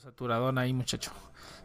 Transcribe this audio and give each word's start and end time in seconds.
saturadón 0.00 0.58
ahí, 0.58 0.72
muchacho. 0.72 1.12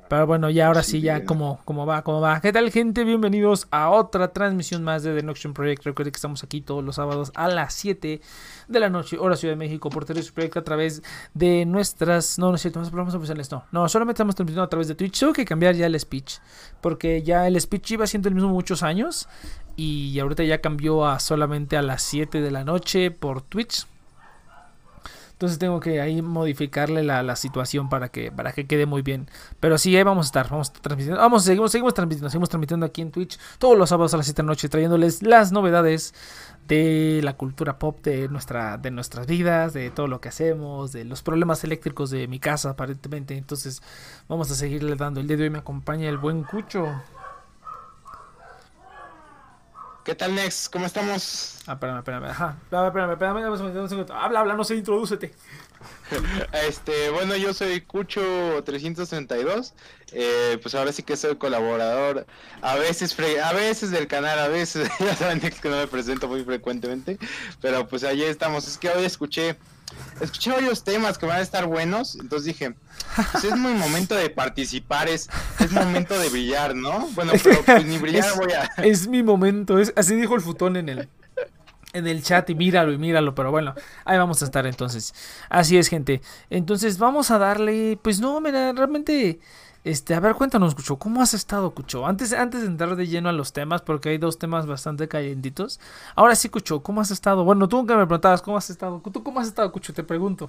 Pero 0.07 0.27
bueno, 0.27 0.49
ya 0.49 0.67
ahora 0.67 0.83
sí, 0.83 1.01
ya 1.01 1.25
como, 1.25 1.59
como 1.65 1.85
va, 1.85 2.03
como 2.03 2.21
va. 2.21 2.41
¿Qué 2.41 2.51
tal, 2.51 2.71
gente? 2.71 3.03
Bienvenidos 3.03 3.67
a 3.71 3.89
otra 3.89 4.33
transmisión 4.33 4.83
más 4.83 5.03
de 5.03 5.15
The 5.15 5.23
Noction 5.23 5.53
Project. 5.53 5.83
Recuerden 5.85 6.11
que 6.11 6.17
estamos 6.17 6.43
aquí 6.43 6.61
todos 6.61 6.83
los 6.83 6.95
sábados 6.95 7.31
a 7.35 7.47
las 7.47 7.73
7 7.75 8.21
de 8.67 8.79
la 8.79 8.89
noche, 8.89 9.17
hora 9.19 9.35
Ciudad 9.35 9.53
de 9.53 9.57
México, 9.57 9.89
por 9.89 10.05
Televis 10.05 10.31
Project 10.31 10.57
a 10.57 10.63
través 10.63 11.01
de 11.33 11.65
nuestras. 11.65 12.37
No, 12.37 12.49
no 12.49 12.55
es 12.55 12.61
cierto, 12.61 12.81
no 12.81 12.89
vamos 12.91 13.13
a 13.13 13.17
empezarles, 13.17 13.51
no. 13.51 13.63
No, 13.71 13.89
solamente 13.89 14.17
estamos 14.17 14.35
transmitiendo 14.35 14.63
a 14.63 14.69
través 14.69 14.87
de 14.87 14.95
Twitch. 14.95 15.19
Tengo 15.19 15.33
que 15.33 15.45
cambiar 15.45 15.75
ya 15.75 15.85
el 15.87 15.99
speech, 15.99 16.37
porque 16.81 17.23
ya 17.23 17.47
el 17.47 17.59
speech 17.59 17.91
iba 17.91 18.07
siendo 18.07 18.29
el 18.29 18.35
mismo 18.35 18.49
muchos 18.49 18.83
años. 18.83 19.27
Y 19.75 20.19
ahorita 20.19 20.43
ya 20.43 20.61
cambió 20.61 21.07
a 21.07 21.19
solamente 21.19 21.77
a 21.77 21.81
las 21.81 22.03
7 22.03 22.41
de 22.41 22.51
la 22.51 22.63
noche 22.63 23.11
por 23.11 23.41
Twitch. 23.41 23.85
Entonces 25.39 25.57
tengo 25.57 25.79
que 25.79 26.01
ahí 26.01 26.21
modificarle 26.21 27.01
la, 27.01 27.23
la 27.23 27.37
situación 27.37 27.87
para 27.87 28.09
que, 28.09 28.29
para 28.29 28.51
que 28.51 28.67
quede 28.67 28.85
muy 28.85 29.03
bien. 29.03 29.29
Pero 29.61 29.77
sí, 29.77 29.95
ahí 29.95 30.03
vamos 30.03 30.25
a 30.25 30.27
estar. 30.27 30.49
Vamos 30.49 30.67
a 30.67 30.73
estar 30.73 30.81
transmitiendo. 30.81 31.21
Vamos, 31.21 31.45
seguimos, 31.45 31.71
seguimos 31.71 31.93
transmitiendo. 31.93 32.29
Seguimos 32.29 32.49
transmitiendo 32.49 32.85
aquí 32.85 33.01
en 33.01 33.09
Twitch 33.09 33.39
todos 33.57 33.77
los 33.77 33.87
sábados 33.87 34.13
a 34.13 34.17
las 34.17 34.25
7 34.25 34.41
de 34.41 34.43
la 34.43 34.47
noche. 34.51 34.67
Trayéndoles 34.67 35.23
las 35.23 35.53
novedades 35.53 36.13
de 36.67 37.21
la 37.23 37.37
cultura 37.37 37.79
pop 37.79 38.03
de, 38.03 38.27
nuestra, 38.27 38.77
de 38.77 38.91
nuestras 38.91 39.27
vidas. 39.27 39.71
De 39.71 39.91
todo 39.91 40.07
lo 40.07 40.19
que 40.19 40.27
hacemos. 40.27 40.91
De 40.91 41.05
los 41.05 41.23
problemas 41.23 41.63
eléctricos 41.63 42.09
de 42.09 42.27
mi 42.27 42.41
casa 42.41 42.71
aparentemente. 42.71 43.37
Entonces 43.37 43.81
vamos 44.27 44.51
a 44.51 44.55
seguirle 44.55 44.97
dando. 44.97 45.21
El 45.21 45.27
día 45.29 45.37
de 45.37 45.43
hoy 45.43 45.51
me 45.51 45.59
acompaña 45.59 46.09
el 46.09 46.17
buen 46.17 46.43
Cucho. 46.43 47.01
¿Qué 50.09 50.15
tal, 50.15 50.33
Nex? 50.33 50.67
¿Cómo 50.69 50.87
estamos? 50.87 51.59
Ah, 51.67 51.73
espérame, 51.73 51.99
espérame. 51.99 52.25
Ajá. 52.31 52.57
Espérame, 52.63 52.87
espérame, 52.87 53.11
espérame. 53.11 53.79
un 53.79 53.89
segundo. 53.89 54.11
Habla, 54.11 54.39
habla, 54.39 54.55
no 54.55 54.63
sé, 54.63 54.75
introdúcete. 54.75 55.31
Este, 56.67 57.11
bueno, 57.11 57.35
yo 57.35 57.53
soy 57.53 57.85
Cucho332. 57.87 59.73
Eh, 60.13 60.57
pues 60.63 60.73
ahora 60.73 60.91
sí 60.93 61.03
que 61.03 61.15
soy 61.15 61.35
colaborador. 61.35 62.25
A 62.63 62.73
veces, 62.77 63.15
a 63.19 63.53
veces 63.53 63.91
del 63.91 64.07
canal, 64.07 64.39
a 64.39 64.47
veces. 64.47 64.89
Ya 64.99 65.15
saben 65.15 65.41
que 65.41 65.69
no 65.69 65.77
me 65.77 65.85
presento 65.85 66.27
muy 66.27 66.43
frecuentemente. 66.43 67.19
Pero 67.61 67.87
pues 67.87 68.03
allí 68.03 68.23
estamos. 68.23 68.67
Es 68.67 68.79
que 68.79 68.89
hoy 68.89 69.05
escuché. 69.05 69.57
Escuché 70.21 70.51
varios 70.51 70.83
temas 70.83 71.17
que 71.17 71.25
van 71.25 71.37
a 71.37 71.41
estar 71.41 71.65
buenos. 71.65 72.15
Entonces 72.15 72.45
dije, 72.45 72.75
pues 73.31 73.43
es 73.45 73.55
muy 73.55 73.73
momento 73.73 74.15
de 74.15 74.29
participar. 74.29 75.07
Es, 75.09 75.29
es 75.59 75.71
momento 75.71 76.17
de 76.19 76.29
brillar, 76.29 76.75
¿no? 76.75 77.07
Bueno, 77.15 77.33
pero 77.43 77.61
pues 77.63 77.85
ni 77.85 77.97
brillar 77.97 78.25
Es- 78.29 78.35
voy 78.37 78.51
a. 78.53 78.63
Es 78.83 79.07
mi 79.07 79.23
momento, 79.23 79.79
es, 79.79 79.93
así 79.95 80.15
dijo 80.15 80.35
el 80.35 80.41
futón 80.41 80.75
en 80.77 80.89
el, 80.89 81.09
en 81.93 82.07
el 82.07 82.21
chat 82.23 82.49
y 82.49 82.55
míralo 82.55 82.91
y 82.91 82.97
míralo, 82.97 83.33
pero 83.33 83.51
bueno, 83.51 83.73
ahí 84.05 84.17
vamos 84.17 84.41
a 84.41 84.45
estar 84.45 84.65
entonces. 84.67 85.13
Así 85.49 85.77
es, 85.77 85.87
gente. 85.87 86.21
Entonces 86.49 86.97
vamos 86.97 87.31
a 87.31 87.37
darle, 87.37 87.97
pues 88.01 88.19
no, 88.19 88.39
mira, 88.41 88.71
realmente, 88.73 89.39
este, 89.83 90.13
a 90.13 90.19
ver, 90.19 90.35
cuéntanos, 90.35 90.75
Cucho, 90.75 90.97
¿cómo 90.97 91.21
has 91.21 91.33
estado, 91.33 91.71
Cucho? 91.73 92.05
Antes, 92.05 92.33
antes 92.33 92.61
de 92.61 92.67
entrar 92.67 92.95
de 92.95 93.07
lleno 93.07 93.29
a 93.29 93.33
los 93.33 93.53
temas, 93.53 93.81
porque 93.81 94.09
hay 94.09 94.17
dos 94.17 94.37
temas 94.37 94.65
bastante 94.65 95.07
calientitos. 95.07 95.79
Ahora 96.15 96.35
sí, 96.35 96.49
Cucho, 96.49 96.81
¿cómo 96.83 97.01
has 97.01 97.11
estado? 97.11 97.43
Bueno, 97.43 97.67
tú 97.69 97.77
nunca 97.77 97.95
me 97.95 98.05
preguntabas 98.05 98.41
cómo 98.41 98.57
has 98.57 98.69
estado. 98.69 99.01
¿Tú 99.13 99.23
cómo 99.23 99.39
has 99.39 99.47
estado, 99.47 99.71
Cucho? 99.71 99.93
Te 99.93 100.03
pregunto. 100.03 100.47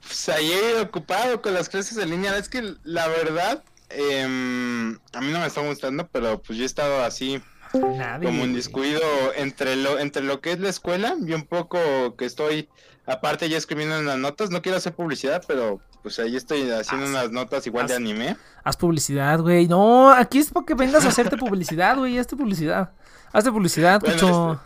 Pues 0.00 0.28
ayer 0.28 0.80
ocupado 0.80 1.42
con 1.42 1.54
las 1.54 1.68
clases 1.68 1.96
en 1.98 2.10
línea. 2.10 2.36
Es 2.36 2.48
que 2.48 2.74
la 2.84 3.08
verdad, 3.08 3.64
em, 3.90 4.98
a 5.12 5.20
mí 5.20 5.32
no 5.32 5.40
me 5.40 5.46
está 5.46 5.60
gustando, 5.62 6.08
pero 6.08 6.40
pues 6.42 6.58
yo 6.58 6.64
he 6.64 6.66
estado 6.66 7.02
así 7.04 7.42
Nadie. 7.72 8.26
como 8.26 8.44
en 8.44 8.52
güey. 8.52 8.54
descuido 8.54 9.02
entre 9.36 9.76
lo, 9.76 9.98
entre 9.98 10.22
lo 10.22 10.40
que 10.40 10.52
es 10.52 10.60
la 10.60 10.68
escuela 10.68 11.16
y 11.26 11.32
un 11.34 11.46
poco 11.46 12.16
que 12.16 12.24
estoy, 12.26 12.68
aparte 13.06 13.48
ya 13.48 13.58
escribiendo 13.58 13.98
unas 13.98 14.18
notas. 14.18 14.50
No 14.50 14.62
quiero 14.62 14.78
hacer 14.78 14.94
publicidad, 14.94 15.44
pero 15.46 15.80
pues 16.02 16.18
ahí 16.18 16.36
estoy 16.36 16.70
haciendo 16.70 17.06
Haz- 17.06 17.10
unas 17.10 17.30
notas 17.30 17.66
igual 17.66 17.86
de 17.86 17.94
anime. 17.94 18.36
Haz 18.64 18.76
publicidad, 18.76 19.40
güey. 19.40 19.66
No, 19.68 20.10
aquí 20.10 20.38
es 20.38 20.50
para 20.50 20.66
que 20.66 20.74
vengas 20.74 21.04
a 21.04 21.08
hacerte 21.08 21.36
publicidad, 21.36 21.96
güey. 21.96 22.18
Hazte 22.18 22.36
publicidad. 22.36 22.92
Hazte 23.32 23.50
publicidad, 23.52 24.00
Bueno, 24.00 24.14
Cucho. 24.14 24.60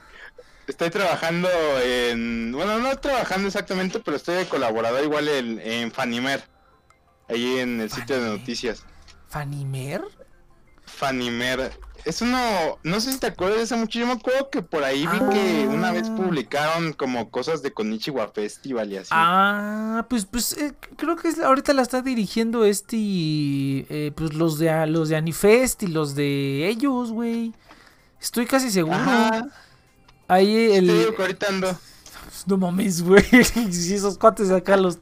Estoy 0.69 0.91
trabajando 0.91 1.49
en, 1.85 2.53
bueno, 2.53 2.79
no 2.79 2.97
trabajando 2.97 3.49
exactamente, 3.49 3.99
pero 4.01 4.17
estoy 4.17 4.37
de 4.37 4.47
colaborador 4.47 5.03
igual 5.03 5.29
en, 5.29 5.59
en 5.61 5.91
Fanimer, 5.91 6.45
ahí 7.29 7.59
en 7.59 7.81
el 7.81 7.91
sitio 7.91 8.23
de 8.23 8.31
noticias. 8.39 8.85
¿Fanimer? 9.29 10.03
Fanimer. 10.87 11.73
Es 12.05 12.21
uno, 12.21 12.39
no 12.83 13.01
sé 13.01 13.13
si 13.13 13.19
te 13.21 13.29
acuerdas 13.29 13.59
de 13.59 13.65
ese 13.65 13.77
mucho, 13.77 13.99
yo 14.01 14.07
me 14.07 14.15
acuerdo 14.15 14.51
que 14.51 14.61
por 14.61 14.83
ahí 14.83 15.07
vi 15.07 15.19
que 15.33 15.67
una 15.69 15.93
vez 15.93 16.09
Ah. 16.11 16.17
publicaron 16.17 16.93
como 16.95 17.31
cosas 17.31 17.63
de 17.63 17.73
Konichiwa 17.73 18.29
Festival 18.33 18.93
y 18.93 18.97
así. 18.97 19.11
Ah, 19.13 20.05
pues, 20.11 20.27
pues 20.27 20.53
eh, 20.59 20.73
creo 20.97 21.15
que 21.17 21.29
es- 21.29 21.39
ahorita 21.39 21.73
la 21.75 21.83
está 21.83 22.03
dirigiendo 22.03 22.65
este, 22.65 22.97
eh, 22.99 24.13
pues 24.17 24.35
los 24.35 24.59
de 24.59 24.87
los 24.89 25.09
de 25.11 25.17
Anifest 25.17 25.85
y 25.85 25.87
los 25.87 26.17
de 26.17 26.69
ellos, 26.69 27.13
güey. 27.13 27.53
Estoy 28.21 28.47
casi 28.47 28.71
seguro. 28.71 28.97
Ajá, 28.97 29.47
Ahí 30.29 30.73
el, 30.73 30.87
que 31.15 31.23
ahorita 31.23 31.47
ando. 31.51 31.79
No 32.47 32.57
mames, 32.57 33.03
güey. 33.03 33.23
Si 33.71 33.95
esos 33.95 34.19
cuates 34.19 34.51
acá 34.51 34.77
los, 34.77 34.99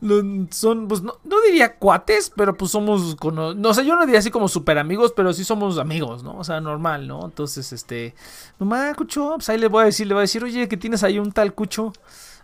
los 0.00 0.22
son, 0.50 0.86
pues 0.88 1.02
no, 1.02 1.18
no 1.24 1.40
diría 1.42 1.76
cuates, 1.76 2.30
pero 2.34 2.56
pues 2.56 2.70
somos, 2.70 3.16
cono- 3.16 3.54
no 3.54 3.74
sé, 3.74 3.84
yo 3.84 3.96
no 3.96 4.04
diría 4.04 4.20
así 4.20 4.30
como 4.30 4.48
super 4.48 4.78
amigos, 4.78 5.12
pero 5.16 5.32
sí 5.32 5.44
somos 5.44 5.78
amigos, 5.78 6.22
¿no? 6.22 6.36
O 6.38 6.44
sea, 6.44 6.60
normal, 6.60 7.08
¿no? 7.08 7.24
Entonces, 7.24 7.72
este, 7.72 8.14
nomás, 8.58 8.94
Cucho, 8.96 9.34
pues 9.36 9.48
ahí 9.48 9.58
le 9.58 9.68
voy 9.68 9.82
a 9.82 9.86
decir, 9.86 10.06
le 10.06 10.14
voy 10.14 10.20
a 10.20 10.22
decir, 10.22 10.44
oye, 10.44 10.68
que 10.68 10.76
tienes 10.76 11.02
ahí 11.02 11.18
un 11.18 11.32
tal 11.32 11.54
Cucho 11.54 11.92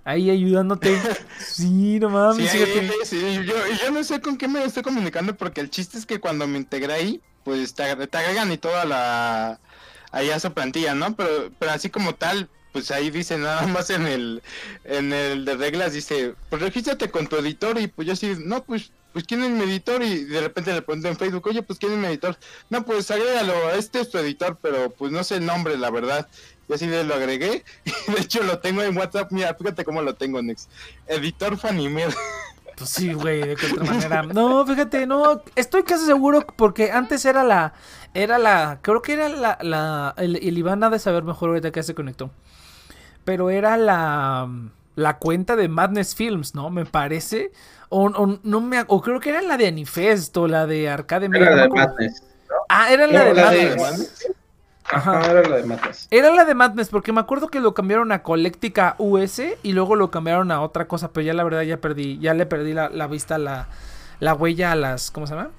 ahí 0.04 0.30
ayudándote. 0.30 0.96
Sí, 1.38 1.98
no 2.00 2.10
mames, 2.10 2.50
Sí, 2.50 2.58
ahí- 2.58 2.90
sí, 3.04 3.20
yo, 3.44 3.54
yo 3.84 3.90
no 3.92 4.02
sé 4.04 4.20
con 4.20 4.36
qué 4.36 4.48
me 4.48 4.64
estoy 4.64 4.82
comunicando 4.82 5.36
porque 5.36 5.60
el 5.60 5.70
chiste 5.70 5.98
es 5.98 6.06
que 6.06 6.20
cuando 6.20 6.46
me 6.46 6.58
integré 6.58 6.92
ahí, 6.92 7.20
pues 7.44 7.74
te, 7.74 7.94
te 8.06 8.18
agregan 8.18 8.50
y 8.52 8.58
toda 8.58 8.84
la 8.84 9.60
ahí 10.10 10.30
a 10.30 10.40
su 10.40 10.52
plantilla, 10.52 10.94
¿no? 10.94 11.14
Pero, 11.14 11.50
pero 11.58 11.72
así 11.72 11.90
como 11.90 12.14
tal, 12.14 12.48
pues 12.74 12.90
ahí 12.90 13.10
dice 13.10 13.38
nada 13.38 13.66
más 13.68 13.88
en 13.90 14.06
el 14.06 14.42
en 14.82 15.12
el 15.12 15.44
de 15.44 15.54
reglas 15.54 15.92
dice, 15.92 16.34
pues 16.50 16.60
regístrate 16.60 17.08
con 17.08 17.28
tu 17.28 17.36
editor 17.36 17.78
y 17.78 17.86
pues 17.86 18.06
yo 18.06 18.12
así, 18.12 18.34
no, 18.44 18.64
pues 18.64 18.90
pues 19.12 19.24
quién 19.26 19.44
es 19.44 19.50
mi 19.50 19.62
editor 19.62 20.02
y 20.02 20.24
de 20.24 20.40
repente 20.40 20.74
le 20.74 20.82
pregunto 20.82 21.06
en 21.06 21.16
Facebook, 21.16 21.46
oye, 21.46 21.62
pues 21.62 21.78
quién 21.78 21.92
es 21.92 21.98
mi 21.98 22.06
editor. 22.06 22.36
No, 22.68 22.84
pues 22.84 23.12
agrégalo, 23.12 23.70
este 23.70 24.00
es 24.00 24.10
tu 24.10 24.18
editor, 24.18 24.58
pero 24.60 24.90
pues 24.90 25.12
no 25.12 25.22
sé 25.22 25.36
el 25.36 25.46
nombre, 25.46 25.78
la 25.78 25.88
verdad. 25.88 26.26
Y 26.68 26.74
así 26.74 26.88
de 26.88 27.04
lo 27.04 27.14
agregué. 27.14 27.64
Y 28.08 28.12
de 28.12 28.20
hecho 28.20 28.42
lo 28.42 28.58
tengo 28.58 28.82
en 28.82 28.96
WhatsApp, 28.96 29.30
mira, 29.30 29.54
fíjate 29.54 29.84
cómo 29.84 30.02
lo 30.02 30.14
tengo, 30.16 30.42
Nex. 30.42 30.68
Editor 31.06 31.56
Fanimer. 31.56 32.12
Pues 32.76 32.90
sí, 32.90 33.12
güey, 33.12 33.40
de 33.40 33.54
qué 33.54 33.66
otra 33.66 33.84
manera. 33.84 34.22
No, 34.24 34.66
fíjate, 34.66 35.06
no, 35.06 35.44
estoy 35.54 35.84
casi 35.84 36.06
seguro 36.06 36.44
porque 36.56 36.90
antes 36.90 37.24
era 37.24 37.44
la, 37.44 37.72
era 38.14 38.36
la, 38.36 38.80
creo 38.82 39.00
que 39.00 39.12
era 39.12 39.28
la, 39.28 39.58
la, 39.62 40.12
el, 40.16 40.34
el 40.34 40.58
Iván 40.58 40.82
ha 40.82 40.90
de 40.90 40.98
saber 40.98 41.22
mejor 41.22 41.50
ahorita 41.50 41.70
que 41.70 41.84
se 41.84 41.94
conectó. 41.94 42.32
Pero 43.24 43.50
era 43.50 43.76
la, 43.76 44.48
la 44.96 45.18
cuenta 45.18 45.56
de 45.56 45.68
Madness 45.68 46.14
Films, 46.14 46.54
¿no? 46.54 46.70
Me 46.70 46.86
parece. 46.86 47.52
O, 47.88 48.06
o 48.06 48.38
no 48.42 48.60
me, 48.60 48.84
o 48.88 49.00
creo 49.00 49.20
que 49.20 49.30
era 49.30 49.42
la 49.42 49.56
de 49.56 49.68
Anifest 49.68 50.36
o 50.36 50.48
la 50.48 50.66
de 50.66 50.88
Arcade. 50.88 51.26
Era 51.32 51.50
la 51.56 51.68
de. 51.68 51.68
Madness. 51.68 52.22
Ah, 52.68 52.90
era 52.92 53.06
la 53.06 53.24
de 53.24 53.34
la 53.34 53.50
de 53.50 53.76
Madness. 53.76 53.76
Madness. 53.76 54.26
Ajá. 54.90 55.18
Ajá, 55.18 55.30
era 55.30 55.48
la 55.48 55.56
de 55.56 55.64
Madness. 55.64 56.08
Era 56.10 56.30
la 56.32 56.44
de 56.44 56.54
Madness, 56.54 56.88
porque 56.90 57.12
me 57.12 57.20
acuerdo 57.20 57.48
que 57.48 57.60
lo 57.60 57.74
cambiaron 57.74 58.12
a 58.12 58.22
Colectica 58.22 58.94
US 58.98 59.40
y 59.62 59.72
luego 59.72 59.96
lo 59.96 60.10
cambiaron 60.10 60.50
a 60.50 60.60
otra 60.60 60.86
cosa, 60.88 61.12
pero 61.12 61.26
ya 61.26 61.34
la 61.34 61.44
verdad 61.44 61.62
ya 61.62 61.78
perdí, 61.80 62.18
ya 62.18 62.34
le 62.34 62.46
perdí 62.46 62.72
la, 62.74 62.88
la 62.90 63.06
vista, 63.06 63.38
la, 63.38 63.68
la 64.20 64.34
huella 64.34 64.72
a 64.72 64.76
las, 64.76 65.10
¿cómo 65.10 65.26
se 65.26 65.34
llama? 65.34 65.50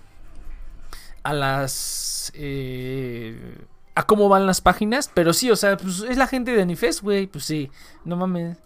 A 1.23 1.33
las, 1.33 2.31
eh, 2.35 3.57
a 3.95 4.03
cómo 4.03 4.29
van 4.29 4.45
las 4.45 4.61
páginas, 4.61 5.09
pero 5.13 5.33
sí, 5.33 5.49
o 5.49 5.55
sea, 5.55 5.77
pues 5.77 6.01
es 6.01 6.17
la 6.17 6.27
gente 6.27 6.51
de 6.51 6.61
Anifest, 6.61 7.01
güey, 7.01 7.27
pues 7.27 7.45
sí, 7.45 7.71
no 8.03 8.17
mames, 8.17 8.57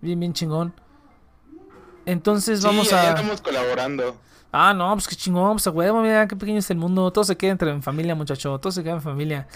bien, 0.00 0.20
bien 0.20 0.32
chingón. 0.32 0.74
Entonces 2.06 2.62
vamos 2.62 2.88
sí, 2.88 2.94
a... 2.94 3.10
estamos 3.10 3.40
colaborando. 3.40 4.16
Ah, 4.56 4.72
no, 4.72 4.92
pues 4.92 5.08
qué 5.08 5.16
chingón, 5.16 5.54
pues 5.54 5.66
a 5.66 5.70
huevo, 5.70 6.00
mira 6.00 6.28
qué 6.28 6.36
pequeño 6.36 6.60
es 6.60 6.70
el 6.70 6.76
mundo. 6.76 7.10
Todo 7.10 7.24
se 7.24 7.36
queda 7.36 7.50
entre 7.50 7.70
en 7.72 7.82
familia, 7.82 8.14
muchacho. 8.14 8.56
Todo 8.60 8.70
se 8.70 8.84
queda 8.84 8.92
en 8.92 9.02
familia. 9.02 9.48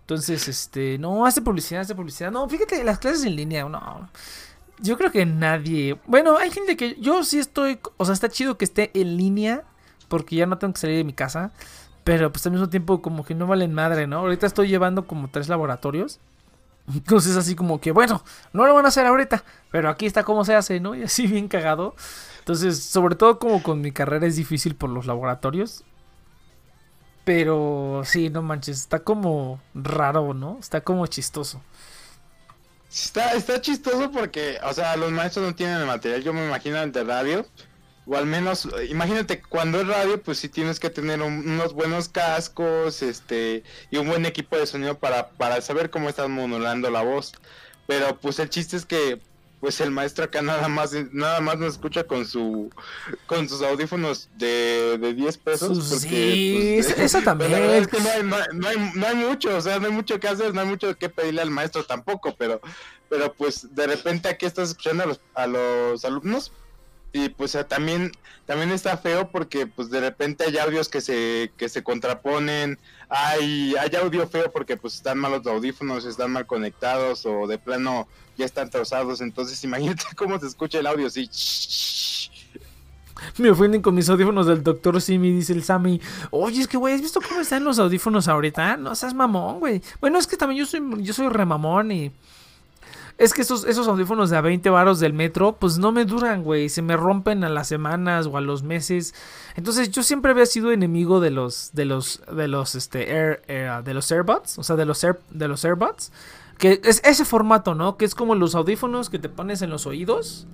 Entonces, 0.00 0.48
este, 0.48 0.98
no, 0.98 1.24
hace 1.24 1.40
publicidad, 1.40 1.80
hace 1.80 1.94
publicidad. 1.94 2.30
No, 2.30 2.46
fíjate, 2.46 2.84
las 2.84 2.98
clases 2.98 3.24
en 3.24 3.36
línea, 3.36 3.66
no. 3.66 4.10
Yo 4.80 4.98
creo 4.98 5.10
que 5.10 5.24
nadie. 5.24 5.98
Bueno, 6.06 6.36
hay 6.36 6.50
gente 6.50 6.76
que. 6.76 6.96
Yo 7.00 7.24
sí 7.24 7.38
estoy. 7.38 7.78
O 7.96 8.04
sea, 8.04 8.12
está 8.12 8.28
chido 8.28 8.58
que 8.58 8.66
esté 8.66 8.90
en 8.92 9.16
línea. 9.16 9.64
Porque 10.08 10.36
ya 10.36 10.44
no 10.44 10.58
tengo 10.58 10.74
que 10.74 10.80
salir 10.80 10.98
de 10.98 11.04
mi 11.04 11.14
casa. 11.14 11.50
Pero 12.04 12.30
pues 12.30 12.44
al 12.46 12.52
mismo 12.52 12.68
tiempo, 12.68 13.00
como 13.00 13.24
que 13.24 13.34
no 13.34 13.46
valen 13.46 13.72
madre, 13.72 14.06
¿no? 14.06 14.18
Ahorita 14.18 14.46
estoy 14.46 14.68
llevando 14.68 15.06
como 15.06 15.28
tres 15.28 15.48
laboratorios. 15.48 16.20
Entonces, 16.92 17.36
así 17.36 17.54
como 17.54 17.80
que, 17.80 17.92
bueno, 17.92 18.22
no 18.52 18.66
lo 18.66 18.74
van 18.74 18.84
a 18.84 18.88
hacer 18.88 19.06
ahorita. 19.06 19.42
Pero 19.70 19.88
aquí 19.88 20.06
está 20.06 20.22
cómo 20.22 20.44
se 20.44 20.54
hace, 20.54 20.80
¿no? 20.80 20.94
Y 20.94 21.02
así 21.02 21.26
bien 21.28 21.48
cagado. 21.48 21.96
Entonces, 22.40 22.82
sobre 22.84 23.16
todo 23.16 23.38
como 23.38 23.62
con 23.62 23.80
mi 23.80 23.90
carrera 23.90 24.26
es 24.26 24.36
difícil 24.36 24.74
por 24.76 24.90
los 24.90 25.06
laboratorios. 25.06 25.84
Pero 27.24 28.02
sí, 28.04 28.28
no 28.28 28.42
manches, 28.42 28.80
está 28.80 28.98
como 29.00 29.58
raro, 29.72 30.34
¿no? 30.34 30.58
Está 30.60 30.82
como 30.82 31.06
chistoso. 31.06 31.62
Está, 32.92 33.32
está 33.32 33.60
chistoso 33.62 34.10
porque, 34.10 34.58
o 34.62 34.72
sea, 34.74 34.94
los 34.96 35.10
maestros 35.10 35.46
no 35.46 35.54
tienen 35.54 35.78
el 35.78 35.86
material. 35.86 36.22
Yo 36.22 36.34
me 36.34 36.46
imagino 36.46 36.80
el 36.82 36.92
de 36.92 37.02
radio. 37.02 37.46
O 38.06 38.16
al 38.16 38.26
menos, 38.26 38.68
imagínate, 38.90 39.40
cuando 39.40 39.80
es 39.80 39.86
radio, 39.86 40.20
pues 40.22 40.38
sí 40.38 40.48
tienes 40.50 40.78
que 40.78 40.90
tener 40.90 41.22
un- 41.22 41.48
unos 41.48 41.72
buenos 41.72 42.08
cascos, 42.10 43.02
este, 43.02 43.62
y 43.90 43.96
un 43.96 44.08
buen 44.08 44.26
equipo 44.26 44.56
de 44.58 44.66
sonido 44.66 44.98
para, 44.98 45.30
para 45.30 45.60
saber 45.62 45.88
cómo 45.90 46.08
estás 46.10 46.28
modulando 46.28 46.90
la 46.90 47.02
voz. 47.02 47.32
Pero 47.86 48.18
pues 48.20 48.38
el 48.38 48.50
chiste 48.50 48.76
es 48.76 48.84
que, 48.84 49.20
pues 49.60 49.80
el 49.80 49.90
maestro 49.90 50.24
acá 50.26 50.42
nada 50.42 50.68
más, 50.68 50.92
nada 51.12 51.40
más 51.40 51.58
nos 51.58 51.72
escucha 51.74 52.04
con 52.04 52.26
su, 52.26 52.70
con 53.26 53.48
sus 53.48 53.62
audífonos 53.62 54.28
de, 54.36 54.98
de 55.00 55.14
10 55.14 55.38
pesos. 55.38 55.88
Porque, 55.88 56.08
sí, 56.08 56.80
pues, 56.82 56.98
eso 56.98 57.22
también. 57.22 57.54
es 57.54 57.88
que 57.88 58.00
no 58.00 58.10
hay, 58.10 58.22
no, 58.22 58.36
hay, 58.36 58.42
no 58.52 58.68
hay- 58.68 58.92
no 58.94 59.06
hay 59.06 59.14
mucho, 59.16 59.56
o 59.56 59.60
sea, 59.62 59.78
no 59.78 59.86
hay 59.86 59.92
mucho 59.92 60.20
que 60.20 60.28
hacer, 60.28 60.52
no 60.52 60.60
hay 60.60 60.66
mucho 60.66 60.94
que 60.98 61.08
pedirle 61.08 61.40
al 61.40 61.50
maestro 61.50 61.84
tampoco, 61.84 62.34
pero, 62.36 62.60
pero 63.08 63.32
pues 63.32 63.74
de 63.74 63.86
repente 63.86 64.28
aquí 64.28 64.44
estás 64.44 64.68
escuchando 64.70 65.04
a 65.04 65.06
los, 65.06 65.20
a 65.34 65.46
los 65.46 66.04
alumnos 66.04 66.52
y 67.14 67.28
pues 67.28 67.56
también, 67.68 68.10
también 68.44 68.72
está 68.72 68.96
feo 68.96 69.30
porque 69.30 69.68
pues 69.68 69.88
de 69.88 70.00
repente 70.00 70.44
hay 70.44 70.58
audios 70.58 70.88
que 70.88 71.00
se, 71.00 71.52
que 71.56 71.68
se 71.68 71.84
contraponen, 71.84 72.76
hay, 73.08 73.76
hay 73.76 73.94
audio 73.94 74.26
feo 74.26 74.50
porque 74.50 74.76
pues 74.76 74.96
están 74.96 75.18
mal 75.18 75.30
los 75.30 75.46
audífonos, 75.46 76.04
están 76.04 76.32
mal 76.32 76.44
conectados 76.44 77.24
o 77.24 77.46
de 77.46 77.56
plano 77.56 78.08
ya 78.36 78.44
están 78.44 78.68
trozados, 78.68 79.20
entonces 79.20 79.62
imagínate 79.64 80.04
cómo 80.16 80.38
se 80.40 80.48
escucha 80.48 80.80
el 80.80 80.88
audio 80.88 81.06
así. 81.06 81.30
Me 83.38 83.48
ofenden 83.48 83.80
con 83.80 83.94
mis 83.94 84.08
audífonos 84.08 84.48
del 84.48 84.64
doctor 84.64 85.00
Simi, 85.00 85.30
dice 85.30 85.52
el 85.52 85.62
Sammy. 85.62 86.00
Oye, 86.30 86.62
es 86.62 86.66
que, 86.66 86.76
güey, 86.76 86.94
¿has 86.94 87.00
visto 87.00 87.20
cómo 87.26 87.40
están 87.40 87.62
los 87.62 87.78
audífonos 87.78 88.26
ahorita? 88.26 88.76
No 88.76 88.92
seas 88.96 89.14
mamón, 89.14 89.60
güey. 89.60 89.80
Bueno, 90.00 90.18
es 90.18 90.26
que 90.26 90.36
también 90.36 90.58
yo 90.58 90.66
soy, 90.66 90.82
yo 90.98 91.14
soy 91.14 91.28
remamón 91.28 91.92
y... 91.92 92.12
es 93.16 93.32
que 93.32 93.42
esos, 93.42 93.64
esos 93.64 93.86
audífonos 93.88 94.30
de 94.30 94.36
a 94.36 94.40
20 94.40 94.68
varos 94.70 94.98
del 95.00 95.12
metro, 95.12 95.56
pues 95.58 95.78
no 95.78 95.92
me 95.92 96.04
duran, 96.04 96.42
güey. 96.42 96.68
Se 96.68 96.82
me 96.82 96.96
rompen 96.96 97.44
a 97.44 97.48
las 97.48 97.68
semanas 97.68 98.26
o 98.26 98.36
a 98.36 98.40
los 98.40 98.62
meses. 98.62 99.14
Entonces 99.56 99.90
yo 99.90 100.02
siempre 100.02 100.32
había 100.32 100.46
sido 100.46 100.72
enemigo 100.72 101.20
de 101.20 101.30
los, 101.30 101.70
de 101.74 101.84
los, 101.84 102.22
de 102.34 102.48
los, 102.48 102.74
este, 102.74 103.10
Air, 103.10 103.42
Air- 103.46 103.82
de 103.84 103.94
los 103.94 104.10
AirBuds, 104.10 104.58
o 104.58 104.62
sea, 104.64 104.76
de 104.76 104.84
los, 104.84 105.02
Air, 105.04 105.20
de 105.30 105.48
los 105.48 105.64
AirBuds. 105.64 106.10
Que 106.58 106.80
es 106.84 107.00
ese 107.04 107.24
formato, 107.24 107.74
¿no? 107.74 107.96
Que 107.96 108.04
es 108.04 108.14
como 108.14 108.34
los 108.34 108.54
audífonos 108.54 109.10
que 109.10 109.18
te 109.18 109.28
pones 109.28 109.62
en 109.62 109.70
los 109.70 109.86
oídos. 109.86 110.46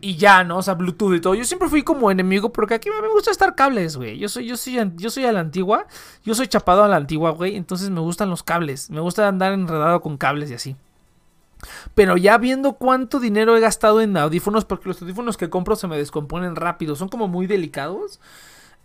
Y 0.00 0.16
ya, 0.16 0.42
¿no? 0.44 0.58
O 0.58 0.62
sea, 0.62 0.74
Bluetooth 0.74 1.14
y 1.14 1.20
todo. 1.20 1.34
Yo 1.36 1.44
siempre 1.44 1.68
fui 1.68 1.82
como 1.84 2.10
enemigo 2.10 2.52
porque 2.52 2.74
aquí 2.74 2.90
me 2.90 3.08
gusta 3.08 3.30
estar 3.30 3.54
cables, 3.54 3.96
güey. 3.96 4.18
Yo 4.18 4.28
soy, 4.28 4.46
yo 4.46 4.56
soy, 4.56 4.76
yo 4.96 5.10
soy 5.10 5.24
a 5.26 5.32
la 5.32 5.40
antigua. 5.40 5.86
Yo 6.24 6.34
soy 6.34 6.48
chapado 6.48 6.82
a 6.82 6.88
la 6.88 6.96
antigua, 6.96 7.30
güey. 7.30 7.54
Entonces 7.56 7.88
me 7.90 8.00
gustan 8.00 8.28
los 8.28 8.42
cables. 8.42 8.90
Me 8.90 9.00
gusta 9.00 9.28
andar 9.28 9.52
enredado 9.52 10.00
con 10.00 10.16
cables 10.16 10.50
y 10.50 10.54
así. 10.54 10.76
Pero 11.94 12.16
ya 12.16 12.38
viendo 12.38 12.74
cuánto 12.74 13.20
dinero 13.20 13.56
he 13.56 13.60
gastado 13.60 14.00
en 14.00 14.16
audífonos, 14.16 14.64
porque 14.64 14.88
los 14.88 15.00
audífonos 15.02 15.36
que 15.36 15.50
compro 15.50 15.76
se 15.76 15.88
me 15.88 15.96
descomponen 15.96 16.56
rápido, 16.56 16.96
son 16.96 17.08
como 17.08 17.28
muy 17.28 17.46
delicados. 17.46 18.20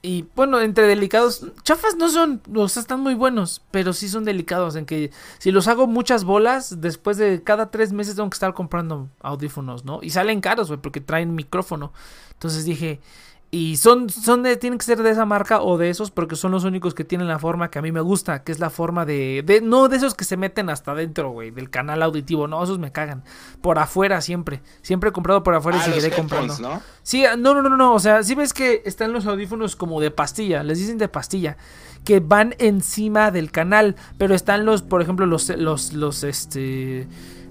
Y 0.04 0.28
bueno, 0.36 0.60
entre 0.62 0.86
delicados, 0.86 1.48
chafas 1.64 1.96
no 1.96 2.08
son, 2.10 2.42
o 2.56 2.70
sea, 2.70 2.82
están 2.82 3.00
muy 3.02 3.16
buenos, 3.16 3.64
pero 3.72 3.94
sí 3.94 4.08
son 4.08 4.26
delicados. 4.26 4.76
En 4.76 4.86
que 4.86 5.12
si 5.40 5.52
los 5.52 5.68
hago 5.68 5.88
muchas 5.88 6.24
bolas, 6.24 6.82
después 6.82 7.18
de 7.18 7.42
cada 7.44 7.72
tres 7.72 7.94
meses 7.94 8.16
tengo 8.16 8.30
que 8.30 8.36
estar 8.36 8.54
comprando 8.54 9.10
audífonos, 9.22 9.86
¿no? 9.86 10.00
Y 10.04 10.12
salen 10.12 10.40
caros, 10.40 10.68
güey, 10.68 10.80
porque 10.80 11.02
traen 11.02 11.34
micrófono. 11.34 11.92
Entonces 12.34 12.64
dije, 12.66 13.02
y 13.50 13.78
son, 13.78 14.10
son 14.10 14.44
de, 14.44 14.58
tienen 14.58 14.78
que 14.78 14.86
ser 14.86 15.02
de 15.02 15.10
esa 15.10 15.26
marca 15.26 15.62
o 15.62 15.78
de 15.78 15.90
esos, 15.90 16.12
porque 16.12 16.36
son 16.36 16.52
los 16.52 16.66
únicos 16.66 16.94
que 16.94 17.06
tienen 17.06 17.30
la 17.30 17.40
forma 17.40 17.72
que 17.72 17.80
a 17.80 17.82
mí 17.82 17.94
me 17.94 18.02
gusta, 18.02 18.44
que 18.44 18.52
es 18.52 18.60
la 18.60 18.70
forma 18.70 19.06
de, 19.06 19.42
de 19.46 19.62
no 19.62 19.88
de 19.88 19.96
esos 19.96 20.16
que 20.16 20.26
se 20.26 20.36
meten 20.36 20.70
hasta 20.70 20.92
adentro, 20.92 21.30
güey, 21.30 21.52
del 21.52 21.70
canal 21.70 22.04
auditivo, 22.04 22.48
no, 22.48 22.62
esos 22.62 22.78
me 22.78 22.92
cagan. 22.92 23.24
Por 23.62 23.80
afuera 23.80 24.20
siempre, 24.20 24.62
siempre 24.82 25.12
he 25.12 25.14
comprado 25.14 25.44
por 25.44 25.56
afuera 25.56 25.78
y 25.78 25.82
Ah, 25.82 25.84
seguiré 25.86 26.12
comprando. 26.12 26.58
¿no? 26.60 26.82
Sí, 27.04 27.26
ah, 27.26 27.38
no, 27.38 27.54
no, 27.54 27.62
no, 27.62 27.78
no, 27.78 27.94
o 27.94 28.00
sea, 28.00 28.22
si 28.22 28.36
ves 28.36 28.54
que 28.54 28.82
están 28.84 29.14
los 29.14 29.26
audífonos 29.26 29.78
como 29.78 30.02
de 30.02 30.12
pastilla, 30.12 30.62
les 30.64 30.80
dicen 30.80 30.98
de 30.98 31.08
pastilla, 31.08 31.56
que 32.04 32.20
van 32.20 32.54
encima 32.60 33.32
del 33.32 33.52
canal, 33.52 33.96
pero 34.18 34.36
están 34.36 34.66
los, 34.66 34.82
por 34.82 35.02
ejemplo, 35.02 35.26
los, 35.26 35.50
los, 35.50 35.94
los, 35.94 36.24
este, 36.24 37.08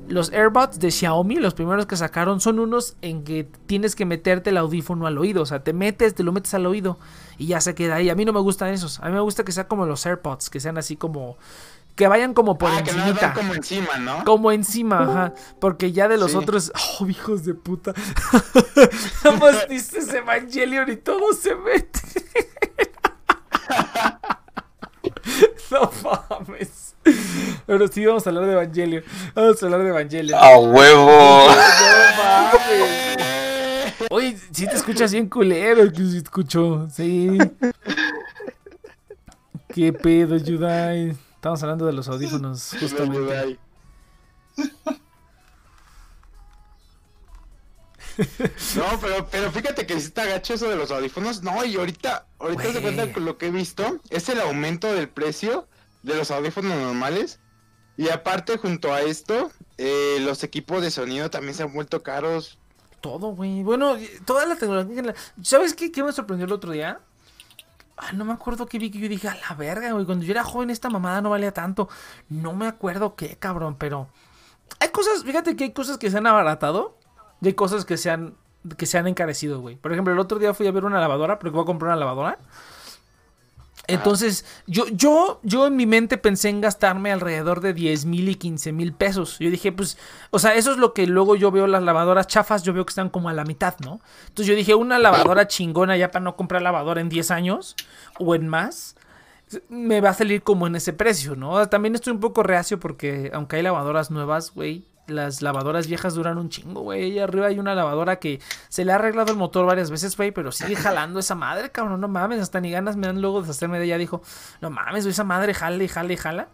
los 0.09 0.33
AirBuds 0.33 0.79
de 0.79 0.91
Xiaomi, 0.91 1.37
los 1.37 1.55
primeros 1.55 1.87
que 1.87 1.97
sacaron, 1.97 2.41
son 2.41 2.59
unos 2.59 2.97
en 3.03 3.25
que 3.25 3.49
tienes 3.67 3.95
que 3.97 4.05
meterte 4.05 4.51
el 4.51 4.57
audífono 4.57 5.07
al 5.07 5.19
oído, 5.19 5.43
o 5.43 5.47
sea, 5.47 5.63
te 5.65 5.73
metes, 5.73 6.15
te 6.15 6.23
lo 6.23 6.33
metes 6.33 6.55
al 6.55 6.67
oído 6.67 6.99
y 7.39 7.47
ya 7.49 7.61
se 7.61 7.75
queda 7.75 7.97
ahí. 7.97 8.09
A 8.11 8.15
mí 8.15 8.25
no 8.25 8.33
me 8.33 8.41
gustan 8.41 8.71
esos, 8.73 9.01
a 9.01 9.07
mí 9.07 9.13
me 9.13 9.21
gusta 9.21 9.45
que 9.45 9.53
sea 9.53 9.69
como 9.69 9.87
los 9.87 10.05
AirPods, 10.07 10.51
que 10.51 10.61
sean 10.61 10.79
así 10.79 10.97
como, 10.97 11.37
que 11.95 12.09
vayan 12.09 12.35
como 12.35 12.59
por 12.59 12.71
ah, 12.71 12.83
que 12.85 12.93
no 12.93 13.05
como 13.35 13.55
encima, 13.55 13.97
¿no? 13.99 14.25
Como 14.25 14.53
encima, 14.53 15.03
ajá. 15.03 15.35
Porque 15.61 15.93
ya 15.93 16.09
de 16.09 16.19
los 16.19 16.33
Sí. 16.33 16.37
otros. 16.37 16.73
Oh, 17.01 17.07
hijos 17.09 17.45
de 17.45 17.55
puta. 17.55 17.93
Nada 19.25 19.37
más 19.39 19.69
dices 19.69 20.13
Evangelion 20.13 20.91
y 20.91 20.97
todo 20.97 21.33
se 21.33 21.55
mete. 21.55 22.01
no 25.71 25.91
mames. 26.03 26.96
Pero 27.67 27.89
sí, 27.89 28.05
vamos 28.07 28.27
a 28.27 28.31
hablar 28.31 28.47
de 28.47 28.53
Evangelion. 28.53 29.05
Vamos 29.35 29.63
a 29.63 29.67
hablar 29.67 29.83
de 29.83 29.89
Evangelion. 29.89 30.39
¡A 30.43 30.59
huevo! 30.59 31.49
No 31.49 31.57
mames. 32.23 33.17
Oye, 34.11 34.37
sí 34.53 34.67
te 34.67 34.77
escuchas 34.77 35.13
bien 35.13 35.29
culero, 35.29 35.91
que 35.91 35.99
sí 35.99 36.19
escucho. 36.19 36.89
Sí. 36.95 37.39
¿Qué 39.75 39.93
pedo, 39.93 40.37
Yudai? 40.37 41.17
Estamos 41.35 41.63
hablando 41.63 41.87
de 41.87 41.93
los 41.93 42.09
audífonos, 42.09 42.77
justamente. 42.81 43.59
No, 48.77 48.99
pero, 49.01 49.29
pero 49.31 49.53
fíjate 49.53 49.87
que 49.87 49.95
sí 50.01 50.07
está 50.07 50.25
gacho 50.25 50.55
eso 50.55 50.69
de 50.69 50.77
los 50.77 50.91
audífonos. 50.91 51.43
No, 51.43 51.65
y 51.65 51.77
ahorita, 51.77 52.27
ahorita 52.39 52.63
se 52.63 52.71
Güey. 52.71 52.83
cuenta 52.83 53.13
con 53.13 53.25
lo 53.25 53.37
que 53.37 53.49
he 53.49 53.51
visto, 53.51 54.01
es 54.09 54.29
el 54.29 54.41
aumento 54.41 54.93
del 54.93 55.09
precio 55.09 55.69
de 56.07 56.17
los 56.17 56.31
audífonos 56.31 56.75
normales. 56.77 57.41
Y 57.97 58.09
aparte, 58.11 58.59
junto 58.59 58.93
a 58.93 59.03
esto, 59.03 59.51
eh, 59.77 60.19
los 60.21 60.45
equipos 60.45 60.81
de 60.81 60.91
sonido 60.91 61.31
también 61.31 61.55
se 61.55 61.65
han 61.65 61.73
vuelto 61.73 62.03
caros. 62.03 62.59
Todo, 63.01 63.29
güey. 63.29 63.63
Bueno, 63.63 63.97
toda 64.25 64.47
la 64.47 64.57
tecnología. 64.57 65.15
¿Sabes 65.43 65.75
qué, 65.75 65.91
qué 65.91 66.03
me 66.03 66.13
sorprendió 66.13 66.47
el 66.47 66.53
otro 66.53 66.73
día? 66.73 67.01
Ah, 67.97 68.13
no 68.13 68.25
me 68.25 68.33
acuerdo 68.33 68.67
qué 68.67 68.79
vi 68.79 68.91
que 68.91 68.99
yo 68.99 69.09
dije, 69.09 69.29
a 69.29 69.35
la 69.35 69.57
verga, 69.57 69.91
güey. 69.93 70.05
Cuando 70.05 70.25
yo 70.25 70.33
era 70.33 70.45
joven, 70.45 70.71
esta 70.71 70.91
mamada 70.91 71.21
no 71.23 71.31
valía 71.31 71.53
tanto. 71.53 71.89
No 72.29 72.53
me 72.55 72.67
acuerdo 72.67 73.17
qué, 73.17 73.37
cabrón, 73.37 73.77
pero. 73.77 74.09
Hay 74.81 74.91
cosas, 74.91 75.25
fíjate 75.25 75.57
que 75.57 75.65
hay 75.65 75.73
cosas 75.73 75.99
que 75.99 76.11
se 76.11 76.19
han 76.19 76.27
abaratado 76.27 76.99
y 77.41 77.49
hay 77.49 77.55
cosas 77.55 77.85
que 77.85 77.97
se 77.97 78.11
han, 78.11 78.37
que 78.77 78.87
se 78.87 78.99
han 78.99 79.07
encarecido, 79.07 79.61
güey. 79.61 79.77
Por 79.77 79.93
ejemplo, 79.93 80.13
el 80.13 80.19
otro 80.19 80.39
día 80.39 80.55
fui 80.55 80.67
a 80.67 80.73
ver 80.73 80.85
una 80.85 81.01
lavadora, 81.01 81.39
porque 81.39 81.55
voy 81.55 81.63
a 81.63 81.67
comprar 81.67 81.89
una 81.89 81.97
lavadora. 81.97 82.39
Entonces, 83.89 84.45
yo, 84.67 84.87
yo, 84.89 85.41
yo 85.43 85.67
en 85.67 85.77
mi 85.77 85.87
mente 85.87 86.19
pensé 86.19 86.49
en 86.49 86.61
gastarme 86.61 87.13
alrededor 87.13 87.61
de 87.61 87.73
10 87.73 88.05
mil 88.07 88.29
y 88.29 88.35
15 88.35 88.73
mil 88.73 88.93
pesos. 88.93 89.39
Yo 89.39 89.51
dije, 89.51 89.73
pues, 89.73 89.99
o 90.31 90.39
sea, 90.39 90.55
eso 90.55 90.73
es 90.73 90.79
lo 90.79 90.93
que 90.93 91.07
luego 91.07 91.37
yo 91.37 91.51
veo 91.51 91.67
las 91.67 91.83
lavadoras 91.83 92.27
chafas, 92.27 92.63
yo 92.63 92.73
veo 92.73 92.85
que 92.85 92.91
están 92.91 93.11
como 93.11 93.29
a 93.29 93.33
la 93.33 93.45
mitad, 93.45 93.75
¿no? 93.81 94.01
Entonces 94.29 94.47
yo 94.47 94.55
dije, 94.55 94.75
una 94.75 94.99
lavadora 94.99 95.47
chingona 95.47 95.97
ya 95.97 96.11
para 96.11 96.25
no 96.25 96.37
comprar 96.37 96.63
lavadora 96.63 97.01
en 97.01 97.09
10 97.09 97.31
años 97.31 97.77
o 98.19 98.35
en 98.35 98.49
más, 98.49 98.97
me 99.69 100.01
va 100.01 100.11
a 100.11 100.15
salir 100.15 100.43
como 100.43 100.67
en 100.67 100.77
ese 100.77 100.93
precio, 100.93 101.37
¿no? 101.37 101.69
También 101.69 101.95
estoy 101.95 102.13
un 102.13 102.21
poco 102.21 102.43
reacio 102.43 102.81
porque 102.81 103.31
aunque 103.33 103.57
hay 103.57 103.63
lavadoras 103.63 104.11
nuevas, 104.11 104.53
güey, 104.53 104.85
las 105.07 105.43
lavadoras 105.43 105.87
viejas 105.87 106.15
duran 106.15 106.39
un 106.39 106.49
chingo, 106.49 106.81
güey. 106.83 107.13
Y 107.13 107.19
arriba 107.19 107.47
hay 107.47 107.59
una 107.59 107.75
lavadora 107.75 108.17
que 108.17 108.41
se 108.69 108.85
le 108.85 108.93
ha 108.93 108.97
arreglado 108.97 109.33
el 109.33 109.39
motor 109.39 109.67
varias 109.67 109.91
veces, 109.91 110.17
güey, 110.17 110.33
pero 110.33 110.53
sigue 110.53 110.77
jalando 110.77 111.21
esa 111.21 111.35
madre, 111.35 111.71
cabrón. 111.71 112.01
No 112.01 112.09
mames, 112.09 112.41
hasta 112.41 112.61
ni 112.61 112.71
ganas 112.71 112.97
me 112.97 113.07
dan 113.07 113.21
luego 113.21 113.41
de 113.41 113.49
deshacerme 113.49 113.79
de 113.79 113.85
ella. 113.87 113.99
Dijo, 113.99 114.23
no 114.61 114.71
mames, 114.71 115.05
güey, 115.05 115.13
esa 115.13 115.25
madre 115.25 115.55
jala 115.55 115.83
y 115.83 115.89
jala 115.89 116.13
y 116.13 116.17
jala. 116.17 116.49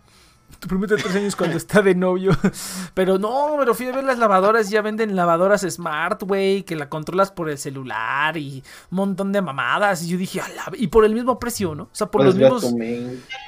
Tu 0.61 0.69
promete 0.69 0.97
tres 0.97 1.17
años 1.17 1.35
cuando 1.35 1.57
está 1.57 1.81
de 1.81 1.95
novio. 1.95 2.33
Pero 2.95 3.19
no, 3.19 3.55
pero 3.59 3.75
fui 3.75 3.87
a 3.89 3.93
ver 3.93 4.05
las 4.05 4.19
lavadoras. 4.19 4.69
Ya 4.69 4.83
venden 4.83 5.17
lavadoras 5.17 5.63
smart, 5.63 6.23
güey. 6.25 6.63
Que 6.65 6.77
la 6.77 6.91
controlas 6.91 7.31
por 7.33 7.49
el 7.49 7.57
celular 7.57 8.37
y 8.37 8.63
un 8.91 8.97
montón 8.97 9.33
de 9.33 9.41
mamadas. 9.41 10.03
Y 10.03 10.09
yo 10.09 10.19
dije, 10.19 10.43
"A 10.43 10.49
la- 10.51 10.73
y 10.77 10.89
por 10.89 11.07
el 11.07 11.15
mismo 11.15 11.39
precio, 11.39 11.75
¿no? 11.75 11.85
O 11.85 11.89
sea, 11.93 12.09
por 12.11 12.23
los 12.23 12.35
mismos. 12.35 12.71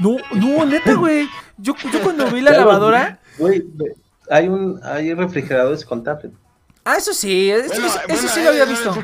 No, 0.00 0.16
no, 0.34 0.64
neta, 0.64 0.94
güey. 0.94 1.28
Yo, 1.58 1.74
yo 1.92 2.00
cuando 2.02 2.24
vi 2.30 2.40
la 2.40 2.52
Claro, 2.52 2.64
lavadora. 2.68 3.20
Güey, 3.36 3.62
ve- 3.66 3.94
hay 4.30 4.48
un 4.48 4.80
hay 4.82 5.12
refrigeradores 5.14 5.84
con 5.84 6.02
tablet. 6.02 6.32
Ah, 6.84 6.96
eso 6.96 7.12
sí, 7.14 7.50
eso, 7.50 7.68
Bueno, 7.68 7.86
eso- 7.86 7.98
eso 7.98 8.06
bueno, 8.08 8.28
sí 8.28 8.42
lo 8.42 8.48
había 8.50 8.64
visto. 8.66 8.94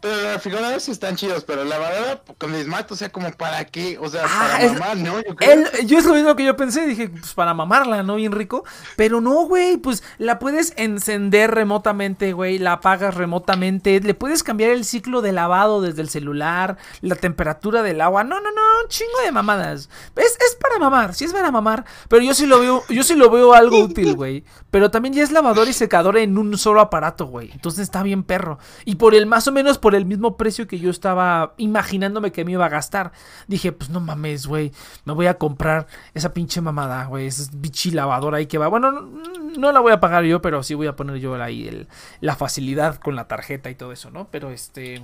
Pero 0.00 0.14
los 0.14 0.32
refrigeradores 0.34 0.84
sí 0.84 0.92
están 0.92 1.16
chidos, 1.16 1.42
pero 1.44 1.64
la 1.64 1.76
lavadora 1.78 2.22
con 2.38 2.54
Smart, 2.54 2.90
o 2.92 2.94
sea, 2.96 3.10
como 3.10 3.30
para 3.32 3.64
qué, 3.64 3.98
o 4.00 4.08
sea, 4.08 4.22
Ah, 4.26 4.48
para 4.52 4.64
es- 4.64 4.72
mamar, 4.74 4.96
¿no? 4.98 5.20
Yo 5.22 5.34
creo. 5.34 5.64
Yo 5.84 5.98
es 5.98 6.04
lo 6.04 6.14
mismo 6.14 6.36
que 6.36 6.44
yo 6.44 6.56
pensé, 6.56 6.86
dije, 6.86 7.08
pues 7.08 7.34
para 7.34 7.52
mamarla, 7.52 8.02
¿no? 8.04 8.14
Bien 8.14 8.30
rico. 8.30 8.64
Pero 8.96 9.20
no, 9.20 9.46
güey, 9.46 9.76
pues 9.76 10.04
la 10.18 10.38
puedes 10.38 10.72
encender 10.76 11.50
remotamente, 11.52 12.32
güey, 12.32 12.58
la 12.58 12.74
apagas 12.74 13.14
remotamente, 13.16 13.98
le 14.00 14.14
puedes 14.14 14.42
cambiar 14.44 14.70
el 14.70 14.84
ciclo 14.84 15.20
de 15.20 15.32
lavado 15.32 15.80
desde 15.82 16.02
el 16.02 16.08
celular, 16.08 16.76
la 17.00 17.16
temperatura 17.16 17.82
del 17.82 18.00
agua. 18.00 18.22
No, 18.24 18.36
no, 18.40 18.52
no, 18.52 18.62
un 18.84 18.88
chingo 18.88 19.20
de 19.24 19.32
mamadas. 19.32 19.88
Es, 20.16 20.36
es 20.38 20.56
para 20.60 20.78
mamar, 20.78 21.14
sí 21.14 21.24
es 21.24 21.32
para 21.32 21.50
mamar, 21.50 21.84
pero 22.08 22.22
yo 22.22 22.34
sí 22.34 22.46
lo 22.46 22.60
veo, 22.60 22.84
yo 22.88 23.02
sí 23.02 23.14
lo 23.16 23.30
veo 23.30 23.52
algo 23.54 23.78
útil, 23.84 24.14
güey. 24.14 24.44
Pero 24.70 24.90
también 24.90 25.14
ya 25.14 25.22
es 25.22 25.32
lavador 25.32 25.66
y 25.68 25.72
secador 25.72 26.18
en 26.18 26.36
un 26.38 26.56
solo 26.58 26.80
aparato, 26.80 27.26
güey. 27.26 27.50
Entonces 27.52 27.80
está 27.80 28.02
bien 28.02 28.22
perro. 28.22 28.58
Y 28.84 28.96
por 28.96 29.14
el 29.14 29.24
más 29.26 29.48
o 29.48 29.52
menos 29.52 29.78
por 29.78 29.87
el 29.94 30.04
mismo 30.06 30.36
precio 30.36 30.66
que 30.66 30.78
yo 30.78 30.90
estaba 30.90 31.54
imaginándome 31.56 32.32
que 32.32 32.44
me 32.44 32.52
iba 32.52 32.66
a 32.66 32.68
gastar. 32.68 33.12
Dije, 33.46 33.72
pues 33.72 33.90
no 33.90 34.00
mames, 34.00 34.46
güey. 34.46 34.72
Me 35.04 35.12
voy 35.12 35.26
a 35.26 35.34
comprar 35.38 35.86
esa 36.14 36.32
pinche 36.32 36.60
mamada, 36.60 37.04
güey. 37.06 37.26
Esa 37.26 37.50
bichi 37.54 37.90
lavadora 37.90 38.38
ahí 38.38 38.46
que 38.46 38.58
va. 38.58 38.68
Bueno, 38.68 38.90
no, 38.92 39.10
no 39.56 39.72
la 39.72 39.80
voy 39.80 39.92
a 39.92 40.00
pagar 40.00 40.24
yo, 40.24 40.40
pero 40.42 40.62
sí 40.62 40.74
voy 40.74 40.86
a 40.86 40.96
poner 40.96 41.16
yo 41.16 41.34
ahí 41.42 41.68
el- 41.68 41.88
la 42.20 42.36
facilidad 42.36 42.96
con 42.96 43.16
la 43.16 43.28
tarjeta 43.28 43.70
y 43.70 43.74
todo 43.74 43.92
eso, 43.92 44.10
¿no? 44.10 44.28
Pero 44.30 44.50
este. 44.50 45.02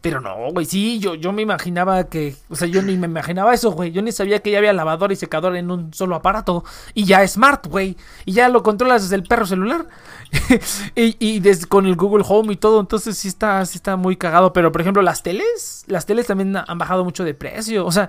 Pero 0.00 0.20
no, 0.20 0.34
güey, 0.50 0.66
sí, 0.66 0.98
yo, 0.98 1.14
yo 1.14 1.32
me 1.32 1.42
imaginaba 1.42 2.08
que, 2.08 2.34
o 2.48 2.56
sea, 2.56 2.66
yo 2.66 2.82
ni 2.82 2.96
me 2.96 3.06
imaginaba 3.06 3.54
eso, 3.54 3.70
güey. 3.70 3.92
Yo 3.92 4.02
ni 4.02 4.10
sabía 4.10 4.40
que 4.40 4.50
ya 4.50 4.58
había 4.58 4.72
lavadora 4.72 5.12
y 5.12 5.16
secador 5.16 5.54
en 5.54 5.70
un 5.70 5.94
solo 5.94 6.16
aparato. 6.16 6.64
Y 6.92 7.04
ya 7.04 7.22
es 7.22 7.34
smart, 7.34 7.68
güey. 7.68 7.96
Y 8.24 8.32
ya 8.32 8.48
lo 8.48 8.64
controlas 8.64 9.02
desde 9.02 9.14
el 9.14 9.22
perro 9.22 9.46
celular. 9.46 9.86
y 10.94 11.16
y 11.18 11.40
desde, 11.40 11.66
con 11.66 11.86
el 11.86 11.94
Google 11.96 12.24
Home 12.28 12.52
y 12.54 12.56
todo. 12.56 12.80
Entonces 12.80 13.16
sí 13.18 13.28
está, 13.28 13.64
sí 13.66 13.76
está 13.76 13.96
muy 13.96 14.16
cagado. 14.16 14.52
Pero, 14.52 14.72
por 14.72 14.80
ejemplo, 14.80 15.02
las 15.02 15.22
teles, 15.22 15.84
las 15.86 16.06
teles 16.06 16.26
también 16.26 16.56
han 16.56 16.78
bajado 16.78 17.04
mucho 17.04 17.24
de 17.24 17.34
precio. 17.34 17.84
O 17.86 17.92
sea, 17.92 18.08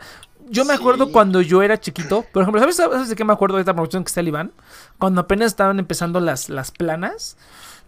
yo 0.49 0.65
me 0.65 0.73
acuerdo 0.73 1.05
Sí. 1.07 1.11
cuando 1.11 1.41
yo 1.41 1.61
era 1.63 1.79
chiquito. 1.79 2.25
Por 2.33 2.41
ejemplo, 2.43 2.59
¿sabes, 2.61 2.75
¿sabes 2.77 3.09
de 3.09 3.15
qué 3.15 3.23
me 3.25 3.33
acuerdo 3.33 3.55
de 3.57 3.61
esta 3.61 3.73
promoción 3.73 4.03
que 4.03 4.09
está 4.09 4.19
el 4.21 4.27
Iván? 4.29 4.51
Cuando 4.99 5.21
apenas 5.21 5.47
estaban 5.47 5.79
empezando 5.79 6.19
las, 6.19 6.49
las 6.49 6.71
planas. 6.71 7.37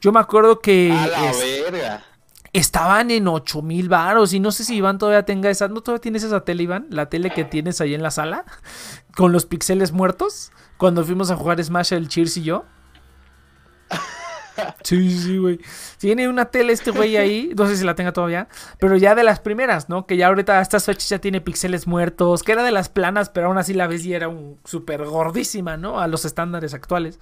Yo 0.02 0.12
me 0.12 0.20
acuerdo 0.20 0.60
que... 0.60 0.92
A 0.92 1.08
la 1.08 1.30
es- 1.32 1.40
verga. 1.72 2.04
estaban 2.54 3.12
en 3.12 3.28
8 3.28 3.62
mil 3.62 3.90
varos 3.90 4.34
y 4.34 4.40
no 4.40 4.52
sé 4.52 4.64
si 4.64 4.76
Iván 4.76 4.98
todavía 4.98 5.24
tenga 5.24 5.50
esa, 5.50 5.68
¿no 5.68 5.82
todavía 5.82 6.02
tienes 6.02 6.24
esa 6.24 6.42
tele 6.46 6.64
Iván? 6.64 6.88
La 6.90 7.08
tele 7.08 7.32
que 7.32 7.44
tienes 7.46 7.82
ahí 7.82 7.94
en 7.94 8.04
la 8.04 8.12
sala 8.12 8.46
con 9.16 9.32
los 9.32 9.46
pixeles 9.46 9.92
muertos 9.94 10.52
cuando 10.78 11.04
fuimos 11.04 11.32
a 11.32 11.36
jugar 11.38 11.64
Smash 11.64 11.94
el 11.94 12.08
Cheers 12.10 12.38
y 12.38 12.44
yo. 12.44 12.66
Sí, 14.84 15.20
sí, 15.20 15.38
güey. 15.38 15.60
Tiene 15.98 16.28
una 16.30 16.46
tele 16.46 16.74
este 16.74 16.92
güey 16.92 17.18
ahí, 17.18 17.52
no 17.58 17.68
sé 17.68 17.76
si 17.78 17.84
la 17.84 17.96
tenga 17.96 18.14
todavía, 18.14 18.48
pero 18.80 18.96
ya 18.98 19.16
de 19.16 19.24
las 19.24 19.40
primeras, 19.40 19.90
¿no? 19.90 20.06
Que 20.06 20.18
ya 20.18 20.28
ahorita 20.28 20.60
a 20.60 20.62
estas 20.62 20.86
fechas 20.86 21.10
ya 21.10 21.20
tiene 21.20 21.42
píxeles 21.42 21.88
muertos, 21.88 22.44
que 22.44 22.52
era 22.52 22.64
de 22.64 22.72
las 22.72 22.90
planas, 22.90 23.30
pero 23.30 23.48
aún 23.48 23.58
así 23.58 23.74
la 23.74 23.88
ves 23.88 24.06
y 24.06 24.14
era 24.14 24.28
un 24.28 24.60
súper 24.64 25.04
gordísima, 25.06 25.78
¿no? 25.78 26.00
A 26.00 26.08
los 26.08 26.26
estándares 26.26 26.74
actuales. 26.74 27.20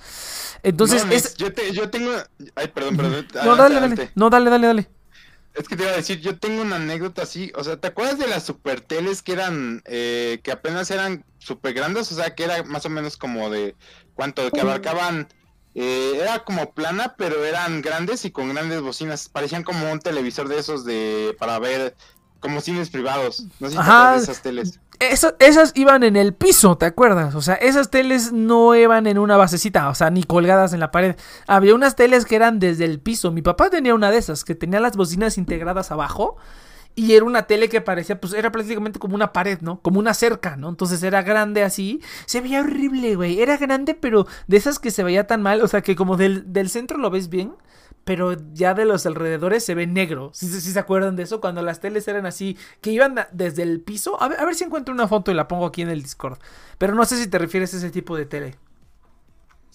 Entonces, 0.64 1.06
No, 1.06 1.12
es... 1.12 1.36
Yo, 1.36 1.54
te- 1.54 1.72
yo 1.72 1.90
tengo. 1.90 2.12
Ay, 2.56 2.68
perdón, 2.68 2.98
perdón. 2.98 3.28
No, 3.34 3.40
adelante, 3.54 3.58
dale, 3.58 3.58
dale. 3.58 3.78
adelante. 3.78 4.12
No, 4.16 4.30
dale, 4.30 4.50
dale, 4.50 4.68
dale. 4.68 4.90
Es 5.54 5.68
que 5.68 5.76
te 5.76 5.84
iba 5.84 5.92
a 5.92 5.96
decir, 5.98 6.20
yo 6.20 6.40
tengo 6.40 6.64
una 6.64 6.78
anécdota 6.78 7.22
así, 7.22 7.52
o 7.56 7.64
sea, 7.64 7.78
¿te 7.78 7.88
acuerdas 7.88 8.18
de 8.18 8.28
las 8.28 8.44
super 8.44 8.82
teles 8.82 9.22
que 9.22 9.34
eran, 9.34 9.84
eh, 9.86 10.40
que 10.44 10.52
apenas 10.52 10.90
eran 10.90 11.24
super 11.38 11.74
grandes? 11.76 12.12
O 12.12 12.16
sea, 12.16 12.34
que 12.34 12.44
era 12.46 12.64
más 12.64 12.88
o 12.88 12.90
menos 12.90 13.18
como 13.18 13.52
de, 13.52 13.76
¿cuánto? 14.16 14.50
Que 14.50 14.62
abarcaban, 14.62 15.28
eh, 15.76 16.20
era 16.22 16.44
como 16.44 16.72
plana, 16.74 17.16
pero 17.18 17.44
eran 17.46 17.82
grandes 17.82 18.26
y 18.26 18.32
con 18.32 18.54
grandes 18.54 18.82
bocinas, 18.82 19.30
parecían 19.30 19.64
como 19.64 19.92
un 19.92 20.00
televisor 20.00 20.48
de 20.48 20.60
esos 20.60 20.86
de, 20.86 21.36
para 21.40 21.60
ver, 21.60 21.96
como 22.40 22.62
cines 22.62 22.90
privados, 22.90 23.46
no 23.60 23.68
sé 23.68 23.74
si 23.74 23.80
Ajá. 23.80 24.16
esas 24.18 24.42
teles. 24.42 24.80
Esa- 25.00 25.36
esas 25.40 25.72
iban 25.76 26.04
en 26.04 26.16
el 26.16 26.34
piso, 26.34 26.78
¿te 26.78 26.86
acuerdas? 26.86 27.36
O 27.36 27.42
sea, 27.42 27.56
esas 27.56 27.90
teles 27.90 28.32
no 28.32 28.76
iban 28.76 29.08
en 29.08 29.18
una 29.18 29.36
basecita, 29.38 29.90
o 29.90 29.96
sea, 29.96 30.10
ni 30.12 30.24
colgadas 30.24 30.72
en 30.74 30.80
la 30.80 30.92
pared. 30.92 31.16
Había 31.48 31.74
unas 31.76 31.96
teles 31.96 32.26
que 32.26 32.36
eran 32.36 32.60
desde 32.60 32.86
el 32.86 33.00
piso. 33.00 33.32
Mi 33.32 33.42
papá 33.42 33.70
tenía 33.70 33.96
una 33.96 34.12
de 34.12 34.18
esas, 34.18 34.44
que 34.46 34.56
tenía 34.56 34.80
las 34.80 34.96
bocinas 34.96 35.38
integradas 35.38 35.92
abajo. 35.92 36.38
Y 36.96 37.14
era 37.14 37.26
una 37.26 37.44
tele 37.48 37.70
que 37.70 37.82
parecía, 37.82 38.22
pues 38.22 38.34
era 38.34 38.52
prácticamente 38.52 39.00
como 39.00 39.16
una 39.16 39.34
pared, 39.34 39.60
¿no? 39.62 39.80
Como 39.82 40.00
una 40.00 40.14
cerca, 40.14 40.58
¿no? 40.58 40.70
Entonces 40.70 41.02
era 41.02 41.24
grande 41.24 41.64
así. 41.64 42.02
Se 42.28 42.40
veía 42.40 42.62
horrible, 42.62 43.16
güey. 43.16 43.42
Era 43.42 43.58
grande, 43.58 43.96
pero 43.96 44.28
de 44.48 44.58
esas 44.58 44.78
que 44.78 44.92
se 44.92 45.04
veía 45.04 45.26
tan 45.26 45.42
mal. 45.42 45.62
O 45.62 45.68
sea, 45.68 45.82
que 45.82 45.96
como 45.96 46.18
del, 46.18 46.54
del 46.54 46.70
centro 46.70 47.00
lo 47.00 47.10
ves 47.10 47.30
bien, 47.30 47.56
pero 48.04 48.36
ya 48.54 48.74
de 48.76 48.86
los 48.86 49.06
alrededores 49.06 49.64
se 49.66 49.76
ve 49.76 49.88
negro. 49.88 50.30
¿Sí, 50.34 50.48
sí, 50.48 50.62
sí 50.62 50.72
se 50.72 50.80
acuerdan 50.80 51.16
de 51.16 51.24
eso? 51.24 51.42
Cuando 51.42 51.64
las 51.64 51.80
teles 51.80 52.08
eran 52.08 52.26
así, 52.28 52.58
que 52.82 52.92
iban 52.92 53.16
desde 53.32 53.64
el 53.64 53.82
piso. 53.82 54.22
A 54.22 54.28
ver, 54.28 54.40
a 54.40 54.46
ver 54.46 54.56
si 54.56 54.64
encuentro 54.64 54.94
una 54.94 55.08
foto 55.08 55.32
y 55.32 55.34
la 55.34 55.48
pongo 55.48 55.66
aquí 55.66 55.82
en 55.82 55.90
el 55.90 56.04
Discord. 56.04 56.38
Pero 56.78 56.94
no 56.96 57.06
sé 57.06 57.18
si 57.18 57.28
te 57.28 57.40
refieres 57.40 57.74
a 57.74 57.78
ese 57.78 57.90
tipo 57.90 58.16
de 58.16 58.26
tele. 58.26 58.56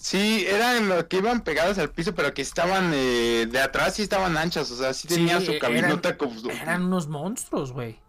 Sí, 0.01 0.45
eran 0.47 0.87
los 0.87 1.03
que 1.05 1.17
iban 1.17 1.41
pegadas 1.41 1.77
al 1.77 1.89
piso, 1.91 2.15
pero 2.15 2.33
que 2.33 2.41
estaban 2.41 2.91
eh, 2.93 3.47
de 3.51 3.59
atrás 3.59 3.95
sí 3.95 4.01
estaban 4.01 4.37
anchas, 4.37 4.71
o 4.71 4.77
sea, 4.77 4.93
sí 4.93 5.09
tenían 5.09 5.43
su 5.43 5.51
eran- 5.51 5.59
cabinota 5.59 6.17
como... 6.17 6.49
Eran 6.49 6.85
unos 6.85 7.09
monstruos, 7.09 7.73
güey. 7.73 7.99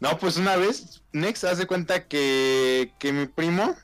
No, 0.00 0.18
pues 0.18 0.38
una 0.38 0.56
vez, 0.56 1.02
Nex 1.12 1.44
hace 1.44 1.66
cuenta 1.66 2.08
que, 2.08 2.94
que 2.98 3.12
mi 3.12 3.26
primo, 3.26 3.76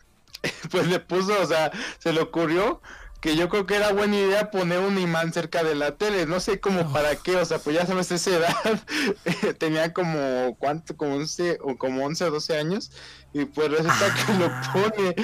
pues 0.71 0.87
le 0.87 0.99
puso, 0.99 1.39
o 1.41 1.47
sea, 1.47 1.71
se 1.99 2.13
le 2.15 2.23
ocurrió 2.23 2.81
que 3.21 3.35
yo 3.37 3.49
creo 3.49 3.67
que 3.67 3.75
era 3.75 3.93
buena 3.93 4.17
idea 4.17 4.51
poner 4.51 4.79
un 4.79 4.97
imán 4.99 5.33
cerca 5.33 5.65
de 5.65 5.75
la 5.75 5.97
tele, 5.97 6.27
no 6.27 6.39
sé 6.39 6.61
cómo 6.61 6.83
Oh. 6.83 6.93
para 6.93 7.17
qué, 7.17 7.35
o 7.37 7.45
sea, 7.45 7.59
pues 7.59 7.75
ya 7.75 7.85
sabes, 7.85 8.13
esa 8.13 8.31
edad, 8.31 8.55
tenía 9.59 9.93
como, 9.93 10.57
¿cuánto? 10.59 10.97
Como 10.97 11.17
11 11.17 11.59
o 11.63 11.77
como 11.77 12.05
11 12.05 12.25
o 12.27 12.31
12 12.31 12.57
años, 12.57 12.93
y 13.33 13.45
pues 13.45 13.71
resulta 13.71 14.15
que 14.15 14.33
lo 14.35 14.47
Ah. 14.47 14.71
pone, 14.73 15.17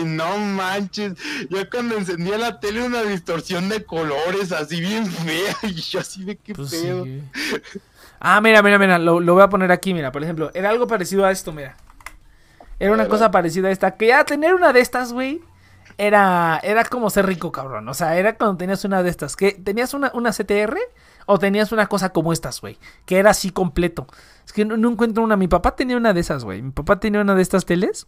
y 0.00 0.04
no 0.04 0.38
manches, 0.38 1.14
yo 1.50 1.68
cuando 1.68 1.96
encendía 1.96 2.38
la 2.38 2.60
tele 2.60 2.84
una 2.84 3.02
distorsión 3.02 3.68
de 3.68 3.84
colores 3.84 4.52
así 4.52 4.80
bien 4.80 5.06
fea, 5.10 5.56
y 5.62 5.74
yo 5.74 5.98
así 6.00 6.24
de 6.24 6.36
qué 6.36 6.54
Pues 6.54 6.70
sí, 6.70 6.90
güey. 6.92 7.22
Ah, 8.24 8.40
mira, 8.40 8.62
mira, 8.62 8.78
mira. 8.78 9.00
Lo, 9.00 9.18
lo 9.18 9.34
voy 9.34 9.42
a 9.42 9.48
poner 9.48 9.72
aquí, 9.72 9.92
mira. 9.92 10.12
Por 10.12 10.22
ejemplo, 10.22 10.52
era 10.54 10.70
algo 10.70 10.86
parecido 10.86 11.24
a 11.26 11.32
esto, 11.32 11.50
mira. 11.52 11.76
Era 12.78 12.92
una 12.92 13.08
cosa 13.08 13.32
parecida 13.32 13.66
a 13.66 13.72
esta. 13.72 13.96
Que 13.96 14.06
ya 14.06 14.22
tener 14.24 14.54
una 14.54 14.72
de 14.72 14.78
estas, 14.78 15.12
güey. 15.12 15.40
Era, 15.98 16.60
era 16.62 16.84
como 16.84 17.10
ser 17.10 17.26
rico, 17.26 17.52
cabrón. 17.52 17.88
O 17.88 17.94
sea, 17.94 18.16
era 18.16 18.36
cuando 18.36 18.56
tenías 18.56 18.84
una 18.84 19.02
de 19.02 19.10
estas. 19.10 19.36
Que 19.36 19.52
tenías 19.52 19.94
una, 19.94 20.10
una 20.14 20.30
CTR 20.30 20.76
o 21.26 21.38
tenías 21.38 21.72
una 21.72 21.86
cosa 21.86 22.10
como 22.10 22.32
estas, 22.32 22.60
güey. 22.60 22.78
Que 23.06 23.18
era 23.18 23.30
así 23.30 23.50
completo. 23.50 24.06
Es 24.44 24.52
que 24.52 24.64
no, 24.64 24.76
no 24.76 24.90
encuentro 24.90 25.22
una. 25.22 25.36
Mi 25.36 25.48
papá 25.48 25.76
tenía 25.76 25.96
una 25.96 26.12
de 26.12 26.20
esas, 26.20 26.44
güey. 26.44 26.62
Mi 26.62 26.70
papá 26.70 26.98
tenía 26.98 27.20
una 27.20 27.34
de 27.34 27.42
estas 27.42 27.64
teles. 27.64 28.06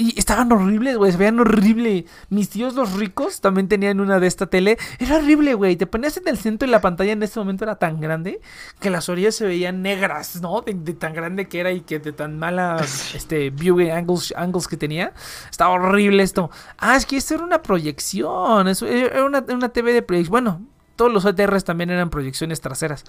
Y 0.00 0.16
estaban 0.16 0.52
horribles, 0.52 0.96
güey. 0.96 1.10
Se 1.10 1.18
veían 1.18 1.40
horrible. 1.40 2.04
Mis 2.30 2.48
tíos, 2.50 2.74
los 2.74 2.92
ricos, 2.92 3.40
también 3.40 3.66
tenían 3.66 3.98
una 3.98 4.20
de 4.20 4.28
esta 4.28 4.46
tele. 4.46 4.78
Era 5.00 5.16
horrible, 5.16 5.54
güey. 5.54 5.74
Te 5.74 5.88
ponías 5.88 6.16
en 6.18 6.28
el 6.28 6.38
centro 6.38 6.68
y 6.68 6.70
la 6.70 6.80
pantalla 6.80 7.10
en 7.10 7.22
ese 7.24 7.40
momento 7.40 7.64
era 7.64 7.74
tan 7.80 8.00
grande 8.00 8.40
que 8.78 8.90
las 8.90 9.08
orillas 9.08 9.34
se 9.34 9.44
veían 9.44 9.82
negras, 9.82 10.40
¿no? 10.40 10.60
De, 10.60 10.74
de 10.74 10.92
tan 10.94 11.14
grande 11.14 11.48
que 11.48 11.58
era 11.58 11.72
y 11.72 11.80
que 11.80 11.98
de 11.98 12.12
tan 12.12 12.38
malas 12.38 13.12
este, 13.16 13.50
viewing 13.50 13.90
angles, 13.90 14.32
angles 14.36 14.68
que 14.68 14.76
tenía. 14.76 15.12
Estaba 15.50 15.70
horrible 15.70 16.22
esto. 16.22 16.48
Ah, 16.78 16.94
es 16.94 17.04
que 17.04 17.16
esto 17.16 17.34
era 17.34 17.42
una 17.44 17.60
proyección. 17.62 18.68
Eso 18.68 18.86
era 18.86 19.24
una, 19.24 19.44
una 19.48 19.68
TV 19.70 19.92
de 19.92 20.02
proyección. 20.02 20.30
Bueno, 20.30 20.62
todos 20.94 21.12
los 21.12 21.24
ETRs 21.24 21.64
también 21.64 21.90
eran 21.90 22.08
proyecciones 22.08 22.60
traseras. 22.60 23.02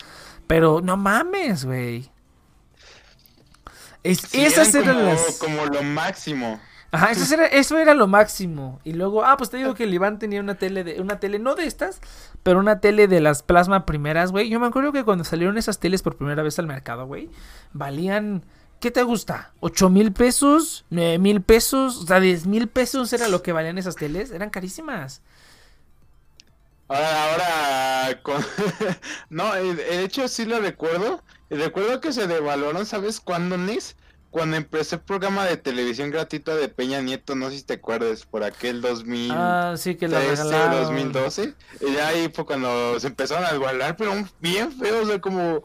Pero 0.47 0.82
no 0.82 0.97
mames, 0.97 1.65
güey. 1.65 2.10
Es- 4.04 4.21
Sí, 4.28 4.43
esas 4.45 4.73
eran 4.75 4.84
eran 4.84 4.95
como, 4.97 5.10
las. 5.12 5.38
como 5.38 5.65
lo 5.67 5.84
máximo. 5.84 6.60
Ajá, 6.91 7.12
eso 7.12 7.34
era, 7.34 7.45
eso 7.45 7.78
era 7.78 7.93
lo 7.93 8.08
máximo. 8.08 8.80
Y 8.84 8.93
luego, 8.93 9.23
ah, 9.23 9.38
pues 9.38 9.49
te 9.49 9.58
digo 9.58 9.75
que 9.75 9.84
el 9.84 9.93
Iván 9.93 10.17
tenía 10.17 10.41
una 10.41 10.56
tele 10.56 10.84
de, 10.84 11.02
una 11.02 11.19
tele, 11.19 11.38
no 11.38 11.56
de 11.56 11.65
estas, 11.65 12.02
pero 12.41 12.60
una 12.60 12.80
tele 12.80 13.08
de 13.08 13.21
las 13.21 13.43
plasma 13.43 13.86
primeras, 13.86 14.32
güey. 14.32 14.49
Yo 14.49 14.60
me 14.60 14.67
acuerdo 14.67 14.91
que 14.91 15.04
cuando 15.04 15.23
salieron 15.23 15.58
esas 15.58 15.80
teles 15.80 16.02
por 16.02 16.17
primera 16.17 16.41
vez 16.41 16.58
al 16.58 16.65
mercado, 16.65 17.06
güey, 17.06 17.30
valían, 17.73 18.43
¿qué 18.80 18.89
te 18.89 19.04
gusta? 19.04 19.54
¿8 19.62 19.91
mil 19.91 20.12
pesos? 20.13 20.86
¿9 20.89 21.19
mil 21.19 21.41
pesos? 21.41 21.97
O 21.97 22.08
sea, 22.08 22.19
10 22.19 22.47
mil 22.47 22.67
pesos 22.67 23.13
era 23.13 23.28
lo 23.28 23.43
que 23.43 23.52
valían 23.54 23.78
esas 23.78 23.95
teles. 23.95 24.32
Eran 24.32 24.49
carísimas. 24.49 25.21
Ahora, 26.88 27.32
ahora, 27.32 28.21
con... 28.23 28.43
no, 29.30 29.56
eh, 29.56 29.75
de 29.75 30.04
hecho 30.04 30.28
sí 30.28 30.45
lo 30.45 30.60
recuerdo. 30.60 31.21
Y 31.52 31.56
recuerdo 31.56 32.02
que 32.02 32.12
se 32.13 32.25
devaluaron, 32.25 32.88
¿sabes 32.88 33.19
cuándo, 33.19 33.58
Nis? 33.58 33.95
Cuando 34.31 34.57
empezó 34.57 34.95
el 34.97 35.01
programa 35.01 35.45
de 35.45 35.57
televisión 35.57 36.11
gratuita 36.11 36.55
de 36.55 36.67
Peña 36.69 37.01
Nieto, 37.01 37.35
no 37.35 37.49
sé 37.49 37.57
si 37.57 37.63
te 37.63 37.73
acuerdas, 37.73 38.25
por 38.25 38.43
aquel 38.43 38.79
2013, 38.81 39.33
Ah, 39.35 39.73
sí 39.75 39.95
que 39.95 40.07
la 40.07 40.19
regalaron. 40.19 40.83
2012. 40.83 41.53
Y 41.81 41.93
ya 41.93 42.09
ahí 42.09 42.29
fue 42.31 42.45
cuando 42.45 42.99
se 42.99 43.07
empezaron 43.07 43.45
a 43.45 43.53
devaluar, 43.53 43.95
pero 43.97 44.11
bien 44.39 44.71
feo, 44.71 45.01
o 45.01 45.05
sea, 45.07 45.19
como, 45.19 45.63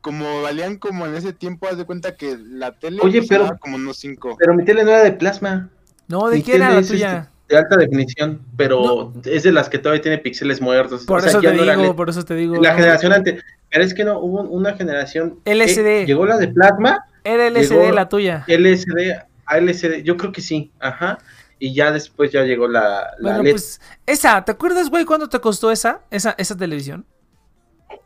como 0.00 0.42
valían 0.42 0.76
como 0.76 1.04
en 1.06 1.16
ese 1.16 1.32
tiempo, 1.32 1.66
haz 1.68 1.78
de 1.78 1.84
cuenta 1.84 2.14
que 2.16 2.38
la 2.38 2.72
tele 2.78 3.00
Oye, 3.02 3.22
pero- 3.28 3.56
como 3.58 3.74
unos 3.74 3.96
5. 3.96 4.36
Pero 4.38 4.54
mi 4.54 4.64
tele 4.64 4.84
no 4.84 4.90
era 4.90 5.02
de 5.02 5.12
plasma. 5.12 5.68
No, 6.06 6.28
¿de 6.28 6.36
Mi 6.36 6.42
quién 6.44 6.58
era 6.62 6.70
la 6.70 6.82
tuya? 6.82 7.16
este, 7.18 7.30
de 7.54 7.58
alta 7.58 7.76
definición, 7.76 8.40
pero 8.56 9.12
es 9.24 9.42
de 9.42 9.50
las 9.50 9.68
que 9.68 9.78
todavía 9.78 10.02
tiene 10.02 10.18
píxeles 10.18 10.60
muertos. 10.60 11.04
Por 11.06 11.18
o 11.18 11.20
sea, 11.22 11.30
eso 11.30 11.40
te 11.40 11.52
no 11.52 11.62
digo, 11.80 11.96
por 11.96 12.08
eso 12.08 12.24
te 12.24 12.34
digo. 12.34 12.54
La 12.62 12.70
no. 12.70 12.76
generación 12.76 13.12
antes. 13.12 13.42
Pero 13.68 13.82
es 13.84 13.92
que 13.94 14.04
no, 14.04 14.20
hubo 14.20 14.42
una 14.42 14.74
generación. 14.74 15.40
LCD. 15.44 16.02
eh, 16.02 16.06
llegó 16.06 16.24
la 16.24 16.36
de 16.38 16.46
plasma, 16.48 17.04
Era 17.34 17.48
llegó- 17.50 17.92
la 17.92 18.08
tuya. 18.08 18.44
LSD, 18.48 19.12
a 19.46 19.58
LCD, 19.58 20.02
yo 20.02 20.16
creo 20.16 20.32
que 20.32 20.40
sí, 20.40 20.72
ajá. 20.80 21.18
Y 21.58 21.74
ya 21.74 21.90
después 21.90 22.30
ya 22.32 22.42
llegó 22.42 22.68
la, 22.68 23.10
la 23.18 23.30
Bueno, 23.30 23.42
LED. 23.42 23.52
pues, 23.52 23.80
esa, 24.04 24.44
¿te 24.44 24.52
acuerdas, 24.52 24.90
güey, 24.90 25.04
cuánto 25.04 25.28
te 25.28 25.40
costó 25.40 25.70
esa, 25.70 26.00
esa, 26.10 26.34
esa 26.38 26.56
televisión? 26.56 27.06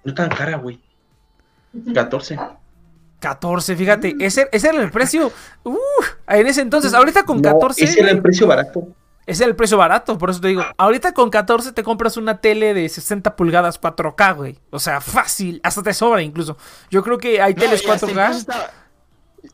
No 0.04 0.14
tan 0.14 0.28
cara, 0.28 0.56
güey. 0.56 0.80
14. 1.94 2.38
14, 3.18 3.76
fíjate, 3.76 4.16
ese, 4.20 4.48
ese 4.50 4.68
era 4.68 4.80
el 4.82 4.90
precio. 4.90 5.30
Uh, 5.64 5.76
en 6.28 6.46
ese 6.46 6.62
entonces, 6.62 6.94
ahorita 6.94 7.24
con 7.24 7.42
No, 7.42 7.52
14. 7.52 7.84
ese 7.84 8.00
era 8.00 8.10
el 8.10 8.22
precio 8.22 8.46
barato. 8.46 8.88
ese 9.26 9.42
era 9.44 9.50
el 9.50 9.56
precio 9.56 9.76
barato, 9.76 10.16
por 10.16 10.30
eso 10.30 10.40
te 10.40 10.48
digo. 10.48 10.62
Ahorita 10.78 11.12
con 11.12 11.28
14 11.28 11.72
te 11.72 11.82
compras 11.82 12.16
una 12.16 12.38
tele 12.40 12.72
de 12.72 12.88
60 12.88 13.36
pulgadas 13.36 13.78
4K, 13.80 14.34
güey. 14.36 14.58
O 14.70 14.78
sea, 14.78 15.00
fácil, 15.00 15.60
hasta 15.62 15.82
te 15.82 15.92
sobra 15.92 16.22
incluso. 16.22 16.56
Yo 16.90 17.02
creo 17.02 17.18
que 17.18 17.42
hay 17.42 17.54
teles 17.54 17.84
4K 17.84 18.46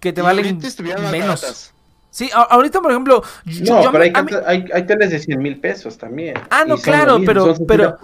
que 0.00 0.12
te 0.12 0.22
valen 0.22 0.60
menos. 1.10 1.72
Sí, 2.10 2.30
ahorita, 2.32 2.80
por 2.80 2.90
ejemplo, 2.92 3.22
yo- 3.44 3.74
No, 3.74 3.82
yo 3.82 3.92
pero 3.92 4.04
me- 4.04 4.12
hay, 4.18 4.24
mí- 4.24 4.30
hay, 4.46 4.64
hay 4.72 4.86
teles 4.86 5.10
de 5.10 5.18
100 5.18 5.38
mil 5.38 5.60
pesos 5.60 5.98
también. 5.98 6.34
Ah, 6.48 6.64
no, 6.66 6.78
claro, 6.78 7.18
mismo, 7.18 7.26
pero- 7.26 7.40
son 7.42 7.50
60 7.56 7.66
pero- 7.68 7.98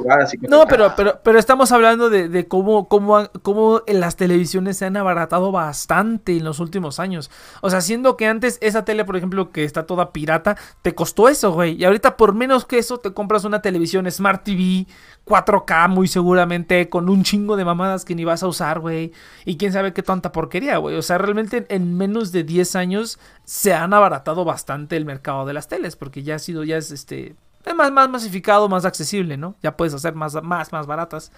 No, 0.50 0.64
4K. 0.64 0.68
pero, 0.68 0.92
pero, 0.96 1.20
pero 1.24 1.38
estamos 1.38 1.72
hablando 1.72 2.10
de, 2.10 2.28
de 2.28 2.46
cómo, 2.46 2.88
cómo, 2.88 3.26
cómo 3.40 3.80
las 3.86 4.16
televisiones 4.16 4.76
se 4.76 4.84
han 4.84 4.98
abaratado 4.98 5.50
bastante 5.50 6.36
en 6.36 6.44
los 6.44 6.60
últimos 6.60 7.00
años. 7.00 7.30
O 7.62 7.70
sea, 7.70 7.80
siendo 7.80 8.18
que 8.18 8.26
antes 8.26 8.58
esa 8.60 8.84
tele, 8.84 9.06
por 9.06 9.16
ejemplo, 9.16 9.50
que 9.50 9.64
está 9.64 9.86
toda 9.86 10.12
pirata, 10.12 10.58
te 10.82 10.94
costó 10.94 11.30
eso, 11.30 11.52
güey. 11.52 11.76
Y 11.80 11.84
ahorita 11.86 12.18
por 12.18 12.34
menos 12.34 12.66
que 12.66 12.76
eso 12.76 12.98
te 12.98 13.14
compras 13.14 13.44
una 13.44 13.62
televisión 13.62 14.10
Smart 14.10 14.44
TV 14.44 14.86
4K 15.24 15.88
muy 15.88 16.06
seguramente, 16.08 16.90
con 16.90 17.08
un 17.08 17.22
chingo 17.22 17.56
de 17.56 17.64
mamadas 17.64 18.04
que 18.04 18.14
ni 18.14 18.24
vas 18.26 18.42
a 18.42 18.48
usar, 18.48 18.80
güey. 18.80 19.12
Y 19.46 19.56
quién 19.56 19.72
sabe 19.72 19.94
qué 19.94 20.02
tanta 20.02 20.32
porquería, 20.32 20.76
güey. 20.76 20.96
O 20.96 21.02
sea, 21.02 21.16
realmente 21.16 21.64
en 21.70 21.96
menos 21.96 22.30
de 22.32 22.42
10 22.44 22.76
años 22.76 23.18
se 23.44 23.72
han 23.72 23.94
abaratado 23.94 24.01
bastante 24.08 24.96
el 24.96 25.04
mercado 25.04 25.44
de 25.46 25.52
las 25.52 25.68
teles, 25.68 25.96
porque 25.96 26.22
ya 26.22 26.36
ha 26.36 26.38
sido, 26.38 26.64
ya 26.64 26.76
es 26.76 26.90
este... 26.90 27.36
Es 27.64 27.74
más, 27.74 27.92
más 27.92 28.08
masificado, 28.08 28.68
más 28.68 28.84
accesible, 28.84 29.36
¿no? 29.36 29.54
Ya 29.62 29.76
puedes 29.76 29.94
hacer 29.94 30.14
más, 30.14 30.34
más, 30.42 30.72
más 30.72 30.86
baratas. 30.86 31.30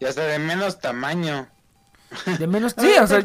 Y 0.00 0.04
hasta 0.04 0.22
de 0.24 0.38
menos 0.38 0.80
tamaño. 0.80 1.48
De 2.38 2.46
menos. 2.46 2.74
Sí, 2.78 2.92
o 3.00 3.06
sea. 3.06 3.20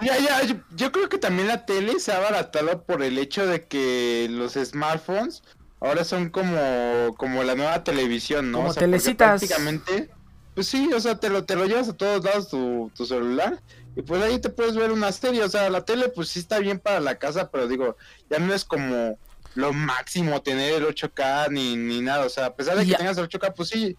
ya, 0.00 0.18
ya, 0.18 0.42
yo, 0.44 0.54
yo 0.74 0.92
creo 0.92 1.08
que 1.08 1.18
también 1.18 1.48
la 1.48 1.66
tele 1.66 1.98
se 1.98 2.12
ha 2.12 2.18
abaratado 2.18 2.82
por 2.84 3.02
el 3.02 3.18
hecho 3.18 3.46
de 3.46 3.66
que 3.66 4.28
los 4.30 4.52
smartphones 4.54 5.42
ahora 5.80 6.04
son 6.04 6.30
como, 6.30 7.14
como 7.16 7.42
la 7.42 7.54
nueva 7.54 7.82
televisión, 7.84 8.52
¿no? 8.52 8.58
Como 8.58 8.70
O 8.70 8.72
sea, 8.72 8.82
telecitas. 8.82 9.40
Prácticamente, 9.40 10.10
pues 10.54 10.68
sí, 10.68 10.92
o 10.94 11.00
sea, 11.00 11.18
te 11.18 11.28
lo, 11.28 11.44
te 11.44 11.56
lo 11.56 11.66
llevas 11.66 11.88
a 11.88 11.96
todos 11.96 12.24
lados 12.24 12.48
tu, 12.48 12.90
tu 12.94 13.04
celular 13.04 13.60
y 13.96 14.02
pues 14.02 14.22
ahí 14.22 14.38
te 14.40 14.48
puedes 14.50 14.74
ver 14.76 14.90
una 14.92 15.12
serie, 15.12 15.42
o 15.44 15.48
sea, 15.48 15.68
la 15.70 15.84
tele 15.84 16.08
pues 16.08 16.28
sí 16.28 16.38
está 16.38 16.58
bien 16.58 16.78
para 16.78 17.00
la 17.00 17.16
casa, 17.18 17.50
pero 17.50 17.68
digo, 17.68 17.96
ya 18.30 18.38
no 18.38 18.52
es 18.54 18.64
como 18.64 19.18
lo 19.54 19.72
máximo 19.72 20.40
tener 20.40 20.74
el 20.74 20.86
8K 20.86 21.48
ni, 21.50 21.76
ni 21.76 22.00
nada, 22.00 22.24
o 22.24 22.30
sea, 22.30 22.46
a 22.46 22.54
pesar 22.54 22.76
de 22.76 22.84
que 22.84 22.90
ya- 22.92 22.98
tengas 22.98 23.18
el 23.18 23.24
8K, 23.28 23.52
pues 23.54 23.68
sí, 23.68 23.96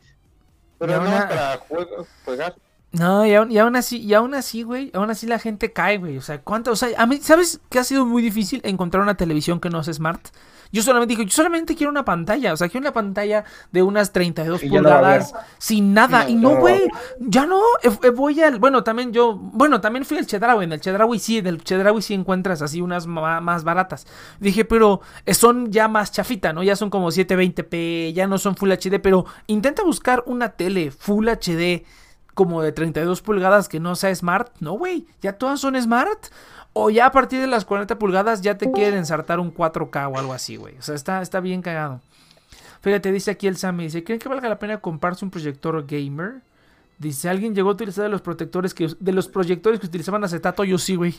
pero 0.80 1.02
no 1.04 1.10
a- 1.16 1.28
para 1.28 1.58
juego- 1.58 2.08
jugar. 2.26 2.56
No, 2.92 3.26
y 3.26 3.34
aún, 3.34 3.52
y 3.52 3.58
aún 3.58 3.76
así, 3.76 3.98
y 4.00 4.14
aún 4.14 4.36
así, 4.36 4.62
güey, 4.64 4.92
aún 4.94 5.10
así 5.10 5.26
la 5.26 5.40
gente 5.40 5.74
cae, 5.74 5.98
güey. 5.98 6.18
O 6.18 6.22
sea, 6.22 6.42
¿cuánto? 6.42 6.72
O 6.72 6.76
sea, 6.76 6.90
a 6.98 7.06
mí, 7.08 7.18
¿sabes 7.22 7.60
que 7.70 7.80
ha 7.80 7.84
sido 7.84 8.06
muy 8.06 8.22
difícil 8.22 8.62
encontrar 8.64 9.02
una 9.02 9.16
televisión 9.18 9.60
que 9.60 9.70
no 9.72 9.84
sea 9.84 9.94
smart? 9.96 10.28
Yo 10.74 10.82
solamente 10.82 11.12
digo, 11.12 11.24
yo 11.24 11.30
solamente 11.30 11.76
quiero 11.76 11.92
una 11.92 12.04
pantalla, 12.04 12.52
o 12.52 12.58
sea, 12.58 12.68
quiero 12.68 12.84
una 12.84 12.94
pantalla 12.94 13.46
de 13.72 13.84
unas 13.84 14.12
32 14.12 14.64
Y 14.64 14.70
ya 14.70 14.82
no 14.82 14.90
va 14.90 14.96
a 14.96 14.98
pulgadas, 14.98 15.34
sin 15.60 15.94
nada, 15.94 16.24
No, 16.24 16.30
y 16.30 16.36
no, 16.36 16.56
güey, 16.58 16.90
ya 17.20 17.46
no, 17.46 17.62
eh, 17.84 17.92
eh, 18.02 18.10
voy 18.10 18.42
al, 18.42 18.58
bueno, 18.58 18.84
también 18.84 19.14
yo, 19.14 19.36
bueno, 19.36 19.80
también 19.82 20.04
fui 20.04 20.18
al 20.18 20.26
Chedraui, 20.26 20.64
en 20.64 20.74
el 20.74 20.82
Chedraui 20.82 21.20
sí, 21.20 21.38
en 21.38 21.46
el 21.46 21.64
Chedraui 21.64 22.02
sí 22.02 22.16
encuentras 22.16 22.64
así 22.64 22.82
unas 22.82 23.06
más 23.06 23.64
baratas. 23.64 24.08
Dije, 24.40 24.66
pero 24.66 25.02
eh, 25.28 25.36
son 25.36 25.72
ya 25.72 25.88
más 25.88 26.12
chafita, 26.12 26.54
¿no? 26.54 26.64
Ya 26.64 26.76
son 26.76 26.90
como 26.90 27.10
720p, 27.10 28.12
ya 28.14 28.26
no 28.26 28.40
son 28.40 28.56
Full 28.56 28.72
HD, 28.72 29.00
pero 29.00 29.26
intenta 29.46 29.84
buscar 29.84 30.24
una 30.26 30.50
tele 30.50 30.90
Full 30.90 31.28
HD 31.30 31.86
como 32.34 32.62
de 32.64 32.72
32 32.72 33.22
pulgadas 33.22 33.70
que 33.70 33.80
no 33.80 33.96
sea 33.96 34.14
smart. 34.16 34.50
No, 34.60 34.74
güey, 34.74 35.06
ya 35.22 35.34
todas 35.34 35.60
son 35.60 35.80
smart. 35.80 36.28
O 36.74 36.90
ya 36.90 37.06
a 37.06 37.12
partir 37.12 37.40
de 37.40 37.48
las 37.48 37.66
40 37.66 38.00
pulgadas 38.00 38.42
ya 38.42 38.58
te 38.58 38.72
quieren 38.72 38.96
ensartar 38.96 39.40
un 39.40 39.54
4K 39.54 40.12
o 40.12 40.18
algo 40.18 40.34
así, 40.34 40.56
güey. 40.56 40.76
O 40.78 40.82
sea, 40.82 40.96
está, 40.96 41.22
está 41.22 41.40
bien 41.40 41.62
cagado. 41.62 42.02
Fíjate, 42.82 43.12
dice 43.12 43.32
aquí 43.32 43.48
el 43.48 43.58
Sammy, 43.58 43.86
dice, 43.86 44.04
¿creen 44.04 44.20
que 44.20 44.28
valga 44.28 44.50
la 44.50 44.60
pena 44.60 44.82
comprarse 44.82 45.24
un 45.24 45.32
proyector 45.32 45.86
gamer? 45.86 46.42
Dice, 46.98 47.30
¿alguien 47.30 47.56
llegó 47.56 47.70
a 47.70 47.74
utilizar 47.74 48.04
de 48.04 48.10
los 48.10 48.22
protectores 48.22 48.74
que 48.74 48.90
de 49.00 49.12
los 49.12 49.28
proyectores 49.28 49.80
que 49.80 49.86
utilizaban 49.86 50.24
acetato? 50.24 50.64
Yo 50.64 50.78
sí, 50.78 50.96
güey. 50.96 51.16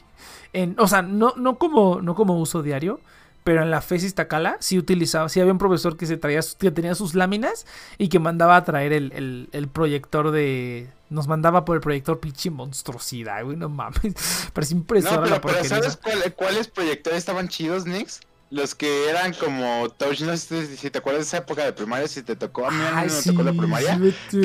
O 0.78 0.88
sea, 0.88 1.02
no, 1.02 1.34
no 1.36 1.56
como, 1.56 2.00
no 2.00 2.14
como 2.14 2.38
uso 2.38 2.62
diario, 2.62 3.00
pero 3.44 3.62
en 3.62 3.70
la 3.70 3.80
FESIS 3.82 4.14
Tacala 4.14 4.56
sí 4.60 4.78
utilizaba, 4.78 5.28
sí 5.28 5.38
había 5.40 5.52
un 5.52 5.58
profesor 5.58 5.96
que 5.96 6.06
se 6.06 6.16
traía, 6.16 6.40
que 6.58 6.70
tenía 6.70 6.94
sus 6.94 7.14
láminas 7.14 7.66
y 7.98 8.08
que 8.08 8.18
mandaba 8.18 8.56
a 8.56 8.64
traer 8.64 8.92
el, 8.92 9.12
el- 9.12 9.48
el 9.52 9.68
proyector 9.68 10.30
de. 10.30 10.90
Nos 11.10 11.28
mandaba 11.28 11.64
por 11.64 11.76
el 11.76 11.80
proyector 11.82 12.18
pinche 12.18 12.50
monstruosidad, 12.50 13.44
güey, 13.44 13.56
no 13.56 13.68
mames. 13.68 14.14
Parece 14.52 14.74
No, 14.74 14.80
impresora 14.80 15.22
pero, 15.22 15.34
la 15.36 15.40
pero 15.40 15.54
porquería. 15.54 15.68
¿sabes 15.68 15.96
cuál- 15.98 16.34
cuáles 16.34 16.68
proyectores 16.68 17.18
estaban 17.18 17.48
chidos, 17.48 17.86
Nix? 17.86 18.20
Los 18.50 18.74
que 18.74 19.08
eran 19.10 19.32
como 19.34 19.88
touch, 19.90 20.20
no 20.20 20.36
sé 20.36 20.76
si 20.76 20.90
te 20.90 20.98
acuerdas 20.98 21.22
de 21.24 21.26
esa 21.28 21.36
época 21.38 21.64
de 21.64 21.72
primaria, 21.72 22.06
si 22.08 22.22
te 22.22 22.36
tocó, 22.36 22.66
a 22.66 22.70
mí, 22.70 22.78
no 22.78 23.02
me 23.02 23.10
sí, 23.10 23.30
tocó 23.30 23.42
la 23.42 23.52
primaria. 23.52 23.98
sí 24.30 24.40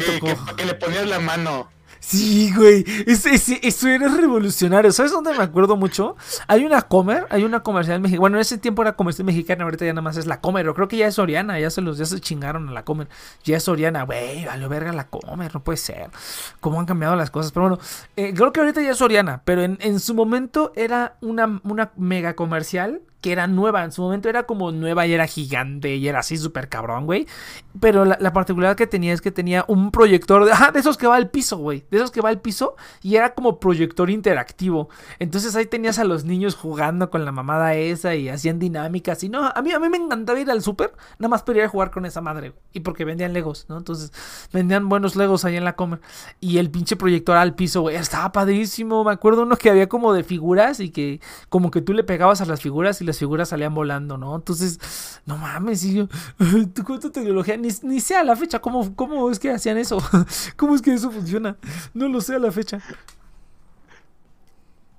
que 0.58 0.66
le 0.66 0.74
ponías 0.74 1.08
la 1.08 1.20
mano. 1.20 1.70
Sí, 2.00 2.52
güey. 2.56 2.84
Ese- 3.06 3.32
ese- 3.36 3.60
eso 3.62 3.88
era 3.88 4.08
revolucionario. 4.08 4.92
¿Sabes 4.92 5.12
dónde 5.12 5.34
me 5.34 5.44
acuerdo 5.44 5.76
mucho? 5.76 6.16
Hay 6.48 6.64
una 6.66 6.82
Comer, 6.84 7.28
hay 7.30 7.44
una 7.44 7.62
comercial 7.62 8.00
mexicana. 8.00 8.20
Bueno, 8.22 8.38
en 8.38 8.42
ese 8.42 8.58
tiempo 8.58 8.82
era 8.82 8.96
comercial 8.96 9.26
mexicana, 9.26 9.66
ahorita 9.66 9.86
ya 9.86 9.92
nada 9.94 10.02
más 10.02 10.18
es 10.18 10.26
la 10.26 10.40
Comer. 10.42 10.68
O 10.70 10.74
creo 10.74 10.88
que 10.88 10.98
ya 10.98 11.08
es 11.08 11.16
Soriana, 11.16 11.60
ya 11.60 11.70
se 11.70 11.82
los, 11.82 11.98
ya 11.98 12.06
se 12.06 12.20
chingaron 12.20 12.70
a 12.70 12.72
la 12.72 12.86
Comer. 12.86 13.10
Ya 13.44 13.58
es 13.58 13.64
Soriana, 13.64 14.04
güey, 14.04 14.46
vale 14.46 14.68
verga 14.68 14.94
la 14.94 15.08
Comer, 15.08 15.54
no 15.54 15.64
puede 15.64 15.78
ser. 15.78 16.10
Cómo 16.62 16.80
han 16.80 16.86
cambiado 16.86 17.16
las 17.16 17.32
cosas. 17.32 17.52
Pero 17.52 17.68
bueno, 17.70 17.84
eh, 18.16 18.34
creo 18.34 18.54
que 18.54 18.62
ahorita 18.62 18.82
ya 18.82 18.92
es 18.92 18.98
Soriana, 18.98 19.42
pero 19.46 19.62
en, 19.62 19.78
en 19.82 20.00
su 20.00 20.16
momento 20.16 20.72
era 20.76 21.18
una, 21.22 21.60
una 21.64 21.92
mega 21.98 22.34
comercial 22.36 23.02
que 23.21 23.32
era 23.32 23.47
nueva. 23.47 23.84
En 23.84 23.91
su 23.91 24.01
momento 24.01 24.29
era 24.29 24.43
como 24.43 24.71
nueva 24.71 25.05
y 25.05 25.13
era 25.13 25.27
gigante 25.27 25.95
y 25.95 26.08
era 26.08 26.19
así 26.19 26.38
súper 26.38 26.69
cabrón, 26.69 27.05
güey. 27.05 27.27
Pero 27.79 28.05
la, 28.05 28.17
la 28.19 28.34
particularidad 28.34 28.77
que 28.77 28.88
tenía 28.88 29.13
es 29.13 29.21
que 29.21 29.32
tenía 29.32 29.65
un 29.67 29.91
proyector 29.91 30.45
de, 30.45 30.51
de 30.73 30.79
esos 30.79 30.97
que 30.97 31.08
va 31.08 31.15
al 31.15 31.29
piso, 31.29 31.58
güey. 31.58 31.86
De 31.91 31.97
esos 31.97 32.12
que 32.12 32.21
va 32.21 32.29
al 32.29 32.39
piso 32.39 32.75
y 33.01 33.15
era 33.15 33.34
como 33.34 33.60
proyector 33.60 34.10
interactivo. 34.10 34.89
Entonces 35.19 35.55
ahí 35.55 35.65
tenías 35.65 35.99
a 35.99 36.03
los 36.03 36.23
niños 36.23 36.55
jugando 36.55 37.10
con 37.10 37.25
la 37.25 37.32
mamada 37.32 37.75
esa 37.75 38.15
y 38.15 38.29
hacían 38.29 38.60
dinámicas. 38.60 39.23
Y 39.23 39.29
no, 39.29 39.51
a 39.53 39.62
mí, 39.62 39.71
a 39.71 39.79
mí 39.79 39.89
me 39.89 39.97
encantaba 39.97 40.39
ir 40.39 40.49
al 40.49 40.62
súper, 40.62 40.93
nada 41.17 41.29
más 41.29 41.43
para 41.43 41.60
ir 41.60 41.65
a 41.65 41.69
jugar 41.69 41.91
con 41.91 42.05
esa 42.05 42.21
madre. 42.21 42.53
Y 42.73 42.82
porque 42.82 43.05
vendían 43.05 43.34
Legos, 43.34 43.65
¿no? 43.69 43.77
Entonces 43.77 44.12
vendían 44.53 44.88
buenos 44.89 45.15
Legos 45.15 45.45
ahí 45.45 45.58
en 45.58 45.65
la 45.65 45.75
comer. 45.75 45.99
Y 46.39 46.58
el 46.58 46.71
pinche 46.71 46.95
proyector 46.95 47.38
al 47.38 47.55
piso, 47.55 47.82
güey, 47.82 47.95
estaba 47.95 48.32
padrísimo. 48.32 49.03
Me 49.03 49.12
acuerdo 49.12 49.43
uno 49.43 49.58
que 49.58 49.69
había 49.69 49.89
como 49.89 50.13
de 50.13 50.23
figuras 50.23 50.79
y 50.79 50.89
que 50.89 51.19
como 51.49 51.71
que 51.71 51.82
tú 51.82 51.93
le 51.93 52.03
pegabas 52.03 52.41
a 52.41 52.45
las 52.45 52.62
figuras 52.62 53.01
y 53.01 53.09
las 53.10 53.19
figuras 53.19 53.50
salían 53.50 53.74
volando, 53.74 54.17
¿no? 54.17 54.36
Entonces, 54.36 55.22
no 55.26 55.38
mames, 55.38 55.84
y 55.84 55.95
yo, 55.95 56.08
¿tú 56.74 56.84
cuánta 56.84 57.12
tecnología? 57.12 57.58
Ni, 57.58 57.69
ni 57.84 58.00
sé 58.00 58.15
a 58.15 58.24
la 58.24 58.36
fecha 58.36 58.60
cómo, 58.60 58.95
cómo 58.95 59.30
es 59.30 59.39
que 59.39 59.52
hacían 59.52 59.78
eso. 59.78 59.98
¿Cómo 60.56 60.76
es 60.76 60.82
que 60.82 60.93
eso 60.93 61.12
funciona? 61.12 61.58
No 61.93 62.08
lo 62.08 62.22
sé 62.22 62.36
a 62.36 62.39
la 62.39 62.52
fecha. 62.52 62.82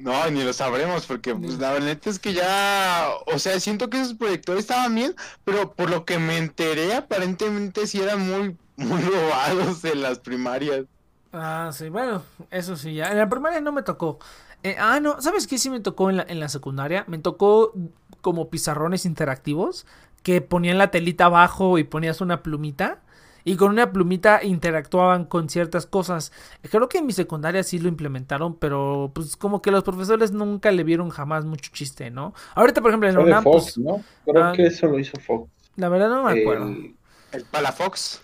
No, 0.01 0.31
ni 0.31 0.43
lo 0.43 0.53
sabremos, 0.55 1.05
porque 1.05 1.35
pues, 1.35 1.59
la 1.59 1.79
neta 1.79 2.09
es 2.09 2.19
que 2.19 2.33
ya, 2.33 3.07
o 3.27 3.39
sea, 3.39 3.61
siento 3.61 3.91
que 3.91 4.01
esos 4.01 4.15
proyectores 4.15 4.61
estaban 4.61 4.95
bien, 4.95 5.15
pero 5.45 5.73
por 5.75 5.91
lo 5.91 6.07
que 6.07 6.19
me 6.19 6.39
enteré, 6.39 6.95
aparentemente 6.95 7.87
sí 7.87 8.01
eran 8.01 8.27
muy, 8.27 8.57
muy 8.77 9.03
robados 9.03 9.85
en 9.85 10.01
las 10.01 10.19
primarias. 10.19 10.87
Ah, 11.33 11.71
sí, 11.73 11.91
bueno, 11.91 12.23
eso 12.51 12.77
sí, 12.77 12.95
ya. 12.95 13.11
En 13.13 13.19
la 13.19 13.29
primaria 13.29 13.61
no 13.61 13.73
me 13.73 13.83
tocó. 13.83 14.19
Eh, 14.63 14.77
ah, 14.79 15.01
no, 15.01 15.21
¿sabes 15.21 15.47
qué 15.47 15.59
sí 15.59 15.69
me 15.69 15.81
tocó 15.81 16.09
en 16.09 16.17
la, 16.17 16.27
en 16.29 16.41
la 16.41 16.49
secundaria? 16.49 17.05
Me 17.07 17.19
tocó 17.19 17.73
como 18.21 18.51
pizarrones 18.51 19.07
interactivos 19.07 19.87
que 20.23 20.41
ponían 20.41 20.79
la 20.79 20.91
telita 20.91 21.27
abajo 21.27 21.79
y 21.79 21.85
ponías 21.85 22.21
una 22.21 22.43
plumita. 22.43 23.01
Y 23.43 23.57
con 23.57 23.71
una 23.71 23.91
plumita 23.91 24.45
interactuaban 24.45 25.25
con 25.25 25.49
ciertas 25.49 25.87
cosas. 25.87 26.31
Creo 26.71 26.91
que 26.91 26.99
en 26.99 27.07
mi 27.07 27.15
secundaria 27.15 27.63
sí 27.63 27.79
lo 27.79 27.89
implementaron, 27.89 28.55
pero 28.55 29.11
pues 29.15 29.35
como 29.35 29.63
que 29.63 29.71
los 29.71 29.83
profesores 29.83 30.31
nunca 30.31 30.71
le 30.71 30.85
vieron 30.85 31.09
jamás 31.09 31.47
mucho 31.47 31.71
chiste, 31.73 32.11
¿no? 32.11 32.35
Ahorita, 32.55 32.83
por 32.83 32.91
ejemplo, 32.91 33.09
en 33.09 33.15
la 33.15 33.21
UNAM, 33.23 33.45
Fox, 33.45 33.73
pues, 33.75 33.79
¿no? 33.79 34.05
Creo 34.27 34.45
ah, 34.45 34.53
que 34.55 34.67
eso 34.67 34.89
lo 34.89 34.99
hizo 34.99 35.19
Fox. 35.21 35.51
la 35.77 35.89
verdad 35.89 36.11
no 36.11 36.25
me 36.25 36.39
acuerdo. 36.39 36.67
El, 36.69 36.95
El 37.33 37.45
Palafox. 37.45 38.23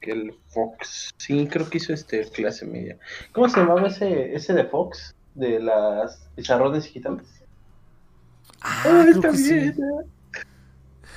el 0.00 0.34
Fox. 0.48 1.14
Sí, 1.16 1.46
creo 1.46 1.70
que 1.70 1.78
hizo 1.78 1.92
este 1.92 2.28
clase 2.30 2.66
media. 2.66 2.98
¿Cómo 3.30 3.48
se 3.48 3.60
llamaba 3.60 3.86
ese, 3.86 4.34
ese 4.34 4.52
de 4.52 4.64
Fox? 4.64 5.14
De 5.36 5.60
las 5.60 6.28
pizarrones 6.34 6.84
digitales. 6.84 7.35
Ah, 8.84 9.04
está 9.08 9.32
sí. 9.34 9.52
bien. 9.54 9.76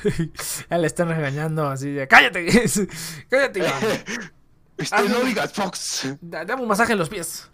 Ya 0.70 0.78
le 0.78 0.88
están 0.88 1.10
regañando 1.10 1.68
así 1.68 1.92
de, 1.92 2.08
cállate, 2.08 2.46
cállate. 3.30 3.60
Iván". 3.60 3.74
Este, 4.78 5.10
no 5.10 5.20
digas 5.26 5.52
Fox. 5.52 6.16
Da- 6.22 6.46
Dame 6.46 6.62
un 6.62 6.70
masaje 6.70 6.94
en 6.94 7.00
los 7.00 7.10
pies. 7.10 7.50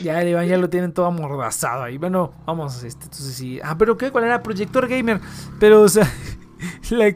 Ya 0.00 0.22
el 0.22 0.28
Iván 0.28 0.46
ya 0.46 0.56
lo 0.56 0.70
tienen 0.70 0.92
todo 0.92 1.06
amordazado 1.06 1.82
ahí. 1.82 1.98
Bueno, 1.98 2.32
vamos, 2.46 2.84
este, 2.84 3.04
entonces 3.06 3.34
sí. 3.34 3.58
Ah, 3.60 3.76
pero 3.76 3.96
qué, 3.98 4.12
¿cuál 4.12 4.22
era? 4.22 4.40
Proyector 4.40 4.86
Gamer. 4.86 5.20
Pero, 5.58 5.82
o 5.82 5.88
sea, 5.88 6.08
la, 6.90 7.12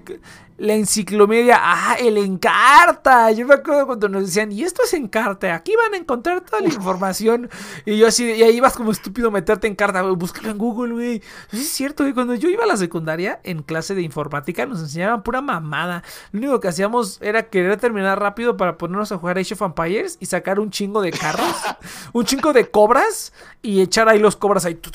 la 0.62 0.74
enciclomedia. 0.74 1.58
Ah, 1.60 1.96
el 1.98 2.16
Encarta. 2.18 3.32
Yo 3.32 3.44
me 3.46 3.54
acuerdo 3.54 3.86
cuando 3.86 4.08
nos 4.08 4.22
decían, 4.26 4.52
y 4.52 4.62
esto 4.62 4.82
es 4.84 4.94
Encarta. 4.94 5.54
Aquí 5.54 5.74
van 5.76 5.94
a 5.94 5.96
encontrar 5.96 6.40
toda 6.40 6.62
la 6.62 6.68
información. 6.68 7.50
Y 7.84 7.98
yo 7.98 8.06
así, 8.06 8.24
y 8.30 8.42
ahí 8.42 8.60
vas 8.60 8.74
como 8.74 8.92
estúpido 8.92 9.28
a 9.28 9.30
meterte 9.32 9.66
en 9.66 9.74
carta. 9.74 10.02
Búscalo 10.02 10.50
en 10.50 10.58
Google, 10.58 10.94
güey. 10.94 11.22
Sí, 11.50 11.62
es 11.62 11.68
cierto, 11.68 12.04
güey. 12.04 12.14
Cuando 12.14 12.34
yo 12.36 12.48
iba 12.48 12.62
a 12.62 12.68
la 12.68 12.76
secundaria, 12.76 13.40
en 13.42 13.64
clase 13.64 13.96
de 13.96 14.02
informática, 14.02 14.64
nos 14.64 14.80
enseñaban 14.80 15.24
pura 15.24 15.40
mamada. 15.40 16.04
Lo 16.30 16.38
único 16.38 16.60
que 16.60 16.68
hacíamos 16.68 17.18
era 17.20 17.48
querer 17.50 17.78
terminar 17.78 18.20
rápido 18.20 18.56
para 18.56 18.78
ponernos 18.78 19.10
a 19.10 19.18
jugar 19.18 19.38
Age 19.38 19.54
of 19.54 19.62
Empires 19.62 20.16
y 20.20 20.26
sacar 20.26 20.60
un 20.60 20.70
chingo 20.70 21.02
de 21.02 21.10
carros, 21.10 21.56
un 22.12 22.24
chingo 22.24 22.52
de 22.52 22.70
cobras 22.70 23.32
y 23.62 23.80
echar 23.80 24.08
ahí 24.08 24.20
los 24.20 24.36
cobras 24.36 24.64
ahí. 24.64 24.76
tu. 24.76 24.92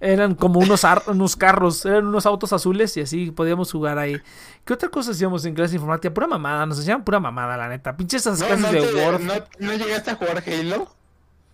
Eran 0.00 0.34
como 0.34 0.60
unos, 0.60 0.84
ar- 0.84 1.02
unos 1.08 1.36
carros, 1.36 1.84
eran 1.84 2.06
unos 2.06 2.24
autos 2.24 2.52
azules 2.54 2.96
y 2.96 3.02
así 3.02 3.30
podíamos 3.30 3.70
jugar 3.70 3.98
ahí. 3.98 4.16
¿Qué 4.64 4.72
otra 4.72 4.88
cosa 4.88 5.10
hacíamos 5.10 5.44
en 5.44 5.54
clase 5.54 5.72
de 5.72 5.76
informática? 5.76 6.12
Pura 6.14 6.26
mamada, 6.26 6.64
nos 6.64 6.78
enseñaban 6.78 7.04
pura 7.04 7.20
mamada, 7.20 7.56
la 7.58 7.68
neta. 7.68 7.96
Pinches 7.96 8.22
esas 8.22 8.40
No, 8.40 8.46
clases 8.46 8.62
no, 8.64 8.72
de 8.72 9.06
Word. 9.06 9.20
no, 9.20 9.34
¿no 9.58 9.72
llegaste 9.74 10.10
a 10.10 10.14
jugar 10.16 10.42
Halo 10.46 10.88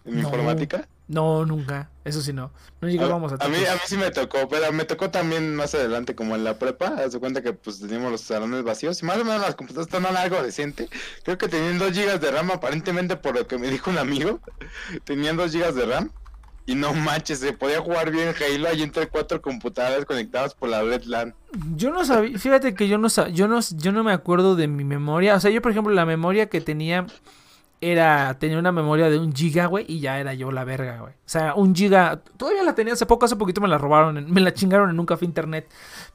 en 0.05 0.19
informática? 0.21 0.87
No, 1.09 1.45
nunca. 1.45 1.89
Eso 2.05 2.21
sí 2.21 2.33
no. 2.33 2.51
No 2.81 2.89
A, 2.89 2.91
llegábamos 2.91 3.33
a, 3.33 3.35
a 3.37 3.49
mí, 3.49 3.55
tantos. 3.57 3.69
a 3.71 3.75
mí 3.75 3.81
sí 3.87 3.97
me 3.97 4.11
tocó, 4.11 4.49
pero 4.49 4.73
me 4.73 4.85
tocó 4.85 5.09
también 5.11 5.55
más 5.55 5.73
adelante, 5.75 6.15
como 6.17 6.35
en 6.35 6.43
la 6.45 6.59
prepa. 6.59 6.87
Haz 7.05 7.13
de 7.13 7.21
cuenta 7.21 7.43
que 7.43 7.53
pues 7.53 7.81
teníamos 7.81 8.11
los 8.13 8.21
salones 8.23 8.63
vacíos 8.65 9.01
y 9.03 9.07
más 9.07 9.17
o 9.19 9.25
menos 9.25 9.41
las 9.41 9.55
computadoras 9.57 9.87
estaban 9.93 10.17
algo 10.17 10.43
decente. 10.43 10.89
Creo 11.25 11.39
que 11.39 11.49
tenían 11.49 11.79
2 11.79 11.93
GB 11.93 12.19
de 12.21 12.31
RAM, 12.31 12.51
aparentemente 12.53 13.17
por 13.17 13.35
lo 13.37 13.47
que 13.47 13.57
me 13.59 13.69
dijo 13.71 13.91
un 13.91 13.99
amigo. 13.99 14.41
Tenían 15.05 15.37
2 15.37 15.53
GB 15.53 15.73
de 15.75 15.87
RAM. 15.87 16.11
Y 16.67 16.75
no 16.75 16.93
manches, 16.93 17.39
se 17.39 17.53
podía 17.53 17.81
jugar 17.81 18.11
bien 18.11 18.35
Halo 18.35 18.69
ahí 18.69 18.83
entre 18.83 19.07
cuatro 19.07 19.41
computadoras 19.41 20.05
conectadas 20.05 20.55
por 20.55 20.69
la 20.69 20.83
red 20.83 21.05
LAN. 21.05 21.33
Yo 21.77 21.91
no 21.93 22.05
sabía, 22.05 22.37
fíjate 22.39 22.75
que 22.75 22.89
yo 22.89 22.99
no, 22.99 23.09
sa- 23.09 23.29
yo 23.29 23.47
no 23.47 23.61
yo 23.77 23.93
no 23.93 24.03
me 24.03 24.13
acuerdo 24.13 24.57
de 24.57 24.67
mi 24.67 24.83
memoria, 24.85 25.37
o 25.37 25.41
sea, 25.41 25.51
yo 25.53 25.63
por 25.63 25.71
ejemplo 25.71 25.95
la 25.95 26.05
memoria 26.05 26.49
que 26.49 26.61
tenía 26.61 27.07
era 27.81 28.37
tenía 28.39 28.59
una 28.59 28.73
memoria 28.73 29.11
de 29.11 29.19
un 29.19 29.35
giga, 29.35 29.67
güey, 29.67 29.85
y 29.87 30.01
ya 30.01 30.19
era 30.19 30.33
yo 30.35 30.51
la 30.51 30.65
verga, 30.65 30.99
güey. 31.01 31.13
O 31.13 31.29
sea, 31.29 31.55
un 31.55 31.75
giga, 31.75 32.21
todavía 32.39 32.63
la 32.63 32.75
tenía 32.75 32.95
hace 32.95 33.05
poco, 33.07 33.27
hace 33.27 33.37
poquito 33.37 33.61
me 33.61 33.69
la 33.69 33.77
robaron, 33.79 34.33
me 34.33 34.41
la 34.41 34.53
chingaron 34.55 34.89
en 34.91 34.99
un 34.99 35.05
café 35.07 35.27
internet. 35.27 35.71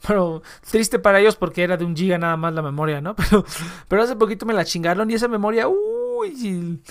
Pero 0.05 0.41
triste 0.69 0.97
para 0.99 1.19
ellos 1.19 1.35
porque 1.35 1.61
era 1.63 1.77
de 1.77 1.85
un 1.85 1.95
giga 1.95 2.17
nada 2.17 2.35
más 2.35 2.53
la 2.53 2.63
memoria, 2.63 2.99
¿no? 2.99 3.15
Pero, 3.29 3.45
pero 3.87 4.03
hace 4.03 4.15
poquito 4.15 4.45
me 4.47 4.53
la 4.55 4.65
chingaron 4.65 5.09
y 5.11 5.13
esa 5.13 5.27
memoria, 5.27 5.67
uy, 5.67 6.81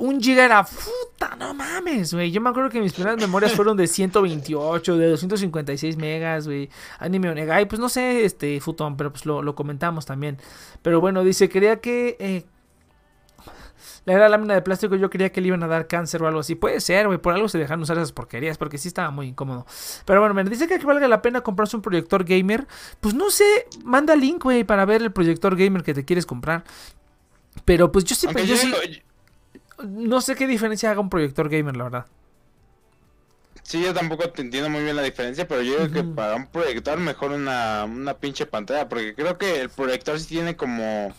un 0.00 0.20
giga 0.20 0.44
era 0.44 0.64
puta, 0.64 1.36
no 1.36 1.54
mames, 1.54 2.14
güey. 2.14 2.30
Yo 2.30 2.40
me 2.40 2.50
acuerdo 2.50 2.70
que 2.70 2.80
mis 2.80 2.92
primeras 2.92 3.18
memorias 3.18 3.52
fueron 3.52 3.76
de 3.76 3.86
128, 3.86 4.96
de 4.96 5.08
256 5.08 5.96
megas, 5.96 6.46
güey. 6.46 6.70
Anime 6.98 7.30
Onegai, 7.30 7.66
pues 7.68 7.80
no 7.80 7.88
sé, 7.88 8.24
este, 8.24 8.60
Futón, 8.60 8.96
pero 8.96 9.10
pues 9.12 9.26
lo, 9.26 9.42
lo 9.42 9.54
comentamos 9.54 10.06
también. 10.06 10.38
Pero 10.82 11.00
bueno, 11.00 11.22
dice, 11.24 11.48
quería 11.48 11.80
que... 11.80 12.16
eh, 12.18 12.44
la 14.06 14.14
era 14.14 14.28
lámina 14.30 14.54
de 14.54 14.62
plástico, 14.62 14.96
yo 14.96 15.10
quería 15.10 15.30
que 15.30 15.40
le 15.42 15.48
iban 15.48 15.62
a 15.62 15.66
dar 15.66 15.86
cáncer 15.86 16.22
o 16.22 16.26
algo 16.26 16.40
así. 16.40 16.54
Puede 16.54 16.80
ser, 16.80 17.06
güey, 17.06 17.18
por 17.18 17.34
algo 17.34 17.48
se 17.48 17.58
dejan 17.58 17.80
usar 17.82 17.98
esas 17.98 18.12
porquerías, 18.12 18.56
porque 18.56 18.78
sí 18.78 18.88
estaba 18.88 19.10
muy 19.10 19.28
incómodo. 19.28 19.66
Pero 20.06 20.20
bueno, 20.20 20.34
me 20.34 20.42
dice 20.44 20.66
que, 20.66 20.78
que 20.78 20.86
valga 20.86 21.06
la 21.06 21.20
pena 21.20 21.42
comprarse 21.42 21.76
un 21.76 21.82
proyector 21.82 22.24
gamer. 22.24 22.66
Pues 23.00 23.14
no 23.14 23.30
sé, 23.30 23.66
manda 23.84 24.16
link, 24.16 24.42
güey, 24.42 24.64
para 24.64 24.84
ver 24.86 25.02
el 25.02 25.12
proyector 25.12 25.54
gamer 25.56 25.82
que 25.82 25.92
te 25.94 26.04
quieres 26.04 26.24
comprar. 26.24 26.64
Pero 27.64 27.92
pues 27.92 28.04
yo 28.04 28.14
siempre, 28.14 28.46
yo 28.46 28.54
yo 28.54 28.56
sí, 28.56 28.72
no 29.86 30.20
sé 30.20 30.34
qué 30.36 30.46
diferencia 30.46 30.90
haga 30.90 31.00
un 31.00 31.10
proyector 31.10 31.48
gamer, 31.48 31.76
la 31.76 31.84
verdad. 31.84 32.06
Sí, 33.62 33.82
yo 33.82 33.94
tampoco 33.94 34.28
te 34.30 34.42
entiendo 34.42 34.68
muy 34.68 34.82
bien 34.82 34.96
la 34.96 35.02
diferencia, 35.02 35.46
pero 35.46 35.62
yo 35.62 35.76
creo 35.76 35.90
que 35.90 36.02
para 36.04 36.34
un 36.34 36.46
proyector 36.46 36.98
mejor 36.98 37.30
una, 37.30 37.84
una 37.84 38.14
pinche 38.14 38.46
pantalla, 38.46 38.88
porque 38.88 39.14
creo 39.14 39.38
que 39.38 39.60
el 39.60 39.68
proyector 39.70 40.18
sí 40.18 40.26
tiene 40.28 40.56
como... 40.56 41.12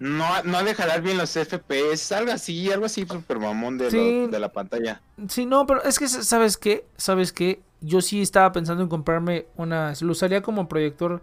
No, 0.00 0.42
no 0.42 0.58
ha 0.58 0.62
de 0.64 0.74
jalar 0.74 1.00
bien 1.02 1.16
los 1.16 1.34
FPS, 1.34 2.12
algo 2.14 2.32
así, 2.32 2.70
algo 2.70 2.84
así 2.86 3.06
super 3.06 3.38
mamón 3.38 3.78
de, 3.78 3.90
lo- 4.24 4.28
de 4.28 4.38
la 4.38 4.50
pantalla. 4.52 5.00
Sí, 5.28 5.46
no, 5.46 5.66
pero 5.66 5.82
es 5.84 5.98
que, 5.98 6.08
¿sabes 6.08 6.56
qué? 6.58 6.84
¿Sabes 6.96 7.32
qué? 7.32 7.62
Yo 7.80 8.00
sí 8.02 8.20
estaba 8.20 8.52
pensando 8.52 8.82
en 8.82 8.88
comprarme 8.88 9.46
una... 9.56 9.94
Lo 10.00 10.12
usaría 10.12 10.42
como 10.42 10.68
proyector... 10.68 11.22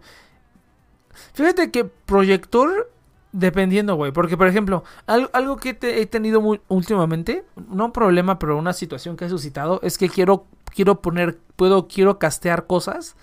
Fíjate 1.34 1.70
que 1.70 1.84
proyector... 1.84 2.90
Dependiendo, 3.32 3.94
güey. 3.96 4.12
Porque, 4.12 4.36
por 4.36 4.46
ejemplo, 4.46 4.84
al- 5.06 5.30
algo 5.32 5.56
que 5.56 5.72
te- 5.74 6.02
he 6.02 6.06
tenido 6.06 6.40
muy, 6.42 6.60
últimamente, 6.68 7.44
no 7.70 7.86
un 7.86 7.92
problema, 7.92 8.38
pero 8.38 8.58
una 8.58 8.72
situación 8.74 9.16
que 9.16 9.24
he 9.24 9.28
suscitado, 9.30 9.80
es 9.82 9.96
que 9.96 10.08
quiero, 10.10 10.44
quiero 10.74 11.00
poner, 11.00 11.38
puedo, 11.56 11.88
quiero 11.88 12.18
castear 12.18 12.66
cosas 12.66 13.16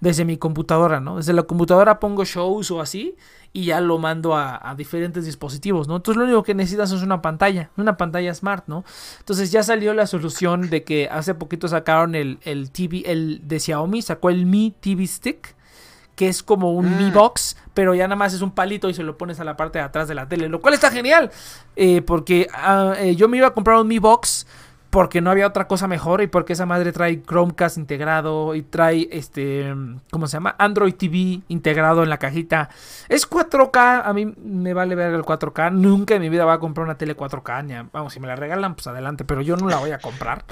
desde 0.00 0.24
mi 0.24 0.36
computadora, 0.36 1.00
¿no? 1.00 1.16
Desde 1.16 1.32
la 1.32 1.42
computadora 1.42 1.98
pongo 1.98 2.24
shows 2.24 2.70
o 2.70 2.80
así 2.80 3.16
y 3.52 3.64
ya 3.64 3.80
lo 3.80 3.98
mando 3.98 4.36
a, 4.36 4.70
a 4.70 4.76
diferentes 4.76 5.24
dispositivos, 5.24 5.88
¿no? 5.88 5.96
Entonces 5.96 6.18
lo 6.18 6.24
único 6.26 6.44
que 6.44 6.54
necesitas 6.54 6.92
es 6.92 7.02
una 7.02 7.20
pantalla, 7.20 7.70
una 7.76 7.96
pantalla 7.96 8.32
smart, 8.32 8.62
¿no? 8.68 8.84
Entonces 9.18 9.50
ya 9.50 9.64
salió 9.64 9.92
la 9.94 10.06
solución 10.06 10.70
de 10.70 10.84
que 10.84 11.08
hace 11.10 11.34
poquito 11.34 11.66
sacaron 11.66 12.14
el, 12.14 12.38
el 12.42 12.70
TV, 12.70 13.02
el 13.06 13.40
de 13.42 13.58
Xiaomi, 13.58 14.00
sacó 14.02 14.30
el 14.30 14.46
Mi 14.46 14.72
TV 14.78 15.04
Stick, 15.04 15.56
que 16.14 16.28
es 16.28 16.44
como 16.44 16.72
un 16.74 16.96
Mi 16.98 17.10
Mm. 17.10 17.14
Box, 17.14 17.56
pero 17.78 17.94
ya 17.94 18.08
nada 18.08 18.16
más 18.16 18.34
es 18.34 18.42
un 18.42 18.50
palito 18.50 18.88
y 18.88 18.94
se 18.94 19.04
lo 19.04 19.16
pones 19.16 19.38
a 19.38 19.44
la 19.44 19.56
parte 19.56 19.78
de 19.78 19.84
atrás 19.84 20.08
de 20.08 20.16
la 20.16 20.26
tele, 20.28 20.48
lo 20.48 20.60
cual 20.60 20.74
está 20.74 20.90
genial, 20.90 21.30
eh, 21.76 22.02
porque 22.02 22.48
ah, 22.52 22.94
eh, 22.98 23.14
yo 23.14 23.28
me 23.28 23.36
iba 23.36 23.46
a 23.46 23.54
comprar 23.54 23.76
un 23.78 23.86
Mi 23.86 24.00
Box 24.00 24.48
porque 24.90 25.20
no 25.20 25.30
había 25.30 25.46
otra 25.46 25.68
cosa 25.68 25.86
mejor 25.86 26.20
y 26.20 26.26
porque 26.26 26.54
esa 26.54 26.66
madre 26.66 26.90
trae 26.90 27.22
Chromecast 27.22 27.78
integrado 27.78 28.56
y 28.56 28.62
trae 28.62 29.08
este, 29.12 29.72
¿cómo 30.10 30.26
se 30.26 30.32
llama? 30.38 30.56
Android 30.58 30.94
TV 30.94 31.42
integrado 31.46 32.02
en 32.02 32.08
la 32.10 32.18
cajita. 32.18 32.68
Es 33.08 33.30
4K, 33.30 34.02
a 34.04 34.12
mí 34.12 34.26
me 34.42 34.74
vale 34.74 34.96
ver 34.96 35.14
el 35.14 35.22
4K, 35.22 35.70
nunca 35.70 36.16
en 36.16 36.22
mi 36.22 36.30
vida 36.30 36.44
voy 36.46 36.54
a 36.54 36.58
comprar 36.58 36.84
una 36.84 36.98
tele 36.98 37.16
4K, 37.16 37.62
ni 37.64 37.74
a- 37.74 37.86
vamos, 37.92 38.12
si 38.12 38.18
me 38.18 38.26
la 38.26 38.34
regalan, 38.34 38.74
pues 38.74 38.88
adelante, 38.88 39.24
pero 39.24 39.40
yo 39.40 39.56
no 39.56 39.68
la 39.68 39.76
voy 39.76 39.92
a 39.92 39.98
comprar. 40.00 40.44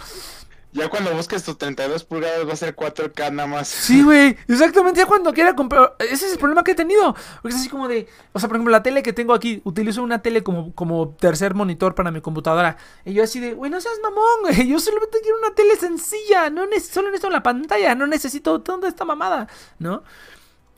Ya 0.76 0.88
cuando 0.90 1.14
busques 1.14 1.42
tus 1.42 1.56
32 1.56 2.04
pulgadas 2.04 2.46
va 2.46 2.52
a 2.52 2.56
ser 2.56 2.76
4K 2.76 3.32
nada 3.32 3.48
más. 3.48 3.66
Sí, 3.68 4.02
güey, 4.02 4.36
exactamente, 4.46 5.00
ya 5.00 5.06
cuando 5.06 5.32
quiera 5.32 5.56
comprar, 5.56 5.96
ese 6.00 6.26
es 6.26 6.32
el 6.32 6.38
problema 6.38 6.62
que 6.62 6.72
he 6.72 6.74
tenido, 6.74 7.14
porque 7.40 7.54
es 7.54 7.60
así 7.62 7.68
como 7.70 7.88
de, 7.88 8.06
o 8.32 8.38
sea, 8.38 8.48
por 8.48 8.56
ejemplo, 8.56 8.70
la 8.72 8.82
tele 8.82 9.02
que 9.02 9.12
tengo 9.14 9.32
aquí, 9.32 9.62
utilizo 9.64 10.02
una 10.02 10.20
tele 10.20 10.42
como, 10.42 10.74
como 10.74 11.16
tercer 11.18 11.54
monitor 11.54 11.94
para 11.94 12.10
mi 12.10 12.20
computadora, 12.20 12.76
y 13.06 13.14
yo 13.14 13.24
así 13.24 13.40
de, 13.40 13.54
güey, 13.54 13.70
no 13.70 13.80
seas 13.80 13.94
mamón, 14.02 14.42
güey, 14.42 14.68
yo 14.68 14.78
solamente 14.78 15.18
quiero 15.22 15.38
una 15.38 15.54
tele 15.54 15.76
sencilla, 15.76 16.50
no 16.50 16.66
neces- 16.66 16.90
solo 16.92 17.08
necesito 17.08 17.30
la 17.30 17.42
pantalla, 17.42 17.94
no 17.94 18.06
necesito 18.06 18.60
toda 18.60 18.86
esta 18.88 19.04
mamada, 19.06 19.48
¿no? 19.78 20.02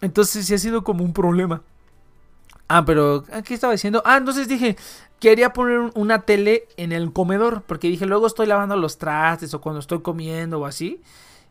Entonces 0.01 0.47
sí 0.47 0.55
ha 0.55 0.59
sido 0.59 0.85
como 0.85 1.03
un 1.03 1.13
problema. 1.13 1.63
Ah, 2.69 2.85
pero, 2.85 3.25
¿qué 3.45 3.55
estaba 3.55 3.73
diciendo? 3.73 4.03
Ah, 4.05 4.19
entonces 4.19 4.47
dije, 4.47 4.77
quería 5.21 5.53
poner 5.53 5.79
un- 5.79 5.93
una 5.95 6.21
tele 6.23 6.67
en 6.77 6.93
el 6.93 7.13
comedor, 7.13 7.63
porque 7.63 7.89
dije, 7.89 8.07
luego 8.07 8.27
estoy 8.27 8.47
lavando 8.47 8.77
los 8.77 8.99
trastes 8.99 9.53
o 9.55 9.61
cuando 9.61 9.81
estoy 9.81 10.01
comiendo 10.01 10.61
o 10.61 10.67
así, 10.67 11.01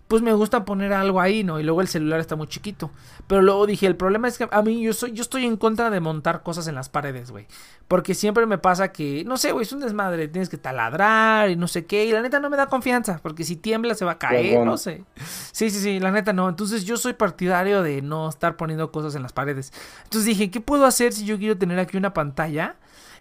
pues 0.07 0.21
me 0.21 0.31
gusta 0.31 0.63
poner 0.63 0.93
algo 0.93 1.19
ahí, 1.19 1.43
¿no? 1.43 1.59
Y 1.59 1.63
luego 1.63 1.81
el 1.81 1.89
celular 1.89 2.21
está 2.21 2.37
muy 2.37 2.47
chiquito. 2.47 2.91
Pero 3.27 3.41
luego 3.41 3.67
dije, 3.67 3.87
el 3.87 3.97
problema 3.97 4.29
es 4.29 4.37
que 4.37 4.47
a 4.49 4.61
mí 4.61 4.81
yo 4.81 4.93
soy, 4.93 5.11
yo 5.11 5.21
estoy 5.21 5.45
en 5.45 5.57
contra 5.57 5.89
de 5.89 5.99
montar 5.99 6.43
cosas 6.43 6.65
en 6.69 6.75
las 6.75 6.87
paredes, 6.87 7.29
güey. 7.29 7.45
Porque 7.89 8.13
siempre 8.15 8.45
me 8.45 8.57
pasa 8.57 8.93
que, 8.93 9.25
no 9.25 9.35
sé, 9.35 9.51
güey, 9.51 9.63
es 9.63 9.73
un 9.73 9.81
desmadre, 9.81 10.29
tienes 10.29 10.47
que 10.47 10.57
taladrar 10.57 11.49
y 11.49 11.57
no 11.57 11.67
sé 11.67 11.85
qué. 11.85 12.05
Y 12.05 12.13
la 12.13 12.21
neta 12.21 12.39
no 12.39 12.49
me 12.49 12.55
da 12.55 12.67
confianza, 12.67 13.19
porque 13.21 13.43
si 13.43 13.57
tiembla 13.57 13.95
se 13.95 14.05
va 14.05 14.11
a 14.13 14.17
caer, 14.17 14.53
no 14.71 14.77
sé. 14.77 15.03
Sí, 15.51 15.69
sí, 15.69 15.81
sí, 15.81 15.99
la 15.99 16.11
neta 16.11 16.31
no. 16.31 16.47
Entonces 16.47 16.85
yo 16.85 16.95
soy 16.95 17.11
partidario 17.11 17.83
de 17.83 18.01
no 18.01 18.29
estar 18.29 18.55
poniendo 18.55 18.93
cosas 18.93 19.13
en 19.15 19.23
las 19.23 19.33
paredes. 19.33 19.73
Entonces 20.05 20.23
dije, 20.25 20.49
¿qué 20.49 20.61
puedo 20.61 20.85
hacer 20.85 21.11
si 21.11 21.25
yo 21.25 21.37
quiero 21.37 21.57
tener 21.57 21.79
aquí 21.79 21.97
una 21.97 22.13
pantalla? 22.13 22.77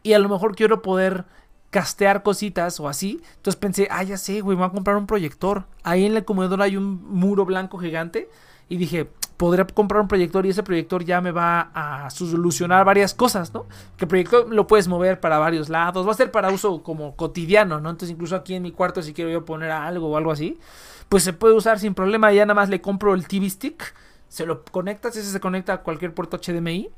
Y 0.06 0.12
a 0.12 0.20
lo 0.20 0.28
mejor 0.28 0.54
quiero 0.54 0.82
poder 0.82 1.24
castear 1.70 2.22
cositas 2.22 2.78
o 2.78 2.88
así. 2.88 3.20
Entonces 3.38 3.56
pensé, 3.56 3.88
ah, 3.90 4.04
ya 4.04 4.16
sé, 4.16 4.40
güey, 4.40 4.56
voy 4.56 4.64
a 4.64 4.70
comprar 4.70 4.96
un 4.96 5.08
proyector. 5.08 5.64
Ahí 5.82 6.06
en 6.06 6.16
el 6.16 6.24
comedor 6.24 6.62
hay 6.62 6.76
un 6.76 7.04
muro 7.12 7.44
blanco 7.44 7.76
gigante. 7.78 8.30
Y 8.68 8.76
dije, 8.76 9.10
podría 9.36 9.66
comprar 9.66 10.00
un 10.00 10.06
proyector 10.06 10.46
y 10.46 10.50
ese 10.50 10.62
proyector 10.62 11.04
ya 11.04 11.20
me 11.20 11.32
va 11.32 11.72
a 11.74 12.08
solucionar 12.10 12.84
varias 12.84 13.14
cosas, 13.14 13.52
¿no? 13.52 13.66
Que 13.96 14.04
el 14.04 14.08
proyector 14.08 14.48
lo 14.48 14.68
puedes 14.68 14.86
mover 14.86 15.18
para 15.18 15.38
varios 15.40 15.68
lados. 15.68 16.06
Va 16.06 16.12
a 16.12 16.14
ser 16.14 16.30
para 16.30 16.52
uso 16.52 16.84
como 16.84 17.16
cotidiano, 17.16 17.80
¿no? 17.80 17.90
Entonces 17.90 18.10
incluso 18.10 18.36
aquí 18.36 18.54
en 18.54 18.62
mi 18.62 18.70
cuarto 18.70 19.02
si 19.02 19.12
quiero 19.12 19.32
yo 19.32 19.44
poner 19.44 19.72
algo 19.72 20.08
o 20.08 20.16
algo 20.16 20.30
así, 20.30 20.60
pues 21.08 21.24
se 21.24 21.32
puede 21.32 21.54
usar 21.54 21.80
sin 21.80 21.94
problema. 21.94 22.32
Ya 22.32 22.46
nada 22.46 22.54
más 22.54 22.68
le 22.68 22.80
compro 22.80 23.12
el 23.12 23.26
TV 23.26 23.50
stick. 23.50 23.92
Se 24.28 24.46
lo 24.46 24.64
conectas, 24.64 25.16
ese 25.16 25.32
se 25.32 25.40
conecta 25.40 25.72
a 25.72 25.82
cualquier 25.82 26.14
puerto 26.14 26.38
HDMI. 26.38 26.90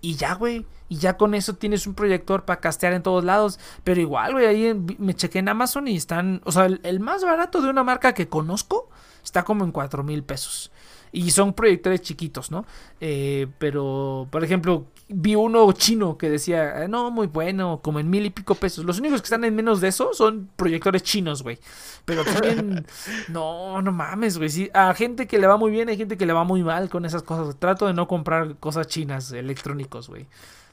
Y 0.00 0.16
ya, 0.16 0.34
güey. 0.34 0.66
Y 0.88 0.96
ya 0.96 1.16
con 1.16 1.34
eso 1.34 1.54
tienes 1.54 1.86
un 1.86 1.94
proyector 1.94 2.44
para 2.44 2.60
castear 2.60 2.92
en 2.92 3.02
todos 3.02 3.24
lados. 3.24 3.58
Pero 3.84 4.00
igual, 4.00 4.32
güey, 4.32 4.46
ahí 4.46 4.74
me 4.98 5.14
chequé 5.14 5.38
en 5.38 5.48
Amazon 5.48 5.88
y 5.88 5.96
están. 5.96 6.40
O 6.44 6.52
sea, 6.52 6.66
el, 6.66 6.80
el 6.82 7.00
más 7.00 7.24
barato 7.24 7.60
de 7.62 7.70
una 7.70 7.84
marca 7.84 8.14
que 8.14 8.28
conozco 8.28 8.88
está 9.22 9.44
como 9.44 9.64
en 9.64 9.72
4 9.72 10.02
mil 10.02 10.24
pesos. 10.24 10.69
Y 11.12 11.30
son 11.32 11.54
proyectores 11.54 12.02
chiquitos, 12.02 12.50
¿no? 12.50 12.64
Eh, 13.00 13.48
pero, 13.58 14.28
por 14.30 14.44
ejemplo, 14.44 14.86
vi 15.08 15.34
uno 15.34 15.72
chino 15.72 16.16
que 16.16 16.30
decía, 16.30 16.84
"Eh, 16.84 16.88
no, 16.88 17.10
muy 17.10 17.26
bueno, 17.26 17.80
como 17.82 17.98
en 17.98 18.08
mil 18.08 18.24
y 18.26 18.30
pico 18.30 18.54
pesos. 18.54 18.84
Los 18.84 19.00
únicos 19.00 19.20
que 19.20 19.26
están 19.26 19.44
en 19.44 19.56
menos 19.56 19.80
de 19.80 19.88
eso 19.88 20.14
son 20.14 20.48
proyectores 20.54 21.02
chinos, 21.02 21.42
güey. 21.42 21.58
Pero 22.04 22.24
también, 22.24 22.86
no, 23.28 23.82
no 23.82 23.90
mames, 23.92 24.38
güey. 24.38 24.50
Sí, 24.50 24.70
a 24.72 24.94
gente 24.94 25.26
que 25.26 25.38
le 25.38 25.46
va 25.48 25.56
muy 25.56 25.70
bien, 25.72 25.88
hay 25.88 25.96
gente 25.96 26.16
que 26.16 26.26
le 26.26 26.32
va 26.32 26.44
muy 26.44 26.62
mal 26.62 26.88
con 26.88 27.04
esas 27.04 27.22
cosas. 27.24 27.56
Trato 27.58 27.86
de 27.86 27.94
no 27.94 28.06
comprar 28.06 28.56
cosas 28.56 28.86
chinas, 28.86 29.32
electrónicos, 29.32 30.08
güey. 30.08 30.26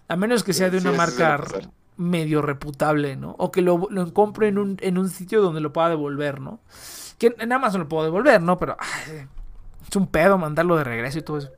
A 0.08 0.16
menos 0.16 0.44
que 0.44 0.54
sea 0.54 0.70
de 0.70 0.78
una 0.78 0.92
marca 0.92 1.42
medio 1.98 2.42
reputable, 2.44 3.16
¿no? 3.16 3.36
O 3.40 3.52
que 3.52 3.62
lo, 3.62 3.88
lo 3.90 4.14
compre 4.14 4.48
en 4.50 4.58
un, 4.60 4.78
en 4.82 4.98
un 4.98 5.10
sitio 5.10 5.42
donde 5.42 5.62
lo 5.62 5.74
pueda 5.74 5.90
devolver, 5.90 6.40
¿no? 6.40 6.60
Que 7.18 7.36
en 7.40 7.52
Amazon 7.52 7.82
lo 7.82 7.90
puedo 7.90 8.04
devolver, 8.04 8.40
¿no? 8.42 8.58
Pero 8.58 8.78
ay, 8.80 9.26
es 9.90 9.96
un 9.96 10.08
pedo 10.08 10.38
mandarlo 10.38 10.76
de 10.78 10.84
regreso 10.84 11.20
y 11.20 11.22
todo 11.22 11.38
eso. 11.38 11.50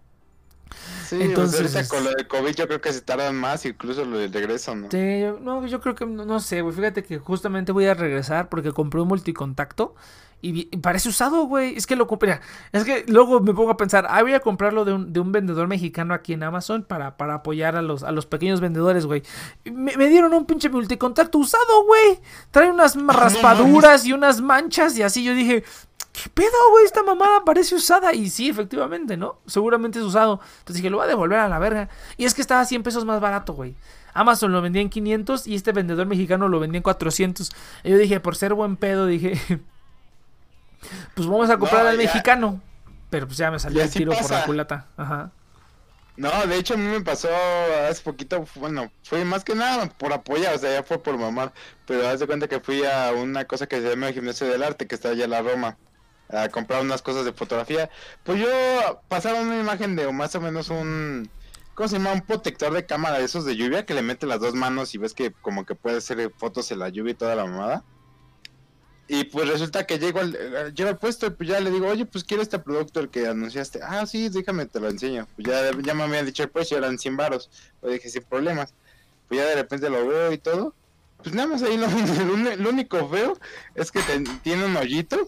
Sí, 1.08 1.18
Entonces, 1.22 1.62
pues 1.62 1.76
ahorita 1.76 1.80
este- 1.80 1.96
con 1.96 2.04
lo 2.04 2.12
de 2.12 2.28
COVID 2.28 2.56
yo 2.56 2.68
creo 2.68 2.82
que 2.82 2.94
se 2.94 3.02
tardan 3.02 3.36
más, 3.36 3.65
incluso 3.65 4.06
lo 4.06 4.20
del 4.20 4.32
regreso, 4.32 4.76
¿no? 4.76 4.89
Sí, 4.92 5.22
yo- 5.22 5.39
no, 5.42 5.65
yo 5.65 5.82
creo 5.82 5.96
que, 5.96 6.06
no, 6.06 6.24
no 6.26 6.39
sé, 6.39 6.62
güey. 6.62 6.76
Fíjate 6.76 7.04
que 7.04 7.18
justamente 7.18 7.72
voy 7.72 7.86
a 7.88 7.96
regresar 7.96 8.50
porque 8.50 8.72
compré 8.72 9.02
un 9.02 9.08
multicontacto 9.08 9.96
y, 10.42 10.65
parece 10.78 11.10
usado, 11.10 11.46
güey. 11.46 11.76
Es 11.76 11.88
que 11.88 11.96
lo 11.96 12.06
compré. 12.06 12.39
Es 12.72 12.86
que 12.86 13.04
luego 13.08 13.39
me 13.42 13.54
pongo 13.56 13.72
a 13.72 13.78
pensar, 13.78 14.06
ah, 14.08 14.22
voy 14.22 14.34
a 14.36 14.39
comprarlo 14.39 14.86
de 14.86 14.94
un, 14.94 15.12
de 15.12 15.20
un 15.20 15.32
vendedor 15.32 15.68
mexicano 15.68 16.13
aquí 16.13 16.34
en 16.34 16.44
Amazon 16.44 16.84
para, 16.84 17.18
para 17.18 17.34
apoyar 17.34 17.76
a 17.76 17.82
los, 17.82 18.04
a 18.04 18.12
los 18.12 18.28
pequeños 18.28 18.62
vendedores, 18.62 19.08
güey. 19.08 19.24
Me 19.65 20.08
dieron 20.08 20.34
un 20.36 20.46
pinche 20.46 20.70
multicontacto 20.70 21.39
usado, 21.39 21.86
güey. 21.88 22.20
Trae 22.52 22.70
unas 22.70 22.96
raspaduras 23.08 24.06
y 24.06 24.13
unas 24.13 24.39
manchas 24.42 24.96
y 24.98 25.02
así 25.02 25.24
yo 25.24 25.34
dije, 25.34 25.63
¿qué 26.13 26.30
pedo, 26.34 26.50
güey? 26.72 26.86
Esta 26.86 27.04
mamada 27.04 27.43
parece 27.45 27.76
usada. 27.76 28.13
Y 28.13 28.30
sí, 28.30 28.50
efectivamente, 28.50 29.17
¿no? 29.17 29.39
Seguramente 29.45 30.00
es 30.00 30.06
usado. 30.06 30.39
Entonces 30.60 30.78
dije, 30.78 30.89
lo 30.89 30.98
voy 30.98 31.06
a 31.06 31.10
devolver 31.10 31.39
a 31.39 31.48
la 31.50 31.60
verga. 31.60 31.89
Y 32.17 32.26
es 32.26 32.34
que 32.34 32.41
estaba 32.41 32.65
100 32.65 32.84
pesos 32.84 33.06
más 33.06 33.19
barato, 33.19 33.54
güey. 33.54 33.76
Amazon 34.13 34.52
lo 34.52 34.62
vendía 34.62 34.82
en 34.82 34.89
500 34.89 35.48
y 35.48 35.56
este 35.56 35.72
vendedor 35.72 36.08
mexicano 36.08 36.48
lo 36.50 36.60
vendía 36.60 36.78
en 36.78 36.84
400. 36.84 37.52
Y 37.84 37.89
yo 37.91 37.98
dije, 37.98 38.19
por 38.19 38.36
ser 38.36 38.54
buen 38.54 38.76
pedo, 38.76 39.06
dije, 39.06 39.34
pues 41.15 41.28
vamos 41.28 41.50
a 41.50 41.58
comprar 41.58 41.84
No, 41.84 41.89
al 41.89 41.98
ya. 41.98 42.04
mexicano. 42.04 42.62
Pero 43.10 43.26
pues 43.28 43.38
ya 43.38 43.50
me 43.52 43.60
salió 43.60 43.82
el 43.82 43.89
tiro 43.89 44.12
por 44.13 44.30
la 44.32 44.43
culata. 44.45 44.86
Ajá. 44.98 45.32
No, 46.15 46.30
de 46.48 46.58
hecho 46.58 46.74
a 46.74 46.78
mí 46.78 46.86
me 46.86 47.00
pasó 47.00 47.30
hace 47.89 48.04
poquito, 48.04 48.45
bueno, 48.56 48.91
fue 49.04 49.24
más 49.24 49.45
que 49.45 49.56
nada 49.56 49.88
por 49.88 50.12
apoyar, 50.12 50.54
o 50.54 50.58
sea, 50.60 50.74
ya 50.74 50.84
fue 50.84 51.02
por 51.02 51.17
mamar, 51.17 51.54
pero 51.86 52.06
haz 52.10 52.19
de 52.19 52.28
cuenta 52.28 52.50
que 52.50 52.60
fui 52.60 52.84
a 52.84 53.13
una 53.13 53.45
cosa 53.45 53.67
que 53.67 53.78
se 53.80 53.89
llama 53.89 54.10
el 54.10 54.13
Gimnasio 54.15 54.45
del 54.48 54.62
Arte, 54.63 54.86
que 54.86 54.95
está 54.95 55.10
allá 55.10 55.24
en 55.24 55.30
la 55.30 55.41
Roma, 55.41 55.78
a 56.30 56.50
comprar 56.50 56.82
unas 56.82 57.02
cosas 57.02 57.26
de 57.26 57.34
fotografía. 57.34 57.89
Pues 58.24 58.39
yo 58.39 58.48
pasaba 59.08 59.42
una 59.42 59.60
imagen 59.60 59.96
de 59.96 60.12
más 60.12 60.36
o 60.36 60.42
menos 60.42 60.70
un, 60.70 61.30
¿cómo 61.76 61.89
se 61.89 61.98
llama? 61.98 62.13
Un 62.13 62.22
protector 62.22 62.72
de 62.74 62.86
cámara 62.86 63.18
de 63.20 63.26
esos 63.26 63.46
de 63.46 63.56
lluvia 63.56 63.86
que 63.86 63.94
le 63.94 64.02
mete 64.02 64.26
las 64.28 64.39
dos 64.39 64.54
manos 64.54 64.94
y 64.94 64.98
ves 65.00 65.13
que 65.13 65.32
como 65.42 65.65
que 65.65 65.76
puede 65.76 65.98
hacer 65.98 66.32
fotos 66.38 66.72
en 66.72 66.80
la 66.80 66.89
lluvia 66.89 67.12
y 67.12 67.15
toda 67.15 67.36
la 67.36 67.46
mamada. 67.46 67.84
Y 69.12 69.24
pues 69.24 69.50
resulta 69.50 69.88
que 69.88 69.98
llego 69.98 70.20
al, 70.20 70.36
eh, 70.36 70.72
llego 70.76 70.89
al 70.89 71.00
puesto 71.00 71.26
y 71.26 71.30
pues 71.32 71.50
ya 71.50 71.60
le 71.60 71.72
digo, 71.72 71.88
oye, 71.88 72.06
pues 72.06 72.24
quiero 72.24 72.44
este 72.44 72.60
producto 72.60 73.00
el 73.00 73.10
que 73.10 73.28
anunciaste. 73.28 73.80
Ah, 73.82 74.06
sí, 74.06 74.30
déjame, 74.30 74.68
te 74.68 74.80
lo 74.80 74.88
enseño. 74.88 75.28
Pues 75.36 75.48
ya, 75.48 75.72
ya 75.82 75.96
me 75.96 76.04
habían 76.04 76.28
dicho 76.28 76.44
el 76.44 76.50
precio, 76.50 76.78
eran 76.78 77.00
100 77.00 77.18
baros. 77.18 77.50
Pues 77.82 77.94
dije, 77.94 78.08
sin 78.10 78.22
problemas. 78.22 78.72
Pues 79.28 79.39
ya 79.42 79.48
de 79.48 79.56
repente 79.56 79.89
lo 79.89 80.08
veo 80.08 80.32
y 80.32 80.38
todo. 80.38 80.76
Pues 81.24 81.34
nada 81.34 81.48
más 81.48 81.63
ahí 81.63 81.76
lo, 81.76 81.88
lo 82.58 82.70
único 82.70 83.10
feo 83.10 83.36
es 83.74 83.92
que 83.92 84.00
te- 84.04 84.24
tiene 84.44 84.65
un 84.65 84.78
hoyito. 84.78 85.28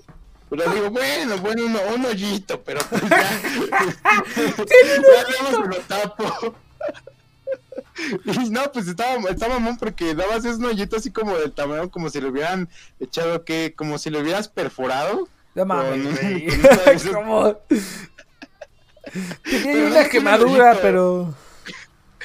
Pero 0.52 0.70
digo, 0.74 0.90
bueno, 0.92 1.38
bueno, 1.38 1.66
un, 1.66 1.76
un 2.02 2.06
hoyito, 2.06 2.62
pero 2.62 2.82
pues 2.90 3.02
ya. 3.10 3.10
ya 3.72 5.24
nada 5.24 5.42
más 5.44 5.68
lo 5.68 5.78
tapo. 5.88 6.56
Y 8.26 8.50
no, 8.50 8.70
pues 8.72 8.88
estaba, 8.88 9.16
estaba 9.30 9.56
mamón 9.56 9.78
porque 9.78 10.14
dabas 10.14 10.44
un 10.44 10.66
hoyito 10.66 10.98
así 10.98 11.10
como 11.10 11.38
del 11.38 11.54
tamaño, 11.54 11.90
como 11.90 12.10
si 12.10 12.20
le 12.20 12.28
hubieran 12.28 12.68
echado 13.00 13.46
que, 13.46 13.74
como 13.76 13.98
si 13.98 14.10
lo 14.10 14.20
hubieras 14.20 14.48
perforado. 14.50 15.28
No 15.56 15.66
mames, 15.66 16.20
Con- 16.20 17.14
Como- 17.14 17.58
Tenía 19.44 19.86
una 19.88 20.10
quemadura, 20.10 20.66
hoyito. 20.72 20.82
pero. 20.82 21.34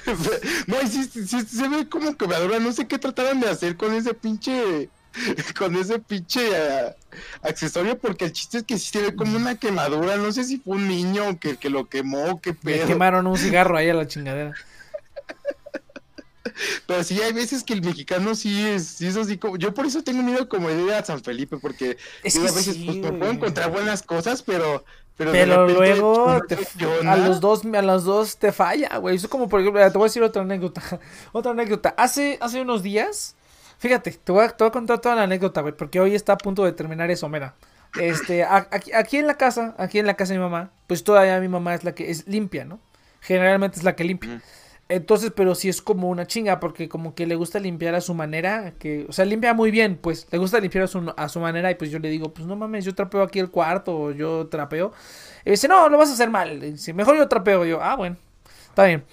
No, 0.68 0.80
y 0.82 0.86
sí, 0.86 1.04
sí, 1.04 1.26
sí, 1.26 1.40
se 1.42 1.68
ve 1.68 1.88
como 1.88 2.16
quemadura, 2.16 2.60
no 2.60 2.72
sé 2.72 2.86
qué 2.86 2.96
trataron 2.96 3.40
de 3.40 3.48
hacer 3.48 3.76
con 3.76 3.92
ese 3.92 4.14
pinche, 4.14 4.88
con 5.58 5.74
ese 5.76 5.98
pinche 5.98 6.56
ah, 6.56 6.94
accesorio, 7.42 7.98
porque 7.98 8.26
el 8.26 8.32
chiste 8.32 8.58
es 8.58 8.64
que 8.64 8.78
sí 8.78 8.90
se 8.92 9.02
ve 9.02 9.14
como 9.14 9.36
una 9.36 9.56
quemadura, 9.56 10.16
no 10.16 10.32
sé 10.32 10.44
si 10.44 10.58
fue 10.58 10.76
un 10.76 10.88
niño 10.88 11.38
que, 11.38 11.56
que 11.56 11.70
lo 11.70 11.88
quemó, 11.88 12.40
qué 12.40 12.54
pedo. 12.54 12.86
quemaron 12.86 13.26
un 13.26 13.36
cigarro 13.36 13.76
ahí 13.76 13.88
a 13.88 13.94
la 13.94 14.06
chingadera. 14.06 14.54
Pero 16.86 17.04
sí 17.04 17.20
hay 17.20 17.32
veces 17.32 17.64
que 17.64 17.74
el 17.74 17.82
mexicano 17.82 18.34
sí 18.34 18.66
es, 18.66 18.86
sí 18.86 19.06
es 19.06 19.16
así 19.16 19.36
como, 19.36 19.56
yo 19.56 19.74
por 19.74 19.84
eso 19.84 20.02
tengo 20.02 20.22
miedo 20.22 20.48
como 20.48 20.68
de 20.68 20.82
ir 20.82 20.92
a 20.92 21.04
San 21.04 21.22
Felipe, 21.22 21.58
porque 21.58 21.98
Es 22.22 22.38
que 22.38 22.48
a 22.48 22.52
veces 22.52 22.76
sí, 22.76 22.84
pues, 22.86 22.96
me 22.96 23.08
güey. 23.08 23.18
puedo 23.18 23.32
encontrar 23.32 23.70
buenas 23.70 24.02
cosas, 24.02 24.42
pero... 24.42 24.84
Pero, 25.18 25.66
luego 25.66 26.42
te- 26.46 26.58
a 27.08 27.16
los 27.16 27.40
dos 27.40 27.62
a 27.64 27.80
los 27.82 28.04
dos 28.04 28.36
te 28.36 28.52
falla, 28.52 28.98
güey. 28.98 29.16
Eso 29.16 29.30
como 29.30 29.48
por 29.48 29.60
ejemplo, 29.60 29.80
te 29.90 29.96
voy 29.96 30.04
a 30.04 30.08
decir 30.08 30.22
otra 30.22 30.42
anécdota. 30.42 30.82
Otra 31.32 31.52
anécdota. 31.52 31.94
Hace 31.96 32.36
hace 32.38 32.60
unos 32.60 32.82
días, 32.82 33.34
fíjate, 33.78 34.12
te 34.12 34.32
voy 34.32 34.44
a, 34.44 34.48
te 34.48 34.64
voy 34.64 34.68
a 34.68 34.72
contar 34.72 35.00
toda 35.00 35.16
la 35.16 35.22
anécdota, 35.22 35.60
güey, 35.60 35.74
porque 35.76 36.00
hoy 36.00 36.14
está 36.14 36.34
a 36.34 36.38
punto 36.38 36.64
de 36.64 36.72
terminar 36.72 37.10
eso, 37.10 37.28
mira. 37.28 37.54
Este, 38.00 38.44
aquí, 38.44 38.92
aquí 38.92 39.16
en 39.16 39.26
la 39.26 39.34
casa, 39.34 39.74
aquí 39.78 39.98
en 39.98 40.06
la 40.06 40.14
casa 40.14 40.34
de 40.34 40.38
mi 40.38 40.44
mamá, 40.44 40.70
pues 40.86 41.02
todavía 41.02 41.40
mi 41.40 41.48
mamá 41.48 41.74
es 41.74 41.84
la 41.84 41.94
que 41.94 42.10
es 42.10 42.26
limpia, 42.26 42.64
¿no? 42.64 42.78
Generalmente 43.20 43.78
es 43.78 43.84
la 43.84 43.96
que 43.96 44.04
limpia. 44.04 44.42
Entonces, 44.88 45.32
pero 45.34 45.56
sí 45.56 45.68
es 45.68 45.82
como 45.82 46.08
una 46.10 46.26
chinga, 46.26 46.60
porque 46.60 46.88
como 46.88 47.14
que 47.14 47.26
le 47.26 47.34
gusta 47.34 47.58
limpiar 47.58 47.96
a 47.96 48.00
su 48.00 48.14
manera, 48.14 48.74
que, 48.78 49.04
o 49.08 49.12
sea, 49.12 49.24
limpia 49.24 49.52
muy 49.52 49.72
bien, 49.72 49.98
pues, 50.00 50.28
le 50.30 50.38
gusta 50.38 50.60
limpiar 50.60 50.84
a 50.84 50.86
su, 50.86 51.12
a 51.16 51.28
su 51.28 51.40
manera, 51.40 51.70
y 51.72 51.74
pues 51.74 51.90
yo 51.90 51.98
le 51.98 52.08
digo, 52.08 52.32
pues 52.32 52.46
no 52.46 52.54
mames, 52.54 52.84
yo 52.84 52.94
trapeo 52.94 53.22
aquí 53.22 53.40
el 53.40 53.50
cuarto, 53.50 53.98
o 53.98 54.10
yo 54.12 54.46
trapeo. 54.46 54.92
Y 55.44 55.50
dice, 55.50 55.66
no, 55.66 55.88
lo 55.88 55.98
vas 55.98 56.10
a 56.10 56.12
hacer 56.12 56.30
mal. 56.30 56.62
Y 56.62 56.72
dice, 56.72 56.92
mejor 56.92 57.16
yo 57.16 57.26
trapeo. 57.26 57.66
Y 57.66 57.70
yo, 57.70 57.82
ah, 57.82 57.96
bueno, 57.96 58.16
está 58.68 58.84
bien. 58.84 59.04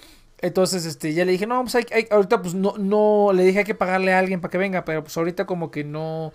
Entonces, 0.44 0.84
este, 0.84 1.14
ya 1.14 1.24
le 1.24 1.32
dije, 1.32 1.46
no, 1.46 1.62
pues 1.62 1.74
hay, 1.74 1.86
hay- 1.90 2.06
ahorita 2.10 2.42
pues 2.42 2.54
no, 2.54 2.74
no, 2.78 3.32
le 3.32 3.44
dije 3.44 3.60
hay 3.60 3.64
que 3.64 3.74
pagarle 3.74 4.12
a 4.12 4.18
alguien 4.18 4.40
para 4.42 4.50
que 4.50 4.58
venga, 4.58 4.84
pero 4.84 5.02
pues 5.02 5.16
ahorita 5.16 5.46
como 5.46 5.70
que 5.70 5.84
no, 5.84 6.32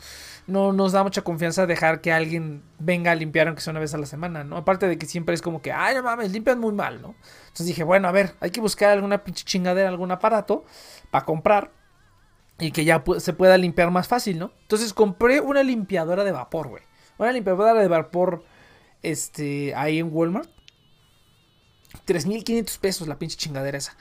no 0.48 0.74
nos 0.74 0.93
da 0.93 1.04
mucha 1.04 1.22
confianza 1.22 1.67
dejar 1.67 2.02
que 2.02 2.12
alguien 2.12 2.63
venga 2.80 3.12
a 3.12 3.15
limpiar 3.15 3.48
aunque 3.48 3.62
sea 3.62 3.69
una 3.72 3.80
vez 3.82 3.93
a 3.93 4.00
la 4.00 4.08
semana, 4.08 4.43
¿no? 4.43 4.58
Aparte 4.58 4.88
de 4.88 4.98
que 4.98 5.06
siempre 5.06 5.36
es 5.36 5.41
como 5.43 5.62
que, 5.62 5.72
ay, 5.72 5.93
no 5.95 6.02
mames, 6.04 6.32
limpian 6.32 6.60
muy 6.60 6.74
mal, 6.74 7.02
¿no? 7.04 7.13
Entonces 7.43 7.67
dije, 7.67 7.84
bueno, 7.84 8.08
a 8.08 8.12
ver, 8.12 8.34
hay 8.39 8.50
que 8.50 8.62
buscar 8.62 8.89
alguna 8.91 9.24
pinche 9.24 9.45
chingadera, 9.45 9.89
algún 9.89 10.12
aparato 10.12 10.65
para 11.12 11.26
comprar 11.26 11.72
y 12.60 12.72
que 12.72 12.86
ya 12.86 13.04
se 13.19 13.34
pueda 13.34 13.58
limpiar 13.58 13.91
más 13.91 14.08
fácil, 14.08 14.39
¿no? 14.39 14.52
Entonces 14.63 14.93
compré 14.93 15.39
una 15.41 15.63
limpiadora 15.63 16.24
de 16.24 16.32
vapor, 16.32 16.67
güey. 16.69 16.84
Una 17.17 17.32
limpiadora 17.32 17.74
de 17.74 17.88
vapor, 17.88 18.43
este, 19.04 19.76
ahí 19.76 20.00
en 20.00 20.10
Walmart. 20.13 20.50
3.500 22.06 22.80
pesos 22.80 23.08
la 23.08 23.17
pinche 23.17 23.38
chingadera 23.38 23.78
esa. 23.78 23.95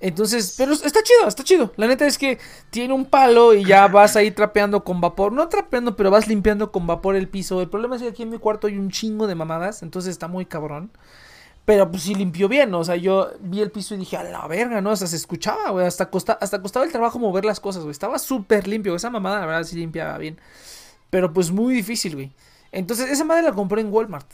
Entonces, 0.00 0.54
pero 0.56 0.72
está 0.72 1.02
chido, 1.02 1.26
está 1.26 1.42
chido. 1.42 1.72
La 1.76 1.88
neta 1.88 2.06
es 2.06 2.18
que 2.18 2.38
tiene 2.70 2.94
un 2.94 3.04
palo 3.04 3.54
y 3.54 3.64
ya 3.64 3.88
vas 3.88 4.14
ahí 4.14 4.30
trapeando 4.30 4.84
con 4.84 5.00
vapor. 5.00 5.32
No 5.32 5.48
trapeando, 5.48 5.96
pero 5.96 6.10
vas 6.10 6.28
limpiando 6.28 6.70
con 6.70 6.86
vapor 6.86 7.16
el 7.16 7.28
piso. 7.28 7.60
El 7.60 7.68
problema 7.68 7.96
es 7.96 8.02
que 8.02 8.08
aquí 8.08 8.22
en 8.22 8.30
mi 8.30 8.38
cuarto 8.38 8.68
hay 8.68 8.78
un 8.78 8.90
chingo 8.90 9.26
de 9.26 9.34
mamadas, 9.34 9.82
entonces 9.82 10.12
está 10.12 10.28
muy 10.28 10.46
cabrón. 10.46 10.92
Pero 11.64 11.90
pues 11.90 12.04
sí 12.04 12.14
limpió 12.14 12.48
bien, 12.48 12.70
¿no? 12.70 12.78
o 12.78 12.84
sea, 12.84 12.96
yo 12.96 13.30
vi 13.40 13.60
el 13.60 13.70
piso 13.70 13.94
y 13.94 13.98
dije, 13.98 14.16
a 14.16 14.22
la 14.22 14.46
verga, 14.46 14.80
¿no? 14.80 14.92
O 14.92 14.96
sea, 14.96 15.06
se 15.06 15.16
escuchaba, 15.16 15.68
güey, 15.70 15.86
hasta, 15.86 16.08
costa, 16.08 16.38
hasta 16.40 16.62
costaba 16.62 16.86
el 16.86 16.92
trabajo 16.92 17.18
mover 17.18 17.44
las 17.44 17.60
cosas, 17.60 17.82
güey. 17.82 17.90
Estaba 17.92 18.18
súper 18.18 18.66
limpio, 18.66 18.94
esa 18.94 19.10
mamada, 19.10 19.40
la 19.40 19.46
verdad, 19.46 19.64
sí 19.64 19.76
limpiaba 19.76 20.16
bien. 20.16 20.40
Pero 21.10 21.32
pues 21.32 21.50
muy 21.50 21.74
difícil, 21.74 22.14
güey. 22.14 22.32
Entonces, 22.72 23.10
esa 23.10 23.24
madre 23.24 23.42
la 23.42 23.52
compré 23.52 23.82
en 23.82 23.92
Walmart. 23.92 24.26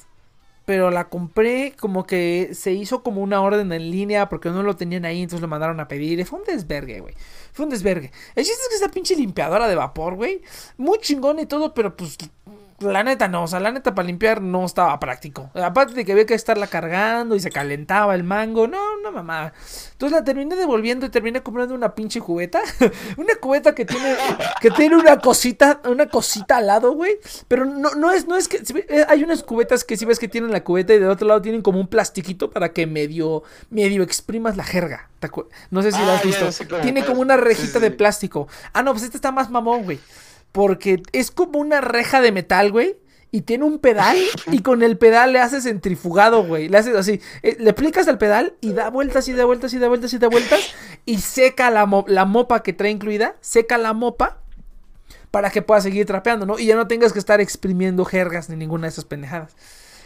Pero 0.64 0.90
la 0.90 1.09
compré 1.09 1.74
como 1.79 2.07
que 2.07 2.50
se 2.55 2.72
hizo 2.72 3.03
como 3.03 3.20
una 3.20 3.42
orden 3.42 3.70
en 3.72 3.90
línea 3.90 4.29
porque 4.29 4.48
no 4.48 4.62
lo 4.62 4.77
tenían 4.77 5.05
ahí, 5.05 5.22
entonces 5.22 5.42
lo 5.42 5.48
mandaron 5.48 5.79
a 5.81 5.88
pedir. 5.88 6.24
Fue 6.24 6.38
un 6.38 6.44
desvergue, 6.44 7.00
güey. 7.00 7.14
Fue 7.53 7.64
un 7.66 7.70
desvergue. 7.70 8.11
El 8.35 8.44
chiste 8.44 8.62
es 8.62 8.68
que 8.68 8.77
esa 8.77 8.88
pinche 8.88 9.14
limpiadora 9.14 9.68
de 9.68 9.74
vapor, 9.74 10.14
güey. 10.14 10.40
Muy 10.79 10.98
chingón 11.00 11.38
y 11.38 11.46
todo, 11.46 11.74
pero 11.74 11.96
pues 11.96 12.16
la 12.92 13.03
neta 13.03 13.29
no, 13.29 13.44
o 13.44 13.47
sea, 13.47 13.61
la 13.61 13.73
neta 13.73 13.94
para 13.94 14.07
limpiar 14.07 14.40
no 14.42 14.64
estaba 14.64 14.99
práctico. 15.01 15.51
Aparte 15.55 15.94
de 15.94 16.05
que 16.05 16.12
había 16.12 16.27
que 16.27 16.35
estarla 16.35 16.66
cargando 16.66 17.35
y 17.35 17.40
se 17.40 17.51
calentaba 17.51 18.14
el 18.14 18.25
mango, 18.25 18.66
no, 18.66 18.99
no 19.03 19.12
mamá. 19.12 19.53
Entonces 19.92 20.18
la 20.18 20.25
terminé 20.25 20.57
devolviendo 20.57 21.07
y 21.07 21.09
terminé 21.11 21.42
comprando 21.42 21.75
una 21.75 21.94
pinche 21.94 22.20
cubeta, 22.20 22.61
una 23.16 23.35
cubeta 23.40 23.75
que 23.75 23.85
tiene 23.85 24.16
que 24.61 24.70
tiene 24.70 24.97
una 24.97 25.18
cosita, 25.18 25.81
una 25.87 26.07
cosita 26.07 26.59
al 26.59 26.66
lado, 26.66 26.92
güey, 26.92 27.16
pero 27.49 27.64
no 27.64 27.94
no 27.94 28.11
es 28.12 28.27
no 28.27 28.37
es 28.37 28.49
que 28.49 28.62
eh, 28.88 29.05
hay 29.09 29.23
unas 29.23 29.42
cubetas 29.42 29.85
que 29.85 29.97
si 29.97 30.05
ves 30.05 30.18
que 30.18 30.29
tienen 30.29 30.53
la 30.53 30.64
cubeta 30.64 30.94
y 30.94 30.99
del 30.99 31.11
otro 31.11 31.27
lado 31.27 31.42
tienen 31.42 31.62
como 31.62 31.81
un 31.81 31.88
plastiquito 31.88 32.51
para 32.51 32.73
que 32.73 32.87
medio 32.87 33.42
medio 33.70 34.03
exprimas 34.03 34.57
la 34.57 34.64
jerga. 34.64 35.09
¿te 35.20 35.31
acu- 35.31 35.47
No 35.70 35.81
sé 35.83 35.90
si 35.92 35.99
lo 36.01 36.11
Ah, 36.11 36.14
has 36.16 36.23
ya 36.23 36.27
visto. 36.47 36.77
Tiene 36.83 37.05
como 37.05 37.20
una 37.23 37.37
rejita 37.38 37.75
sí, 37.75 37.81
de 37.81 37.90
plástico. 37.90 38.47
Ah, 38.75 38.83
no, 38.83 38.92
pues 38.92 39.05
este 39.05 39.16
está 39.16 39.33
más 39.33 39.49
mamón, 39.49 39.85
güey. 39.85 39.99
Porque 40.55 41.03
es 41.11 41.33
como 41.33 41.59
una 41.59 41.81
reja 41.81 42.21
de 42.21 42.31
metal, 42.31 42.71
güey. 42.71 42.97
Y 43.33 43.40
tiene 43.40 43.64
un 43.64 43.81
pedal. 43.81 44.17
Y 44.53 44.61
con 44.61 44.85
el 44.85 44.97
pedal 44.97 45.33
le 45.33 45.40
haces 45.40 45.64
centrifugado, 45.64 46.45
güey. 46.45 46.69
Le 46.69 46.79
haces 46.79 46.95
así. 46.95 47.21
eh, 47.43 47.57
le 47.59 47.71
aplicas 47.71 48.07
el 48.07 48.19
pedal 48.19 48.55
y 48.61 48.73
da 48.73 48.88
vueltas 48.88 49.27
y 49.27 49.33
da 49.33 49.45
vueltas 49.45 49.75
y 49.75 49.79
da 49.79 49.88
vueltas 49.88 50.12
y 50.12 50.19
da 50.19 50.29
vueltas. 50.29 50.61
Y 51.05 51.19
seca 51.19 51.71
la, 51.73 51.87
mo- 51.87 52.05
la 52.07 52.25
mopa 52.25 52.62
que 52.62 52.73
trae 52.73 52.93
incluida. 52.93 53.35
Seca 53.40 53.79
la 53.79 53.95
mopa. 53.95 54.38
Para 55.33 55.51
que 55.51 55.61
puedas 55.62 55.83
seguir 55.83 56.07
trapeando, 56.07 56.47
¿no? 56.47 56.61
Y 56.61 56.67
ya 56.67 56.77
no 56.77 56.87
tengas 56.87 57.12
que 57.12 57.19
estar 57.19 57.40
exprimiendo 57.40 58.05
jergas 58.05 58.49
ni 58.49 58.55
ninguna 58.55 58.83
de 58.87 58.90
esas 58.90 59.05
pendejadas. 59.07 59.57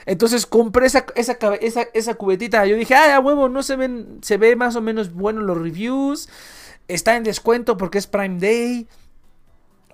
Entonces 0.07 0.47
compré 0.47 0.87
esa, 0.87 1.05
esa, 1.15 2.15
cubetita. 2.15 2.65
Yo 2.65 2.77
dije, 2.77 2.95
ay, 2.95 3.11
a 3.11 3.21
huevo, 3.21 3.51
no 3.51 3.63
se 3.63 3.77
ven. 3.77 4.21
Se 4.23 4.39
ve 4.39 4.57
más 4.57 4.75
o 4.77 4.81
menos 4.81 5.13
bueno 5.13 5.43
los 5.43 5.59
reviews. 5.59 6.31
Está 6.89 7.17
en 7.17 7.25
descuento 7.25 7.77
porque 7.77 7.99
es 7.99 8.07
Prime 8.07 8.39
Day. 8.41 8.89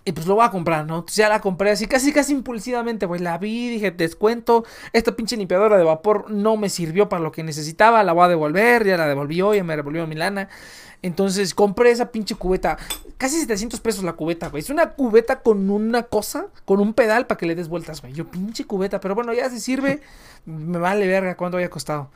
Y 0.07 0.13
pues 0.13 0.27
lo 0.27 0.35
voy 0.35 0.45
a 0.45 0.51
comprar, 0.51 0.85
¿no? 0.87 1.07
Ya 1.07 1.31
la 1.31 1.41
compré 1.41 1.71
así, 1.71 1.87
casi, 1.87 2.13
casi 2.13 2.33
impulsivamente, 2.33 3.09
pues 3.09 3.23
la 3.23 3.39
vi, 3.39 3.71
dije, 3.71 3.91
descuento. 3.91 4.65
Esta 4.93 5.17
pinche 5.17 5.37
limpiadora 5.37 5.79
de 5.79 5.85
vapor 5.85 6.31
no 6.31 6.59
me 6.59 6.69
sirvió 6.69 7.09
para 7.09 7.23
lo 7.23 7.33
que 7.33 7.43
necesitaba, 7.43 8.03
la 8.03 8.13
voy 8.13 8.25
a 8.27 8.29
devolver, 8.29 8.85
ya 8.85 8.99
la 8.99 9.07
devolví 9.07 9.41
hoy, 9.41 9.57
ya 9.59 9.65
me 9.65 9.77
devolvió 9.77 10.07
mi 10.07 10.15
lana. 10.15 10.51
Entonces 11.01 11.55
compré 11.55 11.91
esa 11.91 12.11
pinche 12.11 12.35
cubeta, 12.35 12.79
casi 13.17 13.41
700 13.41 13.81
pesos 13.81 14.05
la 14.05 14.13
cubeta, 14.13 14.49
güey. 14.49 14.63
Es 14.63 14.71
una 14.71 14.91
cubeta 14.91 15.41
con 15.41 15.71
una 15.71 16.03
cosa, 16.03 16.47
con 16.65 16.81
un 16.81 16.93
pedal 16.93 17.27
para 17.27 17.39
que 17.39 17.47
le 17.47 17.55
des 17.55 17.69
vueltas, 17.69 18.03
güey. 18.03 18.13
Yo 18.13 18.27
pinche 18.27 18.65
cubeta, 18.67 19.01
pero 19.01 19.15
bueno, 19.15 19.33
ya 19.33 19.49
si 19.49 19.61
sirve, 19.61 20.01
me 20.45 20.79
vale 20.79 21.07
verga 21.07 21.37
cuánto 21.37 21.57
había 21.57 21.71
costado. 21.71 22.11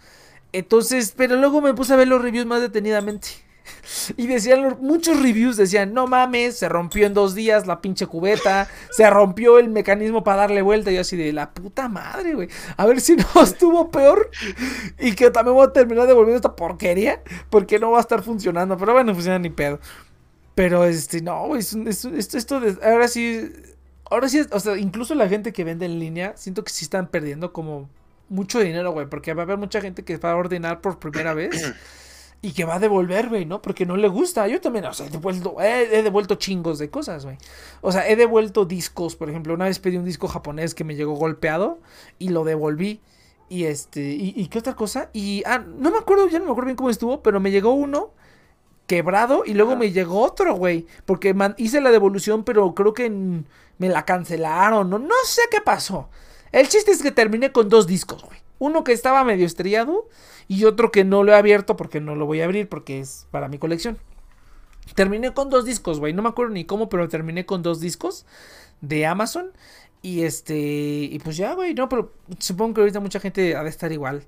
Entonces, 0.52 1.14
pero 1.16 1.36
luego 1.36 1.60
me 1.60 1.74
puse 1.74 1.94
a 1.94 1.96
ver 1.96 2.08
los 2.08 2.20
reviews 2.20 2.46
más 2.46 2.60
detenidamente. 2.60 3.28
Y 4.16 4.26
decían, 4.26 4.78
muchos 4.80 5.20
reviews 5.22 5.56
decían, 5.56 5.92
no 5.92 6.06
mames, 6.06 6.58
se 6.58 6.68
rompió 6.68 7.06
en 7.06 7.14
dos 7.14 7.34
días 7.34 7.66
la 7.66 7.80
pinche 7.80 8.06
cubeta, 8.06 8.68
se 8.90 9.08
rompió 9.10 9.58
el 9.58 9.68
mecanismo 9.68 10.24
para 10.24 10.38
darle 10.38 10.62
vuelta. 10.62 10.90
Y 10.90 10.94
yo 10.94 11.00
así 11.00 11.16
de 11.16 11.32
la 11.32 11.50
puta 11.50 11.88
madre, 11.88 12.34
güey. 12.34 12.48
A 12.76 12.86
ver 12.86 13.00
si 13.00 13.16
no 13.16 13.24
estuvo 13.42 13.90
peor. 13.90 14.30
Y 14.98 15.12
que 15.12 15.30
también 15.30 15.54
voy 15.54 15.66
a 15.66 15.72
terminar 15.72 16.06
devolviendo 16.06 16.36
esta 16.36 16.56
porquería. 16.56 17.22
Porque 17.50 17.78
no 17.78 17.90
va 17.90 17.98
a 17.98 18.02
estar 18.02 18.22
funcionando. 18.22 18.76
Pero 18.76 18.92
bueno, 18.92 19.14
funciona 19.14 19.38
ni 19.38 19.50
pedo. 19.50 19.78
Pero 20.58 20.84
este, 20.84 21.22
no, 21.22 21.46
güey, 21.46 21.60
es 21.60 21.72
es 21.72 22.04
esto, 22.04 22.36
esto 22.36 22.58
de, 22.58 22.76
ahora 22.82 23.06
sí, 23.06 23.48
ahora 24.10 24.28
sí, 24.28 24.40
o 24.50 24.58
sea, 24.58 24.76
incluso 24.76 25.14
la 25.14 25.28
gente 25.28 25.52
que 25.52 25.62
vende 25.62 25.86
en 25.86 26.00
línea, 26.00 26.32
siento 26.36 26.64
que 26.64 26.72
sí 26.72 26.84
están 26.84 27.06
perdiendo 27.06 27.52
como 27.52 27.88
mucho 28.28 28.58
dinero, 28.58 28.90
güey, 28.90 29.06
porque 29.06 29.34
va 29.34 29.42
a 29.42 29.44
haber 29.44 29.56
mucha 29.56 29.80
gente 29.80 30.04
que 30.04 30.16
va 30.16 30.32
a 30.32 30.36
ordenar 30.36 30.80
por 30.80 30.98
primera 30.98 31.32
vez 31.32 31.74
y 32.40 32.52
que 32.52 32.64
va 32.64 32.76
a 32.76 32.78
devolver, 32.78 33.28
güey, 33.28 33.44
¿no? 33.44 33.60
Porque 33.60 33.84
no 33.84 33.96
le 33.96 34.08
gusta. 34.08 34.46
Yo 34.46 34.60
también, 34.60 34.84
o 34.84 34.92
sea, 34.92 35.06
he 35.06 35.10
devuelto, 35.10 35.60
he, 35.60 35.98
he 35.98 36.02
devuelto 36.02 36.36
chingos 36.36 36.78
de 36.78 36.88
cosas, 36.90 37.24
güey. 37.24 37.36
O 37.80 37.90
sea, 37.90 38.08
he 38.08 38.14
devuelto 38.16 38.64
discos, 38.64 39.16
por 39.16 39.28
ejemplo, 39.28 39.54
una 39.54 39.64
vez 39.64 39.78
pedí 39.80 39.96
un 39.96 40.04
disco 40.04 40.28
japonés 40.28 40.74
que 40.74 40.84
me 40.84 40.94
llegó 40.94 41.14
golpeado 41.14 41.78
y 42.18 42.28
lo 42.28 42.44
devolví. 42.44 43.00
Y 43.48 43.64
este, 43.64 44.02
y, 44.02 44.34
y 44.36 44.46
qué 44.48 44.58
otra 44.58 44.76
cosa? 44.76 45.10
Y, 45.12 45.42
ah, 45.46 45.58
no 45.58 45.90
me 45.90 45.98
acuerdo, 45.98 46.28
ya 46.28 46.38
no 46.38 46.44
me 46.44 46.50
acuerdo 46.52 46.66
bien 46.66 46.76
cómo 46.76 46.90
estuvo, 46.90 47.22
pero 47.22 47.40
me 47.40 47.50
llegó 47.50 47.72
uno 47.72 48.10
quebrado 48.86 49.42
y 49.44 49.54
luego 49.54 49.76
me 49.76 49.90
llegó 49.90 50.22
otro, 50.22 50.54
güey. 50.54 50.86
Porque 51.06 51.34
man- 51.34 51.54
hice 51.58 51.80
la 51.80 51.90
devolución, 51.90 52.44
pero 52.44 52.74
creo 52.74 52.94
que 52.94 53.10
me 53.10 53.88
la 53.88 54.04
cancelaron. 54.04 54.88
No, 54.90 54.98
no 54.98 55.14
sé 55.24 55.42
qué 55.50 55.60
pasó. 55.60 56.08
El 56.52 56.68
chiste 56.68 56.90
es 56.92 57.02
que 57.02 57.10
terminé 57.10 57.52
con 57.52 57.68
dos 57.68 57.86
discos, 57.86 58.22
güey. 58.24 58.38
Uno 58.58 58.82
que 58.84 58.92
estaba 58.92 59.22
medio 59.24 59.46
estrellado 59.46 60.08
y 60.48 60.64
otro 60.64 60.90
que 60.90 61.04
no 61.04 61.22
lo 61.22 61.32
he 61.32 61.36
abierto 61.36 61.76
porque 61.76 62.00
no 62.00 62.14
lo 62.14 62.24
voy 62.26 62.40
a 62.40 62.46
abrir 62.46 62.68
porque 62.68 63.00
es 63.00 63.26
para 63.30 63.48
mi 63.48 63.58
colección. 63.58 63.98
Terminé 64.94 65.34
con 65.34 65.50
dos 65.50 65.66
discos, 65.66 66.00
güey. 66.00 66.14
No 66.14 66.22
me 66.22 66.30
acuerdo 66.30 66.54
ni 66.54 66.64
cómo, 66.64 66.88
pero 66.88 67.08
terminé 67.08 67.44
con 67.44 67.62
dos 67.62 67.80
discos 67.80 68.24
de 68.80 69.06
Amazon. 69.06 69.52
Y 70.00 70.22
este. 70.22 70.56
Y 70.56 71.18
pues 71.18 71.36
ya, 71.36 71.52
güey. 71.52 71.74
No, 71.74 71.90
pero 71.90 72.14
supongo 72.38 72.74
que 72.74 72.80
ahorita 72.80 73.00
mucha 73.00 73.20
gente 73.20 73.56
ha 73.56 73.62
de 73.62 73.68
estar 73.68 73.92
igual. 73.92 74.24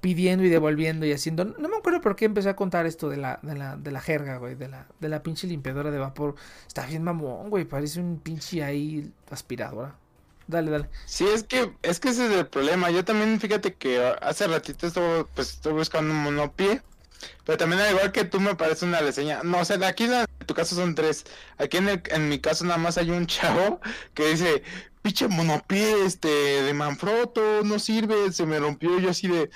Pidiendo 0.00 0.44
y 0.44 0.48
devolviendo 0.48 1.06
y 1.06 1.12
haciendo. 1.12 1.44
No 1.44 1.68
me 1.68 1.76
acuerdo 1.76 2.00
por 2.00 2.14
qué 2.14 2.26
empecé 2.26 2.50
a 2.50 2.56
contar 2.56 2.86
esto 2.86 3.08
de 3.08 3.16
la, 3.16 3.40
de 3.42 3.56
la, 3.56 3.76
de 3.76 3.90
la 3.90 4.00
jerga, 4.00 4.36
güey. 4.36 4.54
De 4.54 4.68
la, 4.68 4.86
de 5.00 5.08
la 5.08 5.22
pinche 5.24 5.48
limpiadora 5.48 5.90
de 5.90 5.98
vapor. 5.98 6.36
Está 6.68 6.86
bien 6.86 7.02
mamón, 7.02 7.50
güey. 7.50 7.64
Parece 7.64 8.00
un 8.00 8.20
pinche 8.20 8.62
ahí 8.62 9.10
aspiradora. 9.30 9.96
Dale, 10.46 10.70
dale. 10.70 10.88
Sí, 11.06 11.26
es 11.26 11.42
que, 11.44 11.72
es 11.82 12.00
que 12.00 12.10
ese 12.10 12.26
es 12.26 12.32
el 12.32 12.46
problema. 12.46 12.90
Yo 12.90 13.04
también, 13.04 13.40
fíjate 13.40 13.74
que 13.74 14.04
hace 14.20 14.46
ratito 14.46 14.86
estuve, 14.86 15.24
pues, 15.34 15.50
estoy 15.50 15.72
buscando 15.72 16.12
un 16.12 16.22
monopié. 16.22 16.82
Pero 17.44 17.56
también 17.56 17.80
al 17.80 17.92
igual 17.92 18.12
que 18.12 18.24
tú 18.24 18.38
me 18.40 18.54
parece 18.54 18.84
una 18.84 19.00
reseña. 19.00 19.40
No, 19.42 19.60
o 19.60 19.64
sea, 19.64 19.78
de 19.78 19.86
aquí 19.86 20.04
en 20.04 20.26
tu 20.46 20.52
caso 20.52 20.74
son 20.74 20.94
tres. 20.94 21.24
Aquí 21.56 21.78
en, 21.78 21.88
el- 21.88 22.02
en 22.10 22.28
mi 22.28 22.38
caso 22.38 22.64
nada 22.64 22.76
más 22.76 22.98
hay 22.98 23.10
un 23.10 23.26
chavo 23.26 23.80
que 24.12 24.28
dice, 24.28 24.62
pinche 25.00 25.26
monopié, 25.28 26.04
este, 26.04 26.28
de 26.28 26.74
Manfrotto, 26.74 27.62
no 27.64 27.78
sirve, 27.78 28.30
se 28.32 28.44
me 28.44 28.58
rompió. 28.58 28.98
Yo 28.98 29.08
así 29.10 29.28
de, 29.28 29.48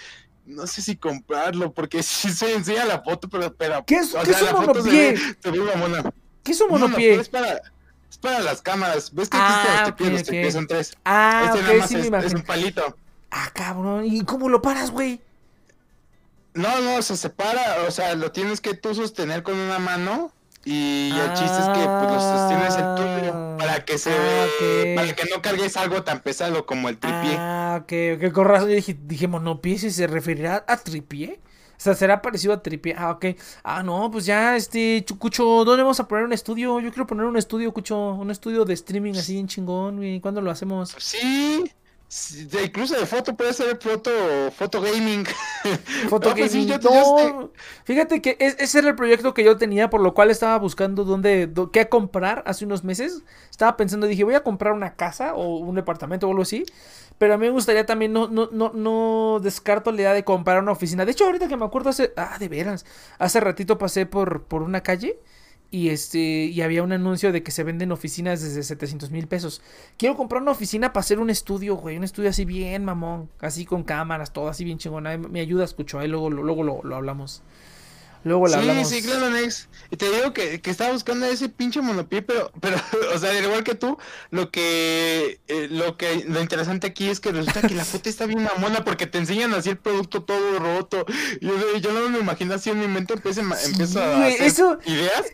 no 0.46 0.66
sé 0.66 0.80
si 0.80 0.96
comprarlo, 0.96 1.72
porque 1.74 2.02
sí 2.02 2.30
se 2.30 2.54
enseña 2.54 2.86
la 2.86 3.02
foto, 3.02 3.28
pero, 3.28 3.52
pero, 3.54 3.84
¿Qué 3.86 3.96
es- 3.96 4.14
qué 4.24 4.30
es 4.30 4.40
un 4.40 4.48
se 4.48 4.54
monopié? 4.54 5.12
ve- 5.12 5.36
se 5.42 5.50
ve 5.50 5.58
mamona. 5.58 6.10
¿Qué 6.42 6.52
es 6.52 6.60
un 6.62 6.72
Un 6.72 6.80
monopié? 6.80 7.14
Es 7.20 7.28
para, 7.28 7.60
es 8.10 8.18
para 8.18 8.40
las 8.40 8.62
cámaras. 8.62 9.14
¿Ves 9.14 9.28
que 9.28 9.36
Ah, 9.40 9.48
existen 9.48 9.72
los 9.72 9.80
ok, 9.80 9.96
tripiés? 9.96 10.12
Los 10.12 10.20
ok. 10.22 10.26
tripiés 10.28 10.54
son 10.54 10.66
tres. 10.66 10.96
Ah, 11.04 11.42
este 11.46 11.58
ok, 11.58 11.64
nada 11.64 11.78
más 11.78 11.88
sí 11.88 11.96
me 12.10 12.18
es, 12.26 12.34
un 12.34 12.42
palito. 12.42 12.96
Ah, 13.30 13.50
cabrón. 13.54 14.04
¿Y 14.06 14.22
cómo 14.24 14.48
lo 14.48 14.62
paras, 14.62 14.90
güey? 14.90 15.20
No, 16.54 16.80
no, 16.80 17.02
se 17.02 17.16
separa, 17.16 17.82
o 17.86 17.90
sea, 17.90 18.14
lo 18.16 18.32
tienes 18.32 18.60
que 18.60 18.74
tú 18.74 18.94
sostener 18.94 19.42
con 19.42 19.54
una 19.56 19.78
mano 19.78 20.32
y 20.64 21.20
el 21.20 21.32
chiste 21.34 21.60
es 21.62 21.68
que 21.68 21.88
pues, 21.98 22.10
lo 22.10 22.20
sostienes 22.20 22.76
el 22.76 22.94
tuyo 22.96 23.56
para 23.58 23.84
que 23.84 23.96
se 23.98 24.10
Ah, 24.10 24.46
ok. 24.46 24.94
para 24.96 25.14
que 25.14 25.24
no 25.34 25.40
cargues 25.40 25.76
algo 25.76 26.02
tan 26.02 26.20
pesado 26.20 26.66
como 26.66 26.88
el 26.88 26.98
tripié. 26.98 27.36
Ah, 27.38 27.80
ok, 27.82 27.92
ok, 28.16 28.32
con 28.32 28.46
razón. 28.46 28.68
Dije, 28.68 28.96
dije 29.00 29.28
monopié, 29.28 29.78
si 29.78 29.90
se 29.90 30.06
referirá 30.08 30.64
a 30.66 30.76
tripié. 30.78 31.40
O 31.78 31.80
sea, 31.80 31.94
será 31.94 32.20
parecido 32.20 32.52
a 32.52 32.60
tripié. 32.62 32.94
Ah, 32.98 33.12
ok. 33.12 33.26
Ah, 33.62 33.84
no, 33.84 34.10
pues 34.10 34.26
ya, 34.26 34.56
este, 34.56 35.04
Cucho, 35.18 35.44
¿dónde 35.64 35.84
vamos 35.84 36.00
a 36.00 36.08
poner 36.08 36.24
un 36.24 36.32
estudio? 36.32 36.80
Yo 36.80 36.90
quiero 36.90 37.06
poner 37.06 37.24
un 37.24 37.36
estudio, 37.36 37.72
Cucho, 37.72 37.96
un 38.14 38.30
estudio 38.32 38.64
de 38.64 38.74
streaming 38.74 39.12
así 39.14 39.38
en 39.38 39.46
chingón, 39.46 39.96
güey. 39.98 40.20
¿Cuándo 40.20 40.40
lo 40.40 40.50
hacemos? 40.50 40.96
Sí, 40.98 41.70
sí, 42.08 42.46
de- 42.46 42.64
incluso 42.64 42.98
de 42.98 43.06
foto 43.06 43.36
puede 43.36 43.52
ser 43.52 43.78
foto 43.80 44.10
foto 44.56 44.80
gaming. 44.80 45.24
Foto 46.08 46.30
No, 46.30 46.34
pues 46.36 46.50
sí, 46.52 46.66
gaming. 46.66 46.80
yo- 46.82 46.90
No, 46.90 47.50
Fíjate 47.84 48.20
que 48.22 48.36
es- 48.40 48.56
ese 48.58 48.78
era 48.80 48.88
el 48.88 48.96
proyecto 48.96 49.32
que 49.34 49.44
yo 49.44 49.56
tenía, 49.56 49.88
por 49.90 50.00
lo 50.00 50.14
cual 50.14 50.30
estaba 50.30 50.58
buscando 50.58 51.04
dónde, 51.04 51.46
dó- 51.52 51.70
qué 51.70 51.88
comprar 51.88 52.42
hace 52.46 52.64
unos 52.64 52.82
meses. 52.82 53.22
Estaba 53.50 53.76
pensando, 53.76 54.06
dije, 54.08 54.24
voy 54.24 54.34
a 54.34 54.42
comprar 54.42 54.72
una 54.72 54.94
casa 54.94 55.34
o 55.34 55.58
un 55.58 55.74
departamento 55.76 56.26
o 56.26 56.30
algo 56.30 56.42
así. 56.42 56.64
Pero 57.18 57.34
a 57.34 57.38
mí 57.38 57.46
me 57.46 57.52
gustaría 57.52 57.84
también, 57.84 58.12
no, 58.12 58.28
no, 58.28 58.48
no, 58.52 58.72
no 58.72 59.40
descarto 59.42 59.90
la 59.92 60.00
idea 60.00 60.14
de 60.14 60.24
comprar 60.24 60.62
una 60.62 60.72
oficina. 60.72 61.04
De 61.04 61.12
hecho, 61.12 61.26
ahorita 61.26 61.48
que 61.48 61.56
me 61.56 61.64
acuerdo 61.64 61.90
hace, 61.90 62.12
ah, 62.16 62.36
de 62.38 62.48
veras, 62.48 62.86
hace 63.18 63.40
ratito 63.40 63.76
pasé 63.78 64.06
por, 64.06 64.44
por 64.44 64.62
una 64.62 64.82
calle 64.82 65.18
y 65.70 65.90
este, 65.90 66.18
y 66.18 66.62
había 66.62 66.82
un 66.82 66.92
anuncio 66.92 67.30
de 67.30 67.42
que 67.42 67.50
se 67.50 67.62
venden 67.62 67.92
oficinas 67.92 68.40
desde 68.40 68.62
700 68.62 69.10
mil 69.10 69.26
pesos. 69.26 69.60
Quiero 69.98 70.16
comprar 70.16 70.40
una 70.40 70.52
oficina 70.52 70.92
para 70.92 71.00
hacer 71.02 71.18
un 71.18 71.28
estudio, 71.28 71.76
güey, 71.76 71.96
un 71.96 72.04
estudio 72.04 72.30
así 72.30 72.44
bien 72.44 72.84
mamón, 72.84 73.28
así 73.40 73.66
con 73.66 73.82
cámaras, 73.82 74.32
todo 74.32 74.48
así 74.48 74.64
bien 74.64 74.78
chingona. 74.78 75.10
Ahí 75.10 75.18
Me 75.18 75.40
ayuda, 75.40 75.64
escucho, 75.64 75.98
ahí 75.98 76.08
luego, 76.08 76.30
luego 76.30 76.62
lo, 76.62 76.82
lo 76.82 76.96
hablamos. 76.96 77.42
Luego 78.24 78.46
lo 78.46 78.52
Sí, 78.52 78.58
hablamos. 78.58 78.88
sí, 78.88 79.02
claro, 79.02 79.30
Nex. 79.30 79.68
Y 79.90 79.96
te 79.96 80.10
digo 80.10 80.32
que, 80.32 80.60
que 80.60 80.70
estaba 80.70 80.92
buscando 80.92 81.24
ese 81.26 81.48
pinche 81.48 81.80
monopié, 81.80 82.20
pero, 82.22 82.50
pero, 82.60 82.76
o 83.14 83.18
sea, 83.18 83.30
al 83.30 83.44
igual 83.44 83.64
que 83.64 83.74
tú, 83.74 83.96
lo 84.30 84.50
que, 84.50 85.40
eh, 85.48 85.68
lo 85.70 85.96
que, 85.96 86.24
lo 86.26 86.40
interesante 86.40 86.86
aquí 86.88 87.08
es 87.08 87.20
que 87.20 87.32
resulta 87.32 87.62
que 87.62 87.74
la 87.74 87.84
foto 87.86 88.08
está 88.08 88.26
bien 88.26 88.42
mamona 88.42 88.84
porque 88.84 89.06
te 89.06 89.18
enseñan 89.18 89.54
así 89.54 89.70
el 89.70 89.78
producto 89.78 90.22
todo 90.24 90.58
roto. 90.58 91.06
Yo, 91.40 91.76
yo 91.78 91.92
no 91.92 92.08
me 92.08 92.18
imagino 92.18 92.54
así 92.54 92.70
en 92.70 92.80
mi 92.80 92.88
mente, 92.88 93.14
empiezo, 93.14 93.42
Sí, 93.42 93.70
empiezo 93.70 94.02
a 94.02 94.26
hacer 94.26 94.42
eso- 94.42 94.78
ideas. 94.84 95.24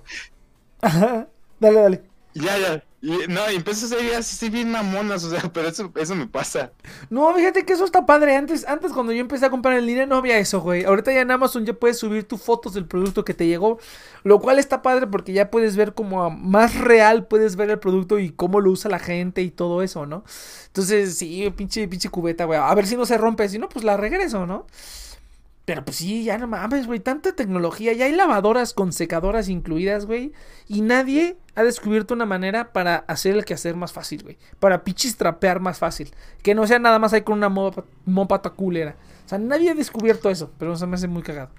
Ajá. 0.82 1.28
Dale, 1.60 1.80
dale. 1.80 2.02
Ya, 2.34 2.58
ya. 2.58 2.84
No, 3.28 3.50
y 3.50 3.56
empiezo 3.56 3.94
a 3.94 4.00
ideas 4.00 4.32
así 4.32 4.48
bien 4.48 4.70
mamonas, 4.70 5.24
o 5.24 5.30
sea, 5.30 5.40
pero 5.52 5.68
eso, 5.68 5.92
eso 5.94 6.14
me 6.14 6.26
pasa. 6.26 6.72
No, 7.10 7.34
fíjate 7.34 7.66
que 7.66 7.74
eso 7.74 7.84
está 7.84 8.06
padre. 8.06 8.34
Antes, 8.34 8.66
antes 8.66 8.92
cuando 8.92 9.12
yo 9.12 9.20
empecé 9.20 9.44
a 9.44 9.50
comprar 9.50 9.76
en 9.76 9.84
línea 9.84 10.06
no 10.06 10.16
había 10.16 10.38
eso, 10.38 10.60
güey. 10.62 10.84
Ahorita 10.84 11.12
ya 11.12 11.20
en 11.20 11.30
Amazon 11.30 11.66
ya 11.66 11.74
puedes 11.74 11.98
subir 11.98 12.24
tus 12.24 12.40
fotos 12.40 12.72
del 12.72 12.86
producto 12.86 13.22
que 13.22 13.34
te 13.34 13.46
llegó. 13.46 13.78
Lo 14.22 14.40
cual 14.40 14.58
está 14.58 14.80
padre 14.80 15.06
porque 15.06 15.34
ya 15.34 15.50
puedes 15.50 15.76
ver 15.76 15.92
como 15.92 16.30
más 16.30 16.78
real, 16.80 17.26
puedes 17.26 17.56
ver 17.56 17.68
el 17.70 17.78
producto 17.78 18.18
y 18.18 18.30
cómo 18.30 18.60
lo 18.60 18.70
usa 18.70 18.90
la 18.90 18.98
gente 18.98 19.42
y 19.42 19.50
todo 19.50 19.82
eso, 19.82 20.06
¿no? 20.06 20.24
Entonces, 20.68 21.18
sí, 21.18 21.52
pinche, 21.54 21.86
pinche 21.88 22.08
cubeta, 22.08 22.46
güey. 22.46 22.58
A 22.58 22.74
ver 22.74 22.86
si 22.86 22.96
no 22.96 23.04
se 23.04 23.18
rompe. 23.18 23.48
Si 23.50 23.58
no, 23.58 23.68
pues 23.68 23.84
la 23.84 23.98
regreso, 23.98 24.46
¿no? 24.46 24.66
Pero 25.64 25.84
pues 25.84 25.96
sí, 25.96 26.24
ya 26.24 26.36
no 26.36 26.46
mames, 26.46 26.86
güey. 26.86 27.00
Tanta 27.00 27.34
tecnología. 27.34 27.94
Ya 27.94 28.04
hay 28.04 28.12
lavadoras 28.12 28.74
con 28.74 28.92
secadoras 28.92 29.48
incluidas, 29.48 30.04
güey. 30.04 30.32
Y 30.68 30.82
nadie 30.82 31.38
ha 31.54 31.62
descubierto 31.62 32.12
una 32.12 32.26
manera 32.26 32.72
para 32.72 32.96
hacer 33.08 33.34
el 33.34 33.44
quehacer 33.44 33.74
más 33.74 33.92
fácil, 33.92 34.22
güey. 34.22 34.38
Para 34.60 34.84
pichis 34.84 35.16
trapear 35.16 35.60
más 35.60 35.78
fácil. 35.78 36.14
Que 36.42 36.54
no 36.54 36.66
sea 36.66 36.78
nada 36.78 36.98
más 36.98 37.14
ahí 37.14 37.22
con 37.22 37.38
una 37.38 37.48
mopa, 37.48 37.84
mopa 38.04 38.42
culera. 38.50 38.96
O 39.24 39.28
sea, 39.28 39.38
nadie 39.38 39.70
ha 39.70 39.74
descubierto 39.74 40.28
eso. 40.28 40.52
Pero 40.58 40.76
se 40.76 40.86
me 40.86 40.96
hace 40.96 41.08
muy 41.08 41.22
cagado. 41.22 41.50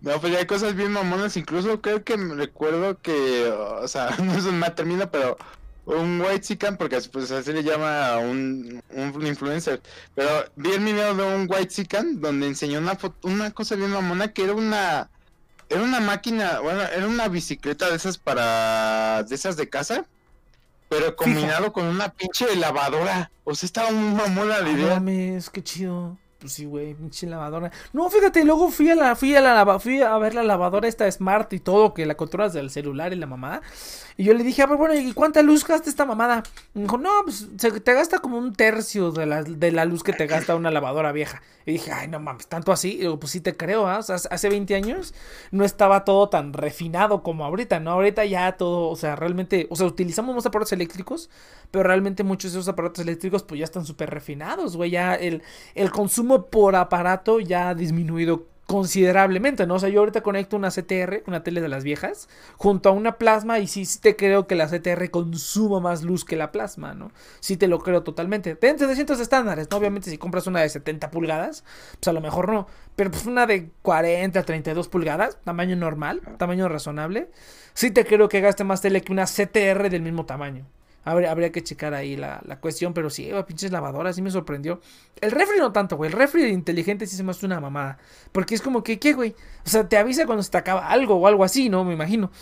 No, 0.00 0.20
pues 0.20 0.32
ya 0.32 0.38
hay 0.38 0.46
cosas 0.46 0.74
bien 0.76 0.92
mamonas, 0.92 1.36
incluso 1.36 1.80
creo 1.80 2.04
que 2.04 2.16
recuerdo 2.16 3.00
que, 3.00 3.48
o 3.48 3.88
sea, 3.88 4.10
no 4.22 4.34
es 4.34 4.44
un 4.44 4.62
término, 4.74 5.10
pero 5.10 5.36
un 5.86 6.20
white 6.20 6.40
chican, 6.40 6.76
porque 6.76 7.00
pues 7.12 7.30
así 7.30 7.52
le 7.52 7.62
llama 7.62 8.08
a 8.14 8.18
un, 8.18 8.82
un 8.90 9.26
influencer, 9.26 9.80
pero 10.14 10.28
vi 10.56 10.72
el 10.72 10.84
video 10.84 11.14
de 11.14 11.22
un 11.24 11.46
white 11.48 11.68
chican 11.68 12.20
donde 12.20 12.46
enseñó 12.48 12.78
una 12.80 12.96
foto, 12.96 13.28
una 13.28 13.50
cosa 13.52 13.76
bien 13.76 13.90
mamona 13.92 14.32
que 14.32 14.44
era 14.44 14.52
una, 14.54 15.08
era 15.68 15.82
una 15.82 16.00
máquina, 16.00 16.60
bueno, 16.60 16.82
era 16.82 17.06
una 17.06 17.28
bicicleta 17.28 17.88
de 17.88 17.96
esas 17.96 18.18
para, 18.18 19.22
de 19.24 19.34
esas 19.34 19.56
de 19.56 19.68
casa, 19.68 20.06
pero 20.88 21.16
combinado 21.16 21.72
con 21.72 21.84
una 21.86 22.08
pinche 22.12 22.54
lavadora, 22.56 23.30
o 23.44 23.54
sea, 23.54 23.66
estaba 23.66 23.90
muy 23.92 24.14
mamona 24.14 24.58
la 24.60 24.72
No 24.72 24.78
idea. 24.78 24.94
mames, 24.94 25.50
qué 25.50 25.62
chido. 25.62 26.18
Pues 26.46 26.54
sí, 26.54 26.64
güey, 26.64 26.94
pinche 26.94 27.26
lavadora. 27.26 27.72
No, 27.92 28.08
fíjate, 28.08 28.44
luego 28.44 28.70
fui 28.70 28.88
a 28.88 28.94
la, 28.94 29.16
fui 29.16 29.34
a 29.34 29.40
la 29.40 29.80
fui 29.80 30.00
a 30.00 30.16
ver 30.18 30.32
la 30.32 30.44
lavadora 30.44 30.86
esta 30.86 31.10
Smart 31.10 31.52
y 31.54 31.58
todo, 31.58 31.92
que 31.92 32.06
la 32.06 32.16
controlas 32.16 32.52
del 32.52 32.70
celular 32.70 33.12
y 33.12 33.16
la 33.16 33.26
mamada. 33.26 33.62
Y 34.16 34.22
yo 34.22 34.32
le 34.32 34.44
dije, 34.44 34.62
a 34.62 34.66
bueno, 34.66 34.94
¿y 34.94 35.12
cuánta 35.12 35.42
luz 35.42 35.66
gasta 35.66 35.90
esta 35.90 36.04
mamada? 36.06 36.44
Me 36.72 36.82
dijo, 36.82 36.98
no, 36.98 37.10
pues 37.24 37.48
te 37.56 37.94
gasta 37.94 38.20
como 38.20 38.38
un 38.38 38.54
tercio 38.54 39.10
de 39.10 39.26
la, 39.26 39.42
de 39.42 39.72
la 39.72 39.84
luz 39.84 40.04
que 40.04 40.12
te 40.12 40.28
gasta 40.28 40.54
una 40.54 40.70
lavadora 40.70 41.10
vieja. 41.10 41.42
Y 41.66 41.72
dije, 41.72 41.90
ay, 41.90 42.06
no 42.06 42.20
mames, 42.20 42.46
tanto 42.46 42.70
así. 42.70 42.94
Y 42.94 42.98
digo, 42.98 43.18
pues 43.18 43.32
sí 43.32 43.40
te 43.40 43.56
creo, 43.56 43.88
¿ah? 43.88 43.98
O 43.98 44.02
sea, 44.02 44.14
hace 44.30 44.48
20 44.48 44.74
años 44.76 45.14
no 45.50 45.64
estaba 45.64 46.04
todo 46.04 46.28
tan 46.28 46.52
refinado 46.52 47.24
como 47.24 47.44
ahorita, 47.44 47.80
¿no? 47.80 47.90
Ahorita 47.90 48.24
ya 48.24 48.56
todo, 48.56 48.88
o 48.88 48.94
sea, 48.94 49.16
realmente, 49.16 49.66
o 49.68 49.74
sea, 49.74 49.86
utilizamos 49.86 50.32
más 50.34 50.46
aparatos 50.46 50.72
eléctricos, 50.72 51.28
pero 51.72 51.82
realmente 51.82 52.22
muchos 52.22 52.52
de 52.52 52.60
esos 52.60 52.68
aparatos 52.68 53.02
eléctricos 53.02 53.42
pues 53.42 53.58
ya 53.58 53.64
están 53.64 53.84
súper 53.84 54.10
refinados, 54.10 54.76
güey, 54.76 54.92
ya 54.92 55.14
el, 55.14 55.42
el 55.74 55.90
consumo 55.90 56.35
por 56.44 56.76
aparato 56.76 57.40
ya 57.40 57.70
ha 57.70 57.74
disminuido 57.74 58.46
considerablemente, 58.66 59.66
¿no? 59.66 59.74
O 59.74 59.78
sea, 59.78 59.88
yo 59.88 60.00
ahorita 60.00 60.22
conecto 60.22 60.56
una 60.56 60.70
CTR, 60.70 61.22
una 61.26 61.42
tele 61.42 61.60
de 61.60 61.68
las 61.68 61.84
viejas, 61.84 62.28
junto 62.56 62.88
a 62.88 62.92
una 62.92 63.16
plasma 63.16 63.60
y 63.60 63.68
sí, 63.68 63.84
sí 63.84 64.00
te 64.00 64.16
creo 64.16 64.46
que 64.46 64.56
la 64.56 64.66
CTR 64.66 65.10
consuma 65.10 65.80
más 65.80 66.02
luz 66.02 66.24
que 66.24 66.36
la 66.36 66.50
plasma, 66.50 66.92
¿no? 66.92 67.12
Sí 67.40 67.56
te 67.56 67.68
lo 67.68 67.78
creo 67.78 68.02
totalmente. 68.02 68.56
Dentro 68.60 68.88
de 68.88 68.94
cientos 68.94 69.20
estándares, 69.20 69.70
¿no? 69.70 69.76
Obviamente 69.76 70.10
si 70.10 70.18
compras 70.18 70.48
una 70.48 70.60
de 70.60 70.68
70 70.68 71.10
pulgadas, 71.10 71.64
pues 72.00 72.08
a 72.08 72.12
lo 72.12 72.20
mejor 72.20 72.52
no, 72.52 72.66
pero 72.96 73.10
pues 73.10 73.26
una 73.26 73.46
de 73.46 73.70
40, 73.82 74.42
32 74.42 74.88
pulgadas, 74.88 75.38
tamaño 75.44 75.76
normal, 75.76 76.20
tamaño 76.36 76.68
razonable, 76.68 77.30
sí 77.72 77.92
te 77.92 78.04
creo 78.04 78.28
que 78.28 78.40
gaste 78.40 78.64
más 78.64 78.80
tele 78.80 79.00
que 79.00 79.12
una 79.12 79.26
CTR 79.26 79.90
del 79.90 80.02
mismo 80.02 80.26
tamaño. 80.26 80.66
Habría, 81.06 81.52
que 81.52 81.62
checar 81.62 81.94
ahí 81.94 82.16
la, 82.16 82.40
la 82.46 82.58
cuestión, 82.58 82.92
pero 82.92 83.10
sí, 83.10 83.30
pinches 83.46 83.70
lavadoras, 83.70 84.16
sí 84.16 84.22
me 84.22 84.30
sorprendió. 84.32 84.80
El 85.20 85.30
refri 85.30 85.58
no 85.60 85.70
tanto, 85.70 85.96
güey. 85.96 86.10
El 86.10 86.18
refri 86.18 86.46
inteligente 86.48 87.06
sí 87.06 87.14
se 87.14 87.22
me 87.22 87.30
hace 87.30 87.46
una 87.46 87.60
mamada. 87.60 87.98
Porque 88.32 88.56
es 88.56 88.60
como 88.60 88.82
que, 88.82 88.98
¿qué, 88.98 89.12
güey? 89.12 89.36
O 89.64 89.68
sea, 89.68 89.88
te 89.88 89.98
avisa 89.98 90.26
cuando 90.26 90.42
se 90.42 90.50
te 90.50 90.58
acaba 90.58 90.88
algo 90.88 91.14
o 91.14 91.28
algo 91.28 91.44
así, 91.44 91.68
¿no? 91.68 91.84
Me 91.84 91.94
imagino. 91.94 92.32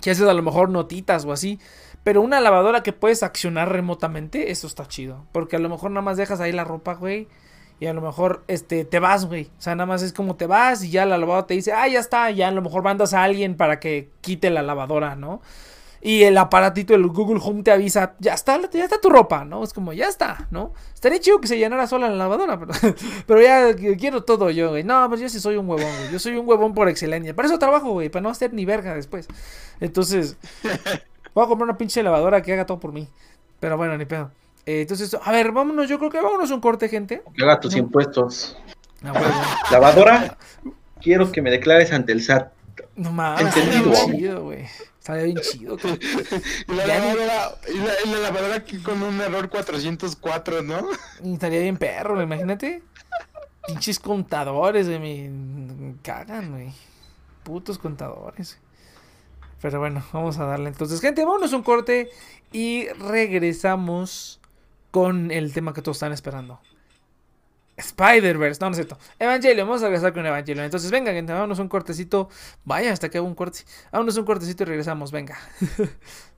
Que 0.00 0.10
haces 0.10 0.26
a 0.26 0.32
lo 0.32 0.42
mejor 0.42 0.70
notitas 0.70 1.26
o 1.26 1.32
así. 1.32 1.60
Pero 2.02 2.22
una 2.22 2.40
lavadora 2.40 2.82
que 2.82 2.94
puedes 2.94 3.22
accionar 3.22 3.70
remotamente, 3.70 4.50
eso 4.50 4.66
está 4.66 4.88
chido. 4.88 5.26
Porque 5.30 5.56
a 5.56 5.58
lo 5.58 5.68
mejor 5.68 5.90
nada 5.90 6.00
más 6.00 6.16
dejas 6.16 6.40
ahí 6.40 6.52
la 6.52 6.64
ropa, 6.64 6.94
güey. 6.94 7.28
Y 7.78 7.88
a 7.88 7.92
lo 7.92 8.00
mejor 8.00 8.42
este, 8.48 8.86
te 8.86 9.00
vas, 9.00 9.26
güey. 9.26 9.50
O 9.58 9.60
sea, 9.60 9.74
nada 9.74 9.84
más 9.84 10.00
es 10.00 10.14
como 10.14 10.36
te 10.36 10.46
vas 10.46 10.82
y 10.82 10.90
ya 10.90 11.04
la 11.04 11.18
lavadora 11.18 11.46
te 11.46 11.52
dice, 11.52 11.74
ah, 11.74 11.86
ya 11.88 12.00
está. 12.00 12.30
Ya 12.30 12.48
a 12.48 12.52
lo 12.52 12.62
mejor 12.62 12.82
mandas 12.82 13.12
a 13.12 13.22
alguien 13.22 13.54
para 13.54 13.80
que 13.80 14.08
quite 14.22 14.48
la 14.48 14.62
lavadora, 14.62 15.14
¿no? 15.14 15.42
Y 16.04 16.24
el 16.24 16.36
aparatito 16.36 16.94
del 16.94 17.06
Google 17.06 17.40
Home 17.40 17.62
te 17.62 17.70
avisa, 17.70 18.16
ya 18.18 18.34
está, 18.34 18.60
ya 18.72 18.82
está 18.82 19.00
tu 19.00 19.08
ropa, 19.08 19.44
¿no? 19.44 19.62
Es 19.62 19.72
como, 19.72 19.92
ya 19.92 20.08
está, 20.08 20.48
¿no? 20.50 20.72
Estaría 20.92 21.20
chido 21.20 21.40
que 21.40 21.46
se 21.46 21.56
llenara 21.56 21.86
sola 21.86 22.08
la 22.08 22.16
lavadora, 22.16 22.58
pero, 22.60 22.72
pero 23.24 23.40
ya 23.40 23.76
quiero 23.96 24.24
todo 24.24 24.50
yo, 24.50 24.70
güey. 24.70 24.82
No, 24.82 25.08
pues 25.08 25.20
yo 25.20 25.28
sí 25.28 25.38
soy 25.38 25.56
un 25.56 25.68
huevón, 25.68 25.96
güey. 25.96 26.10
Yo 26.10 26.18
soy 26.18 26.36
un 26.36 26.48
huevón 26.48 26.74
por 26.74 26.88
excelencia. 26.88 27.36
Para 27.36 27.46
eso 27.46 27.56
trabajo, 27.56 27.92
güey, 27.92 28.08
para 28.08 28.24
no 28.24 28.30
hacer 28.30 28.52
ni 28.52 28.64
verga 28.64 28.96
después. 28.96 29.28
Entonces, 29.78 30.36
voy 31.34 31.44
a 31.44 31.46
comprar 31.46 31.68
una 31.68 31.78
pinche 31.78 32.02
lavadora 32.02 32.42
que 32.42 32.52
haga 32.52 32.66
todo 32.66 32.80
por 32.80 32.92
mí. 32.92 33.08
Pero 33.60 33.76
bueno, 33.76 33.96
ni 33.96 34.04
pedo. 34.04 34.32
Eh, 34.66 34.80
entonces, 34.80 35.16
a 35.22 35.30
ver, 35.30 35.52
vámonos, 35.52 35.88
yo 35.88 35.98
creo 36.00 36.10
que 36.10 36.20
vámonos 36.20 36.50
un 36.50 36.60
corte, 36.60 36.88
gente. 36.88 37.22
Que 37.36 37.44
haga 37.44 37.60
tus 37.60 37.76
impuestos. 37.76 38.58
A 39.04 39.12
huevo. 39.12 39.34
Lavadora, 39.70 40.36
quiero 41.00 41.30
que 41.30 41.42
me 41.42 41.52
declares 41.52 41.92
ante 41.92 42.10
el 42.10 42.22
SAT. 42.22 42.52
No 42.96 43.12
mames, 43.12 43.54
bien 43.54 43.92
chido, 43.92 44.44
güey. 44.44 44.66
Estaría 44.98 45.24
bien 45.24 45.40
chido. 45.40 45.76
Y 45.82 46.74
la 46.74 46.84
y 46.84 47.76
la, 47.76 47.92
y 48.04 48.08
la 48.08 48.18
lavadora 48.20 48.54
aquí 48.54 48.78
con 48.78 49.02
un 49.02 49.20
error 49.20 49.48
404, 49.48 50.62
¿no? 50.62 50.88
Y 51.24 51.34
Estaría 51.34 51.60
bien 51.60 51.76
perro, 51.76 52.22
imagínate. 52.22 52.82
Pinches 53.66 53.98
contadores, 53.98 54.86
güey, 54.86 54.98
me, 55.28 55.94
cagan, 56.02 56.52
güey. 56.52 56.72
Putos 57.42 57.78
contadores. 57.78 58.58
Pero 59.60 59.78
bueno, 59.78 60.04
vamos 60.12 60.38
a 60.38 60.44
darle 60.44 60.68
entonces. 60.68 61.00
Gente, 61.00 61.24
vámonos 61.24 61.52
a 61.52 61.56
un 61.56 61.62
corte 61.62 62.10
y 62.52 62.88
regresamos 62.88 64.40
con 64.90 65.30
el 65.30 65.52
tema 65.52 65.72
que 65.72 65.82
todos 65.82 65.96
están 65.96 66.12
esperando. 66.12 66.60
Spider-Verse, 67.76 68.60
no, 68.60 68.66
no 68.66 68.72
es 68.72 68.76
cierto. 68.76 68.98
Evangelion, 69.18 69.66
vamos 69.66 69.82
a 69.82 69.86
regresar 69.86 70.12
con 70.12 70.26
Evangelion. 70.26 70.64
Entonces, 70.64 70.90
venga, 70.90 71.12
gente, 71.12 71.32
vámonos 71.32 71.58
un 71.58 71.68
cortecito. 71.68 72.28
Vaya, 72.64 72.92
hasta 72.92 73.08
que 73.08 73.18
hago 73.18 73.26
un 73.26 73.34
corte. 73.34 73.60
Vámonos 73.90 74.16
un 74.16 74.24
cortecito 74.24 74.62
y 74.64 74.66
regresamos, 74.66 75.10
venga. 75.10 75.38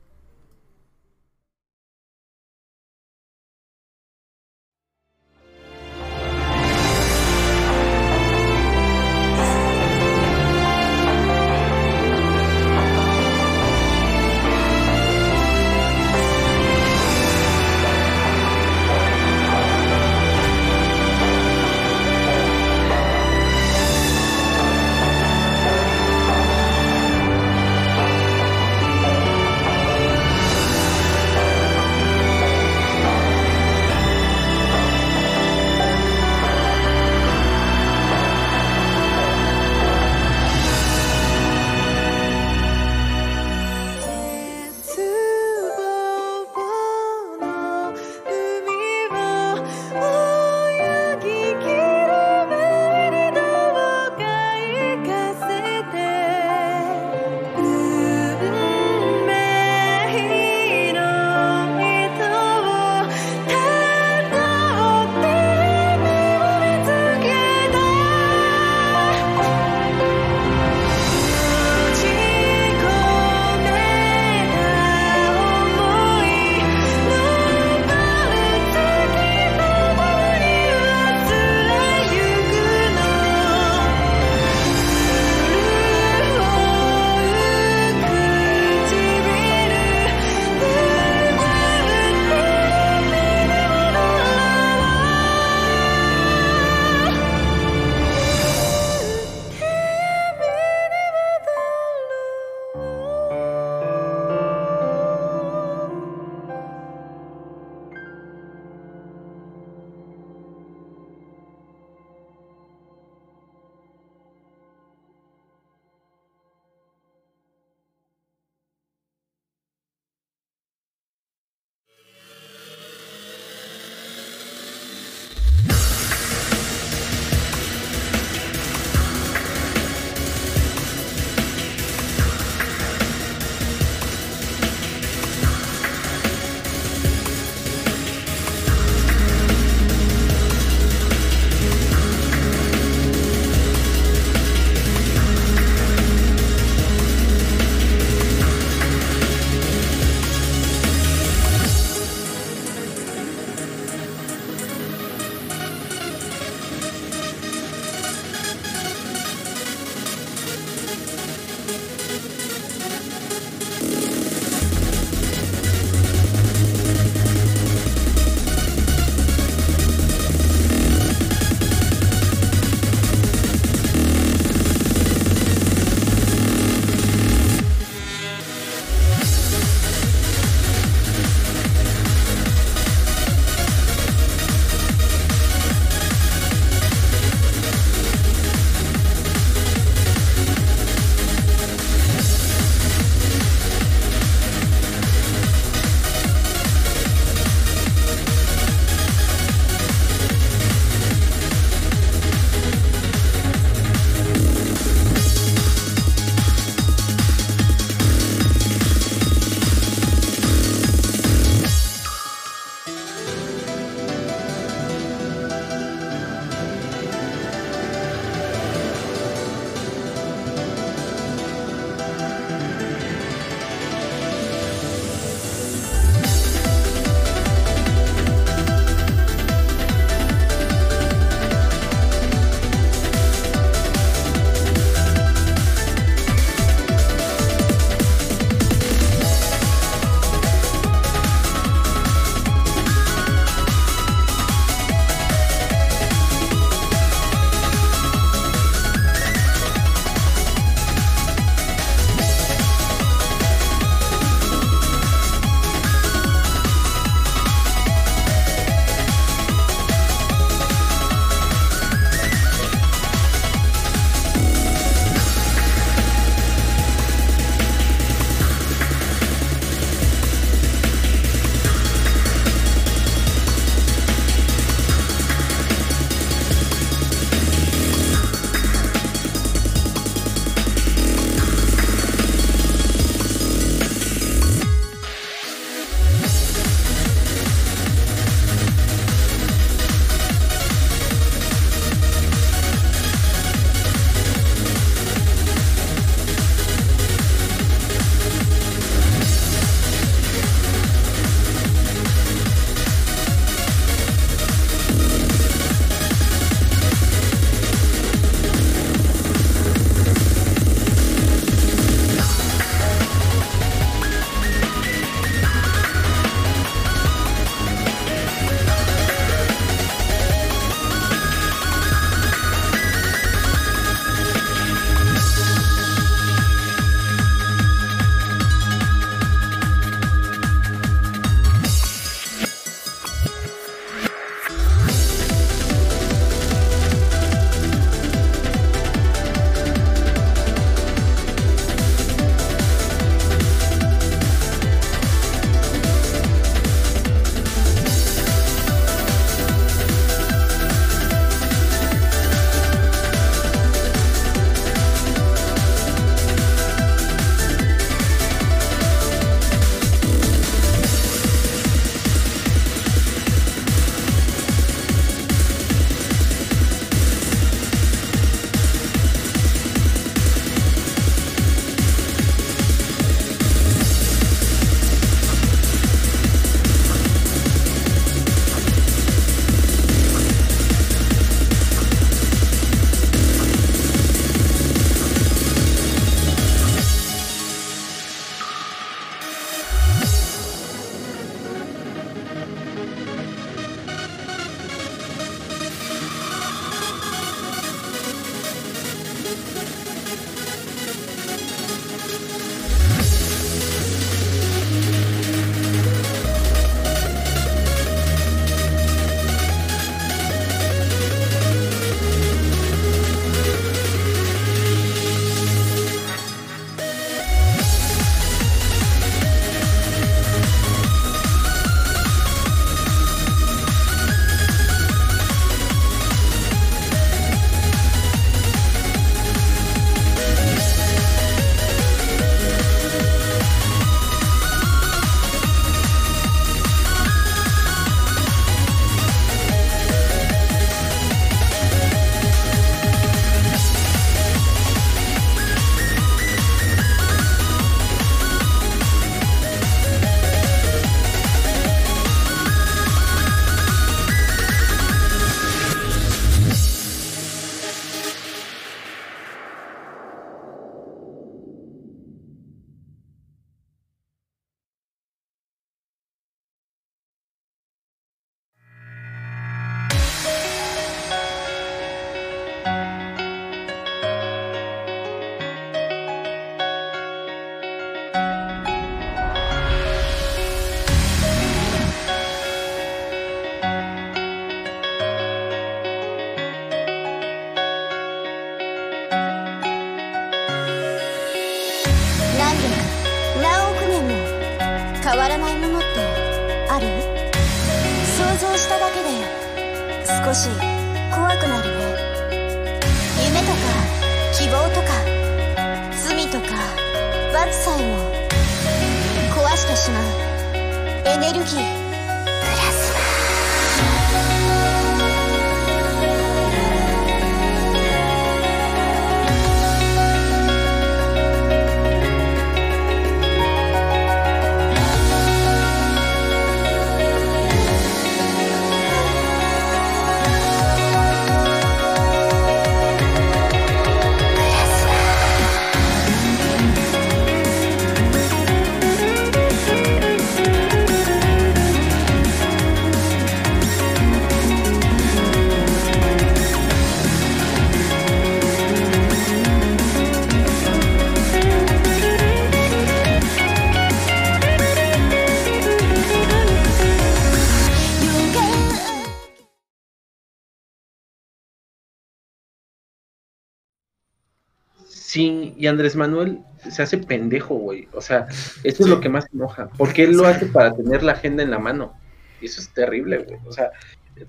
Sí, 565.15 565.55
y 565.57 565.69
Andrés 565.69 565.95
Manuel 565.95 566.41
se 566.69 566.83
hace 566.83 566.99
pendejo, 566.99 567.55
güey. 567.55 567.87
O 567.93 568.01
sea, 568.01 568.27
eso 568.65 568.83
es 568.83 568.89
lo 568.89 569.01
que 569.01 569.09
más 569.09 569.27
enoja. 569.33 569.69
Porque 569.79 570.03
él 570.03 570.17
lo 570.17 570.27
hace 570.27 570.47
para 570.47 570.75
tener 570.75 571.05
la 571.05 571.13
agenda 571.13 571.45
en 571.45 571.53
la 571.53 571.61
mano. 571.61 571.95
Y 572.41 572.47
eso 572.47 572.61
es 572.61 572.69
terrible, 572.71 573.19
güey. 573.19 573.39
O 573.47 573.53
sea, 573.53 573.71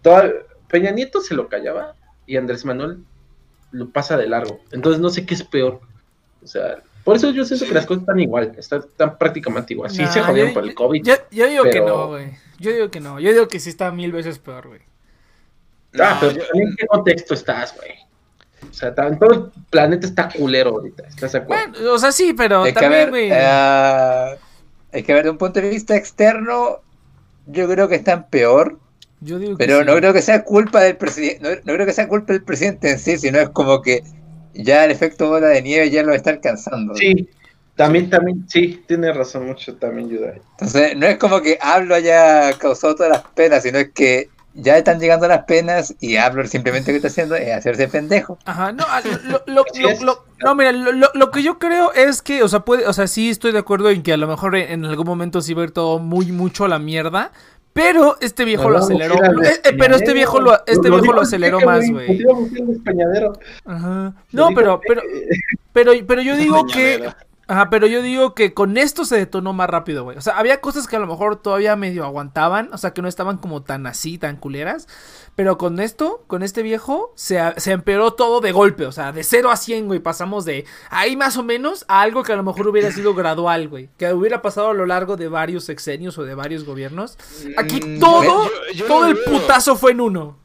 toda... 0.03 0.31
Peña 0.67 0.91
Nieto 0.91 1.21
se 1.21 1.33
lo 1.33 1.47
callaba 1.49 1.95
y 2.27 2.37
Andrés 2.37 2.65
Manuel 2.65 2.99
lo 3.71 3.89
pasa 3.89 4.15
de 4.15 4.27
largo. 4.27 4.59
Entonces 4.71 5.01
no 5.01 5.09
sé 5.09 5.25
qué 5.25 5.33
es 5.33 5.41
peor. 5.43 5.79
O 6.43 6.47
sea, 6.47 6.83
por 7.03 7.15
eso 7.15 7.31
yo 7.31 7.45
siento 7.45 7.65
que 7.65 7.73
las 7.73 7.87
cosas 7.87 8.01
están 8.01 8.19
igual. 8.19 8.53
Están, 8.55 8.81
están 8.81 9.17
prácticamente 9.17 9.73
igual. 9.73 9.89
Sí 9.89 10.03
Nah, 10.03 10.11
se 10.11 10.21
jodieron 10.21 10.51
yo- 10.51 10.53
por 10.53 10.63
el 10.65 10.75
COVID. 10.75 11.03
Yo, 11.03 11.15
yo 11.31 11.47
digo 11.47 11.63
que 11.63 11.81
no, 11.81 12.07
güey. 12.09 12.31
Yo 12.59 12.71
digo 12.71 12.91
que 12.91 12.99
no. 12.99 13.19
Yo 13.19 13.31
digo 13.31 13.47
que 13.47 13.59
sí 13.59 13.69
está 13.71 13.91
mil 13.91 14.11
veces 14.11 14.37
peor, 14.37 14.67
güey. 14.67 14.81
Ah, 15.99 16.13
No, 16.13 16.19
pero 16.19 16.31
yo- 16.33 16.43
en 16.61 16.75
qué 16.75 16.85
contexto 16.85 17.33
estás, 17.33 17.75
güey. 17.75 17.91
O 18.69 18.73
sea, 18.73 18.93
todo 18.93 19.31
el 19.31 19.51
planeta 19.69 20.07
está 20.07 20.29
culero 20.29 20.71
ahorita. 20.71 21.03
¿Estás 21.07 21.33
de 21.33 21.39
acuerdo? 21.39 21.71
Bueno, 21.71 21.93
o 21.93 21.99
sea, 21.99 22.11
sí, 22.11 22.33
pero 22.33 22.63
que, 22.63 22.69
a 22.71 22.73
también, 22.73 22.91
ver, 22.91 23.09
güey. 23.09 23.29
eh, 23.31 24.37
es 24.91 25.03
que, 25.03 25.13
ver, 25.13 25.23
de 25.23 25.29
un 25.29 25.37
punto 25.37 25.61
de 25.61 25.69
vista 25.69 25.95
externo, 25.95 26.81
yo 27.47 27.67
creo 27.67 27.87
que 27.87 27.95
están 27.95 28.29
peor, 28.29 28.79
yo 29.21 29.39
digo 29.39 29.57
que 29.57 29.65
pero 29.65 29.79
sí. 29.79 29.85
no 29.85 29.95
creo 29.95 30.13
que 30.13 30.21
sea 30.21 30.43
culpa 30.43 30.81
del 30.81 30.97
presidente, 30.97 31.39
no, 31.41 31.49
no 31.49 31.73
creo 31.73 31.85
que 31.85 31.93
sea 31.93 32.07
culpa 32.07 32.33
del 32.33 32.43
presidente 32.43 32.91
en 32.91 32.99
sí, 32.99 33.17
sino 33.17 33.39
es 33.39 33.49
como 33.49 33.81
que 33.81 34.03
ya 34.53 34.85
el 34.85 34.91
efecto 34.91 35.27
bola 35.29 35.47
de 35.47 35.61
nieve 35.61 35.89
ya 35.89 36.03
lo 36.03 36.13
está 36.13 36.29
alcanzando. 36.31 36.95
Sí, 36.95 37.29
también, 37.75 38.09
también, 38.09 38.45
sí, 38.47 38.83
tiene 38.87 39.11
razón 39.11 39.47
mucho 39.47 39.75
también, 39.75 40.09
Yudai. 40.09 40.41
Entonces, 40.51 40.95
no 40.95 41.07
es 41.07 41.17
como 41.17 41.41
que 41.41 41.57
Hablo 41.61 41.95
haya 41.95 42.53
causado 42.57 42.95
todas 42.95 43.11
las 43.11 43.23
penas, 43.33 43.63
sino 43.63 43.79
es 43.79 43.89
que 43.91 44.29
ya 44.55 44.77
están 44.77 44.99
llegando 44.99 45.27
las 45.27 45.43
penas 45.43 45.93
y 45.99 46.15
Hablo 46.15 46.47
simplemente 46.47 46.91
lo 46.91 46.95
que 46.95 46.97
está 46.97 47.09
haciendo 47.09 47.35
es 47.35 47.53
hacerse 47.53 47.87
pendejo. 47.87 48.39
Ajá, 48.45 48.71
no, 48.71 48.83
ah, 48.87 49.01
lo, 49.27 49.41
lo- 49.53 49.63
lo- 50.01 50.25
no, 50.43 50.55
mira, 50.55 50.71
lo, 50.71 50.91
lo- 50.91 51.11
lo 51.13 51.31
que 51.31 51.43
yo 51.43 51.59
creo 51.59 51.91
es 51.93 52.21
que, 52.21 52.41
o 52.41 52.47
sea, 52.47 52.61
puede, 52.61 52.87
o 52.87 52.93
sea, 52.93 53.07
sí 53.07 53.29
estoy 53.29 53.51
de 53.51 53.59
acuerdo 53.59 53.89
en 53.89 54.01
que 54.01 54.13
a 54.13 54.17
lo 54.17 54.27
mejor 54.27 54.55
en, 54.55 54.85
algún 54.85 55.05
momento 55.05 55.41
sí 55.41 55.53
va 55.53 55.61
a 55.61 55.65
ir 55.65 55.71
todo 55.71 55.99
muy 55.99 56.31
mucho 56.31 56.65
a 56.65 56.67
la 56.69 56.79
mierda, 56.79 57.31
pero 57.73 58.17
este 58.21 58.45
viejo 58.45 58.69
lo 58.69 58.77
aceleró, 58.77 59.15
eh, 59.15 59.61
eh, 59.65 59.75
pero 59.77 59.95
este 59.97 60.13
viejo 60.13 60.39
lo, 60.39 60.53
este 60.65 60.87
Lo- 60.87 60.95
viejo 60.99 61.11
lo 61.13 61.21
el 61.21 61.27
aceleró 61.27 61.59
más, 61.61 61.89
güey. 61.91 62.23
No, 64.31 64.49
pero, 64.55 64.79
pero, 64.87 65.01
pero, 65.73 65.91
pero 66.07 66.21
yo 66.21 66.35
digo 66.37 66.65
que. 66.65 67.09
Ajá, 67.47 67.69
pero 67.69 67.87
yo 67.87 68.01
digo 68.01 68.33
que 68.33 68.53
con 68.53 68.77
esto 68.77 69.05
se 69.05 69.17
detonó 69.17 69.53
más 69.53 69.69
rápido, 69.69 70.03
güey. 70.03 70.17
O 70.17 70.21
sea, 70.21 70.37
había 70.37 70.61
cosas 70.61 70.87
que 70.87 70.95
a 70.95 70.99
lo 70.99 71.07
mejor 71.07 71.35
todavía 71.37 71.75
medio 71.75 72.03
aguantaban, 72.05 72.69
o 72.73 72.77
sea, 72.77 72.93
que 72.93 73.01
no 73.01 73.07
estaban 73.07 73.37
como 73.37 73.61
tan 73.63 73.85
así, 73.87 74.17
tan 74.17 74.37
culeras. 74.37 74.87
Pero 75.35 75.57
con 75.57 75.79
esto, 75.81 76.23
con 76.27 76.43
este 76.43 76.63
viejo, 76.63 77.11
se, 77.15 77.37
se 77.57 77.73
empeoró 77.73 78.13
todo 78.13 78.39
de 78.39 78.53
golpe. 78.53 78.85
O 78.85 78.91
sea, 78.93 79.11
de 79.11 79.21
0 79.23 79.51
a 79.51 79.57
100, 79.57 79.87
güey. 79.87 79.99
Pasamos 79.99 80.45
de 80.45 80.65
ahí 80.89 81.17
más 81.17 81.35
o 81.35 81.43
menos 81.43 81.83
a 81.89 82.01
algo 82.01 82.23
que 82.23 82.31
a 82.31 82.37
lo 82.37 82.43
mejor 82.43 82.67
hubiera 82.69 82.89
sido 82.91 83.13
gradual, 83.13 83.67
güey. 83.67 83.89
Que 83.97 84.13
hubiera 84.13 84.41
pasado 84.41 84.69
a 84.69 84.73
lo 84.73 84.85
largo 84.85 85.17
de 85.17 85.27
varios 85.27 85.65
sexenios 85.65 86.17
o 86.17 86.23
de 86.23 86.35
varios 86.35 86.63
gobiernos. 86.63 87.17
Aquí 87.57 87.81
Mm, 87.85 87.99
todo, 87.99 88.23
yo- 88.45 88.49
yo 88.73 88.85
todo 88.85 89.07
el 89.07 89.17
putazo 89.23 89.75
fue 89.75 89.91
en 89.91 89.99
uno. 90.01 90.37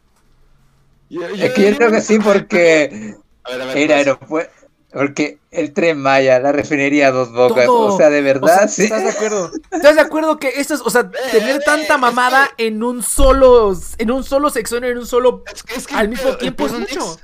Yo- 1.08 1.24
Es 1.26 1.52
que 1.54 1.70
yo 1.70 1.76
creo 1.76 1.90
que 1.92 2.00
sí, 2.00 2.18
porque 2.18 3.14
A 3.44 3.50
ver, 3.50 3.62
a 3.62 3.64
ver, 3.66 3.76
el 3.78 3.86
pues. 3.86 3.96
aeropuerto, 3.98 4.52
porque 4.92 5.38
el 5.50 5.72
tren 5.72 5.98
Maya, 6.00 6.38
la 6.40 6.52
refinería 6.52 7.08
a 7.08 7.10
dos 7.12 7.32
bocas, 7.32 7.66
Todo. 7.66 7.94
o 7.94 7.96
sea, 7.96 8.10
de 8.10 8.20
O 8.20 8.24
verdad, 8.24 8.58
sea, 8.58 8.68
sí. 8.68 8.82
¿Estás 8.84 9.02
de 9.04 9.10
acuerdo? 9.10 9.50
¿Estás 9.70 9.94
de 9.94 10.00
acuerdo 10.00 10.38
que 10.38 10.48
estas, 10.56 10.80
o 10.80 10.90
sea, 10.90 11.10
tener 11.30 11.62
tanta 11.62 11.96
mamada 11.98 12.50
en 12.58 12.82
un 12.82 13.02
solo, 13.02 13.76
en 13.98 14.10
un 14.10 14.24
solo 14.24 14.50
sexenio, 14.50 14.90
en 14.90 14.98
un 14.98 15.06
solo, 15.06 15.44
Es 15.52 15.62
que- 15.62 15.74
es 15.74 15.86
que 15.86 15.94
al 15.94 16.08
mismo 16.08 16.24
pedo- 16.30 16.38
tiempo 16.38 16.66
es 16.66 16.72
mucho? 16.72 17.18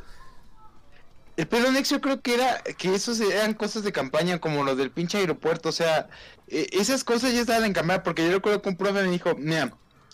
El 1.36 1.46
pedo 1.46 1.70
Nex 1.70 1.90
yo 1.90 2.00
creo 2.00 2.20
que 2.22 2.34
era 2.34 2.62
que 2.78 2.94
esos 2.94 3.20
eran 3.20 3.52
cosas 3.52 3.82
de 3.82 3.92
campaña 3.92 4.38
como 4.40 4.64
lo 4.64 4.74
del 4.74 4.90
pinche 4.90 5.18
aeropuerto, 5.18 5.68
o 5.68 5.72
sea, 5.72 6.08
eh, 6.48 6.66
esas 6.72 7.04
cosas 7.04 7.34
ya 7.34 7.40
estaban 7.42 7.64
en 7.64 7.74
campaña 7.74 8.02
porque 8.02 8.24
yo 8.24 8.32
recuerdo 8.32 8.62
que 8.62 8.70
un 8.70 8.76
profe 8.76 9.02
me 9.02 9.10
dijo, 9.10 9.34
mira, 9.36 9.70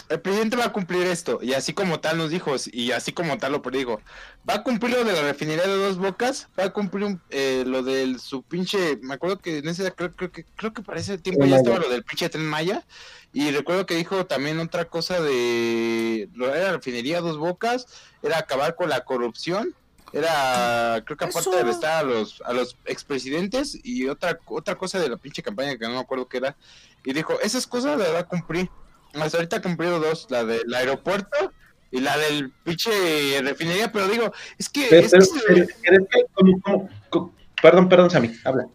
el 0.08 0.20
presidente 0.20 0.56
va 0.56 0.66
a 0.66 0.72
cumplir 0.72 1.06
esto. 1.06 1.38
Y 1.42 1.54
así 1.54 1.72
como 1.72 2.00
tal 2.00 2.18
nos 2.18 2.30
dijo 2.30 2.54
y 2.72 2.92
así 2.92 3.12
como 3.12 3.38
tal 3.38 3.52
lo 3.52 3.62
predijo, 3.62 4.00
va 4.48 4.54
a 4.54 4.62
cumplir 4.62 4.94
lo 4.94 5.04
de 5.04 5.12
la 5.12 5.22
refinería 5.22 5.66
de 5.66 5.76
dos 5.76 5.98
bocas, 5.98 6.48
va 6.58 6.64
a 6.64 6.70
cumplir 6.72 7.04
un- 7.04 7.20
eh, 7.30 7.64
lo 7.66 7.82
del 7.82 8.20
su 8.20 8.42
pinche, 8.42 8.98
me 9.02 9.14
acuerdo 9.14 9.38
que 9.38 9.58
en 9.58 9.68
ese 9.68 9.90
creo, 9.92 10.12
creo 10.14 10.30
que 10.32 10.44
creo 10.56 10.72
que 10.72 10.82
para 10.82 11.00
ese 11.00 11.18
tiempo 11.18 11.44
ya 11.46 11.56
estaba 11.56 11.78
lo 11.78 11.88
del 11.88 12.04
pinche 12.04 12.28
tren 12.28 12.46
Maya. 12.46 12.84
Y 13.32 13.50
recuerdo 13.50 13.86
que 13.86 13.94
dijo 13.94 14.26
también 14.26 14.60
otra 14.60 14.84
cosa 14.84 15.20
de 15.20 16.28
lo 16.34 16.54
era 16.54 16.72
refinería 16.72 17.20
dos 17.20 17.38
bocas, 17.38 17.86
era 18.22 18.38
acabar 18.38 18.74
con 18.76 18.88
la 18.88 19.04
corrupción 19.04 19.74
era 20.14 21.02
creo 21.06 21.16
que 21.16 21.24
aparte 21.24 21.40
Eso. 21.48 21.52
de 21.52 21.60
arrestar 21.62 22.04
a 22.04 22.06
los 22.06 22.42
a 22.44 22.52
los 22.52 22.76
expresidentes 22.84 23.78
y 23.82 24.08
otra 24.08 24.38
otra 24.46 24.74
cosa 24.76 24.98
de 25.00 25.08
la 25.08 25.16
pinche 25.16 25.42
campaña 25.42 25.78
que 25.78 25.86
no 25.86 25.94
me 25.94 26.00
acuerdo 26.00 26.28
qué 26.28 26.36
era. 26.36 26.56
Y 27.02 27.14
dijo 27.14 27.40
esas 27.40 27.66
cosas 27.66 27.98
las 27.98 28.12
va 28.12 28.18
a 28.20 28.26
cumplir 28.28 28.68
hasta 29.14 29.38
ahorita 29.38 29.56
ha 29.56 29.62
cumplido 29.62 30.00
dos 30.00 30.26
la 30.30 30.44
del 30.44 30.72
aeropuerto 30.74 31.52
y 31.90 32.00
la 32.00 32.16
del 32.16 32.50
pinche 32.64 33.40
refinería 33.42 33.92
pero 33.92 34.08
digo 34.08 34.32
es 34.58 34.68
que, 34.68 34.86
Pero, 34.88 35.06
es 35.06 35.10
pero- 35.12 35.24
que- 35.24 35.40
pero- 35.46 35.66
pero 35.82 36.02
es 36.02 36.08
que, 36.08 36.24
como- 36.34 36.60
como- 36.62 36.88
co- 37.10 37.32
perdón, 37.60 37.88
perdón, 37.88 38.10
Sammy, 38.10 38.32
habla. 38.44 38.66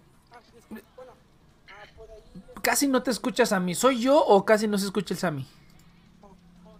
Casi 2.61 2.87
no 2.87 3.01
te 3.01 3.11
escuchas 3.11 3.53
a 3.53 3.59
mí. 3.61 3.75
¿Soy 3.75 4.01
yo 4.01 4.17
o 4.19 4.43
casi 4.43 4.67
no 4.67 4.77
se 4.77 4.85
escucha 4.85 5.13
el 5.13 5.19
Sammy? 5.19 5.47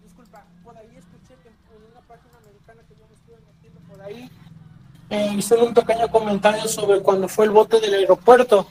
Disculpa, 0.04 0.44
por 0.64 0.76
ahí 0.78 0.88
escuché 0.98 1.36
que 1.42 1.50
en 1.50 1.92
una 1.92 2.02
página 2.02 2.38
americana 2.44 2.82
que 2.88 2.96
yo 2.96 3.08
me 3.08 3.16
estuve 3.16 3.38
metiendo 3.48 3.80
por 3.88 4.02
ahí, 4.02 4.30
eh, 5.10 5.34
hicieron 5.38 5.68
un 5.70 5.74
pequeño 5.74 6.10
comentario 6.10 6.68
sobre 6.68 7.02
cuando 7.02 7.28
fue 7.30 7.46
el 7.46 7.52
voto 7.52 7.80
del 7.80 7.94
aeropuerto, 7.94 8.68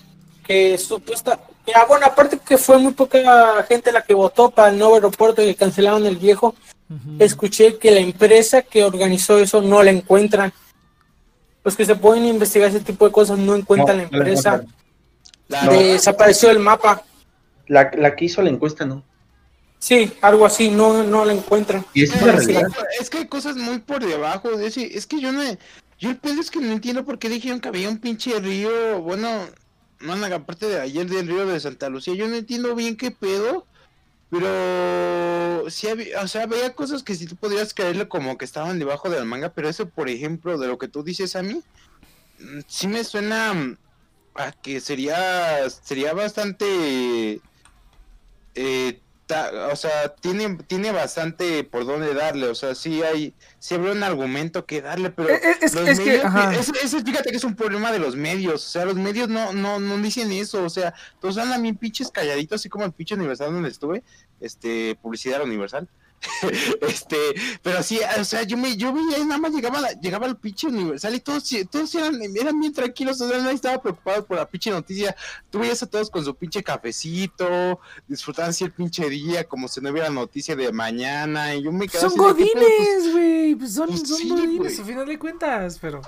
que 0.46 0.78
supuesta, 0.78 1.40
que, 1.64 1.72
ah, 1.74 1.84
bueno, 1.88 2.06
aparte 2.06 2.38
que 2.38 2.56
fue 2.58 2.78
muy 2.78 2.92
poca 2.92 3.62
gente 3.68 3.90
la 3.92 4.02
que 4.02 4.14
votó 4.14 4.50
para 4.50 4.68
el 4.70 4.78
nuevo 4.78 4.94
aeropuerto 4.94 5.42
y 5.42 5.54
cancelaron 5.54 6.06
el 6.06 6.16
viejo, 6.16 6.54
escuché 7.18 7.78
que 7.78 7.90
la 7.90 8.00
empresa 8.00 8.62
que 8.62 8.84
organizó 8.84 9.38
eso 9.38 9.60
no 9.60 9.82
la 9.82 9.90
encuentran. 9.90 10.52
Los 11.64 11.76
que 11.76 11.84
se 11.84 11.96
pueden 11.96 12.24
investigar 12.26 12.68
ese 12.68 12.80
tipo 12.80 13.06
de 13.06 13.12
cosas 13.12 13.38
no 13.38 13.56
encuentran 13.56 13.96
No, 13.96 14.02
la 14.04 14.18
empresa. 14.18 14.64
No. 15.48 15.72
Desapareció 15.72 16.50
el 16.50 16.60
mapa. 16.60 17.02
La, 17.66 17.90
la 17.96 18.14
que 18.14 18.26
hizo 18.26 18.40
la 18.42 18.50
encuesta, 18.50 18.84
¿no? 18.84 19.02
Sí, 19.80 20.12
algo 20.22 20.46
así, 20.46 20.70
no, 20.70 21.02
no 21.02 21.24
la 21.24 21.32
encuentran. 21.32 21.84
Y 21.92 22.04
es 22.04 22.20
No, 22.20 22.26
la 22.28 22.34
es, 22.34 22.46
que, 22.46 22.52
realidad. 22.52 22.70
es 23.00 23.10
que 23.10 23.18
hay 23.18 23.26
cosas 23.26 23.56
muy 23.56 23.78
por 23.78 24.04
debajo 24.04 24.56
de. 24.56 24.66
Es 24.68 25.06
que 25.06 25.20
yo 25.20 25.32
no. 25.32 25.42
Yo 25.98 26.10
el 26.10 26.16
pedo 26.18 26.40
es 26.40 26.50
que 26.50 26.60
no 26.60 26.72
entiendo 26.72 27.04
por 27.04 27.18
qué 27.18 27.28
dijeron 27.28 27.60
que 27.60 27.68
había 27.68 27.88
un 27.88 27.98
pinche 27.98 28.38
río. 28.38 29.00
Bueno, 29.00 29.28
aparte 30.34 30.66
de 30.66 30.80
ayer 30.80 31.08
del 31.08 31.26
río 31.26 31.46
de 31.46 31.60
Santa 31.60 31.88
Lucía. 31.88 32.14
Yo 32.14 32.28
no 32.28 32.36
entiendo 32.36 32.74
bien 32.74 32.96
qué 32.96 33.10
pedo. 33.10 33.66
Pero 34.30 35.70
sí 35.70 35.88
había, 35.88 36.20
o 36.22 36.28
sea, 36.28 36.42
había 36.42 36.74
cosas 36.74 37.02
que 37.02 37.14
sí 37.14 37.26
tú 37.26 37.36
podrías 37.36 37.72
creerle 37.72 38.08
como 38.08 38.36
que 38.36 38.44
estaban 38.44 38.78
debajo 38.78 39.08
de 39.08 39.18
la 39.18 39.24
manga, 39.24 39.50
pero 39.50 39.68
eso, 39.68 39.88
por 39.88 40.08
ejemplo, 40.08 40.58
de 40.58 40.66
lo 40.66 40.78
que 40.78 40.88
tú 40.88 41.04
dices 41.04 41.36
a 41.36 41.42
mí, 41.42 41.62
mm, 42.40 42.60
sí 42.66 42.88
me 42.88 43.04
suena 43.04 43.54
mm, 43.54 43.76
a 44.34 44.52
que 44.52 44.80
sería, 44.80 45.70
sería 45.70 46.12
bastante, 46.12 47.40
eh, 48.56 49.00
ta- 49.26 49.68
o 49.72 49.76
sea, 49.76 50.14
tiene, 50.14 50.56
tiene 50.66 50.92
bastante 50.92 51.64
por 51.64 51.84
dónde 51.84 52.14
darle, 52.14 52.46
o 52.48 52.54
sea, 52.54 52.74
sí 52.74 53.02
hay, 53.02 53.34
sí 53.58 53.74
habrá 53.74 53.92
un 53.92 54.02
argumento 54.02 54.64
que 54.66 54.80
darle, 54.82 55.10
pero 55.10 55.30
Eh, 55.30 55.40
eh, 55.42 55.56
es- 55.60 55.74
los 55.74 55.88
es 55.88 55.98
que, 55.98 56.04
medios- 56.06 56.24
ajá. 56.24 56.54
ese, 56.54 57.02
fíjate 57.02 57.30
que 57.30 57.36
es 57.36 57.44
un 57.44 57.56
problema 57.56 57.90
de 57.92 57.98
los 57.98 58.14
medios, 58.16 58.64
o 58.64 58.68
sea, 58.70 58.84
los 58.84 58.94
medios 58.96 59.28
no, 59.28 59.52
no, 59.52 59.80
no 59.80 59.96
dicen 59.98 60.30
eso, 60.32 60.62
o 60.64 60.70
sea, 60.70 60.94
todos 61.20 61.38
andan 61.38 61.62
bien 61.62 61.76
pinches 61.76 62.10
calladitos, 62.10 62.60
así 62.60 62.68
como 62.68 62.84
el 62.84 62.92
pinche 62.92 63.14
universal 63.16 63.52
donde 63.52 63.68
estuve, 63.68 64.02
este, 64.40 64.96
publicidad 65.02 65.42
universal. 65.42 65.88
este, 66.88 67.16
pero 67.62 67.82
sí, 67.82 68.00
o 68.18 68.24
sea, 68.24 68.42
yo 68.42 68.56
me, 68.56 68.76
yo 68.76 68.92
veía 68.92 69.24
nada 69.24 69.38
más 69.38 69.52
llegaba, 69.52 69.80
la- 69.80 69.92
llegaba 69.92 70.26
al 70.26 70.36
pinche 70.36 70.66
universal 70.66 71.14
y 71.14 71.20
todos, 71.20 71.48
todos 71.70 71.94
eran, 71.94 72.20
eran 72.36 72.58
bien 72.58 72.72
tranquilos, 72.72 73.20
o 73.20 73.28
sea, 73.28 73.38
nadie 73.38 73.54
estaba 73.54 73.80
preocupado 73.80 74.24
por 74.26 74.36
la 74.36 74.48
pinche 74.48 74.70
noticia. 74.70 75.14
Tú 75.50 75.60
veías 75.60 75.82
a 75.82 75.86
todos 75.86 76.10
con 76.10 76.24
su 76.24 76.34
pinche 76.34 76.62
cafecito, 76.62 77.80
disfrutaban 78.08 78.50
así 78.50 78.64
el 78.64 78.72
pinche 78.72 79.08
día, 79.08 79.44
como 79.44 79.68
si 79.68 79.80
no 79.80 79.90
hubiera 79.90 80.10
noticia 80.10 80.56
de 80.56 80.72
mañana, 80.72 81.54
y 81.54 81.62
yo 81.62 81.72
me 81.72 81.86
quedaba 81.88 82.08
Son. 82.08 82.18
Pues, 82.18 82.34
godines, 82.34 83.12
güey. 83.12 83.54
Pues 83.54 83.74
son, 83.74 83.88
pues 83.88 84.08
son 84.08 84.18
sí, 84.18 84.28
godines, 84.28 84.78
a 84.80 84.84
final 84.84 85.06
de 85.06 85.18
cuentas, 85.18 85.78
pero... 85.80 86.00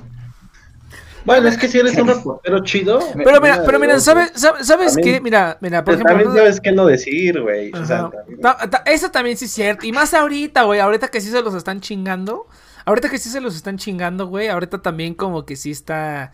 Bueno, 1.28 1.48
es 1.48 1.56
que 1.58 1.68
si 1.68 1.78
eres 1.78 1.96
un 1.96 2.08
reportero 2.14 2.62
chido. 2.64 2.98
Pero 3.14 3.40
mira, 3.40 3.62
pero 3.64 3.78
mira, 3.78 4.00
¿sabes, 4.00 4.32
sabes, 4.34 4.66
sabes 4.66 4.96
qué? 5.02 5.20
Mira, 5.20 5.58
mira, 5.60 5.84
por 5.84 5.94
ejemplo... 5.94 6.16
también 6.16 6.36
sabes 6.36 6.60
qué 6.60 6.72
no 6.72 6.86
decir, 6.86 7.40
güey. 7.40 7.70
O 7.72 7.84
sea, 7.84 8.10
también- 8.10 8.40
No, 8.40 8.56
eso 8.86 9.10
también 9.10 9.36
sí 9.36 9.44
es 9.44 9.52
cierto. 9.52 9.86
Y 9.86 9.92
más 9.92 10.14
ahorita, 10.14 10.62
güey. 10.64 10.80
Ahorita 10.80 11.08
que 11.08 11.20
sí 11.20 11.30
se 11.30 11.42
los 11.42 11.54
están 11.54 11.80
chingando. 11.80 12.46
Ahorita 12.84 13.08
que 13.10 13.18
sí 13.18 13.28
se 13.28 13.40
los 13.40 13.54
están 13.54 13.76
chingando, 13.78 14.26
güey. 14.26 14.48
Ahorita 14.48 14.80
también 14.82 15.14
como 15.14 15.44
que 15.44 15.56
sí 15.56 15.70
está... 15.70 16.32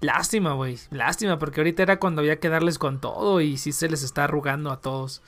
Lástima, 0.00 0.54
güey. 0.54 0.78
Lástima, 0.90 1.38
porque 1.38 1.60
ahorita 1.60 1.84
era 1.84 2.00
cuando 2.00 2.20
había 2.22 2.40
que 2.40 2.48
darles 2.48 2.78
con 2.78 3.00
todo 3.00 3.40
y 3.40 3.56
sí 3.56 3.70
se 3.70 3.88
les 3.88 4.02
está 4.02 4.24
arrugando 4.24 4.72
a 4.72 4.80
todos. 4.80 5.22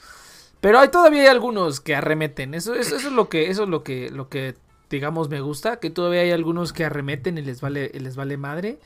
Pero 0.60 0.80
hay 0.80 0.88
todavía 0.88 1.22
hay 1.22 1.28
algunos 1.28 1.78
que 1.80 1.94
arremeten. 1.94 2.54
Eso, 2.54 2.74
eso, 2.74 2.96
eso 2.96 3.06
es 3.08 3.12
lo 3.12 3.28
que, 3.28 3.50
eso 3.50 3.62
es 3.64 3.68
lo 3.68 3.84
que, 3.84 4.10
lo 4.10 4.28
que, 4.28 4.56
digamos, 4.90 5.28
me 5.28 5.40
gusta. 5.40 5.76
Que 5.78 5.90
todavía 5.90 6.22
hay 6.22 6.32
algunos 6.32 6.72
que 6.72 6.84
arremeten 6.84 7.38
y 7.38 7.42
les 7.42 7.60
vale, 7.60 7.88
y 7.94 8.00
les 8.00 8.16
vale 8.16 8.36
madre. 8.36 8.80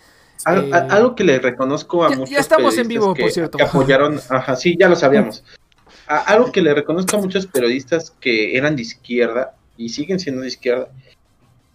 Al- 0.44 0.68
Eh, 0.68 0.70
a- 0.72 0.78
algo 0.94 1.14
que 1.14 1.24
le 1.24 1.38
reconozco 1.38 2.04
a 2.04 2.08
ya- 2.08 2.14
ya 2.14 2.18
muchos 2.20 2.38
estamos 2.38 2.76
en 2.78 2.86
periodistas 2.86 2.88
vivo, 2.88 3.14
que, 3.14 3.22
por 3.22 3.30
cierto. 3.32 3.58
que 3.58 3.64
apoyaron, 3.64 4.20
ajá, 4.28 4.56
sí, 4.56 4.76
ya 4.78 4.88
lo 4.88 4.96
sabíamos. 4.96 5.44
A- 6.06 6.18
algo 6.20 6.52
que 6.52 6.62
le 6.62 6.74
reconozco 6.74 7.16
a 7.16 7.20
muchos 7.20 7.46
periodistas 7.46 8.12
que 8.20 8.56
eran 8.56 8.76
de 8.76 8.82
izquierda 8.82 9.54
y 9.76 9.88
siguen 9.90 10.18
siendo 10.18 10.42
de 10.42 10.48
izquierda. 10.48 10.88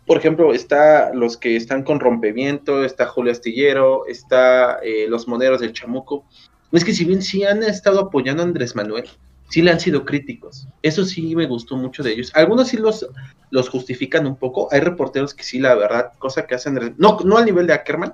Por 0.05 0.17
ejemplo, 0.17 0.53
está 0.53 1.13
los 1.13 1.37
que 1.37 1.55
están 1.55 1.83
con 1.83 1.99
Rompeviento, 1.99 2.83
está 2.83 3.05
Julio 3.05 3.31
Astillero, 3.31 4.05
está 4.07 4.79
eh, 4.83 5.05
los 5.07 5.27
moneros 5.27 5.61
del 5.61 5.71
Chamuco. 5.73 6.25
Es 6.71 6.83
que 6.83 6.93
si 6.93 7.05
bien 7.05 7.21
sí 7.21 7.43
han 7.45 7.63
estado 7.63 7.99
apoyando 7.99 8.43
a 8.43 8.45
Andrés 8.45 8.75
Manuel, 8.75 9.07
sí 9.49 9.61
le 9.61 9.71
han 9.71 9.79
sido 9.79 10.03
críticos. 10.03 10.67
Eso 10.81 11.05
sí 11.05 11.35
me 11.35 11.45
gustó 11.45 11.77
mucho 11.77 12.01
de 12.03 12.11
ellos. 12.13 12.31
Algunos 12.33 12.67
sí 12.69 12.77
los, 12.77 13.07
los 13.51 13.69
justifican 13.69 14.25
un 14.25 14.35
poco. 14.35 14.67
Hay 14.71 14.79
reporteros 14.81 15.33
que 15.33 15.43
sí, 15.43 15.59
la 15.59 15.75
verdad, 15.75 16.13
cosa 16.17 16.47
que 16.47 16.55
hacen, 16.55 16.75
Andrés- 16.75 16.95
no, 16.97 17.19
no 17.23 17.37
al 17.37 17.45
nivel 17.45 17.67
de 17.67 17.73
Ackerman, 17.73 18.13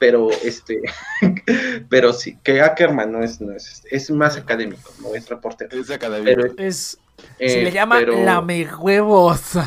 pero 0.00 0.30
este, 0.42 0.80
pero 1.88 2.12
sí, 2.12 2.36
que 2.42 2.60
Ackerman 2.60 3.12
no 3.12 3.22
es, 3.22 3.40
no 3.40 3.52
es, 3.54 3.82
es 3.90 4.10
más 4.10 4.36
académico, 4.36 4.90
no 5.02 5.14
es 5.14 5.28
reportero. 5.28 5.78
Es 5.78 5.90
académico. 5.90 6.40
Pero, 6.40 6.54
Es, 6.56 6.98
eh, 7.38 7.48
se 7.50 7.62
le 7.62 7.70
llama 7.70 7.98
pero 8.00 8.24
lame 8.24 8.66
huevos. 8.78 9.58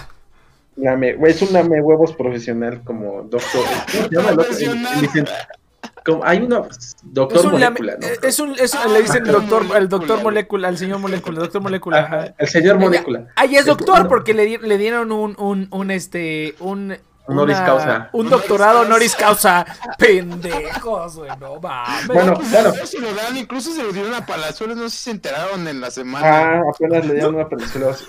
lame- 0.76 1.16
es 1.28 1.42
un 1.44 1.54
lame 1.54 1.82
huevos 1.82 2.14
profesional 2.14 2.82
como 2.84 3.22
doctor. 3.24 3.64
¿cómo 3.94 4.04
se 4.10 4.16
llama 4.16 4.30
el 4.32 4.40
otro? 4.40 4.58
El- 4.58 4.64
el 4.64 4.84
licen- 5.02 5.30
como- 6.06 6.26
hay 6.26 6.40
uno, 6.40 6.68
doctor 7.04 7.38
Es 7.38 7.46
un, 7.46 7.52
lame- 7.54 7.80
molécula, 7.80 7.98
¿no? 8.02 8.08
eh, 8.08 8.20
es 8.24 8.40
un, 8.40 8.56
es 8.60 8.74
Ah, 8.74 8.88
le 8.88 9.02
dicen 9.04 9.26
el 9.26 9.32
doctor, 9.32 9.60
molécula. 9.60 9.78
el 9.80 9.88
doctor 9.90 10.24
molécula, 10.24 10.68
al 10.68 10.78
señor 10.78 10.98
molécula, 11.00 11.40
doctor 11.42 11.62
molécula. 11.62 12.00
Ajá, 12.00 12.34
el 12.40 12.48
señor 12.48 12.80
molécula. 12.80 13.28
Ahí 13.36 13.56
es 13.56 13.66
doctor 13.68 14.08
porque 14.08 14.34
le, 14.34 14.46
di- 14.46 14.58
le 14.58 14.78
dieron 14.80 15.12
un, 15.12 15.36
un, 15.40 15.68
un 15.72 15.92
este, 15.92 16.56
un, 16.60 16.98
Honoris 17.26 17.56
una- 17.58 17.66
causa. 17.66 18.10
un 18.12 18.30
doctorado 18.30 18.82
honoris 18.82 19.16
causa. 19.16 19.66
Pendejos, 19.98 21.16
güey, 21.18 21.32
no 21.40 21.60
mames. 21.62 22.08
Bueno, 22.08 22.34
bueno. 22.52 22.74
Se 22.86 23.00
lo 23.00 23.14
dan, 23.14 23.38
incluso 23.38 23.72
se 23.74 23.82
lo 23.84 23.92
dieron 23.94 24.14
a 24.14 24.26
Palazuelos, 24.26 24.76
no 24.78 24.84
sé 24.90 24.98
si 24.98 25.04
se 25.06 25.12
enteraron 25.12 25.68
en 25.68 25.80
la 25.80 25.90
semana. 25.90 26.28
Ah, 26.58 26.62
apenas 26.74 27.06
le 27.06 27.14
dieron 27.14 27.36
una 27.36 27.48
película. 27.48 27.96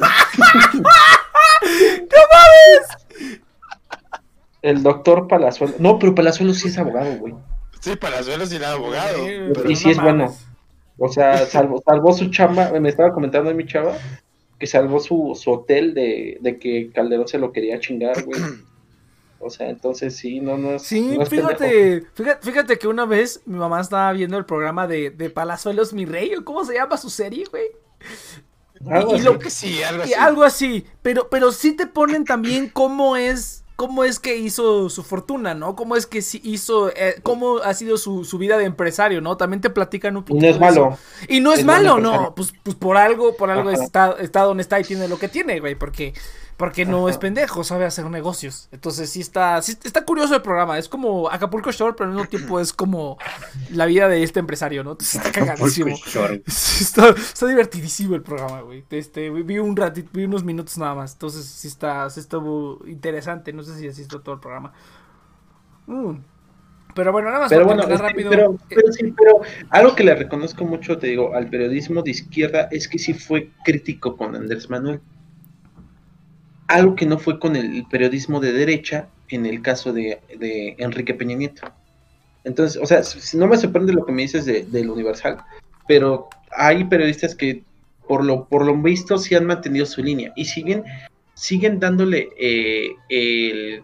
El 4.62 4.82
doctor 4.82 5.28
Palazuelos. 5.28 5.78
No, 5.78 5.98
pero 5.98 6.14
Palazuelos 6.14 6.58
sí 6.58 6.68
es 6.68 6.78
abogado, 6.78 7.16
güey. 7.18 7.34
Sí, 7.80 7.96
Palazuelos 7.96 8.50
y 8.52 8.56
el 8.56 8.64
abogado. 8.64 9.18
Sí, 9.26 9.30
pero- 9.54 9.70
y 9.70 9.76
sí 9.76 9.84
no 9.86 9.90
es 9.92 10.00
bueno. 10.00 10.24
mames. 10.24 10.46
O 10.98 11.08
sea, 11.08 11.44
salvó, 11.46 11.82
salvó 11.84 12.12
su 12.14 12.30
chamba. 12.30 12.70
Me 12.80 12.88
estaba 12.88 13.12
comentando 13.12 13.50
de 13.50 13.54
mi 13.56 13.66
chava 13.66 13.92
que 14.58 14.66
salvó 14.66 15.00
su, 15.00 15.38
su 15.38 15.50
hotel 15.52 15.92
de, 15.92 16.38
de 16.40 16.58
que 16.58 16.90
Calderón 16.94 17.28
se 17.28 17.38
lo 17.38 17.52
quería 17.52 17.78
chingar, 17.80 18.22
güey. 18.24 18.40
O 19.44 19.50
sea, 19.50 19.68
entonces 19.68 20.16
sí, 20.16 20.40
no, 20.40 20.56
no 20.58 20.72
es. 20.72 20.82
Sí, 20.82 21.16
no 21.16 21.22
es 21.22 21.30
pendejo. 21.30 21.68
fíjate, 21.68 22.06
fíjate, 22.14 22.46
fíjate 22.46 22.78
que 22.78 22.88
una 22.88 23.06
vez 23.06 23.42
mi 23.46 23.58
mamá 23.58 23.80
estaba 23.80 24.12
viendo 24.12 24.38
el 24.38 24.44
programa 24.46 24.86
de, 24.86 25.10
de 25.10 25.30
Palazuelos 25.30 25.92
Mi 25.92 26.06
Rey, 26.06 26.34
o 26.34 26.44
cómo 26.44 26.64
se 26.64 26.74
llama 26.74 26.96
su 26.96 27.10
serie, 27.10 27.44
güey. 27.50 27.64
Algo 28.86 29.14
y 29.14 29.16
así. 29.16 29.22
lo 29.22 29.38
Creo 29.38 29.38
que 29.38 29.50
sí, 29.50 29.82
algo 29.82 30.02
Y 30.02 30.12
así. 30.12 30.14
algo 30.14 30.42
así, 30.44 30.86
pero, 31.02 31.28
pero 31.30 31.52
sí 31.52 31.72
te 31.74 31.86
ponen 31.86 32.26
también 32.26 32.68
cómo 32.68 33.16
es, 33.16 33.64
cómo 33.76 34.04
es 34.04 34.20
que 34.20 34.36
hizo 34.36 34.90
su 34.90 35.02
fortuna, 35.02 35.54
¿no? 35.54 35.74
Cómo 35.76 35.96
es 35.96 36.06
que 36.06 36.22
sí 36.22 36.40
hizo, 36.44 36.90
eh, 36.90 37.16
cómo 37.22 37.58
ha 37.58 37.74
sido 37.74 37.96
su, 37.98 38.24
su 38.24 38.38
vida 38.38 38.58
de 38.58 38.64
empresario, 38.66 39.20
¿no? 39.20 39.36
También 39.36 39.60
te 39.62 39.70
platican 39.70 40.16
un 40.16 40.24
Y 40.26 40.26
poquito. 40.26 40.40
no 40.40 40.48
es 40.48 40.58
eso. 40.60 40.60
malo. 40.60 40.98
Y 41.28 41.40
no 41.40 41.52
es, 41.52 41.60
Es 41.60 41.64
malo, 41.64 41.98
no. 41.98 42.34
Pues, 42.34 42.52
pues 42.62 42.76
por 42.76 42.96
algo, 42.96 43.36
por 43.36 43.50
algo 43.50 43.70
está, 43.70 44.16
está 44.20 44.42
donde 44.42 44.62
está 44.62 44.80
y 44.80 44.84
tiene 44.84 45.08
lo 45.08 45.18
que 45.18 45.28
tiene, 45.28 45.60
güey. 45.60 45.74
Porque, 45.76 46.12
porque 46.56 46.86
no 46.86 47.08
es 47.08 47.18
pendejo, 47.18 47.64
sabe 47.64 47.84
hacer 47.84 48.04
negocios. 48.06 48.68
Entonces 48.70 49.10
sí 49.10 49.20
está, 49.20 49.60
sí 49.62 49.76
está 49.82 50.04
curioso 50.04 50.34
el 50.36 50.42
programa. 50.42 50.78
Es 50.78 50.88
como 50.88 51.28
Acapulco 51.28 51.72
Shore, 51.72 51.94
pero 51.96 52.08
al 52.08 52.14
mismo 52.14 52.28
tiempo 52.28 52.60
es 52.60 52.72
como 52.72 53.18
la 53.70 53.86
vida 53.86 54.08
de 54.08 54.22
este 54.22 54.38
empresario, 54.40 54.84
¿no? 54.84 54.92
Entonces 54.92 55.16
está 55.16 55.32
cagadísimo. 55.32 55.96
Sí, 56.46 56.82
está, 56.82 57.08
está 57.10 57.46
divertidísimo 57.46 58.14
el 58.14 58.22
programa, 58.22 58.60
güey. 58.62 58.84
Este, 58.90 59.30
vi 59.30 59.58
un 59.58 59.76
ratito, 59.76 60.10
vi 60.12 60.24
unos 60.24 60.44
minutos 60.44 60.78
nada 60.78 60.94
más. 60.94 61.12
Entonces 61.12 61.44
sí 61.44 61.68
está, 61.68 62.08
sí 62.10 62.20
estuvo 62.20 62.80
interesante. 62.86 63.52
No 63.52 63.62
sé 63.62 63.78
si 63.78 63.88
asisto 63.88 64.20
todo 64.20 64.36
el 64.36 64.40
programa. 64.40 64.72
Mm. 65.86 66.14
Pero 66.94 67.10
bueno, 67.12 67.28
nada 67.28 67.40
más 67.42 67.50
Pero 67.50 67.64
bueno, 67.64 67.82
este, 67.82 67.96
rápido. 67.96 68.30
pero, 68.30 68.54
eh, 68.54 68.58
pero 68.68 68.92
sí, 68.92 69.14
pero 69.16 69.40
algo 69.70 69.94
que 69.96 70.04
le 70.04 70.14
reconozco 70.14 70.64
mucho, 70.64 70.98
te 70.98 71.08
digo, 71.08 71.34
al 71.34 71.48
periodismo 71.48 72.02
de 72.02 72.12
izquierda 72.12 72.68
es 72.70 72.88
que 72.88 72.98
sí 72.98 73.14
fue 73.14 73.50
crítico 73.64 74.16
con 74.16 74.36
Andrés 74.36 74.70
Manuel. 74.70 75.00
Algo 76.68 76.94
que 76.94 77.06
no 77.06 77.18
fue 77.18 77.38
con 77.38 77.56
el 77.56 77.84
periodismo 77.90 78.40
de 78.40 78.52
derecha 78.52 79.08
en 79.28 79.46
el 79.46 79.62
caso 79.62 79.92
de, 79.92 80.20
de 80.38 80.76
Enrique 80.78 81.14
Peña 81.14 81.36
Nieto. 81.36 81.62
Entonces, 82.44 82.80
o 82.82 82.86
sea, 82.86 83.02
si 83.02 83.36
no 83.36 83.46
me 83.46 83.56
sorprende 83.56 83.92
lo 83.92 84.04
que 84.04 84.12
me 84.12 84.22
dices 84.22 84.44
de, 84.44 84.64
del 84.64 84.90
Universal, 84.90 85.38
pero 85.88 86.28
hay 86.50 86.84
periodistas 86.84 87.34
que 87.34 87.62
por 88.06 88.24
lo, 88.24 88.46
por 88.46 88.64
lo 88.64 88.76
visto 88.76 89.16
sí 89.18 89.34
han 89.34 89.46
mantenido 89.46 89.86
su 89.86 90.02
línea 90.02 90.32
y 90.36 90.44
siguen, 90.44 90.84
siguen 91.34 91.80
dándole 91.80 92.28
eh, 92.38 92.90
el 93.08 93.82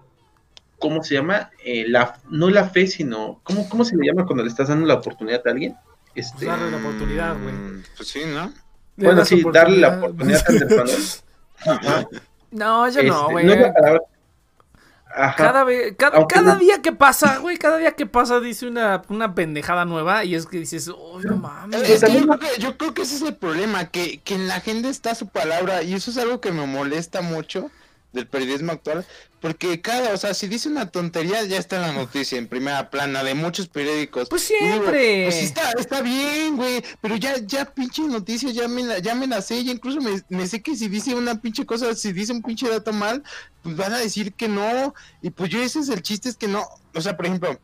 ¿cómo 0.80 1.02
se 1.04 1.14
llama? 1.14 1.50
Eh, 1.64 1.84
la, 1.86 2.18
no 2.30 2.50
la 2.50 2.68
fe, 2.68 2.86
sino, 2.88 3.40
¿cómo, 3.44 3.68
¿cómo 3.68 3.84
se 3.84 3.96
le 3.96 4.06
llama 4.06 4.26
cuando 4.26 4.42
le 4.42 4.48
estás 4.48 4.68
dando 4.68 4.86
la 4.86 4.94
oportunidad 4.94 5.46
a 5.46 5.50
alguien? 5.50 5.76
Este, 6.14 6.46
Darle 6.46 6.70
la 6.72 6.78
oportunidad, 6.78 7.40
güey. 7.40 7.54
Mm, 7.54 7.82
Pues 7.96 8.08
sí, 8.08 8.20
¿no? 8.26 8.52
bueno, 8.96 9.24
sí, 9.24 9.42
darle 9.52 9.76
la 9.76 9.98
oportunidad 9.98 10.42
a 10.42 10.52
Andrés 10.52 10.76
Manuel. 10.76 11.02
Ajá. 11.66 12.08
No, 12.50 12.88
yo 12.88 13.02
no, 13.02 13.20
Este, 13.22 13.32
güey. 13.32 13.46
no. 13.46 14.00
Ajá. 15.12 15.34
Cada, 15.36 15.64
vez, 15.64 15.94
cada, 15.98 16.18
Aunque 16.18 16.34
cada 16.36 16.54
no- 16.54 16.60
día 16.60 16.80
que 16.82 16.92
pasa, 16.92 17.38
güey, 17.38 17.56
cada 17.56 17.78
día 17.78 17.92
que 17.92 18.06
pasa 18.06 18.38
dice 18.38 18.68
una, 18.68 19.02
una 19.08 19.34
pendejada 19.34 19.84
nueva 19.84 20.24
y 20.24 20.36
es 20.36 20.46
que 20.46 20.58
dices, 20.58 20.88
oh, 20.88 21.18
no 21.20 21.36
mames. 21.36 21.82
Es 21.82 22.00
que 22.00 22.06
también- 22.06 22.26
yo, 22.28 22.38
creo 22.38 22.38
que, 22.54 22.60
yo 22.60 22.78
creo 22.78 22.94
que 22.94 23.02
ese 23.02 23.16
es 23.16 23.22
el 23.22 23.34
problema, 23.34 23.86
que, 23.86 24.20
que 24.20 24.36
en 24.36 24.46
la 24.46 24.56
agenda 24.56 24.88
está 24.88 25.16
su 25.16 25.26
palabra, 25.26 25.82
y 25.82 25.94
eso 25.94 26.12
es 26.12 26.18
algo 26.18 26.40
que 26.40 26.52
me 26.52 26.64
molesta 26.64 27.22
mucho 27.22 27.70
del 28.12 28.26
periodismo 28.26 28.72
actual, 28.72 29.06
porque 29.40 29.80
cada, 29.80 30.12
o 30.12 30.16
sea, 30.16 30.34
si 30.34 30.48
dice 30.48 30.68
una 30.68 30.90
tontería, 30.90 31.44
ya 31.44 31.58
está 31.58 31.76
en 31.76 31.82
la 31.82 31.92
noticia, 31.92 32.38
en 32.38 32.48
primera 32.48 32.90
plana, 32.90 33.24
de 33.24 33.34
muchos 33.34 33.68
periódicos. 33.68 34.28
Pues 34.28 34.42
siempre. 34.42 35.24
pues 35.24 35.36
está, 35.36 35.72
está 35.72 36.02
bien, 36.02 36.56
güey, 36.56 36.82
pero 37.00 37.16
ya, 37.16 37.38
ya 37.38 37.64
pinche 37.64 38.02
noticia, 38.02 38.50
ya 38.50 38.68
me 38.68 38.82
la, 38.82 38.98
ya 38.98 39.14
me 39.14 39.26
la 39.26 39.40
sé, 39.40 39.62
ya 39.64 39.72
incluso 39.72 40.00
me, 40.00 40.22
me 40.28 40.46
sé 40.46 40.60
que 40.60 40.76
si 40.76 40.88
dice 40.88 41.14
una 41.14 41.40
pinche 41.40 41.64
cosa, 41.64 41.94
si 41.94 42.12
dice 42.12 42.32
un 42.32 42.42
pinche 42.42 42.68
dato 42.68 42.92
mal, 42.92 43.22
pues 43.62 43.76
van 43.76 43.92
a 43.92 43.98
decir 43.98 44.32
que 44.34 44.48
no, 44.48 44.94
y 45.22 45.30
pues 45.30 45.50
yo 45.50 45.62
ese 45.62 45.80
es 45.80 45.88
el 45.88 46.02
chiste, 46.02 46.28
es 46.28 46.36
que 46.36 46.48
no, 46.48 46.66
o 46.94 47.00
sea, 47.00 47.16
por 47.16 47.26
ejemplo, 47.26 47.58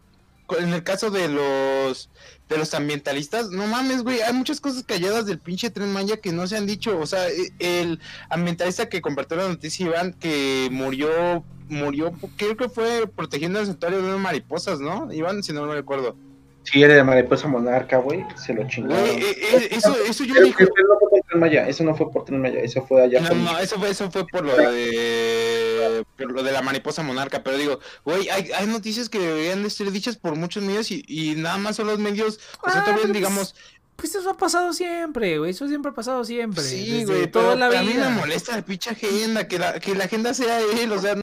en 0.58 0.72
el 0.72 0.82
caso 0.82 1.10
de 1.10 1.28
los 1.28 2.10
de 2.48 2.58
los 2.58 2.74
ambientalistas, 2.74 3.50
no 3.50 3.66
mames, 3.66 4.02
güey, 4.04 4.20
hay 4.22 4.32
muchas 4.32 4.60
cosas 4.60 4.84
calladas 4.84 5.26
del 5.26 5.40
pinche 5.40 5.68
tren 5.70 5.92
Maya 5.92 6.18
que 6.18 6.30
no 6.30 6.46
se 6.46 6.56
han 6.56 6.64
dicho, 6.66 6.96
o 6.96 7.04
sea, 7.04 7.28
e- 7.28 7.52
el 7.58 7.98
ambientalista 8.30 8.88
que 8.88 9.00
compartió 9.02 9.36
la 9.36 9.48
noticia 9.48 9.86
Iván 9.86 10.12
que 10.12 10.68
murió 10.70 11.44
murió 11.68 12.12
creo 12.36 12.56
que 12.56 12.68
fue 12.68 13.08
protegiendo 13.08 13.58
el 13.58 13.66
santuario 13.66 14.00
de 14.00 14.04
unas 14.08 14.20
mariposas, 14.20 14.78
¿no? 14.78 15.12
Iván, 15.12 15.42
si 15.42 15.52
no 15.52 15.66
me 15.66 15.74
recuerdo. 15.74 16.16
Sí, 16.70 16.82
era 16.82 16.94
de 16.94 17.04
mariposa 17.04 17.46
monarca, 17.48 17.98
güey. 17.98 18.24
Se 18.36 18.52
lo 18.52 18.66
chingaron. 18.68 19.00
Güey, 19.00 19.22
eh, 19.22 19.36
eh, 19.52 19.68
eso, 19.70 19.96
eso 20.04 20.24
yo 20.24 20.34
Pero, 20.34 20.46
digo. 20.46 20.56
pero 20.58 20.88
no 20.88 20.98
fue 20.98 21.08
por 21.10 21.20
Tren 21.28 21.40
Maya, 21.40 21.68
eso 21.68 21.84
no 21.84 21.94
fue 21.94 22.10
por 22.10 22.24
Tren 22.24 22.40
Maya, 22.42 22.58
eso 22.60 22.84
fue 22.86 23.02
allá 23.02 23.20
No, 23.20 23.28
con- 23.28 23.44
no, 23.44 23.58
eso 23.58 23.78
fue, 23.78 23.90
eso 23.90 24.10
fue 24.10 24.26
por 24.26 24.44
lo 24.44 24.56
de 24.56 26.04
por 26.16 26.32
lo 26.32 26.42
de 26.42 26.52
la 26.52 26.62
mariposa 26.62 27.02
monarca, 27.02 27.42
pero 27.42 27.56
digo, 27.58 27.78
güey, 28.04 28.28
hay, 28.30 28.50
hay 28.52 28.66
noticias 28.66 29.08
que 29.08 29.18
deberían 29.18 29.62
de 29.62 29.70
ser 29.70 29.90
dichas 29.92 30.16
por 30.16 30.34
muchos 30.34 30.62
medios 30.62 30.90
y, 30.90 31.04
y 31.06 31.34
nada 31.36 31.58
más 31.58 31.76
son 31.76 31.86
los 31.86 31.98
medios, 31.98 32.40
o 32.62 32.70
sea, 32.70 32.80
Ah, 32.80 32.84
todavía 32.84 33.02
pero 33.02 33.14
digamos, 33.14 33.54
Pues 33.96 34.14
eso 34.14 34.28
ha 34.30 34.36
pasado 34.36 34.72
siempre, 34.72 35.38
güey. 35.38 35.52
Eso 35.52 35.68
siempre 35.68 35.90
ha 35.90 35.94
pasado 35.94 36.24
siempre. 36.24 36.62
sí, 36.62 37.04
güey, 37.04 37.30
toda 37.30 37.54
pero 37.54 37.70
la 37.70 37.78
a 37.78 37.82
mí 37.82 37.92
vida. 37.92 38.10
me 38.10 38.16
molesta 38.20 38.56
la 38.56 38.62
pinche 38.64 38.90
agenda, 38.90 39.46
que 39.48 39.58
la, 39.58 39.78
que 39.80 39.94
la 39.94 40.04
agenda 40.04 40.34
sea 40.34 40.60
él, 40.60 40.90
o 40.92 41.00
sea, 41.00 41.14
no. 41.14 41.22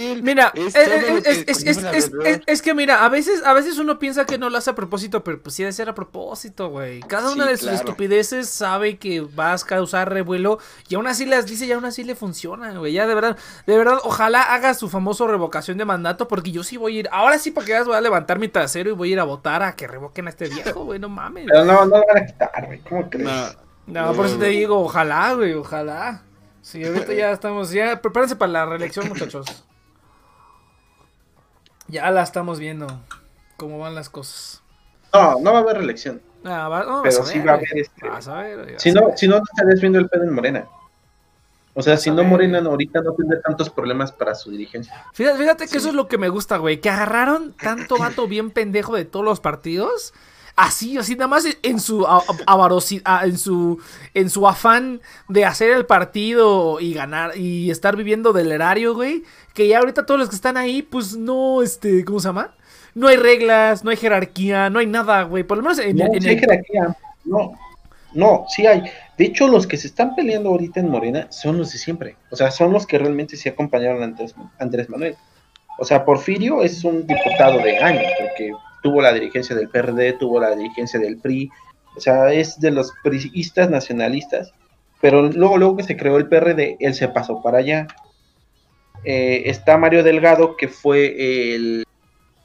Mira, 0.00 0.52
Es 0.54 0.74
que 0.74 0.80
es- 0.80 1.44
es- 1.48 1.64
conlleva 1.64 1.90
es- 1.96 2.04
alrededor. 2.04 2.26
es- 2.28 2.40
es 2.46 2.62
que 2.62 2.72
mira, 2.72 3.04
a 3.04 3.08
veces, 3.08 3.42
a 3.44 3.52
veces 3.52 3.78
uno 3.78 3.98
piensa 3.98 4.26
que 4.26 4.38
no 4.38 4.48
lo 4.48 4.56
hace 4.56 4.70
a 4.70 4.74
propósito, 4.76 5.24
pero 5.24 5.40
pues 5.42 5.56
sí 5.56 5.64
debe 5.64 5.72
ser 5.72 5.88
a 5.88 5.94
propósito, 5.94 6.68
güey. 6.68 7.00
Cada 7.00 7.32
una 7.32 7.46
de 7.46 7.56
sus 7.56 7.62
claro. 7.68 7.78
estupideces 7.78 8.48
sabe 8.48 8.98
que 8.98 9.22
vas 9.22 9.64
a 9.64 9.66
causar 9.66 10.12
revuelo 10.12 10.60
y 10.88 10.94
aún 10.94 11.08
así 11.08 11.26
las 11.26 11.46
dice 11.46 11.66
y 11.66 11.72
aún 11.72 11.84
así 11.84 12.04
le 12.04 12.14
funciona, 12.14 12.72
güey. 12.78 12.92
Ya 12.92 13.08
de 13.08 13.14
verdad, 13.16 13.36
de 13.66 13.76
verdad, 13.76 13.98
ojalá 14.04 14.42
haga 14.54 14.74
su 14.74 14.88
famoso 14.88 15.26
revocación 15.26 15.78
de 15.78 15.84
mandato 15.84 16.28
porque 16.28 16.52
yo 16.52 16.62
sí 16.62 16.76
voy 16.76 16.96
a 16.96 17.00
ir, 17.00 17.08
ahora 17.10 17.38
sí 17.40 17.50
para 17.50 17.66
que 17.66 17.72
veas 17.72 17.86
voy 17.86 17.96
a 17.96 18.00
levantar 18.00 18.38
mi 18.38 18.46
trasero 18.46 18.90
y 18.90 18.92
voy 18.92 19.08
a 19.10 19.12
ir 19.14 19.20
a 19.20 19.24
votar 19.24 19.64
a 19.64 19.74
que 19.74 19.88
revoquen 19.88 20.28
a 20.28 20.30
este 20.30 20.48
viejo, 20.48 20.84
güey, 20.84 21.00
no 21.00 21.08
mames. 21.08 21.46
Pero 21.48 21.64
no, 21.64 21.84
no 21.86 21.98
lo 21.98 22.04
van 22.06 22.22
a 22.22 22.26
quitar, 22.26 22.66
güey. 22.66 22.78
¿Cómo 22.88 23.10
crees? 23.10 23.26
No, 23.26 24.06
No, 24.06 24.12
por 24.14 24.26
eso 24.26 24.38
te 24.38 24.46
digo, 24.46 24.78
ojalá, 24.80 25.32
güey, 25.34 25.54
ojalá. 25.54 26.22
Sí, 26.62 26.84
ahorita 26.84 27.14
ya 27.14 27.32
estamos, 27.32 27.70
ya, 27.72 28.00
prepárense 28.00 28.36
para 28.36 28.52
la 28.52 28.66
reelección, 28.66 29.08
muchachos. 29.08 29.64
Ya 31.88 32.10
la 32.10 32.22
estamos 32.22 32.58
viendo, 32.58 32.86
cómo 33.56 33.78
van 33.78 33.94
las 33.94 34.08
cosas. 34.08 34.62
No, 35.12 35.40
no 35.40 35.52
va 35.52 35.58
a 35.58 35.62
haber 35.62 35.78
reelección. 35.78 36.20
Ah, 36.44 36.68
va- 36.68 36.84
no, 36.84 37.02
Pero 37.02 37.24
sí 37.24 37.38
ver, 37.38 37.48
va 37.48 37.52
a 37.52 37.54
haber 37.56 37.78
este- 37.78 38.08
Vas 38.08 38.28
a 38.28 38.42
ver, 38.42 38.72
vas 38.74 38.82
Si 38.82 38.90
a 38.90 38.92
no, 38.94 39.06
ver. 39.08 39.18
si 39.18 39.26
no, 39.28 39.38
no 39.38 39.42
estarías 39.50 39.80
viendo 39.80 39.98
el 39.98 40.08
pedo 40.08 40.24
en 40.24 40.32
Morena. 40.34 40.66
O 41.74 41.82
sea, 41.82 41.96
si 41.96 42.10
no. 42.10 42.24
Morena 42.24 42.60
no, 42.60 42.70
ahorita 42.70 43.00
no 43.02 43.12
tendría 43.12 43.40
tantos 43.40 43.70
problemas 43.70 44.10
para 44.12 44.34
su 44.34 44.50
dirigencia. 44.50 45.06
Fíjate, 45.12 45.38
fíjate 45.38 45.68
que 45.68 45.78
eso 45.78 45.88
es 45.88 45.94
lo 45.94 46.08
que 46.08 46.18
me 46.18 46.28
gusta, 46.28 46.56
güey. 46.56 46.80
Que 46.80 46.90
agarraron 46.90 47.52
tanto 47.54 47.96
vato 47.98 48.26
bien 48.26 48.50
pendejo 48.50 48.96
de 48.96 49.04
todos 49.04 49.24
los 49.24 49.38
partidos. 49.40 50.12
Así, 50.60 50.98
así, 50.98 51.14
nada 51.14 51.28
más 51.28 51.44
en 51.62 51.78
su 51.78 52.04
a- 52.04 52.16
a- 52.16 52.56
avarosi- 52.56 53.00
a- 53.04 53.24
en 53.24 53.38
su 53.38 53.80
en 54.12 54.28
su 54.28 54.48
afán 54.48 55.00
de 55.28 55.44
hacer 55.44 55.70
el 55.70 55.86
partido 55.86 56.80
y 56.80 56.94
ganar 56.94 57.36
y 57.38 57.70
estar 57.70 57.94
viviendo 57.94 58.32
del 58.32 58.50
erario, 58.50 58.92
güey. 58.94 59.22
Que 59.54 59.68
ya 59.68 59.78
ahorita 59.78 60.04
todos 60.04 60.18
los 60.18 60.28
que 60.28 60.34
están 60.34 60.56
ahí, 60.56 60.82
pues 60.82 61.16
no, 61.16 61.62
este, 61.62 62.04
¿cómo 62.04 62.18
se 62.18 62.28
llama? 62.28 62.54
No 62.94 63.06
hay 63.06 63.16
reglas, 63.16 63.84
no 63.84 63.90
hay 63.90 63.96
jerarquía, 63.96 64.68
no 64.68 64.80
hay 64.80 64.86
nada, 64.86 65.22
güey. 65.22 65.44
Por 65.44 65.58
lo 65.58 65.62
menos 65.62 65.78
en, 65.78 65.96
No, 65.96 66.06
en 66.12 66.20
sí 66.22 66.28
hay 66.28 66.34
el- 66.34 66.40
jerarquía. 66.40 66.96
No, 67.24 67.52
no, 68.14 68.44
sí 68.48 68.66
hay. 68.66 68.82
De 69.16 69.26
hecho, 69.26 69.46
los 69.46 69.64
que 69.66 69.76
se 69.76 69.86
están 69.86 70.16
peleando 70.16 70.48
ahorita 70.48 70.80
en 70.80 70.88
Morena 70.90 71.28
son 71.30 71.58
los 71.58 71.70
de 71.72 71.78
siempre. 71.78 72.16
O 72.32 72.36
sea, 72.36 72.50
son 72.50 72.72
los 72.72 72.84
que 72.84 72.98
realmente 72.98 73.36
sí 73.36 73.48
acompañaron 73.48 74.02
a 74.02 74.06
Andrés, 74.06 74.34
Andrés 74.58 74.88
Manuel. 74.90 75.14
O 75.78 75.84
sea, 75.84 76.04
Porfirio 76.04 76.62
es 76.64 76.82
un 76.82 77.06
diputado 77.06 77.58
de 77.60 77.78
años, 77.78 78.10
porque 78.18 78.50
tuvo 78.88 79.02
la 79.02 79.12
dirigencia 79.12 79.54
del 79.54 79.68
PRD, 79.68 80.14
tuvo 80.14 80.40
la 80.40 80.54
dirigencia 80.56 80.98
del 80.98 81.18
PRI. 81.18 81.50
O 81.94 82.00
sea, 82.00 82.32
es 82.32 82.58
de 82.58 82.70
los 82.70 82.92
priistas 83.02 83.68
nacionalistas. 83.68 84.52
Pero 85.00 85.22
luego, 85.30 85.58
luego 85.58 85.76
que 85.76 85.82
se 85.82 85.96
creó 85.96 86.16
el 86.16 86.26
PRD, 86.26 86.78
él 86.80 86.94
se 86.94 87.08
pasó 87.08 87.42
para 87.42 87.58
allá. 87.58 87.86
Eh, 89.04 89.42
está 89.46 89.76
Mario 89.76 90.02
Delgado, 90.02 90.56
que 90.56 90.68
fue 90.68 91.54
el 91.54 91.84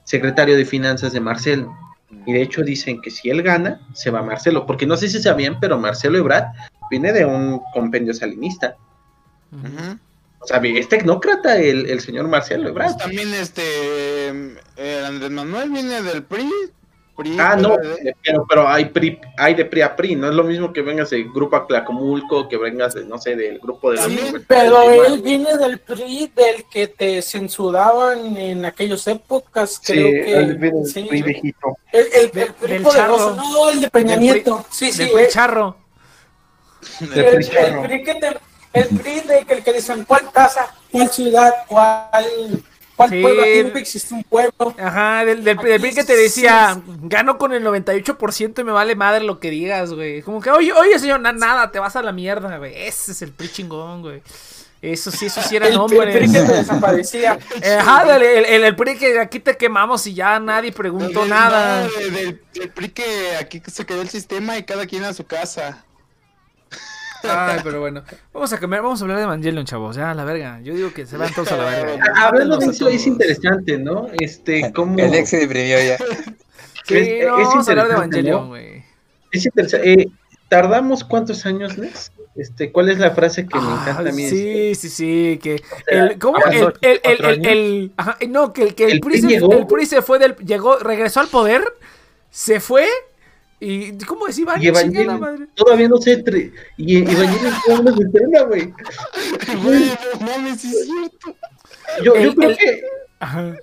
secretario 0.04 0.58
de 0.58 0.66
finanzas 0.66 1.14
de 1.14 1.22
Marcelo. 1.22 1.74
Y 2.26 2.34
de 2.34 2.42
hecho 2.42 2.62
dicen 2.62 3.02
que 3.02 3.10
si 3.10 3.30
él 3.30 3.42
gana, 3.42 3.80
se 3.94 4.12
va 4.12 4.22
Marcelo. 4.22 4.66
Porque 4.66 4.86
no 4.86 4.98
sé 4.98 5.08
si 5.08 5.22
sabían, 5.22 5.60
pero 5.62 5.80
Marcelo 5.80 6.18
Ebrard 6.18 6.48
viene 6.92 7.14
de 7.14 7.26
un 7.26 7.62
compendio 7.74 8.14
salinista. 8.14 8.76
Ujú. 9.52 9.98
O 10.44 10.48
sea, 10.48 10.60
es 10.64 10.90
tecnócrata 10.90 11.58
el, 11.58 11.90
el 11.90 12.00
señor 12.02 12.28
Marcelo 12.28 12.70
Ebrard. 12.70 12.94
Pues 12.94 12.98
también 12.98 13.34
este 13.34 14.30
el 14.76 15.06
Andrés 15.06 15.32
Manuel 15.32 15.70
viene 15.70 16.02
del 16.02 16.24
PRI, 16.24 16.50
PRI, 17.16 17.38
Ah, 17.40 17.56
no, 17.56 17.78
pero, 18.24 18.46
pero 18.50 18.68
hay, 18.68 18.86
PRI, 18.86 19.20
hay 19.38 19.54
de 19.54 19.66
PRI 19.66 19.82
a 19.82 19.96
PRI. 19.96 20.16
No 20.16 20.28
es 20.30 20.34
lo 20.36 20.44
mismo 20.44 20.74
que 20.74 20.82
vengas 20.82 21.12
del 21.12 21.32
grupo 21.32 21.56
Aclacomulco, 21.56 22.50
que 22.50 22.58
vengas, 22.58 22.96
de, 22.96 23.06
no 23.06 23.20
sé, 23.20 23.36
del 23.36 23.60
grupo 23.60 23.92
de 23.92 23.98
la 23.98 24.02
También, 24.02 24.24
Universidad 24.30 24.48
Pero 24.48 24.82
él 25.06 25.22
viene 25.22 25.56
del 25.58 25.80
PRI 25.80 26.32
del 26.36 26.66
que 26.72 26.88
te 26.88 27.22
censuraban 27.22 28.36
en 28.36 28.66
aquellas 28.66 29.08
épocas, 29.08 29.80
Sí, 29.82 29.94
creo 29.94 30.08
él 30.08 30.48
que 30.48 30.54
viene 30.60 30.78
del 30.80 30.88
sí. 30.88 31.04
PRI 31.08 31.22
viejito. 31.22 31.78
El, 31.92 32.06
el, 32.14 32.32
De- 32.32 32.42
el 32.42 32.54
PRI 32.54 32.74
del 32.74 32.82
poderoso, 32.84 33.36
charro. 33.36 33.50
no, 33.50 33.70
el 33.70 33.82
de 33.82 33.90
Peña 33.92 34.16
Nieto. 34.16 34.66
Sí, 34.72 34.92
sí, 34.92 35.04
el, 35.04 35.28
charro. 35.30 35.78
De 37.00 37.28
el, 37.30 37.36
PRI 37.36 37.46
charro. 37.48 37.82
el 37.84 37.88
PRI 37.90 38.04
que 38.04 38.16
te, 38.16 38.38
el 38.74 38.88
PRI 38.90 39.22
de 39.22 39.46
que 39.46 39.54
el 39.54 39.64
que 39.64 39.74
dicen 39.74 40.04
cuál 40.06 40.32
casa, 40.32 40.74
cuál 40.92 41.10
ciudad, 41.10 41.54
cuál, 41.68 42.64
cuál 42.96 43.10
Sí. 43.10 43.22
pueblo, 43.22 43.42
aquí 43.42 43.80
existe 43.80 44.14
un 44.14 44.24
pueblo. 44.24 44.76
Ajá, 44.80 45.26
del, 45.26 45.44
del, 45.44 45.58
del 45.58 45.80
PRI 45.82 45.94
que 45.96 46.04
te 46.04 46.16
decía, 46.16 46.80
gano 47.02 47.38
con 47.38 47.52
el 47.54 47.64
98% 47.64 48.62
y 48.62 48.64
me 48.64 48.72
vale 48.72 48.96
madre 48.96 49.24
lo 49.24 49.40
que 49.40 49.50
digas, 49.50 49.94
güey. 49.94 50.22
Como 50.22 50.42
que, 50.42 50.52
oye, 50.52 50.72
oye, 50.74 50.98
señor, 51.00 51.20
na- 51.20 51.34
nada, 51.34 51.72
te 51.72 51.80
vas 51.80 51.96
a 51.96 52.04
la 52.04 52.12
mierda, 52.12 52.58
güey. 52.58 52.74
Ese 52.76 53.12
es 53.14 53.22
el 53.24 53.32
PRI 53.32 53.50
chingón, 53.50 54.02
güey. 54.02 54.22
Eso 54.82 55.12
sí, 55.12 55.28
eso 55.28 55.42
sí 55.42 55.56
eran 55.56 55.72
El, 55.74 55.80
el. 55.80 56.12
PRI 56.14 56.32
que 56.32 56.40
te 56.42 56.54
desaparecía. 56.54 57.40
Ajá, 57.80 58.16
el, 58.16 58.22
el, 58.24 58.46
el- 58.46 58.64
el 58.66 58.76
PRI 58.76 58.96
que 58.98 59.20
aquí 59.20 59.40
te 59.40 59.58
quemamos 59.58 60.06
y 60.08 60.14
ya 60.14 60.40
nadie 60.40 60.72
preguntó 60.72 61.22
Del- 61.22 61.30
nada. 61.30 61.86
no, 61.88 61.92
del, 62.12 62.42
del 62.54 62.70
PRI 62.70 62.90
que 62.90 63.36
aquí 63.40 63.62
se 63.66 63.86
quedó 63.86 64.02
el 64.02 64.10
sistema 64.10 64.58
y 64.58 64.64
cada 64.64 64.86
quien 64.86 65.04
a 65.04 65.14
su 65.14 65.26
casa. 65.26 65.84
Ay, 67.24 67.60
pero 67.64 67.80
bueno. 67.80 68.04
Vamos 68.34 68.52
a 68.54 68.60
cambiar, 68.60 68.82
vamos 68.84 69.00
a 69.02 69.04
hablar 69.06 69.18
de 69.18 69.24
Evangelion, 69.24 69.66
chavos. 69.66 69.96
Ya, 69.96 70.14
la 70.14 70.26
verga. 70.26 70.60
Yo 70.62 70.74
digo 70.74 70.94
que 70.94 71.06
se 71.06 71.18
van 71.18 71.34
todos 71.34 71.52
a 71.52 71.58
la 71.58 71.64
verga. 71.66 72.04
Ah, 72.16 72.28
Hablando 72.28 72.58
de 72.58 72.66
eso, 72.68 72.88
es 72.90 73.08
interesante, 73.08 73.78
¿no? 73.78 74.08
Este, 74.20 74.72
cómo... 74.74 74.98
El 75.00 75.14
ex 75.14 75.30
se 75.30 75.38
deprimió 75.38 75.78
ya. 75.82 75.98
Sí, 76.86 76.96
es- 76.98 77.26
no, 77.28 77.40
es 77.40 77.48
vamos 77.48 77.68
a 77.68 77.72
hablar 77.72 77.88
de 77.88 77.94
Evangelion, 77.94 78.42
¿no? 78.42 78.48
güey. 78.50 78.84
Es 79.32 79.46
interesante. 79.46 79.94
Eh, 79.94 80.08
¿Tardamos 80.50 81.04
cuántos 81.06 81.46
años, 81.46 81.78
Lex? 81.78 82.12
Este, 82.36 82.72
¿Cuál 82.74 82.90
es 82.90 83.00
la 83.00 83.12
frase 83.12 83.48
que 83.48 83.58
me 83.58 83.64
Ah, 83.68 83.80
encanta 83.90 84.10
a 84.10 84.14
mí? 84.14 84.28
sí, 84.30 84.76
sí, 84.76 84.90
sí, 84.90 85.40
que 85.42 85.60
sea, 85.88 86.08
el, 86.08 86.20
¿cómo? 86.20 86.38
El, 86.52 86.74
el, 86.82 87.00
el, 87.04 87.26
el, 87.26 87.46
el- 87.46 87.92
ajá, 87.96 88.18
no, 88.28 88.52
que 88.52 88.64
el, 88.64 88.76
que 88.76 88.84
el, 88.86 88.92
El 88.94 89.00
PRI 89.00 89.12
PRI 89.14 89.22
se, 89.22 89.28
llegó. 89.30 89.54
el 89.54 89.66
PRI 89.66 89.86
se 89.86 90.02
fue 90.02 90.20
del, 90.20 90.36
llegó, 90.38 90.78
regresó 90.78 91.22
al 91.22 91.28
poder, 91.30 91.64
se 92.30 92.60
fue, 92.60 92.86
y, 93.64 93.98
¿cómo 94.06 94.28
decía? 94.28 94.46
Y 94.60 94.68
Evangelion 94.68 95.20
madre. 95.20 95.48
todavía 95.56 95.88
no 95.88 95.98
sé, 95.98 96.24
tre- 96.24 96.52
y 96.78 96.98
y 97.00 97.02
Evangelion 97.02 97.54
todavía 97.66 97.92
no 97.92 97.98
se 97.98 98.04
estrena, 98.04 98.42
güey. 98.44 98.74
Güey, 99.64 99.92
no 100.20 100.26
mames, 100.26 100.66
es 100.66 100.86
cierto. 100.86 101.36
Yo, 102.04 102.16
yo 102.16 102.16
El- 102.16 102.36
creo 102.36 102.50
el- 102.50 102.58
que, 102.58 102.82
Ajá. 103.20 103.56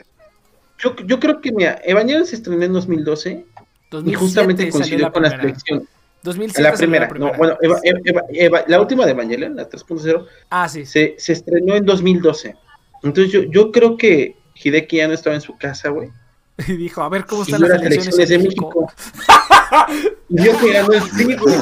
yo, 0.79 0.97
yo 1.07 1.21
creo 1.21 1.41
que, 1.41 1.53
mira, 1.53 1.81
Evangelion 1.85 2.27
se 2.27 2.37
estrenó 2.37 2.63
en 2.65 2.73
2012 2.73 3.31
y 3.31 3.45
2007 3.91 4.17
justamente 4.17 4.63
salió 4.63 4.73
coincidió 4.73 5.13
con 5.13 5.23
la 5.23 5.29
primera. 5.31 5.43
selección. 5.59 5.89
2007 6.23 6.63
La 6.63 6.71
salió 6.77 6.79
primera, 6.79 7.09
no, 7.19 7.33
bueno, 7.39 7.57
Eva- 7.63 7.81
Eva- 7.83 8.01
Eva- 8.05 8.23
Eva- 8.33 8.65
la 8.69 8.81
última 8.81 9.05
de 9.07 9.13
Evangelion, 9.13 9.57
la 9.57 9.69
3.0, 9.69 10.27
Ah, 10.51 10.69
sí. 10.69 10.85
se, 10.85 11.15
se 11.19 11.33
estrenó 11.33 11.75
en 11.77 11.85
2012. 11.87 12.55
Entonces 13.03 13.33
yo, 13.33 13.43
yo 13.45 13.73
creo 13.73 13.97
que 13.97 14.37
Hideki 14.63 14.99
ya 14.99 15.09
no 15.09 15.15
estaba 15.15 15.35
en 15.35 15.41
su 15.41 15.57
casa, 15.57 15.89
güey. 15.89 16.11
Y 16.69 16.77
dijo, 16.77 17.03
a 17.03 17.09
ver 17.09 17.27
cómo 17.27 17.43
están 17.43 17.61
las 17.63 17.83
elecciones 17.83 18.29
de 18.29 18.39
México. 18.39 18.87
México. 18.87 18.93
y 20.29 20.43
vio 20.43 20.59
que 20.59 20.73
ganó 20.73 20.93
el 20.93 21.39
güey. 21.39 21.57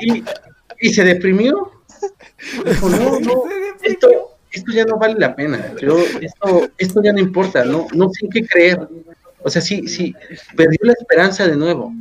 Y, 0.00 0.18
y, 0.18 0.24
y 0.80 0.94
se 0.94 1.04
deprimió. 1.04 1.72
Dijo, 2.64 2.88
no, 2.88 3.20
no, 3.20 3.44
esto, 3.82 4.08
esto 4.50 4.72
ya 4.72 4.84
no 4.84 4.98
vale 4.98 5.14
la 5.18 5.34
pena. 5.34 5.74
Yo, 5.80 5.98
esto, 6.20 6.68
esto 6.78 7.02
ya 7.02 7.12
no 7.12 7.20
importa, 7.20 7.64
no, 7.64 7.86
no 7.92 8.08
sé 8.10 8.26
en 8.26 8.30
qué 8.30 8.46
creer. 8.46 8.88
O 9.42 9.50
sea, 9.50 9.62
sí, 9.62 9.88
sí, 9.88 10.14
perdió 10.56 10.78
la 10.82 10.92
esperanza 10.92 11.46
de 11.46 11.56
nuevo. 11.56 11.92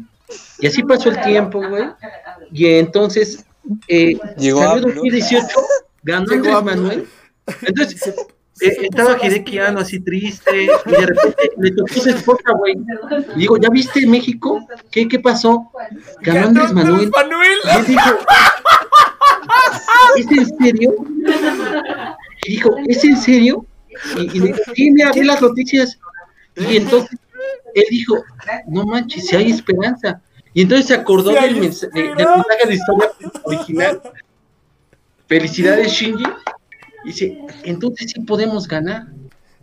Y 0.60 0.68
así 0.68 0.84
pasó 0.84 1.10
el 1.10 1.22
tiempo, 1.22 1.68
güey. 1.68 1.90
Y 2.52 2.68
entonces, 2.68 3.46
eh, 3.88 4.18
Llegó 4.38 4.62
salió 4.62 4.88
AMLO. 4.88 4.96
2018, 4.96 5.48
ganó 6.04 6.26
Llegó 6.28 6.58
Andrés. 6.58 6.78
Manuel. 6.78 7.08
Entonces, 7.64 8.16
eh, 8.62 8.78
estaba 8.82 9.18
Hidequiano 9.22 9.80
así 9.80 10.00
triste, 10.00 10.64
y 10.86 10.90
de 10.92 11.06
repente 11.06 11.52
le 11.58 11.72
tocó 11.72 11.94
su 11.94 12.10
esposa, 12.10 12.52
güey. 12.58 12.76
Y 13.36 13.40
digo, 13.40 13.58
¿ya 13.58 13.70
viste 13.70 14.06
México? 14.06 14.66
¿Qué, 14.92 15.08
qué 15.08 15.20
pasó? 15.20 15.72
Ganó 16.22 16.48
Andrés 16.48 16.72
Manuel. 16.74 17.10
Manuel. 17.10 17.60
Y 17.66 17.78
él 17.80 17.86
dijo, 17.88 18.18
¿es 20.18 20.32
en 20.32 20.58
serio? 20.58 20.94
Y 22.46 22.52
dijo, 22.52 22.76
¿es 22.88 23.04
en 23.04 23.18
serio? 23.18 23.66
Y, 24.18 24.22
y 24.38 24.40
le 24.40 24.46
dijo, 24.48 24.60
sí, 24.76 24.92
mira, 24.92 25.12
vi 25.12 25.24
las 25.24 25.42
noticias. 25.42 26.00
Y 26.56 26.78
entonces 26.78 27.18
él 27.76 27.86
dijo, 27.90 28.24
no 28.68 28.86
manches, 28.86 29.28
si 29.28 29.36
hay 29.36 29.52
esperanza. 29.52 30.22
Y 30.54 30.64
entonces 30.64 30.88
se 30.88 30.94
acordó 30.96 31.32
del, 31.32 31.54
de- 31.62 31.70
del 31.92 32.16
mensaje 32.16 32.68
de 32.68 32.74
historia 32.76 33.10
original. 33.44 34.02
Felicidades, 35.28 35.92
Shinji. 35.92 36.24
Y 37.04 37.08
dice, 37.08 37.38
entonces 37.64 38.12
sí 38.12 38.22
podemos 38.22 38.68
ganar. 38.68 39.08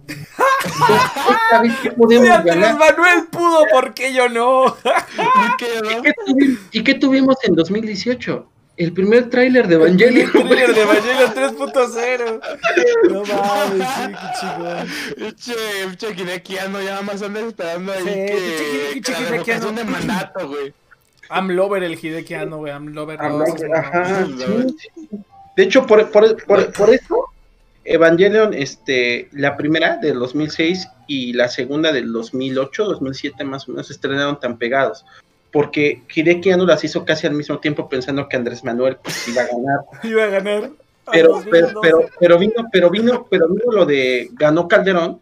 Esta 0.08 1.62
vez, 1.62 1.72
¿qué 1.82 1.90
Si 1.90 1.96
podemos 1.96 2.28
Andrés 2.30 2.56
ganar? 2.56 2.78
Manuel 2.78 3.26
pudo, 3.30 3.64
¿por 3.70 3.94
qué 3.94 4.12
yo 4.12 4.28
no? 4.28 4.76
¿Qué, 5.58 5.66
¿Y 5.78 5.96
no? 5.96 6.02
qué, 6.02 6.12
tuvi- 6.26 6.58
¿Y 6.72 6.84
qué 6.84 6.94
tuvimos 6.94 7.36
en 7.44 7.54
2018? 7.54 8.46
El 8.76 8.92
primer 8.92 9.28
tráiler 9.28 9.66
de 9.66 9.74
Evangelion. 9.74 10.30
El 10.34 10.48
trailer 10.48 10.74
de 10.74 10.82
Evangelion 10.82 11.34
3.0. 11.34 12.40
No 13.10 13.22
mames, 13.24 13.88
sí, 13.88 14.12
qué 14.12 14.40
chingón. 14.40 14.88
Pinche, 15.16 15.54
pinche 15.88 16.22
Hidekiano, 16.22 16.80
ya 16.80 16.90
nada 16.90 17.02
más 17.02 17.20
andas 17.22 17.42
esperando 17.44 17.92
ahí 17.92 17.98
Sí, 18.04 18.04
pinche 18.94 19.12
que, 19.12 19.18
Hidekiano. 19.22 19.30
revocación 19.30 19.74
de 19.74 19.84
mandato, 19.84 20.48
güey. 20.48 20.72
I'm 21.30 21.48
lover 21.50 21.82
el 21.82 21.94
Hidekiano, 22.02 22.58
güey. 22.58 22.72
I'm 22.72 22.94
lover. 22.94 23.16
Esas 23.20 23.30
mamadas. 23.32 23.62
Ajá, 23.84 24.26
sí, 24.26 24.84
sí. 24.94 25.18
De 25.58 25.64
hecho, 25.64 25.84
por, 25.88 26.08
por, 26.12 26.44
por, 26.44 26.72
por 26.72 26.90
eso, 26.90 27.30
Evangelion, 27.82 28.54
este, 28.54 29.28
la 29.32 29.56
primera 29.56 29.96
del 29.96 30.20
2006 30.20 30.88
y 31.08 31.32
la 31.32 31.48
segunda 31.48 31.90
del 31.90 32.12
2008, 32.12 32.84
2007 32.84 33.42
más 33.42 33.68
o 33.68 33.72
menos, 33.72 33.88
se 33.88 33.94
estrenaron 33.94 34.38
tan 34.38 34.56
pegados. 34.56 35.04
Porque 35.50 36.04
Hideki 36.14 36.52
Anno 36.52 36.64
las 36.64 36.84
hizo 36.84 37.04
casi 37.04 37.26
al 37.26 37.34
mismo 37.34 37.58
tiempo 37.58 37.88
pensando 37.88 38.28
que 38.28 38.36
Andrés 38.36 38.62
Manuel 38.62 38.98
pues, 39.02 39.26
iba 39.26 39.42
a 39.42 39.46
ganar. 39.46 39.80
Iba 40.04 40.22
a 40.22 40.26
ganar. 40.28 40.70
Pero, 41.10 41.38
A 41.38 41.42
pero, 41.42 41.66
2012. 41.72 41.76
pero, 41.82 42.10
pero 42.20 42.38
vino, 42.38 42.68
pero 42.70 42.90
vino, 42.90 43.26
pero 43.28 43.48
vino 43.48 43.72
lo 43.72 43.84
de 43.84 44.28
ganó 44.34 44.68
Calderón. 44.68 45.20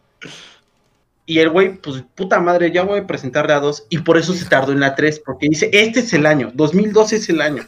Y 1.25 1.39
el 1.39 1.49
güey, 1.49 1.77
pues 1.77 2.05
puta 2.15 2.41
madre, 2.41 2.71
ya 2.71 2.83
voy 2.83 3.01
a 3.01 3.07
presentarle 3.07 3.55
a 3.55 3.61
dos. 3.61 3.87
Y 3.89 4.01
por 4.01 4.19
eso 4.19 4.35
se 4.35 4.45
tardó 4.45 4.73
en 4.73 4.81
la 4.81 4.95
3, 4.95 5.23
porque 5.25 5.49
dice, 5.49 5.71
este 5.73 6.01
es 6.01 6.13
el 6.13 6.27
año, 6.27 6.53
2012 6.53 7.17
es 7.17 7.29
el 7.31 7.41
año. 7.41 7.65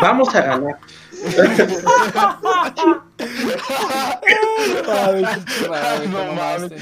Vamos 0.00 0.34
a 0.34 0.42
ganar. 0.42 0.78
Ay, 4.88 6.08
no 6.08 6.34
mames. 6.34 6.72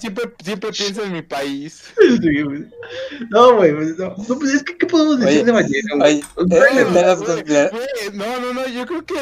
Siempre, 0.00 0.32
siempre 0.42 0.70
piensa 0.72 1.02
en 1.02 1.12
mi 1.12 1.22
país. 1.22 1.84
Sí. 1.98 2.44
No, 3.30 3.56
güey, 3.56 3.74
pues, 3.74 3.96
no, 3.98 4.14
no, 4.28 4.38
pues 4.38 4.54
es 4.54 4.62
que, 4.62 4.76
¿qué 4.76 4.86
podemos 4.86 5.18
decir 5.20 5.42
Oye, 5.42 5.44
de? 5.44 5.52
Oye, 6.04 6.24
Un 6.36 6.52
eh, 6.52 8.10
No, 8.12 8.40
no, 8.40 8.52
no, 8.54 8.66
yo 8.68 8.86
creo 8.86 9.04
que 9.04 9.16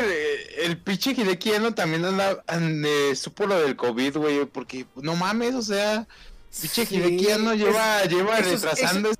el 0.64 0.78
pinche 0.78 1.12
Hidekiano 1.12 1.74
también 1.74 2.04
anda, 2.04 2.42
ande- 2.46 3.14
supo 3.14 3.46
lo 3.46 3.60
del 3.60 3.76
COVID, 3.76 4.16
güey, 4.16 4.44
porque 4.46 4.86
no 4.96 5.16
mames, 5.16 5.54
o 5.54 5.62
sea, 5.62 6.06
pinche 6.60 6.86
Sí, 6.86 6.96
es- 6.96 7.58
lleva, 7.58 8.04
lleva 8.04 8.38
eso 8.38 8.50
retrasando. 8.50 9.10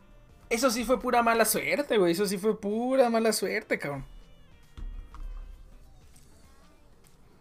Eso 0.50 0.70
sí 0.70 0.84
fue 0.84 0.98
pura 0.98 1.22
mala 1.22 1.44
suerte, 1.44 1.98
güey. 1.98 2.12
Eso 2.12 2.26
sí 2.26 2.38
fue 2.38 2.58
pura 2.58 3.10
mala 3.10 3.32
suerte, 3.32 3.78
cabrón. 3.78 4.04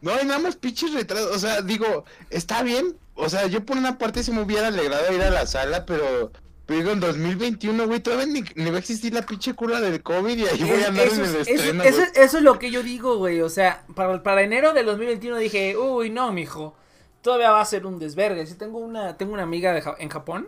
No, 0.01 0.11
y 0.21 0.25
nada 0.25 0.39
más 0.39 0.55
pinches 0.55 0.93
retrasos, 0.93 1.35
o 1.35 1.39
sea, 1.39 1.61
digo, 1.61 2.05
está 2.29 2.61
bien, 2.63 2.95
o 3.15 3.29
sea, 3.29 3.47
yo 3.47 3.65
por 3.65 3.77
una 3.77 3.97
parte 3.97 4.21
sí 4.23 4.31
me 4.31 4.41
hubiera 4.41 4.67
alegrado 4.67 5.11
ir 5.11 5.21
a 5.23 5.31
la 5.31 5.47
sala, 5.47 5.85
pero, 5.87 6.31
pero 6.67 6.79
digo, 6.79 6.91
en 6.91 6.99
2021, 6.99 7.87
güey, 7.87 7.99
todavía 7.99 8.27
ni, 8.27 8.43
ni 8.55 8.69
va 8.69 8.75
a 8.75 8.79
existir 8.79 9.13
la 9.13 9.23
pinche 9.23 9.53
cura 9.55 9.81
del 9.81 10.03
COVID 10.03 10.37
y 10.37 10.45
ahí 10.45 10.63
voy 10.63 10.83
a 10.83 10.87
andar 10.89 11.07
eso, 11.07 11.15
en 11.15 11.21
el 11.21 11.35
eso- 11.37 11.39
estreno, 11.51 11.83
eso 11.83 11.97
güey. 11.97 12.09
es- 12.13 12.17
eso 12.17 12.37
es 12.37 12.43
lo 12.43 12.59
que 12.59 12.69
yo 12.69 12.83
digo, 12.83 13.17
güey. 13.17 13.41
O 13.41 13.49
sea, 13.49 13.83
para, 13.95 14.21
para 14.21 14.43
enero 14.43 14.73
del 14.73 14.85
2021 14.85 15.37
dije, 15.37 15.75
uy, 15.77 16.09
no, 16.11 16.31
mijo. 16.31 16.75
Todavía 17.23 17.51
va 17.51 17.61
a 17.61 17.65
ser 17.65 17.85
un 17.85 17.97
desvergue. 17.99 18.45
Sí, 18.45 18.53
tengo 18.55 18.77
una, 18.77 19.17
tengo 19.17 19.33
una 19.33 19.43
amiga 19.43 19.73
de 19.73 19.83
en 19.97 20.09
Japón. 20.09 20.47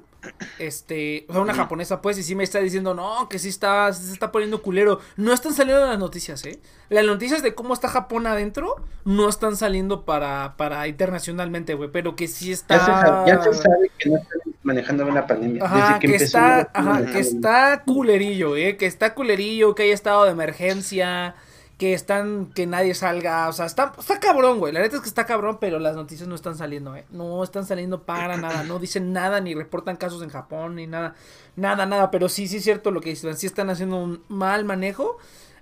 Este, 0.57 1.25
o 1.29 1.33
sea, 1.33 1.41
una 1.41 1.53
japonesa, 1.53 2.01
pues, 2.01 2.17
y 2.17 2.23
sí 2.23 2.35
me 2.35 2.43
está 2.43 2.59
diciendo, 2.59 2.93
no, 2.93 3.29
que 3.29 3.39
sí 3.39 3.49
está, 3.49 3.91
se 3.93 4.11
está 4.11 4.31
poniendo 4.31 4.61
culero. 4.61 4.99
No 5.15 5.33
están 5.33 5.53
saliendo 5.53 5.85
las 5.85 5.97
noticias, 5.97 6.45
¿eh? 6.45 6.59
Las 6.89 7.05
noticias 7.05 7.41
de 7.41 7.55
cómo 7.55 7.73
está 7.73 7.87
Japón 7.87 8.27
adentro 8.27 8.75
no 9.05 9.29
están 9.29 9.55
saliendo 9.55 10.03
para, 10.05 10.55
para 10.57 10.87
internacionalmente, 10.87 11.73
güey. 11.73 11.89
Pero 11.91 12.15
que 12.15 12.27
sí 12.27 12.51
está. 12.51 12.77
Ya 12.77 12.85
se, 12.85 12.91
sabe, 12.91 13.27
ya 13.27 13.41
se 13.41 13.53
sabe 13.53 13.91
que 13.97 14.09
no 14.09 14.17
están 14.17 14.39
manejando 14.63 15.03
bien 15.03 15.15
la 15.15 15.27
pandemia. 15.27 15.63
Ajá, 15.63 15.75
desde 15.75 15.93
que, 15.99 16.07
que, 16.07 16.13
empezó. 16.13 16.25
está, 16.25 16.69
ajá, 16.73 17.05
que 17.05 17.19
está 17.19 17.83
culerillo, 17.83 18.55
eh, 18.55 18.75
que 18.75 18.85
está 18.85 19.13
culerillo, 19.13 19.75
que 19.75 19.83
hay 19.83 19.91
estado 19.91 20.25
de 20.25 20.31
emergencia, 20.31 21.35
que 21.79 21.93
están, 21.93 22.47
que 22.47 22.67
nadie 22.67 22.93
salga, 22.93 23.47
o 23.47 23.53
sea, 23.53 23.65
está, 23.65 23.93
está 23.97 24.19
cabrón, 24.19 24.59
güey, 24.59 24.73
la 24.73 24.81
neta 24.81 24.97
es 24.97 25.01
que 25.01 25.07
está 25.07 25.25
cabrón, 25.25 25.59
pero 25.61 25.79
las 25.79 25.95
noticias 25.95 26.27
no 26.27 26.35
están 26.35 26.57
saliendo, 26.57 26.93
eh, 26.93 27.05
no 27.09 27.41
están 27.41 27.65
saliendo 27.65 28.03
para 28.03 28.35
nada, 28.35 28.63
no 28.65 28.79
dicen 28.79 29.13
nada, 29.13 29.39
ni 29.39 29.55
reportan 29.55 29.95
casos 29.95 30.21
en 30.21 30.29
Japón, 30.29 30.75
ni 30.75 30.87
nada, 30.87 31.15
nada, 31.55 31.85
nada, 31.85 32.11
pero 32.11 32.27
sí, 32.27 32.49
sí 32.49 32.57
es 32.57 32.65
cierto 32.65 32.91
lo 32.91 32.99
que 32.99 33.11
dicen, 33.11 33.35
sí 33.37 33.47
están 33.47 33.69
haciendo 33.69 33.95
un 33.95 34.21
mal 34.27 34.65
manejo 34.65 35.19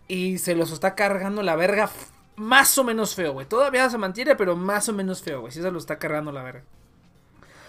y 0.08 0.40
se 0.40 0.56
los 0.56 0.72
está 0.72 0.96
cargando 0.96 1.44
la 1.44 1.56
verga 1.56 1.88
más 2.36 2.76
o 2.80 2.84
menos 2.84 3.14
feo, 3.14 3.34
güey, 3.34 3.46
todavía 3.46 3.88
se 3.88 4.00
mantiene, 4.00 4.36
pero 4.36 4.56
más 4.56 4.90
o 4.90 4.94
menos 4.94 5.22
feo, 5.22 5.42
güey, 5.42 5.54
sí 5.54 5.62
se 5.62 5.70
lo 5.70 5.78
está 5.78 6.00
cargando 6.00 6.32
la 6.32 6.42
verga. 6.42 6.64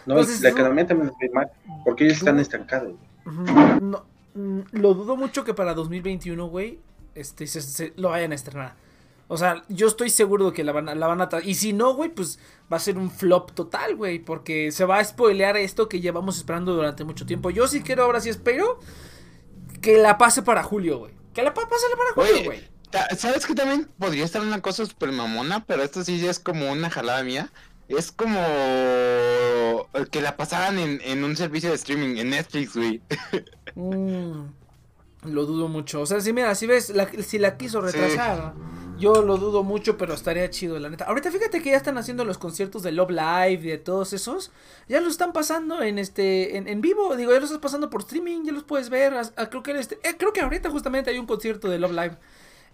No, 0.06 0.14
Entonces, 0.14 0.40
la 0.40 0.48
economía 0.48 0.86
también 0.86 1.12
es 1.20 1.32
mal, 1.34 1.50
porque 1.84 2.04
ellos 2.04 2.16
están 2.16 2.40
estancados. 2.40 2.94
No, 3.82 4.06
lo 4.72 4.94
dudo 4.94 5.16
mucho 5.16 5.44
que 5.44 5.52
para 5.52 5.74
2021, 5.74 6.46
güey, 6.46 6.78
este, 7.18 7.46
se, 7.46 7.60
se- 7.62 7.92
lo 7.96 8.10
vayan 8.10 8.32
a 8.32 8.34
estrenar. 8.34 8.74
O 9.30 9.36
sea, 9.36 9.62
yo 9.68 9.86
estoy 9.88 10.08
seguro 10.08 10.46
de 10.46 10.52
que 10.54 10.64
la 10.64 10.72
van 10.72 10.88
a, 10.88 10.94
la 10.94 11.06
van 11.06 11.20
a 11.20 11.28
Y 11.44 11.54
si 11.54 11.74
no, 11.74 11.94
güey, 11.94 12.08
pues 12.08 12.38
va 12.72 12.78
a 12.78 12.80
ser 12.80 12.96
un 12.96 13.10
flop 13.10 13.52
total, 13.52 13.94
güey. 13.94 14.18
Porque 14.18 14.72
se 14.72 14.86
va 14.86 14.98
a 14.98 15.04
spoilear 15.04 15.56
esto 15.58 15.88
que 15.88 16.00
llevamos 16.00 16.38
esperando 16.38 16.74
durante 16.74 17.04
mucho 17.04 17.26
tiempo. 17.26 17.50
Yo 17.50 17.68
sí 17.68 17.82
quiero, 17.82 18.04
ahora 18.04 18.20
sí 18.22 18.30
espero 18.30 18.80
que 19.82 19.98
la 19.98 20.16
pase 20.16 20.42
para 20.42 20.62
julio, 20.62 20.98
güey. 20.98 21.12
Que 21.34 21.42
la 21.42 21.52
pa- 21.52 21.68
pásale 21.68 21.94
para 21.96 22.28
julio, 22.28 22.44
güey. 22.44 22.68
¿Sabes 23.18 23.44
que 23.44 23.54
también 23.54 23.86
podría 23.98 24.24
estar 24.24 24.40
una 24.40 24.62
cosa 24.62 24.86
super 24.86 25.12
mamona? 25.12 25.64
Pero 25.66 25.82
esto 25.82 26.02
sí 26.04 26.18
ya 26.18 26.30
es 26.30 26.38
como 26.38 26.72
una 26.72 26.88
jalada 26.88 27.22
mía. 27.22 27.52
Es 27.86 28.10
como 28.12 28.38
que 30.10 30.20
la 30.22 30.36
pasaran 30.36 30.78
en, 30.78 31.00
en 31.04 31.22
un 31.24 31.36
servicio 31.36 31.68
de 31.70 31.76
streaming, 31.76 32.16
en 32.16 32.30
Netflix, 32.30 32.74
güey. 32.76 33.02
Mm, 33.74 34.46
lo 35.34 35.46
dudo 35.46 35.68
mucho. 35.68 36.00
O 36.02 36.06
sea, 36.06 36.20
si 36.20 36.32
mira, 36.32 36.54
si 36.54 36.66
ves, 36.66 36.90
la- 36.90 37.08
si 37.22 37.38
la 37.38 37.56
quiso 37.56 37.80
retrasar, 37.80 38.54
yo 38.98 39.22
lo 39.22 39.36
dudo 39.36 39.62
mucho, 39.62 39.96
pero 39.96 40.12
estaría 40.14 40.50
chido, 40.50 40.78
la 40.78 40.88
neta. 40.90 41.04
Ahorita 41.04 41.30
fíjate 41.30 41.62
que 41.62 41.70
ya 41.70 41.76
están 41.76 41.98
haciendo 41.98 42.24
los 42.24 42.36
conciertos 42.38 42.82
de 42.82 42.90
Love 42.92 43.10
Live 43.10 43.60
y 43.62 43.68
de 43.70 43.78
todos 43.78 44.12
esos. 44.12 44.50
Ya 44.88 45.00
los 45.00 45.12
están 45.12 45.32
pasando 45.32 45.82
en 45.82 45.98
este, 45.98 46.56
en, 46.56 46.66
en 46.66 46.80
vivo. 46.80 47.14
Digo, 47.16 47.30
ya 47.32 47.38
los 47.38 47.50
estás 47.50 47.62
pasando 47.62 47.90
por 47.90 48.00
streaming, 48.00 48.42
ya 48.44 48.52
los 48.52 48.64
puedes 48.64 48.90
ver. 48.90 49.14
Creo 49.50 49.62
que 49.62 49.70
este, 49.78 49.96
eh, 50.02 50.16
creo 50.18 50.32
que 50.32 50.40
ahorita 50.40 50.68
justamente 50.70 51.10
hay 51.10 51.18
un 51.18 51.26
concierto 51.26 51.68
de 51.68 51.78
Love 51.78 51.92
Live. 51.92 52.16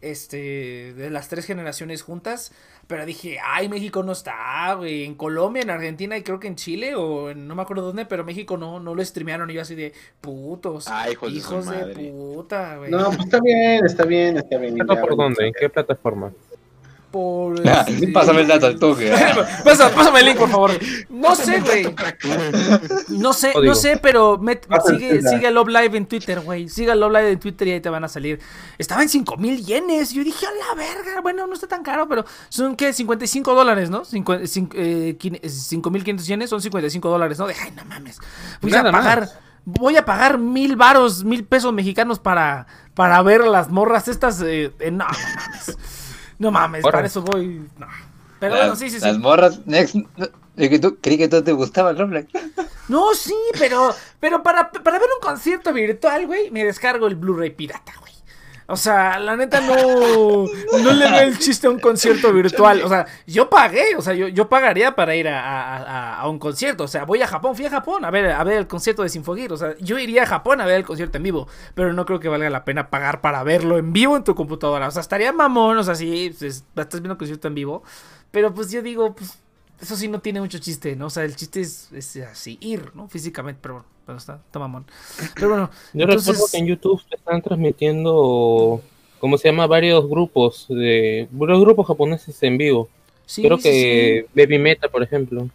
Este, 0.04 0.92
de 0.92 1.08
las 1.08 1.28
tres 1.28 1.46
generaciones 1.46 2.02
juntas. 2.02 2.52
Pero 2.86 3.06
dije, 3.06 3.38
ay, 3.42 3.68
México 3.70 4.02
no 4.02 4.12
está, 4.12 4.74
güey. 4.74 5.04
En 5.04 5.14
Colombia, 5.14 5.62
en 5.62 5.70
Argentina 5.70 6.16
y 6.18 6.22
creo 6.22 6.38
que 6.38 6.48
en 6.48 6.56
Chile 6.56 6.94
o 6.94 7.30
en, 7.30 7.48
no 7.48 7.54
me 7.54 7.62
acuerdo 7.62 7.86
dónde, 7.86 8.04
pero 8.04 8.24
México 8.24 8.58
no, 8.58 8.80
no 8.80 8.94
lo 8.94 9.02
streamearon. 9.02 9.50
Y 9.50 9.54
yo 9.54 9.62
así 9.62 9.74
de 9.74 9.94
putos. 10.20 10.88
Ay, 10.88 11.12
hijos 11.12 11.32
de 11.32 11.38
hijos 11.38 11.66
puta, 12.12 12.76
güey. 12.76 12.90
No, 12.90 13.06
pues 13.06 13.20
está 13.20 13.40
bien, 13.40 13.84
está 13.86 14.04
bien, 14.04 14.36
está 14.36 14.58
bien. 14.58 14.78
¿Esto 14.78 14.94
ya, 14.94 15.00
por 15.00 15.16
dónde? 15.16 15.46
¿En 15.46 15.54
qué 15.58 15.70
plataforma? 15.70 16.32
Por. 17.14 17.62
Ah, 17.68 17.84
este- 17.86 18.08
Pásame 18.08 18.40
el 18.40 18.48
dato 18.48 18.66
al 18.66 18.76
toque. 18.76 19.12
ah. 19.12 19.46
Pasa- 19.64 19.88
pásame 19.94 20.18
el 20.18 20.26
link, 20.26 20.36
por 20.36 20.50
favor. 20.50 20.72
No 21.08 21.36
sé, 21.36 21.60
güey. 21.60 21.86
No 23.10 23.32
sé, 23.32 23.52
no 23.62 23.74
sé, 23.76 23.98
pero 24.02 24.40
sigue, 24.84 25.22
sigue 25.22 25.48
Love 25.52 25.68
Live 25.68 25.96
en 25.96 26.06
Twitter, 26.06 26.40
güey. 26.40 26.68
Sigue 26.68 26.92
Love 26.96 27.12
Live 27.12 27.30
en 27.30 27.38
Twitter 27.38 27.68
y 27.68 27.70
ahí 27.70 27.80
te 27.80 27.88
van 27.88 28.02
a 28.02 28.08
salir. 28.08 28.40
Estaba 28.78 29.00
en 29.02 29.08
5 29.08 29.36
mil 29.36 29.64
yenes. 29.64 30.10
Yo 30.12 30.24
dije, 30.24 30.44
a 30.44 30.50
la 30.50 30.74
verga. 30.74 31.20
Bueno, 31.20 31.46
no 31.46 31.54
está 31.54 31.68
tan 31.68 31.84
caro, 31.84 32.08
pero 32.08 32.24
son, 32.48 32.74
¿qué? 32.74 32.92
55 32.92 33.54
dólares, 33.54 33.90
¿no? 33.90 34.04
5 34.04 34.32
mil 35.90 36.02
500 36.04 36.26
yenes 36.26 36.50
son 36.50 36.60
55 36.60 37.08
dólares, 37.08 37.38
¿no? 37.38 37.46
De, 37.46 37.54
ay, 37.54 37.72
no 37.76 37.84
mames. 37.84 38.18
Voy 38.60 38.72
Nada 38.72 38.88
a 38.88 38.92
pagar. 38.92 39.20
más. 39.20 39.38
Voy 39.66 39.96
a 39.96 40.04
pagar 40.04 40.36
mil 40.38 40.76
varos, 40.76 41.22
mil 41.24 41.44
pesos 41.44 41.72
mexicanos 41.72 42.18
para, 42.18 42.66
para 42.94 43.22
ver 43.22 43.46
las 43.46 43.70
morras 43.70 44.08
estas. 44.08 44.40
eh, 44.42 44.72
eh, 44.80 44.90
no, 44.90 45.04
no 45.06 45.12
mames. 45.36 45.78
No 46.38 46.50
mames, 46.50 46.82
para 46.82 47.06
eso 47.06 47.22
voy. 47.22 47.68
No. 47.78 47.86
Pero 48.40 48.54
Las- 48.54 48.62
bueno, 48.64 48.76
sí, 48.76 48.90
sí, 48.90 48.98
sí. 49.00 49.06
Las 49.06 49.18
morras, 49.18 49.60
next. 49.66 49.96
que 50.56 50.78
tú, 50.78 50.98
creí 51.00 51.16
que 51.18 51.28
todo 51.28 51.42
te 51.44 51.52
gustaba 51.52 51.90
el 51.90 51.98
Roblox. 51.98 52.26
No, 52.86 53.14
sí, 53.14 53.34
pero, 53.58 53.94
pero 54.20 54.42
para, 54.42 54.70
para 54.70 54.98
ver 54.98 55.08
un 55.18 55.26
concierto 55.26 55.72
virtual, 55.72 56.26
güey, 56.26 56.50
me 56.50 56.64
descargo 56.64 57.06
el 57.06 57.14
Blu-ray 57.16 57.48
pirata, 57.50 57.94
güey. 58.00 58.12
O 58.66 58.76
sea, 58.76 59.18
la 59.18 59.36
neta 59.36 59.60
no, 59.60 59.74
no 60.82 60.92
le 60.92 61.10
veo 61.10 61.20
el 61.28 61.38
chiste 61.38 61.66
a 61.66 61.70
un 61.70 61.78
concierto 61.78 62.32
virtual. 62.32 62.82
O 62.82 62.88
sea, 62.88 63.06
yo 63.26 63.50
pagué, 63.50 63.94
o 63.96 64.00
sea, 64.02 64.14
yo, 64.14 64.28
yo 64.28 64.48
pagaría 64.48 64.94
para 64.96 65.14
ir 65.14 65.28
a, 65.28 65.40
a- 65.76 66.20
a- 66.20 66.28
un 66.28 66.38
concierto. 66.38 66.84
O 66.84 66.88
sea, 66.88 67.04
voy 67.04 67.20
a 67.22 67.26
Japón, 67.26 67.54
fui 67.56 67.66
a 67.66 67.70
Japón 67.70 68.04
a 68.04 68.10
ver, 68.10 68.30
a 68.32 68.42
ver 68.44 68.56
el 68.58 68.66
concierto 68.66 69.02
de 69.02 69.08
Sinfogir. 69.10 69.52
O 69.52 69.56
sea, 69.56 69.74
yo 69.80 69.98
iría 69.98 70.22
a 70.22 70.26
Japón 70.26 70.60
a 70.60 70.66
ver 70.66 70.76
el 70.76 70.84
concierto 70.84 71.18
en 71.18 71.24
vivo. 71.24 71.46
Pero 71.74 71.92
no 71.92 72.06
creo 72.06 72.20
que 72.20 72.28
valga 72.28 72.48
la 72.50 72.64
pena 72.64 72.88
pagar 72.88 73.20
para 73.20 73.42
verlo 73.42 73.76
en 73.78 73.92
vivo 73.92 74.16
en 74.16 74.24
tu 74.24 74.34
computadora. 74.34 74.88
O 74.88 74.90
sea, 74.90 75.00
estaría 75.02 75.32
mamón, 75.32 75.76
o 75.78 75.82
sea, 75.84 75.94
sí, 75.94 76.34
pues, 76.38 76.64
estás 76.76 77.00
viendo 77.00 77.12
el 77.12 77.18
concierto 77.18 77.48
en 77.48 77.54
vivo. 77.54 77.82
Pero 78.30 78.52
pues 78.54 78.70
yo 78.70 78.80
digo, 78.82 79.14
pues 79.14 79.38
eso 79.80 79.96
sí 79.96 80.08
no 80.08 80.20
tiene 80.20 80.40
mucho 80.40 80.58
chiste, 80.58 80.96
¿no? 80.96 81.06
O 81.06 81.10
sea, 81.10 81.24
el 81.24 81.36
chiste 81.36 81.60
es, 81.60 81.92
es 81.92 82.16
así, 82.16 82.56
ir, 82.60 82.92
¿no? 82.94 83.08
Físicamente, 83.08 83.58
pero 83.62 83.74
bueno, 83.74 83.88
pero 84.06 84.18
está, 84.18 84.40
está 84.46 84.58
mamón. 84.58 84.84
Pero 85.34 85.48
bueno, 85.48 85.70
Yo 85.92 86.06
recuerdo 86.06 86.44
que 86.50 86.58
en 86.58 86.66
YouTube 86.66 87.02
están 87.10 87.42
transmitiendo, 87.42 88.80
¿cómo 89.20 89.38
se 89.38 89.48
llama? 89.48 89.66
Varios 89.66 90.08
grupos 90.08 90.66
de 90.68 91.28
varios 91.30 91.60
grupos 91.60 91.86
japoneses 91.86 92.42
en 92.42 92.58
vivo. 92.58 92.88
sí, 93.26 93.42
Creo 93.42 93.56
sí, 93.58 93.62
que 93.62 94.26
Baby 94.34 94.58
Meta, 94.58 94.88
por 94.88 95.02
ejemplo. 95.02 95.48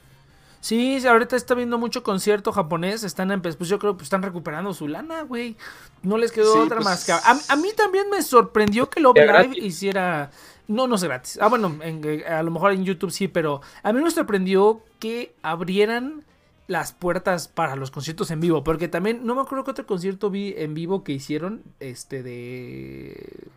Sí, 0.61 0.99
sí, 0.99 1.07
ahorita 1.07 1.37
está 1.37 1.55
viendo 1.55 1.77
mucho 1.77 2.03
concierto 2.03 2.51
japonés, 2.51 3.03
están 3.05 3.31
en, 3.31 3.41
pues 3.41 3.57
yo 3.69 3.79
creo 3.79 3.95
que 3.95 4.03
están 4.03 4.21
recuperando 4.21 4.73
su 4.73 4.89
lana, 4.89 5.21
güey. 5.23 5.55
No 6.03 6.17
les 6.17 6.33
quedó 6.33 6.51
Sí, 6.53 6.59
otra 6.59 6.77
pues- 6.77 6.85
más 6.85 7.05
que... 7.05 7.13
A, 7.13 7.19
a 7.47 7.55
mí 7.55 7.69
también 7.77 8.09
me 8.09 8.21
sorprendió 8.21 8.89
que 8.89 8.99
Love 8.99 9.17
¿Era 9.17 9.41
Live 9.41 9.53
gratis? 9.55 9.63
hiciera... 9.63 10.31
No, 10.67 10.85
no 10.85 10.95
es 10.95 11.03
gratis. 11.03 11.39
Ah, 11.41 11.47
bueno, 11.47 11.77
en- 11.81 12.01
eh, 12.03 12.25
a 12.25 12.43
lo 12.43 12.51
mejor 12.51 12.73
en 12.73 12.83
YouTube 12.83 13.09
sí, 13.09 13.27
pero 13.29 13.61
a 13.83 13.93
mí 13.93 14.03
me 14.03 14.11
sorprendió 14.11 14.81
que 14.99 15.33
abrieran 15.41 16.25
las 16.69 16.93
puertas 16.93 17.49
para 17.49 17.75
los 17.75 17.91
conciertos 17.91 18.31
en 18.31 18.39
vivo, 18.39 18.63
porque 18.63 18.87
también 18.87 19.25
no 19.25 19.35
me 19.35 19.41
acuerdo 19.41 19.65
qué 19.65 19.71
otro 19.71 19.85
concierto 19.85 20.29
vi 20.29 20.53
en 20.55 20.73
vivo 20.73 21.03
que 21.03 21.11
hicieron, 21.11 21.63
este 21.79 22.23
de 22.23 23.49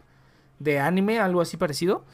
de 0.63 0.79
anime, 0.81 1.19
algo 1.19 1.41
así 1.41 1.57
parecido. 1.57 2.05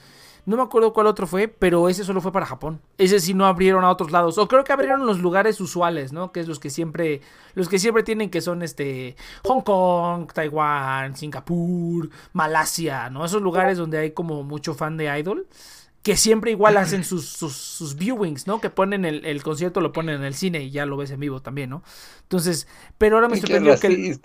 No 0.46 0.56
me 0.56 0.62
acuerdo 0.62 0.94
cuál 0.94 1.06
otro 1.06 1.26
fue, 1.26 1.46
pero 1.46 1.90
ese 1.90 2.04
solo 2.04 2.22
fue 2.22 2.32
para 2.32 2.46
Japón. 2.46 2.80
Ese 2.96 3.20
sí 3.20 3.34
no 3.34 3.44
abrieron 3.44 3.84
a 3.84 3.90
otros 3.90 4.10
lados. 4.10 4.38
O 4.38 4.48
creo 4.48 4.64
que 4.64 4.72
abrieron 4.72 5.04
los 5.04 5.18
lugares 5.18 5.60
usuales, 5.60 6.12
¿no? 6.14 6.32
Que 6.32 6.40
es 6.40 6.48
los 6.48 6.58
que 6.58 6.70
siempre, 6.70 7.20
los 7.52 7.68
que 7.68 7.78
siempre 7.78 8.02
tienen 8.02 8.30
que 8.30 8.40
son 8.40 8.62
este 8.62 9.14
Hong 9.44 9.60
Kong, 9.60 10.32
Taiwán, 10.32 11.16
Singapur, 11.16 12.08
Malasia, 12.32 13.10
¿no? 13.10 13.26
Esos 13.26 13.42
lugares 13.42 13.76
donde 13.76 13.98
hay 13.98 14.12
como 14.12 14.42
mucho 14.42 14.72
fan 14.72 14.96
de 14.96 15.18
idol. 15.20 15.46
Que 16.02 16.16
siempre 16.16 16.52
igual 16.52 16.76
hacen 16.76 17.02
sus, 17.04 17.26
sus, 17.28 17.54
sus 17.54 17.96
viewings, 17.96 18.46
¿no? 18.46 18.60
Que 18.60 18.70
ponen 18.70 19.04
el, 19.04 19.24
el 19.26 19.42
concierto, 19.42 19.80
lo 19.80 19.92
ponen 19.92 20.14
en 20.16 20.24
el 20.24 20.32
cine 20.32 20.62
y 20.62 20.70
ya 20.70 20.86
lo 20.86 20.96
ves 20.96 21.10
en 21.10 21.20
vivo 21.20 21.42
también, 21.42 21.70
¿no? 21.70 21.82
Entonces, 22.22 22.68
pero 22.98 23.16
ahora 23.16 23.28
me 23.28 23.34
sorprendió 23.40 23.72
que... 23.80 23.86
el-. 23.88 24.20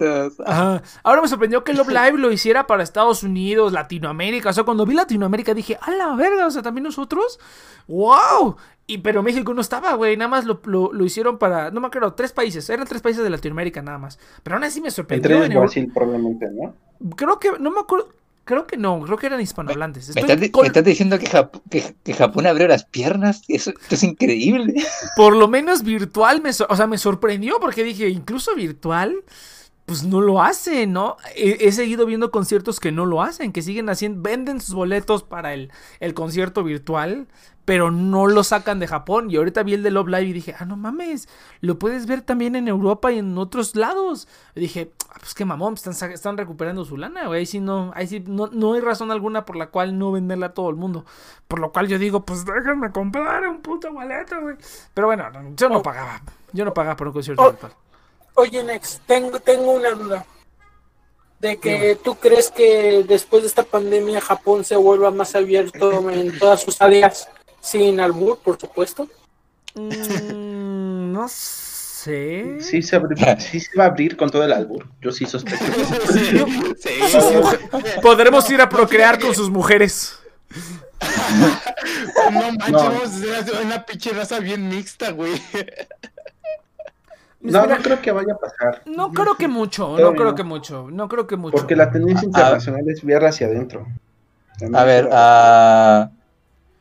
Ajá. 0.45 0.83
Ahora 1.03 1.21
me 1.23 1.27
sorprendió 1.27 1.63
que 1.63 1.73
Love 1.73 1.89
Live 1.89 2.19
lo 2.19 2.31
hiciera 2.31 2.67
para 2.67 2.83
Estados 2.83 3.23
Unidos, 3.23 3.73
Latinoamérica. 3.73 4.51
O 4.51 4.53
sea, 4.53 4.63
cuando 4.63 4.85
vi 4.85 4.93
Latinoamérica 4.93 5.53
dije, 5.53 5.77
¡a 5.81 5.91
la 5.91 6.15
verga! 6.15 6.45
O 6.45 6.51
sea, 6.51 6.61
también 6.61 6.83
nosotros. 6.83 7.39
¡Wow! 7.87 8.55
Y 8.85 8.99
pero 8.99 9.23
México 9.23 9.53
no 9.53 9.61
estaba, 9.61 9.93
güey. 9.95 10.15
Nada 10.15 10.29
más 10.29 10.45
lo, 10.45 10.61
lo- 10.65 10.93
lo 10.93 11.05
hicieron 11.05 11.37
para. 11.37 11.71
No 11.71 11.81
me 11.81 11.87
acuerdo, 11.87 12.13
tres 12.13 12.31
países. 12.31 12.69
Eran 12.69 12.85
tres 12.87 13.01
países 13.01 13.23
de 13.23 13.29
Latinoamérica 13.29 13.81
nada 13.81 13.97
más. 13.97 14.19
Pero 14.43 14.55
aún 14.55 14.63
así 14.63 14.79
me 14.79 14.91
sorprendió. 14.91 15.31
Entre 15.31 15.47
ellos 15.47 15.61
Brasil, 15.61 15.91
probablemente, 15.93 16.47
¿no? 16.51 16.75
Creo 17.15 17.39
que. 17.39 17.51
No 17.59 17.71
me 17.71 17.79
acuerdo. 17.79 18.09
Creo 18.45 18.67
que 18.67 18.75
no. 18.77 19.01
Creo 19.01 19.17
que 19.17 19.27
eran 19.27 19.39
hispanohablantes. 19.39 20.13
¿Me 20.15 20.21
estás, 20.21 20.37
me 20.39 20.81
diciendo 20.83 21.17
que, 21.17 21.27
Jap- 21.27 21.61
que- 21.69 21.95
que 22.03 22.13
Japón 22.13 22.45
abrió 22.45 22.67
las 22.67 22.83
piernas? 22.85 23.43
Eso, 23.47 23.71
esto 23.71 23.95
es 23.95 24.03
increíble. 24.03 24.73
por 25.15 25.35
lo 25.35 25.47
menos 25.47 25.83
virtual, 25.83 26.41
me, 26.41 26.49
o 26.49 26.75
sea, 26.75 26.87
me 26.87 26.97
sorprendió 26.97 27.59
porque 27.61 27.83
dije, 27.83 28.09
incluso 28.09 28.53
virtual, 28.55 29.15
pues 29.85 30.03
no 30.03 30.19
lo 30.21 30.41
hacen, 30.41 30.91
¿no? 30.93 31.17
He, 31.35 31.67
he 31.67 31.71
seguido 31.71 32.05
viendo 32.05 32.31
conciertos 32.31 32.79
que 32.79 32.91
no 32.91 33.05
lo 33.05 33.21
hacen, 33.21 33.51
que 33.53 33.61
siguen 33.61 33.89
haciendo, 33.89 34.21
venden 34.21 34.59
sus 34.61 34.75
boletos 34.75 35.23
para 35.23 35.53
el, 35.53 35.71
el 35.99 36.13
concierto 36.13 36.63
virtual, 36.63 37.27
pero 37.65 37.91
no 37.91 38.27
lo 38.27 38.43
sacan 38.43 38.79
de 38.79 38.87
Japón. 38.87 39.31
Y 39.31 39.37
ahorita 39.37 39.63
vi 39.63 39.73
el 39.75 39.83
de 39.83 39.91
Love 39.91 40.07
Live 40.09 40.23
y 40.25 40.33
dije, 40.33 40.55
ah, 40.59 40.65
no 40.65 40.75
mames, 40.75 41.29
lo 41.61 41.79
puedes 41.79 42.05
ver 42.07 42.21
también 42.21 42.55
en 42.55 42.67
Europa 42.67 43.11
y 43.11 43.19
en 43.19 43.37
otros 43.37 43.75
lados. 43.75 44.27
Y 44.55 44.59
dije, 44.61 44.91
ah, 45.09 45.15
pues 45.19 45.33
qué 45.33 45.45
mamón, 45.45 45.75
están, 45.75 46.11
están 46.11 46.37
recuperando 46.37 46.83
su 46.85 46.97
lana, 46.97 47.27
güey. 47.27 47.39
Ahí 47.39 47.45
sí, 47.45 47.59
no, 47.59 47.91
ahí 47.95 48.07
sí 48.07 48.23
no, 48.27 48.47
no 48.47 48.73
hay 48.73 48.81
razón 48.81 49.11
alguna 49.11 49.45
por 49.45 49.55
la 49.55 49.67
cual 49.67 49.97
no 49.97 50.11
venderla 50.11 50.47
a 50.47 50.53
todo 50.53 50.69
el 50.69 50.75
mundo. 50.75 51.05
Por 51.47 51.59
lo 51.59 51.71
cual 51.71 51.87
yo 51.87 51.97
digo, 51.97 52.25
pues 52.25 52.45
déjenme 52.45 52.91
comprar 52.91 53.47
un 53.47 53.61
puto 53.61 53.91
boleto, 53.93 54.41
güey. 54.41 54.55
Pero 54.93 55.07
bueno, 55.07 55.29
no, 55.29 55.55
yo 55.55 55.69
no 55.69 55.77
Oh. 55.77 55.83
pagaba. 55.83 56.21
Yo 56.51 56.65
no 56.65 56.73
pagaba 56.73 56.95
por 56.95 57.07
un 57.07 57.13
concierto 57.13 57.41
Oh. 57.43 57.49
virtual. 57.51 57.71
Oye, 58.35 58.63
Nex, 58.63 58.99
tengo, 59.05 59.39
tengo 59.39 59.71
una 59.71 59.91
duda. 59.91 60.25
De 61.39 61.57
que 61.57 61.97
tú 62.01 62.15
crees 62.15 62.49
que 62.49 63.03
después 63.05 63.43
de 63.43 63.49
esta 63.49 63.63
pandemia 63.63 64.21
Japón 64.21 64.63
se 64.63 64.77
vuelva 64.77 65.11
más 65.11 65.35
abierto 65.35 66.09
en 66.09 66.39
todas 66.39 66.61
sus 66.61 66.81
áreas, 66.81 67.27
sin 67.63 67.99
albur, 67.99 68.37
por 68.39 68.59
supuesto. 68.59 69.07
Mm, 69.75 71.11
no 71.13 71.25
sé. 71.29 72.57
Sí 72.59 72.81
se, 72.83 72.99
abri- 72.99 73.39
sí 73.39 73.59
se 73.61 73.77
va 73.77 73.85
a 73.85 73.87
abrir 73.87 74.17
con 74.17 74.29
todo 74.29 74.43
el 74.43 74.51
albur. 74.51 74.85
Yo 75.01 75.11
sí 75.11 75.25
sospecho. 75.25 75.63
Sí, 76.83 76.99
Podremos 78.01 78.49
ir 78.51 78.59
a 78.61 78.67
procrear 78.67 79.17
con 79.19 79.33
sus 79.33 79.49
mujeres. 79.49 80.19
No 82.31 82.51
manches, 82.51 82.71
No. 82.71 82.79
a 83.57 83.61
una 83.61 83.85
pinche 83.85 84.11
raza 84.11 84.39
bien 84.39 84.67
mixta, 84.67 85.11
güey. 85.11 85.31
No, 87.39 87.63
Mira, 87.63 87.77
no 87.77 87.83
creo 87.83 88.01
que 88.01 88.11
vaya 88.11 88.33
a 88.33 88.37
pasar. 88.37 88.81
no 88.85 89.11
creo 89.11 89.35
que 89.35 89.47
mucho, 89.49 89.97
no 89.97 90.13
creo 90.13 90.29
no. 90.31 90.35
que 90.35 90.43
mucho, 90.43 90.87
no 90.91 91.09
creo 91.09 91.27
que 91.27 91.35
mucho. 91.35 91.57
Porque 91.57 91.75
la 91.75 91.91
tendencia 91.91 92.25
internacional 92.25 92.83
es 92.87 93.03
ver 93.03 93.25
hacia 93.25 93.47
adentro. 93.47 93.85
También 94.59 94.75
A 94.75 94.83
ver, 94.85 95.03
creo- 95.05 95.13
ah, 95.17 96.09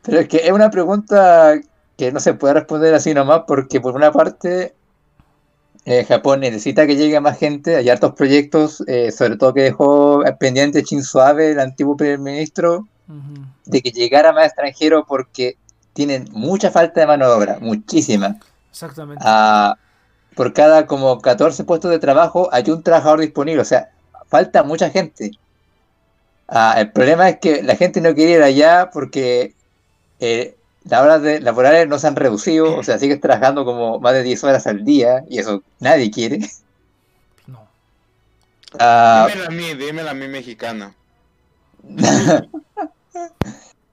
pero 0.02 0.20
es 0.20 0.28
que 0.28 0.38
es 0.38 0.52
una 0.52 0.70
pregunta 0.70 1.54
que 1.96 2.12
no 2.12 2.20
se 2.20 2.34
puede 2.34 2.54
responder 2.54 2.94
así 2.94 3.14
nomás 3.14 3.42
porque 3.46 3.80
por 3.80 3.94
una 3.94 4.12
parte 4.12 4.74
eh, 5.84 6.04
Japón 6.04 6.40
necesita 6.40 6.86
que 6.86 6.96
llegue 6.96 7.18
más 7.20 7.38
gente, 7.38 7.76
hay 7.76 7.88
hartos 7.88 8.14
proyectos, 8.14 8.84
eh, 8.86 9.10
sobre 9.10 9.36
todo 9.36 9.52
que 9.52 9.62
dejó 9.62 10.22
pendiente 10.38 10.82
Shinzo 10.82 11.20
Abe, 11.20 11.52
el 11.52 11.60
antiguo 11.60 11.96
primer 11.96 12.20
ministro, 12.20 12.86
de 13.66 13.82
que 13.82 13.90
llegara 13.90 14.32
más 14.32 14.46
extranjero 14.46 15.04
porque 15.04 15.56
tienen 15.92 16.28
mucha 16.32 16.70
falta 16.70 17.00
de 17.00 17.06
mano 17.06 17.26
de 17.26 17.32
obra, 17.32 17.58
muchísima. 17.60 18.36
Exactamente. 18.70 19.22
Ah, 19.26 19.76
por 20.34 20.52
cada 20.54 20.86
como 20.86 21.20
14 21.20 21.64
puestos 21.64 21.90
de 21.90 21.98
trabajo 21.98 22.48
hay 22.52 22.70
un 22.70 22.82
trabajador 22.82 23.20
disponible, 23.20 23.60
o 23.60 23.66
sea, 23.66 23.90
falta 24.28 24.62
mucha 24.62 24.88
gente. 24.88 25.32
Ah, 26.48 26.76
el 26.78 26.92
problema 26.92 27.28
es 27.28 27.38
que 27.38 27.62
la 27.62 27.76
gente 27.76 28.00
no 28.00 28.14
quiere 28.14 28.32
ir 28.32 28.42
allá 28.42 28.90
porque 28.92 29.54
eh, 30.22 30.56
las 30.84 31.02
horas 31.02 31.20
de, 31.20 31.40
laborales 31.40 31.88
no 31.88 31.98
se 31.98 32.06
han 32.06 32.14
reducido, 32.14 32.76
o 32.76 32.84
sea, 32.84 32.98
sigues 33.00 33.20
trabajando 33.20 33.64
como 33.64 33.98
más 33.98 34.12
de 34.14 34.22
10 34.22 34.44
horas 34.44 34.66
al 34.68 34.84
día 34.84 35.24
y 35.28 35.38
eso 35.38 35.64
nadie 35.80 36.12
quiere. 36.12 36.38
No. 37.48 37.66
Ah, 38.78 39.26
Dímela 39.28 39.46
a 39.46 39.50
mí, 39.50 39.74
dímela 39.74 40.10
a 40.12 40.14
mí 40.14 40.28
mexicana. 40.28 40.94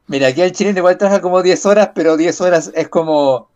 mira, 0.08 0.28
aquí 0.28 0.42
el 0.42 0.52
chileno 0.52 0.78
igual 0.78 1.00
trabaja 1.00 1.20
como 1.20 1.42
10 1.42 1.66
horas, 1.66 1.90
pero 1.96 2.16
10 2.16 2.42
horas 2.42 2.72
es 2.76 2.88
como 2.90 3.50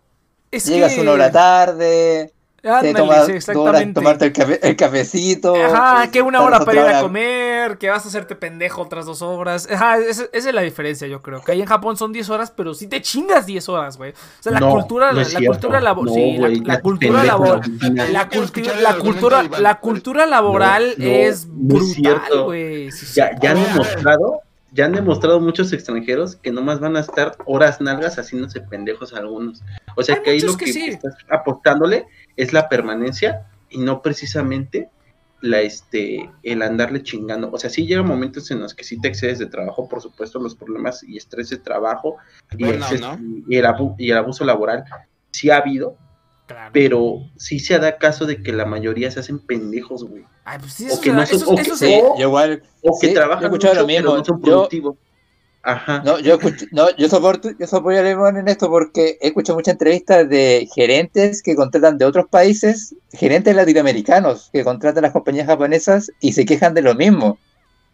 Es 0.50 0.66
llegas 0.66 0.94
que... 0.94 1.02
una 1.02 1.12
hora 1.12 1.32
tarde, 1.32 2.33
Ándale, 2.64 2.94
tomas 2.94 3.26
sí, 3.26 3.34
exactamente. 3.34 3.94
tomarte 4.00 4.26
el, 4.28 4.32
cafe- 4.34 4.60
el 4.64 4.76
cafecito. 4.78 5.54
Ajá, 5.56 6.10
que 6.10 6.22
una 6.22 6.42
hora 6.42 6.62
para 6.64 6.82
ir 6.90 6.96
a 6.96 7.02
comer, 7.02 7.78
que 7.78 7.90
vas 7.90 8.06
a 8.06 8.08
hacerte 8.08 8.36
pendejo 8.36 8.82
otras 8.82 9.06
dos 9.06 9.22
horas. 9.22 9.68
Ajá, 9.70 9.98
esa, 9.98 10.24
esa 10.32 10.50
es 10.50 10.56
la 10.56 10.62
diferencia, 10.62 11.06
yo 11.08 11.22
creo. 11.22 11.44
Que 11.44 11.52
ahí 11.52 11.60
en 11.62 11.68
Japón 11.68 11.98
son 11.98 12.14
10 12.14 12.30
horas, 12.30 12.52
pero 12.56 12.74
sí 12.74 12.88
te 12.88 13.02
chingas 13.02 13.46
10 13.46 13.68
horas, 13.68 13.98
güey. 13.98 14.12
O 14.12 14.16
sea, 14.40 14.54
la 14.54 14.62
No, 14.62 14.70
cultura, 14.72 15.12
no 15.12 15.20
la, 15.22 15.46
cultura 15.46 15.82
laboral. 15.82 16.14
No, 16.16 16.48
sí, 16.48 16.62
la- 16.64 16.80
cultura 16.80 17.24
laboral. 17.26 17.62
la 18.12 18.30
cultura, 18.30 19.44
la 19.60 19.76
cultura, 19.80 20.26
laboral 20.26 20.96
No, 20.98 21.06
es 21.06 21.46
brutal, 21.50 22.44
güey. 22.46 22.90
Ya, 23.14 23.32
ya 23.42 23.52
han 23.52 23.58
A 23.58 23.60
ver, 23.60 23.70
a 23.70 23.74
ver. 23.74 23.74
demostrado, 23.74 24.40
ya 24.74 24.86
han 24.86 24.94
demostrado 24.94 25.40
muchos 25.40 25.72
extranjeros 25.74 26.36
que 26.38 26.52
nomás 26.52 26.80
van 26.80 26.96
a 26.98 27.02
estar 27.02 27.36
horas 27.46 27.80
nalgas 27.80 28.18
haciéndose 28.18 28.60
pendejos 28.62 29.14
algunos. 29.14 29.62
O 29.96 30.04
sea 30.04 30.16
Hay 30.16 30.22
que 30.24 30.30
ahí 30.32 30.40
lo 30.40 30.58
que 30.58 30.66
que, 30.66 30.74
sí. 30.74 30.86
estás 30.88 31.16
apostándole 31.30 32.08
es 32.36 32.54
la 32.54 32.68
permanencia 32.70 33.48
y 33.70 33.78
no 33.80 34.02
precisamente 34.02 34.90
la 35.42 35.60
este 35.62 36.30
el 36.44 36.62
andarle 36.62 37.04
chingando. 37.04 37.50
O 37.52 37.58
sea, 37.60 37.70
sí 37.70 37.86
llega 37.86 38.02
momentos 38.02 38.50
en 38.52 38.62
los 38.62 38.74
que 38.74 38.84
sí 38.84 39.00
te 39.00 39.10
excedes 39.10 39.40
de 39.40 39.46
trabajo, 39.46 39.88
por 39.90 40.02
supuesto, 40.02 40.40
los 40.40 40.56
problemas 40.56 41.04
y 41.04 41.18
estrés 41.18 41.50
de 41.50 41.58
trabajo 41.58 42.16
y, 42.58 42.64
Burnout, 42.64 42.92
exceso- 42.92 43.18
¿no? 43.20 43.44
y 43.48 43.58
el 43.58 43.66
abu- 43.66 43.96
y 43.98 44.10
el 44.12 44.18
abuso 44.18 44.46
laboral 44.46 44.86
sí 45.32 45.50
ha 45.50 45.58
habido, 45.58 45.98
Claro. 46.46 46.72
pero 46.74 47.22
sí 47.38 47.60
se 47.60 47.80
da 47.80 47.98
caso 47.98 48.26
de 48.26 48.44
que 48.44 48.52
la 48.52 48.66
mayoría 48.66 49.10
se 49.10 49.22
hacen 49.22 49.40
pendejos, 49.40 50.04
güey. 50.04 50.26
Ay, 50.44 50.60
pues 50.60 50.74
sí, 50.74 50.84
o 50.86 50.88
eso, 50.94 51.02
que 51.02 51.10
se 51.10 51.16
no 51.16 51.26
son- 51.26 51.36
eso- 51.38 51.50
o 51.52 51.56
que- 51.56 51.62
eso 51.62 51.76
Sí, 51.78 51.86
se- 51.86 52.02
o- 52.04 52.18
yo 52.18 52.28
igual. 52.28 52.64
O 52.84 53.00
que 53.00 53.08
Sí, 53.08 53.14
trabajan 53.14 53.50
mucho, 53.50 53.68
lo 53.68 53.74
pero 53.74 53.88
mismo. 53.88 54.18
no 54.18 54.26
son 54.26 54.38
Yo- 54.40 54.42
productivos. 54.42 54.96
Ajá. 55.66 56.02
No, 56.04 56.20
yo 56.20 56.34
escucho, 56.34 56.66
no, 56.74 56.94
yo 56.98 57.08
soporto, 57.08 57.50
yo 57.58 57.66
soporto 57.68 57.98
a 57.98 58.04
Lemon 58.04 58.36
en 58.36 58.50
esto 58.50 58.68
porque 58.70 59.18
he 59.22 59.28
escuchado 59.28 59.58
muchas 59.58 59.72
entrevistas 59.76 60.28
de 60.28 60.68
gerentes 60.76 61.42
que 61.42 61.56
contratan 61.56 61.98
de 61.98 62.04
otros 62.04 62.26
países, 62.30 62.94
gerentes 63.14 63.56
latinoamericanos 63.56 64.50
que 64.52 64.66
contratan 64.66 65.04
las 65.04 65.14
compañías 65.14 65.48
japonesas 65.48 66.12
y 66.20 66.34
se 66.34 66.44
quejan 66.44 66.74
de 66.74 66.82
lo 66.82 66.94
mismo, 66.96 67.38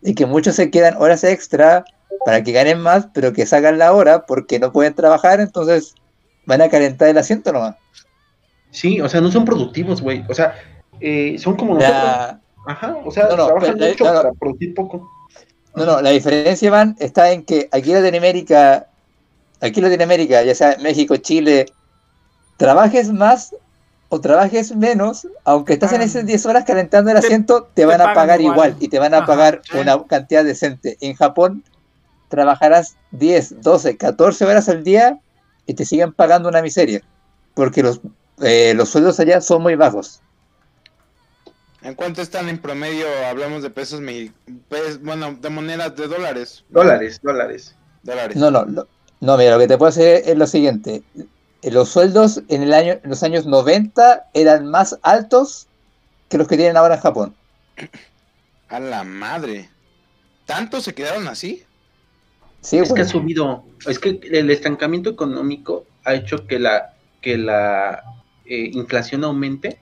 y 0.01 0.15
que 0.15 0.25
muchos 0.25 0.55
se 0.55 0.71
quedan 0.71 0.95
horas 0.97 1.23
extra 1.23 1.85
para 2.25 2.43
que 2.43 2.51
ganen 2.51 2.79
más, 2.79 3.07
pero 3.13 3.31
que 3.33 3.45
sacan 3.45 3.77
la 3.77 3.93
hora 3.93 4.25
porque 4.25 4.57
no 4.57 4.71
pueden 4.71 4.95
trabajar, 4.95 5.39
entonces 5.39 5.93
van 6.47 6.63
a 6.63 6.69
calentar 6.69 7.09
el 7.09 7.19
asiento 7.19 7.53
nomás. 7.53 7.75
Sí, 8.71 9.01
o 9.01 9.09
sea, 9.09 9.21
no 9.21 9.31
son 9.31 9.45
productivos, 9.45 10.01
güey. 10.01 10.23
O 10.29 10.33
sea, 10.33 10.55
eh, 10.99 11.37
son 11.39 11.55
como 11.55 11.73
nosotros. 11.75 12.03
La- 12.03 12.41
Ajá, 12.67 12.97
o 13.03 13.09
sea, 13.11 13.23
No, 13.29 13.37
no, 13.37 13.45
trabajan 13.47 13.75
pero, 13.77 13.89
mucho 13.91 14.03
no, 14.03 14.13
no. 14.13 14.21
para 14.21 14.33
producir 14.33 14.73
poco. 14.75 15.09
No, 15.75 15.85
no, 15.85 16.01
la 16.01 16.09
diferencia, 16.11 16.69
Van, 16.69 16.95
está 16.99 17.31
en 17.31 17.43
que 17.43 17.67
aquí 17.71 17.91
en 17.91 18.01
Latinoamérica, 18.03 18.87
aquí 19.61 19.79
en 19.79 19.85
Latinoamérica, 19.85 20.43
ya 20.43 20.53
sea 20.53 20.77
México, 20.81 21.15
Chile, 21.17 21.65
trabajes 22.57 23.11
más 23.11 23.55
o 24.09 24.19
trabajes 24.19 24.75
menos, 24.75 25.27
aunque 25.45 25.73
estás 25.73 25.93
en 25.93 26.01
Ah. 26.01 26.05
esas 26.05 26.25
10 26.25 26.45
horas 26.47 26.65
calentando 26.65 27.11
el 27.11 27.17
asiento, 27.17 27.63
te, 27.63 27.81
te 27.81 27.85
van 27.85 28.01
a 28.01 28.13
pagar 28.13 28.41
igual. 28.41 28.55
igual. 28.71 28.75
y 28.79 28.87
te 28.89 28.99
van 28.99 29.13
a 29.13 29.17
Ajá, 29.19 29.25
pagar 29.27 29.61
sí. 29.63 29.77
una 29.77 30.03
cantidad 30.05 30.43
decente. 30.43 30.97
En 31.01 31.13
Japón, 31.15 31.63
trabajarás 32.27 32.97
10, 33.11 33.61
12, 33.61 33.97
14 33.97 34.45
horas 34.45 34.67
al 34.69 34.83
día 34.83 35.19
y 35.65 35.73
te 35.75 35.85
siguen 35.85 36.11
pagando 36.13 36.49
una 36.49 36.61
miseria. 36.61 37.01
Porque 37.53 37.83
los 37.83 38.01
eh, 38.41 38.73
los 38.75 38.89
sueldos 38.89 39.19
allá 39.19 39.41
son 39.41 39.61
muy 39.61 39.75
bajos. 39.75 40.21
¿En 41.81 41.95
cuánto 41.95 42.21
están 42.21 42.49
en 42.49 42.57
promedio? 42.57 43.05
Hablamos 43.27 43.63
de 43.63 43.69
pesos 43.69 44.01
mexicanos. 44.01 45.01
Bueno, 45.01 45.37
de 45.39 45.49
monedas 45.49 45.95
de 45.95 46.07
dólares. 46.07 46.65
Dólares, 46.69 47.19
dólares. 47.23 47.75
Dólares. 48.03 48.35
No, 48.35 48.51
no, 48.51 48.65
no, 48.65 48.85
no, 49.21 49.37
mira, 49.37 49.51
lo 49.51 49.59
que 49.59 49.67
te 49.67 49.77
puedo 49.77 49.89
hacer 49.89 50.23
es 50.25 50.37
lo 50.37 50.45
siguiente. 50.45 51.03
Eh, 51.61 51.71
Los 51.71 51.89
sueldos 51.89 52.41
en, 52.49 52.63
el 52.63 52.73
año, 52.73 52.93
en 53.03 53.09
los 53.09 53.23
años 53.23 53.45
90 53.45 54.29
eran 54.33 54.67
más 54.67 54.97
altos 55.03 55.67
que 56.29 56.37
los 56.37 56.47
que 56.47 56.57
tienen 56.57 56.77
ahora 56.77 56.95
en 56.95 57.01
Japón. 57.01 57.35
A 58.67 58.79
la 58.79 59.03
madre. 59.03 59.69
¿Tanto 60.45 60.81
se 60.81 60.93
quedaron 60.93 61.27
así? 61.27 61.63
Sí, 62.61 62.77
Es 62.77 62.91
que 62.91 63.01
ha 63.01 63.05
subido, 63.05 63.63
es 63.87 63.99
que 63.99 64.19
el 64.31 64.49
estancamiento 64.51 65.09
económico 65.09 65.85
ha 66.03 66.13
hecho 66.13 66.45
que 66.45 66.59
la, 66.59 66.93
que 67.21 67.37
la 67.37 68.03
eh, 68.49 68.69
inflación 68.73 69.23
aumente 69.23 69.79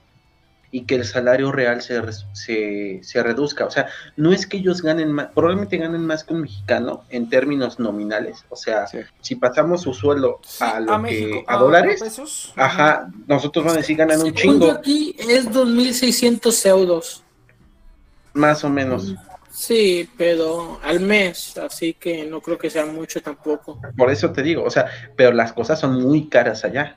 y 0.70 0.82
que 0.84 0.96
el 0.96 1.04
salario 1.06 1.50
real 1.50 1.80
se, 1.80 1.98
se, 2.34 3.00
se 3.02 3.22
reduzca. 3.22 3.64
O 3.64 3.70
sea, 3.70 3.88
no 4.16 4.32
es 4.34 4.46
que 4.46 4.58
ellos 4.58 4.82
ganen 4.82 5.10
más, 5.12 5.28
probablemente 5.34 5.78
ganen 5.78 6.04
más 6.04 6.24
que 6.24 6.34
un 6.34 6.42
mexicano 6.42 7.04
en 7.08 7.30
términos 7.30 7.78
nominales. 7.78 8.44
O 8.50 8.56
sea, 8.56 8.86
Sí. 8.86 8.98
si 9.22 9.34
pasamos 9.36 9.80
su 9.80 9.94
sueldo 9.94 10.40
Sí, 10.44 10.62
a, 10.62 10.78
lo 10.80 10.92
que- 10.92 10.98
México, 10.98 11.44
a 11.46 11.56
dólares, 11.56 12.02
pesos. 12.02 12.52
ajá, 12.54 13.08
nosotros 13.26 13.64
vamos 13.64 13.78
a 13.78 13.80
decir 13.80 13.96
ganan 13.96 14.20
un 14.20 14.36
Según 14.36 14.36
chingo, 14.60 14.70
aquí 14.72 15.16
es 15.18 15.50
2.600 15.50 16.66
euros. 16.66 17.22
más 18.34 18.62
o 18.62 18.68
menos. 18.68 19.14
Sí, 19.50 20.08
pero 20.16 20.78
al 20.84 21.00
mes, 21.00 21.56
así 21.58 21.94
que 21.94 22.24
no 22.26 22.40
creo 22.40 22.58
que 22.58 22.70
sea 22.70 22.84
mucho 22.86 23.20
tampoco. 23.22 23.80
Por 23.96 24.10
eso 24.10 24.30
te 24.30 24.42
digo, 24.42 24.62
o 24.62 24.70
sea, 24.70 24.86
pero 25.16 25.32
las 25.32 25.52
cosas 25.52 25.80
son 25.80 26.00
muy 26.00 26.28
caras 26.28 26.64
allá. 26.64 26.96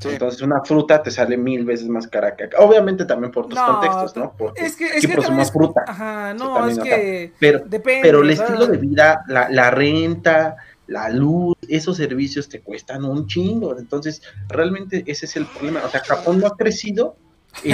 Sí. 0.00 0.10
Entonces 0.10 0.40
una 0.42 0.62
fruta 0.64 1.02
te 1.02 1.10
sale 1.10 1.36
mil 1.36 1.64
veces 1.64 1.88
más 1.88 2.06
cara 2.06 2.36
que 2.36 2.44
acá. 2.44 2.58
Obviamente 2.60 3.04
también 3.04 3.32
por 3.32 3.46
tus 3.48 3.58
No, 3.58 3.66
contextos, 3.66 4.16
¿no? 4.16 4.32
Porque 4.38 4.64
Es 4.64 4.76
que, 4.76 4.84
es 4.84 4.90
aquí 4.98 5.08
que 5.08 5.14
consumimos 5.16 5.50
también 5.50 5.70
es- 5.70 5.74
fruta. 5.74 5.84
Ajá, 5.88 6.34
no, 6.34 6.68
es 6.68 6.78
que 6.78 7.32
Pero, 7.40 7.58
depende. 7.66 8.00
pero 8.02 8.22
el 8.22 8.30
estilo 8.30 8.66
de 8.68 8.76
vida, 8.76 9.24
la, 9.26 9.48
la 9.50 9.70
renta, 9.72 10.56
la 10.86 11.08
luz, 11.08 11.56
esos 11.68 11.96
servicios 11.96 12.48
te 12.48 12.60
cuestan 12.60 13.04
un 13.04 13.26
chingo. 13.26 13.76
Entonces, 13.76 14.22
realmente 14.48 15.02
ese 15.08 15.26
es 15.26 15.34
el 15.36 15.46
problema. 15.46 15.82
O 15.84 15.90
sea, 15.90 16.00
Japón 16.04 16.38
no 16.40 16.46
ha 16.46 16.56
crecido, 16.56 17.16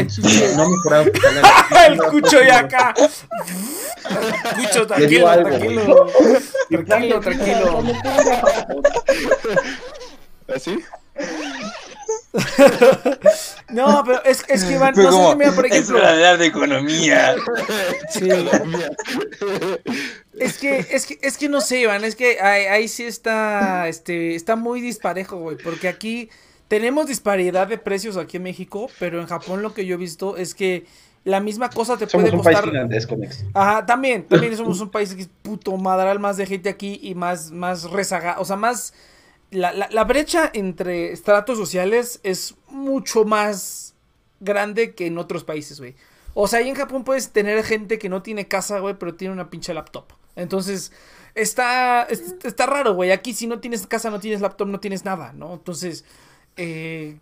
su- 0.09 0.23
no 0.57 0.63
ha 0.63 0.69
mejorado. 0.71 1.05
El 1.89 1.99
cucho 2.05 2.43
ya 2.43 2.61
acá. 2.61 2.95
Cucho, 4.57 4.87
tranquilo, 4.87 5.29
algo, 5.29 5.49
tranquilo. 5.51 6.07
Tranquilo, 6.87 7.21
tranquilo. 7.21 7.83
¿Así? 10.55 10.79
No, 13.71 14.03
pero 14.05 14.23
es, 14.25 14.45
es 14.49 14.65
que 14.65 14.75
Iván, 14.75 14.95
Fue 14.95 15.05
no 15.05 15.11
sé 15.11 15.17
como, 15.17 15.31
si 15.33 15.37
mira, 15.39 15.53
por 15.53 15.67
es 15.67 15.73
ejemplo. 15.73 15.99
de 16.01 16.07
hablar 16.07 16.39
de 16.39 16.47
economía. 16.47 17.35
Sí. 18.11 18.29
Es 20.39 20.59
que, 20.59 20.79
es 20.91 21.07
que, 21.07 21.19
es 21.23 21.39
que 21.39 21.49
no 21.49 21.61
sé, 21.61 21.81
Iván, 21.81 22.05
es 22.05 22.17
que 22.17 22.41
ahí, 22.41 22.65
ahí 22.67 22.89
sí 22.89 23.05
está, 23.05 23.89
este, 23.89 24.35
está 24.35 24.57
muy 24.57 24.81
disparejo, 24.81 25.37
güey, 25.39 25.57
porque 25.57 25.89
aquí 25.89 26.29
tenemos 26.69 27.07
disparidad 27.07 27.67
de 27.69 27.79
precios 27.79 28.17
aquí 28.17 28.37
en 28.39 28.43
México, 28.45 28.91
pero 28.99 29.21
en 29.21 29.27
Japón 29.27 29.63
lo 29.63 29.73
que 29.75 29.87
yo 29.87 29.95
he 29.95 29.99
visto 29.99 30.37
es 30.37 30.55
que 30.55 30.87
la 31.25 31.41
misma 31.41 31.71
cosa 31.71 31.97
te 31.97 32.07
Somos 32.09 32.25
puede 32.25 32.37
un 32.37 32.43
país 32.43 32.57
costar. 32.57 32.71
gigantesco, 32.73 33.17
Nex. 33.17 33.45
Ajá, 33.55 33.87
también, 33.87 34.25
también 34.27 34.57
somos 34.57 34.81
un 34.81 34.91
país 34.91 35.15
que 35.15 35.23
es 35.23 35.29
puto 35.43 35.77
madral 35.77 36.19
más 36.19 36.37
de 36.37 36.47
gente 36.47 36.69
aquí 36.69 36.99
y 37.03 37.15
más, 37.15 37.51
más 37.51 37.85
rezagado, 37.91 38.43
o 38.43 38.45
sea, 38.45 38.57
más, 38.57 38.93
la, 39.55 39.73
la, 39.73 39.89
la 39.91 40.05
brecha 40.05 40.51
entre 40.53 41.13
estratos 41.13 41.59
sociales 41.59 42.21
es 42.23 42.55
mucho 42.69 43.25
más 43.25 43.95
grande 44.41 44.95
que 44.95 45.07
en 45.07 45.19
otros 45.19 45.45
países, 45.45 45.81
güey. 45.81 45.95
O 46.35 46.49
sea, 46.49 46.59
ahí 46.61 46.69
en 46.69 46.75
Japón 46.75 47.05
puedes 47.05 47.31
tener 47.31 47.63
gente 47.65 47.99
que 47.99 48.09
no 48.09 48.23
tiene 48.23 48.49
casa, 48.49 48.81
güey, 48.81 48.95
pero 48.99 49.15
tiene 49.15 49.33
una 49.33 49.51
pinche 49.51 49.73
laptop. 49.73 50.05
Entonces, 50.37 50.93
está, 51.35 52.03
es- 52.05 52.35
está 52.43 52.67
raro, 52.67 52.95
güey. 52.95 53.13
Aquí 53.13 53.33
si 53.35 53.47
no 53.47 53.61
tienes 53.61 53.87
casa, 53.87 54.11
no 54.11 54.21
tienes 54.21 54.41
laptop, 54.41 54.69
no 54.69 54.81
tienes 54.81 55.05
nada, 55.05 55.33
¿no? 55.33 55.55
Entonces, 55.55 56.05
eh, 56.57 57.19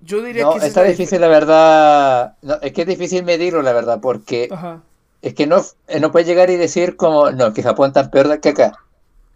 yo 0.00 0.22
diría 0.22 0.44
No, 0.44 0.52
que 0.52 0.58
es 0.58 0.64
está 0.64 0.82
difícil, 0.82 1.20
la 1.20 1.28
verdad. 1.28 2.36
No, 2.42 2.54
es 2.62 2.72
que 2.72 2.82
es 2.82 2.86
difícil 2.88 3.24
medirlo, 3.24 3.62
la 3.62 3.72
verdad, 3.72 4.00
porque 4.00 4.48
Ajá. 4.50 4.82
es 5.22 5.34
que 5.34 5.46
no, 5.46 5.62
eh, 5.88 6.00
no 6.00 6.12
puedes 6.12 6.28
llegar 6.28 6.50
y 6.50 6.56
decir 6.56 6.96
como, 6.96 7.30
no, 7.32 7.52
que 7.52 7.62
Japón 7.62 7.92
tan 7.92 8.10
peor 8.10 8.40
que 8.40 8.50
acá. 8.50 8.72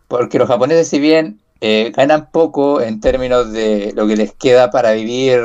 Porque 0.09 0.39
los 0.39 0.49
japoneses, 0.49 0.89
si 0.89 0.99
bien 1.01 1.41
eh, 1.61 1.93
ganan 1.95 2.31
poco 2.31 2.81
en 2.81 3.01
términos 3.01 3.53
de 3.53 3.93
lo 3.95 4.07
que 4.07 4.17
les 4.17 4.33
queda 4.33 4.71
para 4.71 4.93
vivir, 4.93 5.41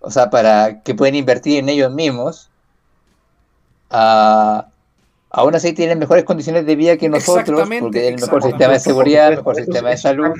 o 0.00 0.10
sea, 0.10 0.30
para 0.30 0.82
que 0.82 0.94
pueden 0.94 1.14
invertir 1.14 1.58
en 1.58 1.68
ellos 1.68 1.92
mismos, 1.92 2.50
ah, 3.90 4.66
aún 5.30 5.54
así 5.54 5.72
tienen 5.72 5.98
mejores 5.98 6.24
condiciones 6.24 6.66
de 6.66 6.76
vida 6.76 6.96
que 6.96 7.08
nosotros, 7.08 7.60
porque 7.60 8.00
tienen 8.00 8.14
mejor 8.14 8.38
exactamente. 8.38 8.48
sistema 8.48 8.72
de 8.72 8.80
seguridad, 8.80 9.30
mejor 9.30 9.56
sistema 9.56 9.90
de 9.90 9.96
salud. 9.96 10.30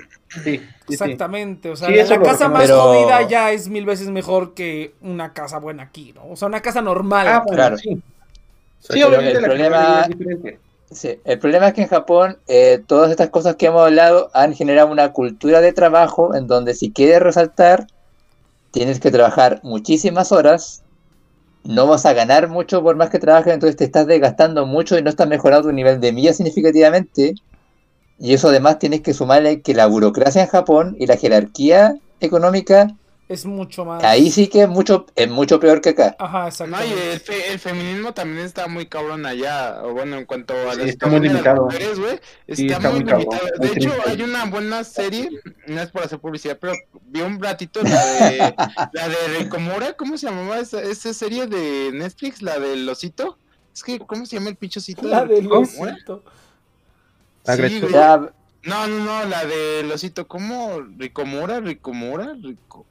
Sí. 0.45 0.61
Exactamente, 0.89 1.71
o 1.71 1.77
sea, 1.77 1.89
Sí, 1.89 1.95
la, 1.95 2.23
casa 2.23 2.49
más. 2.49 2.63
Pero- 2.63 2.83
jodida 2.83 3.23
ya 3.29 3.53
es 3.53 3.69
mil 3.69 3.85
veces 3.85 4.09
mejor 4.09 4.55
que 4.55 4.95
una 5.03 5.33
casa 5.35 5.59
buena 5.59 5.85
aquí, 5.85 6.13
¿no? 6.15 6.27
O 6.31 6.37
sea, 6.37 6.49
una 6.49 6.61
casa 6.63 6.81
normal. 6.81 7.27
Ah, 7.29 7.39
bueno, 7.41 7.57
Claro. 7.57 7.77
sí. 7.79 8.01
Sí, 8.81 9.03
obviamente 9.03 9.33
el 9.33 9.43
la 9.43 9.49
problema- 9.49 10.01
es 10.03 10.09
diferente. 10.19 10.59
Sí, 10.91 11.21
el 11.25 11.39
problema 11.39 11.69
es 11.69 11.75
que 11.75 11.83
en 11.83 11.89
Japón 11.89 12.39
eh, 12.49 12.83
todas 12.87 13.11
estas 13.11 13.29
cosas 13.29 13.57
que 13.57 13.67
hemos 13.67 13.83
hablado 13.83 14.31
han 14.33 14.55
generado 14.55 14.91
una 14.91 15.13
cultura 15.13 15.61
de 15.61 15.73
trabajo 15.75 16.35
en 16.35 16.47
donde 16.47 16.75
si 16.75 16.91
quieres 16.93 17.21
resaltar, 17.21 17.87
tienes 18.71 18.99
que 18.99 19.11
trabajar 19.11 19.61
muchísimas 19.63 20.33
horas, 20.33 20.83
no 21.65 21.87
vas 21.87 22.07
a 22.07 22.15
ganar 22.15 22.49
mucho 22.49 22.83
por 22.83 22.97
más 22.97 23.11
que 23.11 23.19
trabajes, 23.19 23.53
entonces 23.53 23.77
te 23.77 23.85
estás 23.85 24.07
desgastando 24.07 24.65
mucho 24.65 24.99
y 24.99 25.03
no 25.03 25.11
estás 25.11 25.29
mejorando 25.29 25.69
tu 25.69 25.75
nivel 25.75 26.01
de 26.01 26.13
vida 26.13 26.33
significativamente. 26.33 27.35
Y 28.19 28.33
eso 28.33 28.49
además 28.49 28.79
tienes 28.79 29.03
que 29.03 29.15
sumarle 29.15 29.61
que 29.61 29.75
la 29.75 29.87
burocracia 29.87 30.43
en 30.43 30.49
Japón 30.49 30.97
y 30.99 31.07
la 31.07 31.17
jerarquía 31.17 31.97
económica, 32.21 32.89
Es 33.29 33.45
mucho 33.45 33.85
más. 33.85 34.03
ahí 34.05 34.31
sí 34.31 34.49
que 34.49 34.63
es 34.63 34.69
mucho, 34.69 35.05
es 35.15 35.29
mucho 35.29 35.61
peor 35.61 35.83
que 35.83 35.91
acá. 35.91 36.17
Ajá, 36.19 36.49
No, 36.67 36.83
y 36.85 36.93
el, 36.93 37.21
fe- 37.21 37.53
el 37.53 37.59
feminismo 37.59 38.15
también 38.15 38.47
está 38.47 38.69
muy 38.69 38.87
cabrón 38.87 39.27
allá. 39.27 39.83
O 39.85 39.93
bueno, 39.93 40.17
en 40.17 40.25
cuanto 40.25 40.55
a 40.55 40.73
Sí, 40.73 40.79
la 40.79 40.85
está 40.87 41.07
muy 41.09 41.19
situación 41.19 41.23
de 41.23 41.29
las 41.29 41.33
limitado. 41.35 41.65
mujeres, 41.67 41.99
güey, 42.01 42.21
está, 42.47 42.55
Sí, 42.57 42.67
está 42.67 42.91
muy 42.91 43.05
limitado. 43.05 43.47
De 43.59 43.67
hecho, 43.69 43.91
triste. 43.91 44.11
hay 44.11 44.23
una 44.23 44.45
buena 44.47 44.83
serie, 44.85 45.29
no 45.67 45.81
es 45.83 45.91
por 45.91 46.05
hacer 46.05 46.19
publicidad, 46.21 46.57
pero 46.59 46.73
vi 47.03 47.21
un 47.21 47.39
ratito 47.43 47.83
la 47.83 48.05
de 48.07 48.39
la 48.93 49.09
de 49.09 49.39
Ricomora, 49.39 49.93
¿cómo 49.95 50.17
se 50.17 50.27
llamaba 50.27 50.59
esa, 50.59 50.81
esa 50.83 51.13
serie 51.13 51.47
de 51.47 51.91
Netflix? 51.93 52.41
La 52.41 52.59
del 52.59 52.89
osito. 52.89 53.37
Es 53.75 53.83
que, 53.83 53.99
¿cómo 53.99 54.25
se 54.25 54.37
llama 54.37 54.49
el 54.49 54.57
pinchocito? 54.57 55.07
La 55.07 55.25
de 55.27 55.41
Ricomora? 55.43 55.93
Losito. 55.93 56.25
La 57.45 57.57
Sí, 57.57 57.81
No, 58.65 58.87
no, 58.87 58.99
no, 59.05 59.25
la 59.27 59.45
del 59.45 59.91
osito, 59.93 60.27
¿cómo? 60.27 60.81
Ricomora, 60.97 61.61
Ricomora, 61.61 62.35
Rico. 62.43 62.87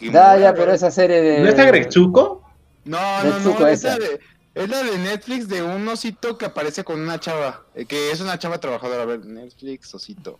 Ya, 0.00 0.36
ya, 0.38 0.54
pero 0.54 0.72
esa 0.72 0.90
serie 0.90 1.20
de... 1.20 1.40
¿No 1.40 1.48
está 1.48 1.64
Gretsuko? 1.64 2.42
No, 2.84 3.24
no, 3.24 3.38
no, 3.40 3.60
la, 3.60 3.70
esa. 3.72 3.96
de, 3.96 4.20
es 4.54 4.68
la 4.68 4.82
de 4.82 4.98
Netflix 4.98 5.48
de 5.48 5.62
un 5.62 5.86
osito 5.88 6.36
que 6.36 6.46
aparece 6.46 6.82
con 6.84 7.00
una 7.00 7.18
chava, 7.20 7.62
eh, 7.74 7.84
que 7.86 8.10
es 8.10 8.20
una 8.20 8.38
chava 8.38 8.58
trabajadora. 8.58 9.02
A 9.02 9.06
ver, 9.06 9.24
Netflix, 9.24 9.94
osito. 9.94 10.38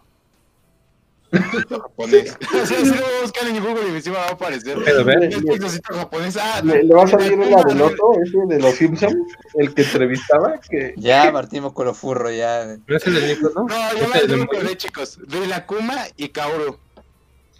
Osito 1.33 1.81
japonés. 1.81 2.37
O 2.63 2.67
sea, 2.67 2.79
si 2.79 2.85
lo 2.87 2.93
voy 2.95 3.15
a 3.19 3.23
buscar 3.23 3.49
en 3.49 3.63
Google 3.65 3.89
y 3.91 3.95
encima 3.97 4.19
va 4.19 4.27
a 4.27 4.33
aparecer. 4.33 4.77
Pero 4.85 5.05
Netflix, 5.05 5.65
osito 5.65 5.95
japonés. 5.95 6.37
Ah, 6.37 6.61
¿Le, 6.63 6.83
le 6.83 6.95
va 6.95 7.05
a 7.05 7.07
salir 7.07 7.39
la- 7.39 7.47
la 7.49 7.63
del 7.65 7.81
otro, 7.81 8.13
ese 8.23 8.39
de 8.49 8.59
los 8.61 8.75
Simpsons? 8.75 9.17
El 9.55 9.73
que 9.73 9.83
entrevistaba, 9.83 10.59
que... 10.61 10.95
Ya 10.99 11.33
partimos 11.33 11.73
con 11.73 11.87
los 11.87 11.97
furros, 11.97 12.37
ya. 12.37 12.77
No 12.87 12.97
es 12.97 13.07
el 13.07 13.15
de 13.15 13.29
Nico, 13.29 13.51
¿no? 13.55 13.65
No, 13.67 13.89
¿Es 13.93 14.01
yo 14.01 14.09
me, 14.09 14.37
de 14.37 14.43
acordé, 14.43 14.77
chicos. 14.77 15.19
De 15.27 15.47
la 15.47 15.65
Kuma 15.65 15.97
y 16.17 16.29
Kaoru. 16.29 16.77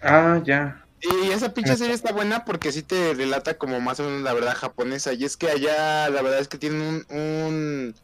Ah, 0.03 0.41
ya. 0.45 0.82
Y 1.03 1.31
esa 1.33 1.53
pinche 1.53 1.77
serie 1.77 1.95
está 1.95 2.13
buena 2.13 2.45
porque 2.45 2.71
sí 2.71 2.83
te 2.83 3.13
relata 3.15 3.59
como 3.59 3.81
más 3.81 3.99
o 3.99 4.05
menos 4.05 4.23
la 4.23 4.33
verdad 4.35 4.55
japonesa. 4.55 5.13
Y 5.13 5.25
es 5.25 5.37
que 5.37 5.51
allá 5.51 6.09
la 6.09 6.23
verdad 6.23 6.39
es 6.39 6.47
que 6.49 6.59
tienen 6.59 6.81
un, 6.81 7.17
un, 7.19 7.95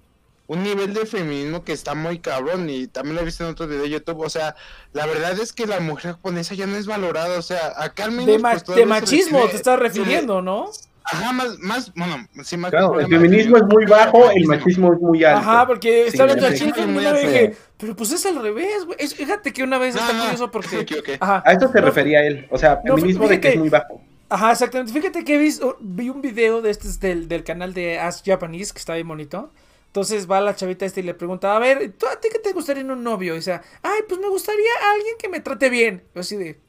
un 0.49 0.63
nivel 0.65 0.95
de 0.95 1.07
feminismo 1.07 1.63
que 1.63 1.73
está 1.73 1.95
muy 1.95 2.19
cabrón. 2.19 2.69
Y 2.69 2.89
también 2.89 3.15
lo 3.15 3.23
he 3.23 3.25
visto 3.25 3.45
en 3.45 3.51
otros 3.51 3.69
videos 3.69 3.85
de 3.85 3.91
YouTube. 3.91 4.21
O 4.21 4.29
sea, 4.31 4.57
la 4.93 5.07
verdad 5.07 5.39
es 5.39 5.53
que 5.53 5.67
la 5.67 5.79
mujer 5.79 6.13
japonesa 6.13 6.55
ya 6.57 6.67
no 6.67 6.77
es 6.77 6.87
valorada. 6.87 7.39
O 7.39 7.43
sea, 7.43 7.73
acá 7.77 8.05
al 8.05 8.11
menos... 8.11 8.27
De, 8.27 8.39
ma- 8.41 8.59
pues, 8.59 8.77
de 8.77 8.85
machismo 8.85 9.47
te 9.49 9.57
estás 9.57 9.77
se 9.77 9.83
refiriendo, 9.83 10.43
¿no? 10.43 10.71
Ajá, 11.11 11.33
más, 11.33 11.59
más, 11.61 11.93
bueno, 11.95 12.27
sí, 12.43 12.57
más... 12.57 12.71
Claro, 12.71 13.01
el 13.01 13.07
feminismo 13.09 13.57
es 13.57 13.63
muy 13.65 13.87
bajo, 13.87 14.31
el 14.31 14.45
machismo 14.47 14.93
es 14.93 15.01
muy 15.01 15.25
alto. 15.25 15.41
Ajá, 15.41 15.67
porque 15.67 16.03
Sí, 16.05 16.09
está 16.09 16.25
hablando 16.25 16.49
de 16.51 16.87
Muy 16.87 17.03
yo 17.03 17.09
alto. 17.11 17.21
dije, 17.27 17.57
pero 17.79 17.97
pues 17.97 18.13
es 18.13 18.27
al 18.27 18.43
revés, 18.43 18.85
güey. 18.85 18.97
Es- 19.01 19.15
Fíjate 19.15 19.53
que 19.53 19.63
una 19.63 19.79
vez 19.79 19.95
No, 19.95 20.01
está 20.03 20.13
no, 20.13 20.23
curioso 20.25 20.51
porque. 20.51 21.17
Ajá. 21.21 21.43
A 21.47 21.53
esto 21.53 21.69
se 21.73 21.81
No, 21.81 21.87
refería 21.87 22.27
él. 22.27 22.47
O 22.51 22.59
sea, 22.59 22.81
no, 22.85 22.97
feminismo 22.97 23.27
de 23.27 23.41
que 23.41 23.49
fíjate. 23.49 23.55
es 23.55 23.61
muy 23.61 23.69
bajo. 23.71 24.01
Ajá, 24.29 24.53
exactamente. 24.53 24.93
Fíjate 24.93 25.25
que 25.25 25.37
he 25.37 25.39
visto, 25.39 25.79
vi 25.81 26.11
un 26.11 26.21
video 26.21 26.61
de 26.61 26.71
este 26.71 26.89
del, 27.07 27.29
del 27.29 27.43
canal 27.45 27.73
de 27.73 27.99
Ask 27.99 28.27
Japanese, 28.27 28.73
que 28.75 28.79
está 28.79 28.95
bien 28.95 29.09
bonito. 29.09 29.51
Entonces 29.87 30.31
va 30.31 30.43
la 30.43 30.55
chavita 30.55 30.85
esta 30.85 31.01
y 31.01 31.05
le 31.05 31.15
pregunta, 31.15 31.57
a 31.57 31.59
ver, 31.59 31.91
¿tú 31.99 32.07
a 32.07 32.21
ti 32.21 32.29
qué 32.31 32.39
te 32.39 32.53
gustaría 32.53 32.83
en 32.83 32.91
un 32.91 33.03
novio? 33.03 33.33
Y 33.33 33.39
dice, 33.39 33.59
ay, 33.83 34.01
pues 34.07 34.21
me 34.21 34.29
gustaría 34.29 34.71
alguien 34.93 35.15
que 35.19 35.31
me 35.31 35.41
trate 35.41 35.71
bien. 35.71 36.03
Yo 36.15 36.21
así 36.21 36.37
de, 36.37 36.61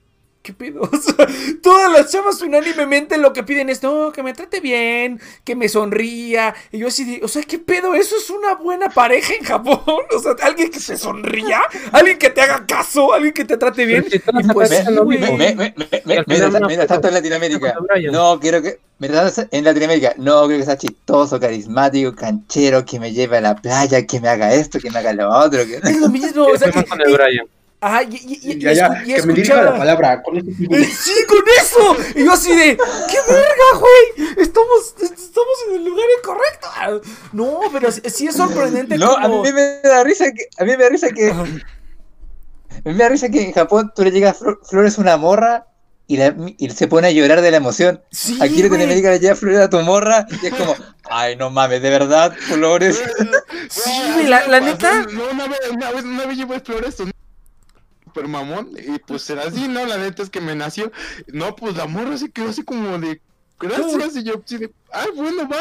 ¿qué 0.50 0.54
pedo? 0.54 0.82
O 0.92 0.98
sea, 0.98 1.28
todas 1.62 1.92
las 1.92 2.12
chavas 2.12 2.42
unánimemente 2.42 3.18
lo 3.18 3.32
que 3.34 3.44
piden 3.44 3.70
es, 3.70 3.84
no, 3.84 4.12
que 4.12 4.24
me 4.24 4.34
trate 4.34 4.60
bien, 4.60 5.20
que 5.44 5.56
me 5.56 5.70
sonría. 5.70 6.56
Y 6.72 6.80
yo 6.80 6.88
así 6.88 7.06
de, 7.06 7.24
o 7.24 7.28
sea, 7.28 7.44
¿qué 7.44 7.60
pedo? 7.60 7.94
Eso 7.94 8.16
es 8.18 8.30
una 8.30 8.56
buena 8.56 8.90
pareja 8.90 9.34
en 9.34 9.46
Japón. 9.46 9.80
O 10.12 10.22
sea, 10.22 10.34
alguien 10.42 10.70
que 10.70 10.80
se 10.80 10.98
sonría, 10.98 11.62
alguien 11.92 12.18
que 12.18 12.30
te 12.30 12.42
haga 12.42 12.66
caso, 12.66 13.14
alguien 13.14 13.34
que 13.34 13.46
te 13.46 13.58
trate 13.58 13.86
bien. 13.86 14.06
Si 14.10 14.18
Y 14.18 14.20
pues, 14.54 14.70
sí. 14.70 14.76
Me, 16.06 16.88
tanto 16.88 17.08
en. 17.08 17.14
Latinoamérica. 17.14 17.76
No, 18.12 18.40
quiero 18.40 18.62
que. 18.62 18.80
Me 18.98 19.08
en 19.08 19.64
Latinoamérica. 19.64 20.16
No, 20.18 20.48
quiero 20.48 20.60
que 20.60 20.66
sea 20.66 20.78
chistoso, 20.78 21.40
carismático, 21.40 22.16
canchero, 22.16 22.84
que 22.84 23.00
me 23.00 23.14
lleve 23.14 23.38
a 23.38 23.42
la 23.42 23.56
playa, 23.56 24.06
que 24.06 24.20
me 24.20 24.28
haga 24.28 24.54
esto, 24.54 24.80
que 24.80 24.90
me 24.90 25.00
haga 25.00 25.14
lo 25.14 25.30
otro. 25.30 25.66
Que... 25.66 25.76
Es 25.76 26.00
lo 26.00 26.10
mismo, 26.10 26.46
o 26.46 26.58
sea, 26.58 26.70
Estoy 26.70 26.84
Ajá, 27.82 28.04
y, 28.04 28.40
y- 28.42 28.60
Ya, 28.60 28.74
ya, 28.74 29.04
y 29.06 29.14
que 29.14 29.24
me 29.24 29.34
dirija 29.34 29.62
la 29.62 29.78
palabra. 29.78 30.22
Con 30.22 30.36
este 30.38 30.52
tipo 30.54 30.76
de- 30.76 30.84
Sí, 31.06 31.14
con 31.28 31.40
eso. 31.62 31.96
Y 32.20 32.26
yo 32.26 32.34
así 32.34 32.54
de, 32.54 32.76
¡qué 32.76 33.18
verga, 33.28 33.80
güey! 33.80 34.28
Estamos, 34.38 34.96
estamos 35.02 35.56
en 35.70 35.76
el 35.76 35.86
lugar 35.86 36.06
incorrecto. 36.20 37.10
No, 37.32 37.60
pero 37.72 37.90
sí, 37.92 38.28
es 38.28 38.36
sorprendente 38.36 38.98
No, 38.98 39.18
a 39.18 39.22
como... 39.22 39.44
mí 39.44 39.54
me 39.54 39.80
da 39.82 40.04
risa 40.04 40.26
que. 40.32 40.48
A 40.58 40.66
mí 40.66 40.72
me 40.76 40.84
da 40.84 40.90
risa 40.90 41.10
que. 41.10 41.30
A 41.32 41.44
mí 42.90 42.94
me 42.94 42.94
da 43.04 43.10
risa 43.10 43.30
que 43.30 43.42
en 43.44 43.54
Japón 43.54 43.92
tú 43.96 44.04
le 44.04 44.12
llegas 44.12 44.40
flo- 44.40 44.60
flores 44.64 44.98
a 44.98 45.02
una 45.02 45.16
morra 45.18 45.66
y, 46.08 46.18
la- 46.18 46.36
y 46.58 46.70
se 46.72 46.88
pone 46.88 47.08
a 47.08 47.12
llorar 47.12 47.42
de 47.42 47.52
la 47.52 47.58
emoción. 47.58 48.02
Sí, 48.12 48.38
Aquí 48.42 48.56
güey. 48.56 48.64
Latinoamérica 48.64 49.12
le 49.12 49.20
llegas 49.20 49.40
flores 49.40 49.60
a 49.62 49.70
tu 49.70 49.80
morra 49.82 50.26
y 50.42 50.48
es 50.48 50.54
como, 50.54 50.76
ay, 51.10 51.36
no 51.38 51.50
mames, 51.50 51.82
de 51.82 51.90
verdad, 51.90 52.34
flores. 52.38 53.02
Sí, 53.70 53.92
güey, 54.14 54.28
la, 54.28 54.48
la 54.48 54.60
neta... 54.60 55.06
No, 55.12 55.30
una 55.32 55.48
vez, 55.48 55.60
una 55.72 55.92
vez, 55.92 56.04
una 56.04 56.26
vez 56.26 56.38
llevo 56.38 56.60
flores, 56.60 56.96
un 58.10 58.14
super 58.14 58.28
mamón, 58.28 58.72
y 58.78 59.00
pues 59.00 59.24
será 59.24 59.44
así, 59.44 59.68
¿no? 59.70 59.86
La 59.86 59.98
neta 59.98 60.24
es 60.24 60.30
que 60.30 60.42
me 60.42 60.56
nació. 60.56 60.92
No, 61.28 61.56
pues 61.56 61.76
la 61.76 61.88
morra 61.88 62.18
se 62.18 62.30
quedó 62.32 62.50
así 62.50 62.64
como 62.64 62.98
de. 63.00 63.22
Gracias, 63.60 64.16
y 64.16 64.24
yo 64.24 64.42
así 64.44 64.58
de. 64.58 64.72
Ay, 64.92 65.10
bueno, 65.16 65.48
va. 65.48 65.58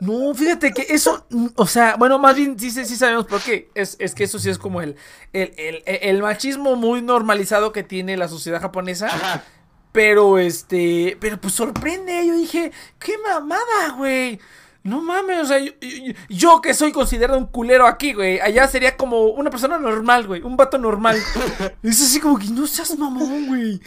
No, 0.00 0.34
fíjate 0.34 0.72
que 0.72 0.86
eso, 0.88 1.26
o 1.54 1.66
sea, 1.66 1.94
bueno, 1.96 2.18
más 2.18 2.34
bien 2.36 2.58
sí, 2.58 2.70
sí, 2.70 2.84
sí 2.84 2.96
sabemos 2.96 3.26
por 3.26 3.40
qué. 3.40 3.70
Es, 3.74 3.96
es 4.00 4.14
que 4.14 4.24
eso 4.24 4.38
sí 4.38 4.50
es 4.50 4.58
como 4.58 4.82
el, 4.82 4.96
el, 5.32 5.52
el, 5.56 5.82
el 5.86 6.22
machismo 6.22 6.74
muy 6.76 7.02
normalizado 7.02 7.72
que 7.72 7.84
tiene 7.84 8.16
la 8.16 8.28
sociedad 8.28 8.60
japonesa. 8.60 9.06
Ajá. 9.06 9.44
Pero 9.92 10.38
este, 10.38 11.16
pero 11.20 11.40
pues 11.40 11.54
sorprende. 11.54 12.26
Yo 12.26 12.34
dije, 12.34 12.72
qué 12.98 13.14
mamada, 13.18 13.94
güey. 13.96 14.40
No 14.86 15.02
mames, 15.02 15.40
o 15.40 15.44
sea, 15.46 15.58
yo, 15.58 15.72
yo- 15.80 16.12
yo 16.28 16.60
que 16.60 16.72
soy 16.74 16.92
considerado 16.92 17.38
un 17.38 17.46
culero 17.46 17.86
aquí, 17.86 18.12
güey. 18.12 18.40
Allá 18.40 18.66
sería 18.68 18.96
como 18.96 19.24
una 19.26 19.50
persona 19.50 19.78
normal, 19.78 20.26
güey. 20.26 20.42
Un 20.42 20.56
vato 20.56 20.78
normal. 20.78 21.16
Es 21.82 22.00
así 22.00 22.20
como 22.20 22.38
que 22.38 22.46
no 22.48 22.66
seas 22.66 22.96
mamón, 22.98 23.48
güey. 23.48 23.80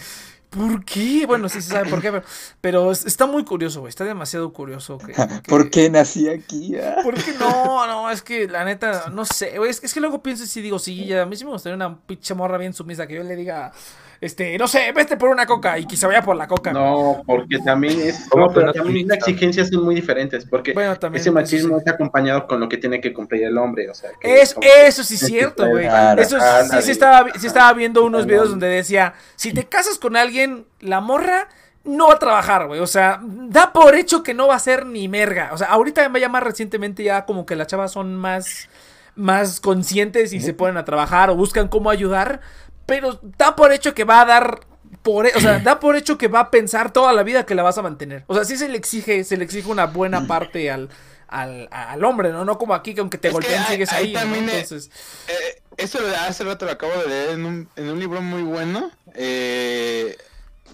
¿Por 0.49 0.83
qué? 0.83 1.25
Bueno, 1.27 1.47
sí 1.47 1.61
se 1.61 1.69
sabe 1.69 1.87
por 1.91 2.01
qué, 2.01 2.11
pero, 2.11 2.23
pero 2.59 2.91
es- 2.91 3.05
está 3.05 3.27
muy 3.27 3.45
curioso, 3.45 3.81
güey. 3.81 3.89
Está 3.89 4.03
demasiado 4.03 4.51
curioso. 4.51 4.97
Que, 4.97 5.13
que- 5.43 5.49
¿Por 5.49 5.69
qué 5.69 5.89
nací 5.91 6.27
aquí? 6.27 6.75
ah? 6.77 6.97
¿Por 7.03 7.13
qué 7.15 7.33
no? 7.39 7.85
No, 7.85 8.09
es 8.09 8.21
que 8.23 8.47
la 8.47 8.65
neta, 8.65 9.09
no 9.11 9.25
sé, 9.25 9.57
güey. 9.57 9.69
Es, 9.69 9.83
es 9.83 9.93
que 9.93 9.99
luego 9.99 10.23
pienso 10.23 10.43
y 10.43 10.47
sí 10.47 10.61
digo, 10.61 10.79
sí, 10.79 11.05
ya, 11.05 11.21
a 11.21 11.25
mí 11.25 11.35
sí 11.35 11.45
me 11.45 11.51
gustaría 11.51 11.75
una 11.75 11.99
pinche 11.99 12.33
morra 12.33 12.57
bien 12.57 12.73
sumisa 12.73 13.05
que 13.05 13.13
yo 13.15 13.23
le 13.23 13.35
diga, 13.35 13.71
este, 14.21 14.57
no 14.57 14.67
sé, 14.67 14.91
vete 14.91 15.15
por 15.15 15.29
una 15.29 15.45
coca 15.45 15.79
y 15.79 15.85
que 15.85 15.95
se 15.95 16.05
vaya 16.05 16.21
por 16.21 16.35
la 16.35 16.47
coca. 16.47 16.73
No, 16.73 17.23
porque 17.25 17.59
también 17.59 18.01
es. 18.01 18.27
¿Cómo 18.29 18.47
No, 18.47 18.53
pero 18.53 18.73
también 18.73 19.07
las 19.07 19.19
exigencias 19.19 19.69
son 19.69 19.85
muy 19.85 19.95
diferentes. 19.95 20.45
Porque 20.45 20.73
Bueno, 20.73 20.97
también. 20.97 21.21
ese 21.21 21.31
machismo 21.31 21.75
sí. 21.75 21.79
está 21.79 21.91
acompañado 21.91 22.45
con 22.45 22.59
lo 22.59 22.67
que 22.67 22.77
tiene 22.77 22.99
que 22.99 23.13
cumplir 23.13 23.43
el 23.43 23.57
hombre. 23.57 23.89
O 23.89 23.93
sea, 23.93 24.11
que 24.19 24.41
Es, 24.41 24.55
eso 24.85 25.03
sí 25.03 25.15
es 25.15 25.21
cierto, 25.21 25.67
güey. 25.67 25.87
Eso 26.17 26.37
sí, 26.39 26.81
sí, 26.81 26.91
estaba, 26.91 27.27
sí 27.39 27.47
estaba 27.47 27.71
viendo 27.73 28.03
unos 28.03 28.25
videos 28.25 28.49
donde 28.49 28.67
decía, 28.67 29.13
si 29.35 29.53
te 29.53 29.65
casas 29.65 29.97
con 29.97 30.17
alguien, 30.17 30.65
la 30.81 30.99
morra 30.99 31.47
no 31.85 32.07
va 32.07 32.15
a 32.15 32.19
trabajar, 32.19 32.67
güey. 32.67 32.79
O 32.81 32.87
sea, 32.87 33.21
da 33.23 33.71
por 33.71 33.95
hecho 33.95 34.21
que 34.23 34.33
no 34.33 34.47
va 34.47 34.55
a 34.55 34.59
ser 34.59 34.85
ni 34.85 35.07
merga. 35.07 35.51
O 35.53 35.57
sea, 35.57 35.67
ahorita 35.67 36.11
ya 36.19 36.29
más 36.29 36.43
recientemente 36.43 37.03
ya 37.03 37.25
como 37.25 37.45
que 37.45 37.55
las 37.55 37.67
chavas 37.67 37.91
son 37.91 38.15
más, 38.15 38.67
más 39.15 39.59
conscientes 39.59 40.33
y 40.33 40.41
se 40.41 40.53
ponen 40.53 40.77
a 40.77 40.85
trabajar 40.85 41.29
o 41.29 41.35
buscan 41.35 41.67
cómo 41.67 41.89
ayudar. 41.89 42.41
Pero 42.89 43.19
da 43.37 43.55
por 43.55 43.71
hecho 43.71 43.93
que 43.93 44.03
va 44.03 44.21
a 44.21 44.25
dar 44.25 44.59
por, 45.01 45.25
o 45.27 45.39
sea, 45.39 45.59
da 45.63 45.79
por 45.79 45.95
hecho 45.95 46.17
que 46.17 46.27
va 46.27 46.41
a 46.41 46.51
pensar 46.51 46.91
toda 46.91 47.13
la 47.13 47.23
vida 47.23 47.45
que 47.45 47.55
la 47.55 47.63
vas 47.63 47.77
a 47.77 47.81
mantener. 47.81 48.23
O 48.27 48.35
sea, 48.35 48.43
sí 48.43 48.57
se 48.57 48.67
le 48.69 48.77
exige, 48.77 49.23
se 49.23 49.37
le 49.37 49.43
exige 49.45 49.69
una 49.69 49.85
buena 49.85 50.27
parte 50.27 50.69
al, 50.71 50.89
al, 51.27 51.67
al 51.71 52.03
hombre, 52.03 52.31
¿no? 52.31 52.43
No 52.45 52.57
como 52.57 52.73
aquí 52.73 52.93
que 52.93 53.01
aunque 53.01 53.17
te 53.17 53.29
Es 53.29 53.33
golpeen 53.33 53.63
sigues 53.65 53.91
ahí 53.93 54.07
ahí. 54.07 54.13
¿no? 54.13 54.19
también, 54.19 54.49
eh, 54.49 54.59
Entonces, 54.59 54.91
Eh, 55.27 55.61
eso 55.77 56.01
de 56.03 56.15
hace 56.15 56.43
rato 56.43 56.65
lo 56.65 56.71
acabo 56.71 56.91
de 56.93 57.07
leer 57.07 57.29
en 57.31 57.45
un, 57.45 57.69
en 57.75 57.89
un 57.89 57.99
libro 57.99 58.21
muy 58.21 58.41
bueno 58.41 58.91
eh, 59.13 60.17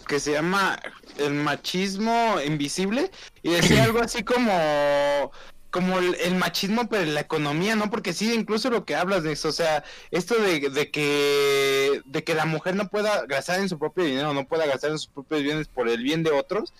que 0.07 0.19
se 0.19 0.31
llama 0.31 0.79
El 1.17 1.33
machismo 1.33 2.37
invisible 2.45 3.11
y 3.43 3.51
decía 3.51 3.83
algo 3.83 3.99
así 3.99 4.23
como 4.23 5.31
como 5.75 5.99
el, 5.99 6.15
el 6.21 6.35
machismo 6.35 6.87
pero 6.87 7.03
la 7.03 7.19
economía, 7.19 7.75
¿no? 7.75 7.89
Porque 7.89 8.13
sí, 8.13 8.33
incluso 8.33 8.69
lo 8.69 8.85
que 8.85 8.95
hablas 8.95 9.23
de 9.23 9.33
eso, 9.33 9.49
o 9.49 9.51
sea, 9.51 9.83
esto 10.09 10.35
de, 10.41 10.69
de 10.69 10.89
que 10.89 12.01
de 12.05 12.23
que 12.23 12.33
la 12.33 12.45
mujer 12.45 12.77
no 12.77 12.87
pueda 12.87 13.25
gastar 13.25 13.59
en 13.59 13.67
su 13.67 13.77
propio 13.77 14.05
dinero, 14.05 14.33
no 14.33 14.47
pueda 14.47 14.65
gastar 14.67 14.91
en 14.91 14.99
sus 14.99 15.09
propios 15.09 15.43
bienes 15.43 15.67
por 15.67 15.89
el 15.89 16.01
bien 16.01 16.23
de 16.23 16.31
otros, 16.31 16.73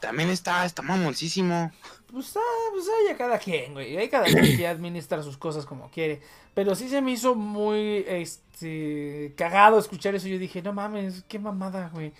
también 0.00 0.28
está 0.28 0.66
está 0.66 0.82
mamoncísimo. 0.82 1.72
pues, 2.12 2.36
ah, 2.36 2.68
pues 2.72 2.84
hay 2.88 3.14
a 3.14 3.16
cada 3.16 3.38
quien, 3.38 3.72
güey. 3.72 3.96
Hay 3.96 4.08
cada 4.10 4.26
quien 4.26 4.54
que 4.56 4.66
administra 4.66 5.22
sus 5.22 5.38
cosas 5.38 5.64
como 5.64 5.90
quiere. 5.90 6.20
Pero 6.54 6.74
sí 6.74 6.90
se 6.90 7.00
me 7.00 7.12
hizo 7.12 7.34
muy, 7.34 8.04
este, 8.06 9.32
cagado 9.36 9.78
escuchar 9.78 10.14
eso. 10.14 10.28
Yo 10.28 10.38
dije, 10.38 10.60
no 10.60 10.74
mames, 10.74 11.24
qué 11.26 11.38
mamada, 11.38 11.90
güey. 11.94 12.12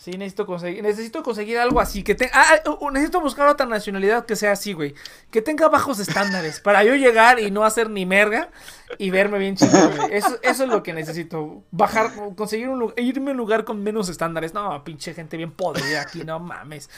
Sí, 0.00 0.12
necesito 0.12 0.46
conseguir, 0.46 0.82
necesito 0.82 1.22
conseguir 1.22 1.58
algo 1.58 1.78
así, 1.78 2.02
que 2.02 2.14
tenga, 2.14 2.32
ah, 2.34 2.62
ah, 2.64 2.90
necesito 2.90 3.20
buscar 3.20 3.46
otra 3.48 3.66
nacionalidad 3.66 4.24
que 4.24 4.34
sea 4.34 4.52
así, 4.52 4.72
güey, 4.72 4.94
que 5.30 5.42
tenga 5.42 5.68
bajos 5.68 5.98
estándares, 5.98 6.58
para 6.58 6.82
yo 6.84 6.94
llegar 6.94 7.38
y 7.38 7.50
no 7.50 7.64
hacer 7.64 7.90
ni 7.90 8.06
merga 8.06 8.48
y 8.96 9.10
verme 9.10 9.38
bien 9.38 9.56
chido, 9.56 9.90
güey, 9.94 10.14
eso, 10.14 10.38
eso 10.42 10.62
es 10.64 10.70
lo 10.70 10.82
que 10.82 10.94
necesito, 10.94 11.64
bajar, 11.70 12.12
conseguir 12.34 12.70
un 12.70 12.78
lugar, 12.78 12.98
irme 12.98 13.28
a 13.28 13.32
un 13.32 13.36
lugar 13.36 13.66
con 13.66 13.82
menos 13.82 14.08
estándares, 14.08 14.54
no, 14.54 14.82
pinche 14.84 15.12
gente 15.12 15.36
bien 15.36 15.52
podrida 15.52 16.00
aquí, 16.00 16.24
no 16.24 16.38
mames, 16.38 16.88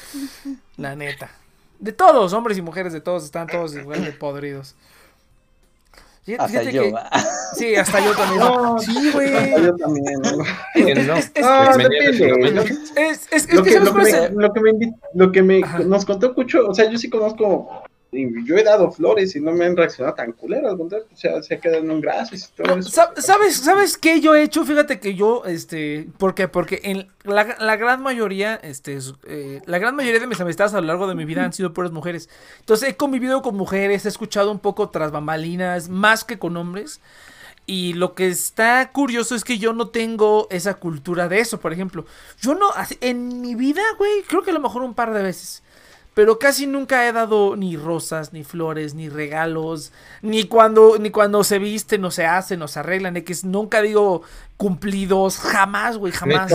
la 0.76 0.94
neta, 0.94 1.28
de 1.80 1.90
todos, 1.90 2.32
hombres 2.34 2.56
y 2.56 2.62
mujeres, 2.62 2.92
de 2.92 3.00
todos, 3.00 3.24
están 3.24 3.48
todos 3.48 3.74
igual 3.74 4.04
de 4.04 4.12
podridos. 4.12 4.76
Hasta 6.38 6.62
yo. 6.62 6.82
que- 6.84 6.94
sí, 7.56 7.74
hasta 7.74 7.98
yo 8.04 8.14
también. 8.14 8.38
No, 8.40 8.78
sí, 8.80 9.10
güey. 9.12 9.50
Yo 9.62 9.76
también. 9.76 10.20
¿no? 10.22 10.30
Lo 10.76 12.64
que, 12.64 12.74
que, 12.84 13.14
¿sabes 13.14 13.52
lo, 13.54 13.62
que 13.64 13.90
cuál 13.90 14.06
es 14.06 14.30
me, 14.30 14.42
lo 14.42 14.52
que 14.52 14.60
me 14.60 14.70
invi- 14.72 14.94
lo 15.14 15.32
que 15.32 15.42
me 15.42 15.60
Ajá. 15.64 15.78
nos 15.80 16.04
contó 16.04 16.34
Cucho, 16.34 16.68
o 16.68 16.74
sea, 16.74 16.88
yo 16.90 16.96
sí 16.98 17.10
conozco, 17.10 17.82
yo 18.12 18.56
he 18.58 18.62
dado 18.62 18.92
flores 18.92 19.34
y 19.36 19.40
no 19.40 19.52
me 19.52 19.64
han 19.64 19.76
reaccionado 19.76 20.14
tan 20.14 20.32
culero, 20.32 20.68
al 20.68 20.76
contrario, 20.76 21.06
o 21.10 21.16
sea, 21.16 21.42
se 21.42 21.58
quedan 21.58 21.84
en 21.84 21.90
un 21.92 22.00
gracias 22.02 22.50
y 22.50 22.62
todo 22.62 22.78
eso. 22.78 22.90
¿Sabes, 23.16 23.56
¿Sabes 23.56 23.96
qué 23.96 24.20
yo 24.20 24.34
he 24.34 24.42
hecho? 24.42 24.66
Fíjate 24.66 25.00
que 25.00 25.14
yo, 25.14 25.44
este, 25.46 26.08
¿por 26.18 26.34
qué? 26.34 26.46
Porque 26.46 26.80
en 26.84 27.08
la, 27.24 27.56
la 27.58 27.76
gran 27.76 28.02
mayoría, 28.02 28.56
este, 28.56 28.94
es, 28.94 29.14
eh, 29.26 29.62
la 29.64 29.78
gran 29.78 29.96
mayoría 29.96 30.20
de 30.20 30.26
mis 30.26 30.40
amistades 30.40 30.74
a 30.74 30.82
lo 30.82 30.88
largo 30.88 31.06
de 31.08 31.14
mi 31.14 31.24
vida 31.24 31.42
han 31.42 31.54
sido 31.54 31.72
puras 31.72 31.90
mujeres. 31.90 32.28
Entonces 32.60 32.90
he 32.90 32.96
convivido 32.96 33.40
con 33.40 33.56
mujeres, 33.56 34.04
he 34.04 34.08
escuchado 34.08 34.52
un 34.52 34.58
poco 34.58 34.90
tras 34.90 35.10
bambalinas, 35.10 35.88
más 35.88 36.24
que 36.24 36.38
con 36.38 36.56
hombres. 36.58 37.00
Y 37.64 37.94
lo 37.94 38.14
que 38.14 38.28
está 38.28 38.90
curioso 38.92 39.34
es 39.34 39.44
que 39.44 39.56
yo 39.56 39.72
no 39.72 39.88
tengo 39.88 40.48
esa 40.50 40.74
cultura 40.74 41.28
de 41.28 41.38
eso, 41.38 41.60
por 41.60 41.72
ejemplo. 41.72 42.04
Yo 42.40 42.54
no, 42.54 42.68
en 43.00 43.40
mi 43.40 43.54
vida, 43.54 43.82
güey, 43.96 44.22
creo 44.28 44.42
que 44.42 44.50
a 44.50 44.54
lo 44.54 44.60
mejor 44.60 44.82
un 44.82 44.94
par 44.94 45.14
de 45.14 45.22
veces. 45.22 45.62
Pero 46.14 46.38
casi 46.38 46.66
nunca 46.66 47.08
he 47.08 47.12
dado 47.12 47.56
ni 47.56 47.76
rosas, 47.76 48.32
ni 48.32 48.44
flores, 48.44 48.94
ni 48.94 49.08
regalos, 49.08 49.92
ni 50.20 50.44
cuando, 50.44 50.98
ni 50.98 51.10
cuando 51.10 51.42
se 51.42 51.58
visten 51.58 52.04
o 52.04 52.10
se 52.10 52.26
hacen 52.26 52.60
o 52.60 52.68
se 52.68 52.80
arreglan, 52.80 53.16
X. 53.16 53.44
Nunca 53.44 53.80
digo 53.80 54.22
cumplidos, 54.58 55.38
jamás, 55.38 55.96
güey, 55.96 56.12
jamás. 56.12 56.52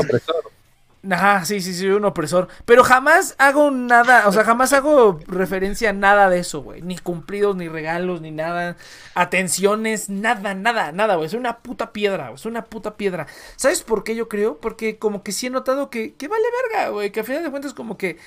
Ajá, 1.10 1.46
sí, 1.46 1.62
sí, 1.62 1.74
sí, 1.74 1.88
un 1.88 2.06
opresor. 2.06 2.50
Pero 2.66 2.84
jamás 2.84 3.36
hago 3.38 3.72
nada, 3.72 4.28
o 4.28 4.32
sea, 4.32 4.44
jamás 4.44 4.74
hago 4.74 5.20
referencia 5.28 5.92
a 5.92 5.94
nada 5.94 6.30
de 6.30 6.40
eso, 6.40 6.62
güey. 6.62 6.82
Ni 6.82 6.98
cumplidos, 6.98 7.56
ni 7.56 7.68
regalos, 7.68 8.22
ni 8.22 8.32
nada. 8.32 8.76
Atenciones, 9.16 10.10
nada, 10.10 10.54
nada, 10.54 10.92
nada, 10.92 11.16
güey. 11.16 11.30
Soy 11.30 11.40
una 11.40 11.60
puta 11.60 11.94
piedra, 11.94 12.28
güey. 12.30 12.38
Soy 12.38 12.52
una 12.52 12.66
puta 12.66 12.96
piedra. 12.96 13.28
¿Sabes 13.56 13.84
por 13.84 14.04
qué 14.04 14.16
yo 14.16 14.28
creo? 14.28 14.58
Porque 14.58 14.98
como 14.98 15.24
que 15.24 15.32
sí 15.32 15.48
he 15.48 15.50
notado 15.50 15.90
que, 15.90 16.14
que 16.14 16.28
vale 16.28 16.46
verga, 16.64 16.90
güey. 16.90 17.12
Que 17.12 17.22
a 17.22 17.24
final 17.24 17.44
de 17.44 17.52
cuentas 17.52 17.74
como 17.74 17.98
que 17.98 18.18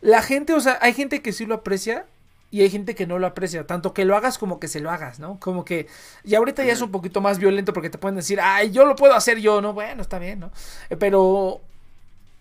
la 0.00 0.22
gente, 0.22 0.52
o 0.54 0.60
sea, 0.60 0.78
hay 0.80 0.92
gente 0.94 1.22
que 1.22 1.32
sí 1.32 1.46
lo 1.46 1.56
aprecia. 1.56 2.06
Y 2.52 2.62
hay 2.62 2.70
gente 2.70 2.96
que 2.96 3.06
no 3.06 3.20
lo 3.20 3.28
aprecia, 3.28 3.64
tanto 3.64 3.94
que 3.94 4.04
lo 4.04 4.16
hagas 4.16 4.36
como 4.36 4.58
que 4.58 4.66
se 4.66 4.80
lo 4.80 4.90
hagas, 4.90 5.20
¿no? 5.20 5.38
Como 5.38 5.64
que, 5.64 5.86
y 6.24 6.34
ahorita 6.34 6.64
ya 6.64 6.72
es 6.72 6.80
un 6.80 6.90
poquito 6.90 7.20
más 7.20 7.38
violento 7.38 7.72
porque 7.72 7.90
te 7.90 7.98
pueden 7.98 8.16
decir, 8.16 8.40
ay, 8.42 8.72
yo 8.72 8.84
lo 8.86 8.96
puedo 8.96 9.14
hacer 9.14 9.38
yo, 9.38 9.60
¿no? 9.62 9.72
Bueno, 9.72 10.02
está 10.02 10.18
bien, 10.18 10.40
¿no? 10.40 10.50
Eh, 10.90 10.96
Pero 10.96 11.60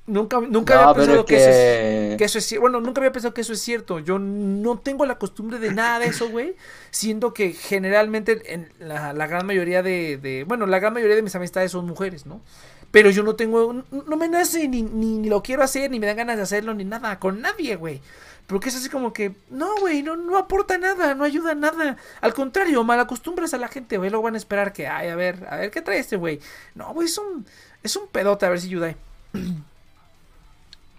nunca, 0.08 0.40
nunca 0.42 0.74
No, 0.76 0.82
había 0.82 0.94
pensado 0.96 1.26
que, 1.26 1.36
eso 1.36 1.50
es, 1.50 1.56
que... 1.56 2.16
que 2.18 2.24
eso 2.26 2.40
es 2.40 2.52
cier- 2.52 2.60
Bueno, 2.60 2.82
nunca 2.82 3.02
había 3.02 3.12
pensado 3.12 3.34
que 3.36 3.42
eso 3.42 3.54
es 3.54 3.62
cierto. 3.62 4.00
Yo 4.00 4.18
no 4.20 4.80
tengo 4.80 5.06
la 5.06 5.20
costumbre 5.20 5.60
de 5.60 5.72
nada 5.72 6.00
de 6.00 6.08
eso, 6.08 6.30
güey. 6.30 6.56
Siendo 6.92 7.34
que 7.34 7.54
generalmente 7.54 8.54
en 8.54 8.70
la, 8.80 9.14
la 9.14 9.28
gran 9.28 9.46
mayoría 9.46 9.84
de, 9.84 10.18
de- 10.18 10.44
Bueno, 10.44 10.66
la 10.66 10.80
gran 10.80 10.94
mayoría 10.94 11.16
de 11.16 11.22
mis 11.22 11.36
amistades 11.36 11.72
son 11.72 11.86
mujeres, 11.86 12.26
¿no? 12.26 12.42
Pero 12.92 13.10
yo 13.12 13.24
no 13.24 13.36
tengo, 13.36 13.84
no 13.92 14.18
me 14.18 14.28
nace, 14.28 14.68
ni, 14.68 14.82
ni, 14.82 15.28
lo 15.28 15.44
quiero 15.44 15.64
hacer, 15.64 15.92
ni 15.92 16.00
me 16.00 16.08
dan 16.08 16.18
ganas 16.18 16.38
de 16.38 16.44
hacerlo, 16.44 16.74
ni 16.74 16.86
nada, 16.86 17.20
con 17.20 17.42
nadie, 17.42 17.76
güey. 17.76 18.02
Porque 18.48 18.70
es 18.70 18.76
así 18.76 18.90
como 18.90 19.14
que, 19.14 19.34
no, 19.52 19.76
güey, 19.80 20.02
no, 20.02 20.16
no 20.16 20.36
aporta 20.36 20.80
nada, 20.80 21.14
no 21.14 21.24
ayuda 21.24 21.54
nada. 21.54 21.98
Al 22.20 22.34
contrario, 22.34 22.84
mal 22.84 23.00
acostumbras 23.00 23.54
a 23.54 23.60
la 23.60 23.68
gente, 23.68 23.98
güey. 23.98 24.10
Luego 24.10 24.24
van 24.24 24.34
a 24.34 24.40
esperar 24.40 24.74
que, 24.74 24.88
ay, 24.88 25.10
a 25.10 25.16
ver, 25.16 25.46
a 25.48 25.58
ver, 25.58 25.70
¿qué 25.70 25.84
trae 25.84 26.00
este 26.00 26.16
güey? 26.16 26.40
No, 26.74 26.92
güey, 26.94 27.06
es 27.06 27.18
un, 27.20 27.46
es 27.84 27.96
un 27.96 28.08
pedote, 28.08 28.48
a 28.48 28.50
ver 28.50 28.60
si 28.60 28.68
ayuda. 28.68 28.96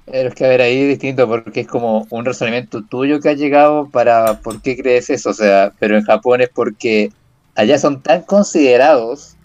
Pero 0.06 0.28
es 0.28 0.34
que 0.34 0.44
a 0.44 0.48
ver, 0.48 0.60
ahí 0.60 0.82
es 0.82 0.88
distinto 0.88 1.28
porque 1.28 1.60
es 1.60 1.66
como 1.66 2.06
un 2.10 2.24
razonamiento 2.24 2.82
tuyo 2.82 3.20
que 3.20 3.28
ha 3.28 3.34
llegado 3.34 3.88
para 3.88 4.40
por 4.40 4.62
qué 4.62 4.76
crees 4.76 5.10
eso. 5.10 5.30
O 5.30 5.34
sea, 5.34 5.72
pero 5.78 5.96
en 5.96 6.04
Japón 6.04 6.40
es 6.40 6.48
porque 6.48 7.12
allá 7.54 7.78
son 7.78 8.02
tan 8.02 8.22
considerados 8.22 9.36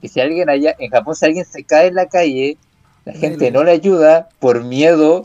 que 0.00 0.08
si 0.08 0.20
alguien 0.20 0.48
allá, 0.48 0.74
en 0.78 0.90
Japón, 0.90 1.14
si 1.14 1.26
alguien 1.26 1.44
se 1.44 1.64
cae 1.64 1.88
en 1.88 1.94
la 1.94 2.06
calle, 2.08 2.56
la 3.04 3.12
gente 3.12 3.50
no 3.50 3.64
le 3.64 3.72
ayuda 3.72 4.28
por 4.38 4.64
miedo 4.64 5.22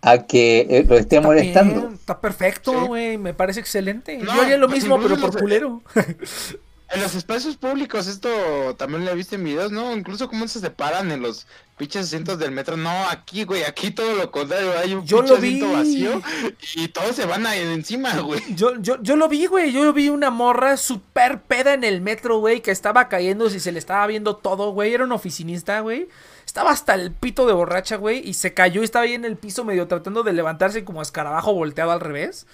a 0.00 0.18
que 0.26 0.66
eh, 0.68 0.84
lo 0.86 0.96
esté 0.96 1.16
Está 1.16 1.26
molestando. 1.28 1.80
bien, 1.80 1.94
está 1.94 2.20
perfecto, 2.20 2.86
güey, 2.86 3.18
me 3.18 3.34
parece 3.34 3.60
excelente. 3.60 4.18
No, 4.18 4.34
Yo 4.34 4.42
haría 4.42 4.56
lo 4.56 4.68
mismo, 4.68 4.98
pero 5.02 5.16
por 5.16 5.38
culero. 5.38 5.82
En 6.94 7.00
los 7.00 7.14
espacios 7.14 7.56
públicos, 7.56 8.06
esto 8.06 8.28
también 8.76 9.04
lo 9.06 9.10
he 9.10 9.14
visto 9.14 9.34
en 9.34 9.44
videos, 9.44 9.72
¿no? 9.72 9.96
Incluso 9.96 10.28
cómo 10.28 10.46
se 10.46 10.60
separan 10.60 11.10
en 11.10 11.22
los 11.22 11.46
pinches 11.78 12.04
asientos 12.06 12.38
del 12.38 12.50
metro. 12.50 12.76
No, 12.76 12.90
aquí, 13.08 13.44
güey, 13.44 13.64
aquí 13.64 13.90
todo 13.92 14.14
lo 14.14 14.30
contrario. 14.30 14.72
Hay 14.78 14.92
un 14.92 15.06
Yo 15.06 15.18
pinche 15.18 15.34
lo 15.34 15.40
vi. 15.40 15.48
asiento 15.54 15.72
vacío 15.72 16.22
y 16.74 16.88
todos 16.88 17.16
se 17.16 17.24
van 17.24 17.46
ahí 17.46 17.60
encima, 17.60 18.18
güey. 18.20 18.42
Yo, 18.54 18.78
yo, 18.78 19.02
yo 19.02 19.16
lo 19.16 19.28
vi, 19.28 19.46
güey. 19.46 19.72
Yo 19.72 19.90
vi 19.94 20.10
una 20.10 20.30
morra 20.30 20.76
super 20.76 21.40
peda 21.40 21.72
en 21.72 21.84
el 21.84 22.02
metro, 22.02 22.38
güey, 22.40 22.60
que 22.60 22.70
estaba 22.70 23.08
cayendo 23.08 23.46
y 23.46 23.58
se 23.58 23.72
le 23.72 23.78
estaba 23.78 24.06
viendo 24.06 24.36
todo, 24.36 24.72
güey. 24.72 24.92
Era 24.92 25.04
un 25.04 25.12
oficinista, 25.12 25.80
güey. 25.80 26.08
Estaba 26.44 26.72
hasta 26.72 26.92
el 26.94 27.12
pito 27.12 27.46
de 27.46 27.54
borracha, 27.54 27.96
güey. 27.96 28.18
Y 28.28 28.34
se 28.34 28.52
cayó 28.52 28.82
y 28.82 28.84
estaba 28.84 29.06
ahí 29.06 29.14
en 29.14 29.24
el 29.24 29.36
piso 29.38 29.64
medio 29.64 29.88
tratando 29.88 30.22
de 30.24 30.34
levantarse 30.34 30.84
como 30.84 31.00
escarabajo 31.00 31.54
volteado 31.54 31.90
al 31.92 32.00
revés. 32.00 32.46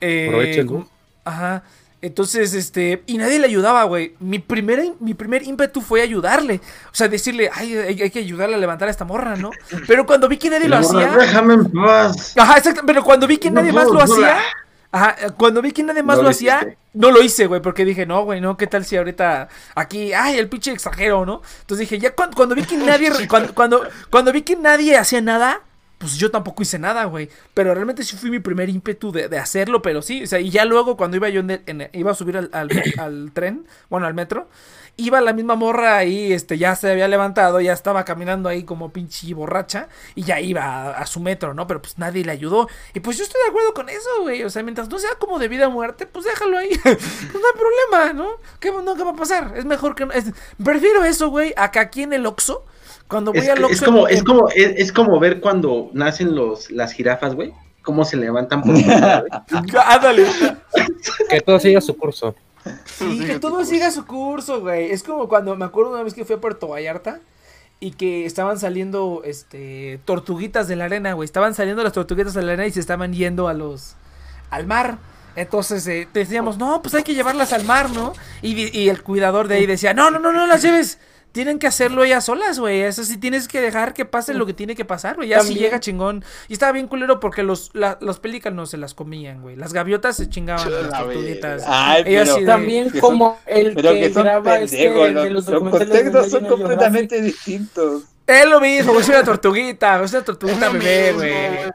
Eh, 0.00 0.28
Aprovechen, 0.28 0.86
Ajá. 1.24 1.62
Entonces, 2.02 2.54
este, 2.54 3.02
y 3.06 3.18
nadie 3.18 3.38
le 3.38 3.46
ayudaba, 3.46 3.84
güey. 3.84 4.14
Mi 4.20 4.38
primer, 4.38 4.92
mi 5.00 5.14
primer 5.14 5.42
ímpetu 5.42 5.80
fue 5.80 6.02
ayudarle. 6.02 6.60
O 6.86 6.94
sea, 6.94 7.08
decirle, 7.08 7.50
ay, 7.52 7.76
hay, 7.76 8.02
hay 8.02 8.10
que 8.10 8.18
ayudarle 8.18 8.54
a 8.54 8.58
levantar 8.58 8.88
a 8.88 8.90
esta 8.90 9.04
morra, 9.04 9.36
¿no? 9.36 9.50
Pero 9.86 10.06
cuando 10.06 10.28
vi 10.28 10.36
que 10.36 10.50
nadie 10.50 10.68
lo 10.68 10.76
hacía. 10.76 11.16
Déjame 11.16 11.54
en 11.54 11.72
paz. 11.72 12.36
Ajá, 12.36 12.58
exacto. 12.58 12.82
Pero 12.86 13.02
cuando 13.02 13.26
vi 13.26 13.38
que 13.38 13.50
No 13.50 13.60
nadie 13.60 13.72
más 13.72 13.86
puedo 13.86 13.98
lo 13.98 14.04
hacía. 14.04 14.38
Ajá, 14.92 15.16
cuando 15.36 15.60
vi 15.62 15.72
que 15.72 15.82
nadie 15.82 16.02
más 16.02 16.16
No 16.16 16.22
lo 16.22 16.28
lo 16.28 16.30
hacía, 16.30 16.76
no 16.94 17.10
lo 17.10 17.22
hice, 17.22 17.46
güey, 17.46 17.60
porque 17.60 17.84
dije, 17.84 18.06
no, 18.06 18.24
güey, 18.24 18.40
no, 18.40 18.56
¿qué 18.56 18.66
tal 18.66 18.84
si 18.84 18.96
ahorita 18.96 19.48
aquí, 19.74 20.12
ay, 20.12 20.38
el 20.38 20.48
pinche 20.48 20.72
extranjero, 20.72 21.26
¿no? 21.26 21.42
Entonces 21.60 21.88
dije, 21.88 21.98
ya 21.98 22.14
cuando, 22.14 22.36
cuando 22.36 22.54
vi 22.54 22.62
que 22.62 22.76
nadie, 22.76 23.10
cuando, 23.28 23.54
cuando, 23.54 23.82
cuando 24.10 24.32
vi 24.32 24.42
que 24.42 24.56
nadie 24.56 24.96
hacía 24.96 25.20
nada, 25.20 25.60
pues 25.98 26.16
yo 26.16 26.30
tampoco 26.30 26.62
hice 26.62 26.78
nada, 26.78 27.04
güey. 27.04 27.28
Pero 27.54 27.72
realmente 27.74 28.02
sí 28.04 28.16
fui 28.16 28.30
mi 28.30 28.38
primer 28.38 28.68
ímpetu 28.68 29.12
de, 29.12 29.28
de 29.28 29.38
hacerlo, 29.38 29.80
pero 29.82 30.02
sí, 30.02 30.24
o 30.24 30.26
sea, 30.26 30.40
y 30.40 30.50
ya 30.50 30.64
luego 30.64 30.96
cuando 30.96 31.16
iba 31.16 31.28
yo 31.28 31.40
en 31.40 31.88
iba 31.92 32.10
a 32.10 32.14
subir 32.14 32.36
al, 32.36 32.50
al- 32.52 32.70
al 32.98 33.30
tren, 33.32 33.66
bueno, 33.88 34.06
al 34.06 34.14
metro, 34.14 34.48
iba 34.98 35.20
la 35.20 35.32
misma 35.34 35.56
morra 35.56 35.96
ahí, 35.98 36.32
este, 36.32 36.56
ya 36.58 36.74
se 36.74 36.90
había 36.90 37.06
levantado, 37.08 37.60
ya 37.60 37.72
estaba 37.74 38.04
caminando 38.06 38.48
ahí 38.48 38.64
como 38.64 38.92
pinche 38.92 39.32
borracha, 39.34 39.88
y 40.14 40.22
ya 40.22 40.40
iba 40.40 40.62
a, 40.64 40.90
a 40.98 41.06
su 41.06 41.20
metro, 41.20 41.52
¿no? 41.54 41.66
Pero 41.66 41.82
pues 41.82 41.98
nadie 41.98 42.24
le 42.24 42.32
ayudó. 42.32 42.68
Y 42.94 43.00
pues 43.00 43.18
yo 43.18 43.24
estoy 43.24 43.40
de 43.44 43.50
acuerdo 43.50 43.74
con 43.74 43.88
eso, 43.90 44.08
güey. 44.22 44.42
O 44.42 44.50
sea, 44.50 44.62
mientras 44.62 44.88
no 44.88 44.98
sea 44.98 45.10
como 45.18 45.38
de 45.38 45.48
vida 45.48 45.68
o 45.68 45.70
muerte, 45.70 46.06
pues 46.06 46.24
déjalo 46.24 46.56
ahí. 46.58 46.70
pues 46.82 47.34
no 47.34 47.40
hay 47.40 47.58
problema, 47.90 48.12
¿no? 48.14 48.28
¿Qué, 48.58 48.70
no, 48.72 48.94
¿qué 48.94 49.02
va 49.04 49.10
a 49.10 49.16
pasar? 49.16 49.52
Es 49.56 49.64
mejor 49.66 49.94
que 49.94 50.06
no. 50.06 50.12
es- 50.12 50.32
prefiero 50.62 51.04
eso, 51.04 51.28
güey, 51.28 51.52
a 51.58 51.70
que 51.70 51.78
aquí 51.78 52.02
en 52.02 52.14
el 52.14 52.24
Oxxo, 52.24 52.64
cuando 53.08 53.32
voy 53.32 53.40
Es, 53.42 53.48
al 53.48 53.64
Oxxo. 53.64 53.72
es 53.72 53.82
como, 53.82 54.08
es 54.08 54.22
como, 54.22 54.48
es, 54.48 54.72
es 54.76 54.92
como 54.92 55.18
ver 55.20 55.40
cuando 55.40 55.90
nacen 55.92 56.34
los, 56.34 56.70
las 56.70 56.92
jirafas, 56.92 57.34
güey. 57.34 57.52
Cómo 57.82 58.04
se 58.04 58.16
levantan 58.16 58.62
por. 58.62 58.74
Ándale. 59.84 60.26
Que 61.28 61.40
todo 61.40 61.60
siga 61.60 61.80
su 61.80 61.96
curso. 61.96 62.34
Sí, 62.84 63.20
que 63.24 63.38
todo 63.38 63.64
siga 63.64 63.90
su 63.92 64.04
curso, 64.06 64.60
güey. 64.60 64.90
Es 64.90 65.04
como 65.04 65.28
cuando 65.28 65.54
me 65.54 65.64
acuerdo 65.64 65.92
una 65.92 66.02
vez 66.02 66.14
que 66.14 66.24
fui 66.24 66.34
a 66.34 66.40
Puerto 66.40 66.68
Vallarta 66.68 67.20
y 67.78 67.92
que 67.92 68.26
estaban 68.26 68.58
saliendo 68.58 69.22
este 69.24 70.00
tortuguitas 70.04 70.66
de 70.66 70.74
la 70.74 70.86
arena, 70.86 71.12
güey. 71.12 71.26
Estaban 71.26 71.54
saliendo 71.54 71.84
las 71.84 71.92
tortuguitas 71.92 72.34
de 72.34 72.42
la 72.42 72.52
arena 72.52 72.66
y 72.66 72.72
se 72.72 72.80
estaban 72.80 73.12
yendo 73.12 73.46
a 73.46 73.54
los 73.54 73.94
al 74.50 74.66
mar. 74.66 74.98
Entonces 75.36 75.86
eh, 75.86 76.08
decíamos, 76.12 76.58
no, 76.58 76.82
pues 76.82 76.94
hay 76.94 77.04
que 77.04 77.14
llevarlas 77.14 77.52
al 77.52 77.64
mar, 77.64 77.90
¿no? 77.90 78.14
Y, 78.42 78.76
y 78.76 78.88
el 78.88 79.02
cuidador 79.02 79.46
de 79.46 79.56
ahí 79.56 79.66
decía, 79.66 79.92
no, 79.94 80.10
no, 80.10 80.18
no, 80.18 80.32
no 80.32 80.46
las 80.46 80.62
lleves. 80.62 80.98
Tienen 81.36 81.58
que 81.58 81.66
hacerlo 81.66 82.02
ellas 82.02 82.24
solas, 82.24 82.58
güey. 82.58 82.80
Eso 82.80 83.04
sí 83.04 83.18
tienes 83.18 83.46
que 83.46 83.60
dejar 83.60 83.92
que 83.92 84.06
pase 84.06 84.32
lo 84.32 84.46
que 84.46 84.54
tiene 84.54 84.74
que 84.74 84.86
pasar, 84.86 85.16
güey. 85.16 85.28
Ya 85.28 85.40
si 85.40 85.48
También- 85.48 85.64
llega 85.64 85.80
chingón. 85.80 86.24
Y 86.48 86.54
estaba 86.54 86.72
bien 86.72 86.88
culero 86.88 87.20
porque 87.20 87.42
los, 87.42 87.68
la- 87.74 87.98
los 88.00 88.18
pelícanos 88.20 88.70
se 88.70 88.78
las 88.78 88.94
comían, 88.94 89.42
güey. 89.42 89.54
Las 89.54 89.74
gaviotas 89.74 90.16
se 90.16 90.30
chingaban 90.30 90.66
a 90.66 90.70
las 90.70 90.90
La 90.90 90.98
tortuguitas. 91.02 91.62
Ay, 91.66 92.04
Ellos 92.06 92.22
pero, 92.22 92.34
sí 92.36 92.40
de- 92.40 92.46
También 92.46 92.90
como 93.00 93.38
el 93.44 93.74
pero 93.74 93.92
que, 93.92 94.00
que 94.00 94.12
son 94.14 94.22
graba 94.24 94.58
este 94.60 94.76
pendejos, 94.78 95.06
de 95.08 95.12
los, 95.12 95.24
los 95.24 95.32
los 95.32 95.44
documentales 95.46 95.88
de 95.90 96.02
contextos 96.10 96.30
son 96.30 96.44
completamente 96.48 97.20
distintos. 97.20 98.02
Es 98.26 98.44
lo 98.44 98.60
mismo, 98.60 98.98
es 98.98 99.08
una 99.08 99.22
tortuguita, 99.22 100.02
es 100.02 100.12
una 100.12 100.24
tortuguita 100.24 100.66
Es 100.66 100.72
bebé, 100.72 101.12
güey. 101.12 101.72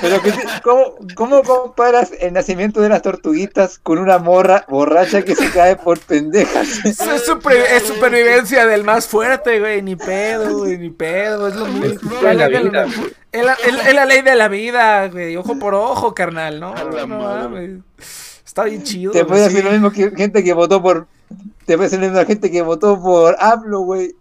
Pero 0.00 0.22
que, 0.22 0.32
¿cómo, 0.62 0.94
¿cómo 1.14 1.42
comparas 1.42 2.12
el 2.18 2.32
nacimiento 2.32 2.80
de 2.80 2.88
las 2.88 3.02
tortuguitas 3.02 3.78
con 3.78 3.98
una 3.98 4.16
morra 4.16 4.64
borracha 4.68 5.20
que 5.22 5.34
se 5.34 5.50
cae 5.50 5.76
por 5.76 5.98
pendejas? 6.00 6.66
Es, 6.86 6.98
es 7.00 7.24
super- 7.26 7.58
es 7.74 7.82
supervivencia 7.82 8.64
del 8.66 8.84
más 8.84 9.06
fuerte, 9.06 9.60
güey. 9.60 9.82
Ni 9.82 9.96
pedo, 9.96 10.58
güey, 10.60 10.78
ni 10.78 10.88
pedo. 10.88 11.48
Es 11.48 11.56
lo 11.56 11.66
mismo. 11.66 12.10
Es 12.16 12.22
la 12.22 12.32
ley 12.32 12.52
de 12.52 12.62
vida. 12.70 12.86
la, 13.32 13.52
es- 13.52 13.94
la 13.94 14.06
ley 14.06 14.22
de 14.22 14.34
la 14.36 14.48
vida, 14.48 15.08
güey. 15.08 15.36
Ojo 15.36 15.58
por 15.58 15.74
ojo, 15.74 16.14
carnal, 16.14 16.58
¿no? 16.58 16.74
Está 18.46 18.64
bien 18.64 18.82
chido. 18.82 19.12
Te 19.12 19.26
puede 19.26 19.42
sí. 19.42 19.48
decir 19.50 19.64
lo 19.64 19.72
mismo 19.72 19.92
que 19.92 20.10
gente 20.16 20.42
que 20.42 20.54
votó 20.54 20.80
por. 20.82 21.06
Te 21.66 21.76
puede 21.76 21.90
decir 21.90 21.98
lo 21.98 22.06
mismo 22.06 22.18
la 22.18 22.26
gente 22.26 22.50
que 22.50 22.62
votó 22.62 23.00
por 23.00 23.36
AMLO, 23.38 23.80
güey. 23.80 24.16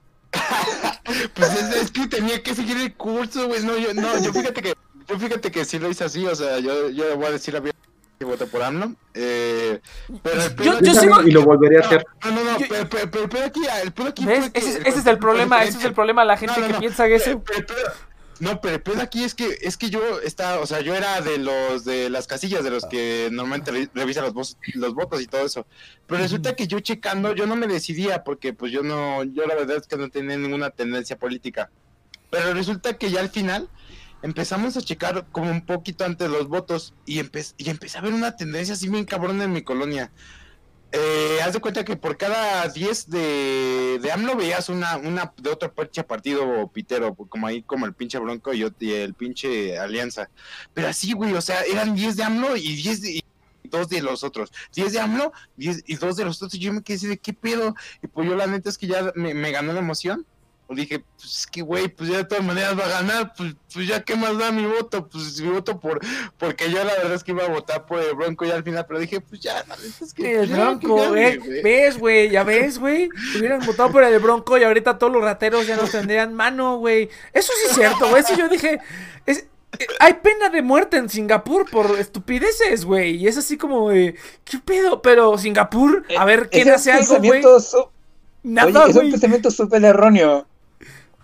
Pues 1.34 1.54
es, 1.54 1.76
es 1.76 1.92
que 1.92 2.08
tenía 2.08 2.42
que 2.44 2.54
seguir 2.56 2.78
el 2.78 2.94
curso, 2.94 3.48
güey. 3.48 3.64
No, 3.64 3.78
yo, 3.78 3.94
no, 3.94 4.22
yo 4.22 4.34
fíjate 4.34 4.62
que, 4.62 4.76
yo 5.08 5.20
fíjate 5.20 5.52
que 5.52 5.66
sí 5.66 5.80
lo 5.80 5.90
hice 5.90 6.04
así, 6.04 6.26
o 6.26 6.36
sea, 6.36 6.60
yo, 6.60 6.90
yo 6.90 7.08
le 7.10 7.16
voy 7.16 7.26
a 7.28 7.32
decir 7.32 7.56
a 7.58 7.62
que 7.62 8.26
voté 8.26 8.46
por 8.48 8.62
AMLO. 8.62 8.94
Eh, 9.14 9.80
pero 10.22 10.42
el 10.44 10.56
Yo- 10.58 10.80
yo 10.82 10.94
sigo- 10.94 11.22
Y 11.26 11.32
lo 11.32 11.44
volvería 11.44 11.80
a 11.80 11.86
hacer. 11.86 12.06
No, 12.26 12.32
no, 12.32 12.44
no, 12.44 12.60
yo- 12.60 12.66
pero, 12.70 12.90
pero, 13.10 13.30
pero 13.30 13.46
aquí, 13.46 13.62
el 13.82 13.94
pedo 13.94 14.08
aquí 14.10 14.26
¿Ves? 14.26 14.40
fue 14.42 14.52
que 14.52 14.60
Ese, 14.60 14.82
es- 14.90 15.06
el 15.06 15.18
problema, 15.18 15.64
ese 15.64 15.78
es 15.78 15.86
el 15.86 15.94
problema. 15.94 16.26
La 16.26 16.36
gente 16.36 16.56
No, 16.56 16.62
no, 16.62 16.68
que 16.68 16.74
no. 16.74 16.80
piensa 16.80 17.08
que 17.08 17.16
eso. 17.16 17.42
No, 18.40 18.61
pero 18.61 18.76
el 18.76 18.82
pedo 18.82 19.02
aquí 19.02 19.24
es 19.24 19.36
que 19.36 19.57
es 19.61 19.76
que 19.76 19.90
yo 19.90 20.22
estaba, 20.22 20.60
o 20.61 20.66
sea, 20.66 20.80
yo 20.80 20.95
era 20.95 21.20
de 21.22 21.38
los 21.40 21.84
de 21.84 22.10
las 22.10 22.26
casillas 22.26 22.64
de 22.64 22.70
los 22.70 22.86
que 22.86 23.28
normalmente 23.32 23.72
re- 23.72 23.90
revisan 23.94 24.24
los, 24.24 24.34
vos- 24.34 24.57
los 24.76 24.94
votos 24.94 25.22
y 25.22 25.28
todo 25.28 25.45
eso. 25.45 25.68
Pero 26.07 26.22
resulta 26.22 26.56
que 26.56 26.66
yo 26.68 26.80
checando, 26.80 27.36
yo 27.36 27.48
no 27.48 27.56
me 27.57 27.68
decidía 27.68 28.24
porque 28.24 28.53
pues 28.53 28.72
yo 28.72 28.82
no, 28.82 29.24
yo 29.26 29.45
la 29.45 29.56
verdad 29.56 29.78
es 29.78 29.88
que 29.88 29.98
no 29.98 30.10
tenía 30.10 30.38
ninguna 30.38 30.70
tendencia 30.70 31.18
política. 31.18 31.70
Pero 32.30 32.53
resulta 32.53 32.98
que 32.98 33.11
ya 33.11 33.20
al 33.20 33.30
final 33.30 33.70
empezamos 34.22 34.78
a 34.78 34.82
checar 34.82 35.28
como 35.32 35.52
un 35.52 35.66
poquito 35.66 36.06
antes 36.06 36.30
los 36.30 36.48
votos 36.48 36.94
y, 37.06 37.20
empe- 37.20 37.53
y 37.57 37.70
empecé 37.70 37.98
a 37.98 38.02
ver 38.02 38.14
una 38.14 38.36
tendencia 38.38 38.74
así 38.74 38.88
bien 38.88 39.06
cabrón 39.06 39.41
en 39.41 39.52
mi 39.52 39.64
colonia. 39.64 40.11
Eh, 40.91 41.40
haz 41.44 41.53
de 41.53 41.60
cuenta 41.60 41.86
que 41.86 41.95
por 41.95 42.18
cada 42.18 42.68
10 42.68 43.10
de, 43.11 43.99
de 44.02 44.11
AMLO 44.11 44.36
veías 44.36 44.70
una, 44.70 44.98
una 44.98 45.32
de 45.38 45.52
otro 45.52 45.72
pinche 45.72 46.03
partido 46.03 46.68
pitero, 46.68 47.14
como 47.14 47.45
ahí 47.45 47.61
como 47.61 47.86
el 47.86 47.94
pinche 47.94 48.18
Bronco 48.18 48.53
y, 48.53 48.64
el 48.64 49.14
pinche 49.14 49.78
Alianza. 49.78 50.30
Pero 50.74 50.88
así, 50.88 51.14
güey, 51.14 51.34
o 51.34 51.41
sea, 51.41 51.61
eran 51.61 51.94
10 51.94 52.16
de 52.16 52.24
AMLO 52.24 52.56
y 52.56 52.76
10 52.76 53.02
de, 53.02 53.11
y 53.11 53.24
dos 53.70 53.88
de 53.90 54.02
los 54.02 54.24
otros. 54.24 54.52
10 54.74 54.94
de 54.94 54.99
AMLO 54.99 55.32
10 55.57 55.84
y 55.86 55.95
dos 55.95 56.18
de 56.18 56.26
los 56.26 56.41
otros. 56.41 56.60
Yo 56.60 56.74
me 56.74 56.82
quedé 56.82 56.98
así 56.98 57.07
de 57.07 57.20
qué 57.20 57.34
pedo. 57.34 57.76
Y 58.02 58.07
pues 58.07 58.28
yo 58.28 58.36
la 58.36 58.48
neta 58.48 58.70
es 58.70 58.78
que 58.78 58.88
ya 58.88 59.11
me, 59.16 59.36
me 59.36 59.52
ganó 59.52 59.74
la 59.74 59.80
emoción. 59.80 60.26
Pues 60.70 60.82
dije, 60.82 61.00
pues 61.18 61.38
es 61.40 61.48
que 61.48 61.64
güey, 61.64 61.88
pues 61.88 62.12
ya 62.12 62.18
de 62.18 62.26
todas 62.26 62.44
maneras 62.44 62.78
va 62.80 62.86
a 62.86 62.90
ganar, 63.02 63.34
pues, 63.36 63.56
pues 63.74 63.88
ya 63.88 64.04
qué 64.04 64.16
más 64.16 64.38
da 64.38 64.52
mi 64.52 64.68
voto, 64.68 65.08
pues 65.08 65.41
mi 65.41 65.50
voto 65.50 65.80
por, 65.80 66.00
porque 66.38 66.70
yo 66.70 66.84
la 66.84 66.94
verdad 66.94 67.16
es 67.16 67.24
que 67.24 67.32
iba 67.32 67.44
a 67.44 67.50
votar 67.50 67.88
por 67.88 68.00
el 68.00 68.14
Bronco 68.14 68.46
ya 68.46 68.54
al 68.54 68.64
final, 68.64 68.86
pero 68.88 69.00
dije, 69.00 69.20
pues 69.20 69.41
ya, 69.41 69.64
la 69.68 69.76
es 69.76 70.14
que 70.14 70.41
El 70.41 70.50
ya, 70.50 70.56
Bronco, 70.58 70.96
que 70.96 71.02
gane, 71.02 71.28
eh, 71.28 71.38
güey. 71.38 71.62
¿ves, 71.64 71.98
güey? 71.98 72.30
¿Ya 72.30 72.44
ves, 72.44 72.78
güey? 72.78 73.10
Hubieran 73.36 73.66
votado 73.66 73.91
por 73.91 74.04
el 74.04 74.20
Bronco 74.20 74.60
y 74.60 74.64
ahorita 74.64 75.00
todos 75.00 75.12
los 75.12 75.24
rateros 75.24 75.66
ya 75.66 75.76
nos 75.76 75.90
tendrían 75.90 76.36
mano, 76.36 76.78
güey. 76.78 77.10
Eso 77.34 77.52
sí 77.60 77.70
es 77.72 77.76
cierto, 77.76 78.08
güey. 78.08 78.22
Eso 78.22 78.36
yo 78.38 78.48
dije. 78.48 78.80
es- 79.26 79.48
eh, 79.80 79.88
hay 80.00 80.14
pena 80.22 80.50
de 80.50 80.62
muerte 80.62 80.98
en 80.98 81.10
Singapur 81.10 81.68
por 81.72 81.98
estupideces, 82.00 82.86
güey. 82.86 83.16
Y 83.16 83.28
es 83.28 83.38
así 83.38 83.58
como 83.58 83.90
de. 83.90 84.14
¿Qué 84.44 84.60
pedo? 84.60 85.02
Pero 85.02 85.36
Singapur, 85.40 86.06
a 86.16 86.26
ver, 86.26 86.48
¿quién 86.52 86.68
Ese 86.68 86.76
hace 86.76 86.91
algo, 86.91 87.18
güey? 87.18 87.41
su- 87.41 87.88
Nada, 88.44 88.68
Oye, 88.68 88.80
es 88.91 88.96
un 88.96 89.02
güey. 89.02 89.12
pensamiento 89.12 89.50
súper 89.52 89.84
erróneo. 89.84 90.46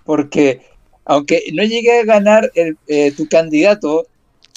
Porque 0.06 0.62
aunque 1.06 1.44
no 1.54 1.64
llegue 1.64 2.00
a 2.00 2.06
ganar 2.06 2.52
el, 2.56 2.78
eh, 2.88 3.12
tu 3.12 3.28
candidato, 3.28 4.08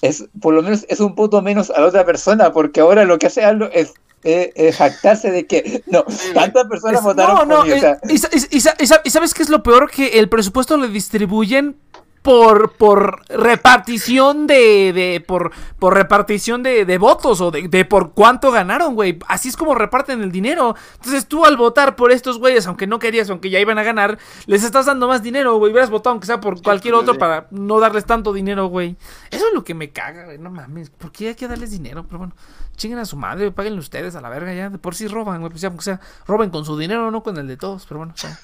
es 0.01 0.25
por 0.41 0.55
lo 0.55 0.63
menos 0.63 0.87
es 0.89 1.01
un 1.01 1.15
voto 1.15 1.43
menos 1.43 1.71
a 1.71 1.81
la 1.81 1.87
otra 1.89 2.05
persona. 2.05 2.53
Porque 2.53 2.81
ahora 2.81 3.05
lo 3.05 3.19
que 3.19 3.27
hace 3.27 3.45
AMLO 3.45 3.71
es 3.73 3.93
eh, 4.25 4.53
eh, 4.57 4.73
jactarse 4.73 5.31
de 5.31 5.47
que 5.47 5.83
no, 5.87 6.05
tantas 6.35 6.67
personas 6.67 6.99
Es- 6.99 7.05
votaron 7.05 7.35
no, 7.37 7.45
no, 7.45 7.57
por 7.59 7.67
mí, 7.67 7.73
o 7.73 7.79
sea, 7.79 7.99
y, 8.09 8.57
y 8.57 9.11
sabes 9.11 9.35
qué 9.35 9.43
es 9.43 9.49
lo 9.49 9.63
peor 9.63 9.91
que 9.91 10.19
el 10.19 10.29
presupuesto 10.29 10.77
lo 10.77 10.89
distribuyen 10.89 11.77
por, 12.23 12.73
por 12.73 13.23
repartición 13.29 14.47
de, 14.47 14.93
de 14.93 15.25
por, 15.27 15.53
por 15.79 15.95
repartición 15.95 16.63
de, 16.63 16.85
de 16.85 16.99
votos 16.99 17.41
o 17.41 17.51
de, 17.51 17.69
de 17.69 17.85
por 17.85 18.13
cuánto 18.13 18.51
ganaron, 18.51 18.95
güey. 18.95 19.19
Así 19.29 19.49
es 19.49 19.57
como 19.57 19.75
reparten 19.75 20.23
el 20.23 20.33
dinero. 20.33 20.75
Entonces 20.97 21.27
tú 21.27 21.45
al 21.45 21.57
votar 21.57 21.97
por 21.97 22.13
estos 22.13 22.39
güeyes, 22.39 22.67
aunque 22.67 22.87
no 22.87 22.99
querías, 22.99 23.31
aunque 23.31 23.51
ya 23.51 23.61
iban 23.61 23.79
a 23.79 23.83
ganar, 23.83 24.19
les 24.47 24.65
estás 24.65 24.87
dando 24.87 25.09
más 25.09 25.23
dinero, 25.23 25.57
güey. 25.59 25.73
Hubieras 25.73 25.91
votado 25.91 26.13
aunque 26.13 26.27
sea 26.27 26.41
por 26.41 26.63
cualquier 26.63 26.95
pues, 26.95 27.03
otro 27.05 27.19
para 27.19 27.47
no 27.51 27.81
darles 27.81 28.05
tanto 28.05 28.33
dinero, 28.33 28.67
güey. 28.67 28.97
Eso 29.31 29.47
es 29.47 29.55
lo 29.55 29.65
que 29.65 29.75
me 29.75 29.91
caga, 29.91 30.25
güey. 30.25 30.39
No 30.39 30.51
mames. 30.51 30.91
¿Por 30.91 31.13
qué 31.13 31.29
hay 31.29 31.35
que 31.35 31.49
darles 31.49 31.71
dinero? 31.71 32.05
Pero 32.07 32.19
bueno, 32.19 32.35
chinguen 32.77 32.99
a 32.99 33.05
su 33.05 33.17
madre, 33.17 33.51
páguenle 33.51 33.81
ustedes 33.81 34.17
a 34.17 34.21
la 34.21 34.29
verga 34.29 34.53
ya. 34.55 34.71
De 34.71 34.79
por 34.79 34.95
sí 34.95 35.07
roban, 35.09 35.41
güey. 35.41 35.51
Pues 35.51 35.63
ya, 35.63 35.69
aunque 35.69 35.85
sea, 35.85 36.01
roben 36.27 36.51
con 36.51 36.65
su 36.65 36.77
dinero, 36.77 37.11
no 37.11 37.23
con 37.23 37.37
el 37.39 37.47
de 37.47 37.57
todos. 37.57 37.87
Pero 37.87 37.99
bueno, 37.99 38.15
bien. 38.21 38.37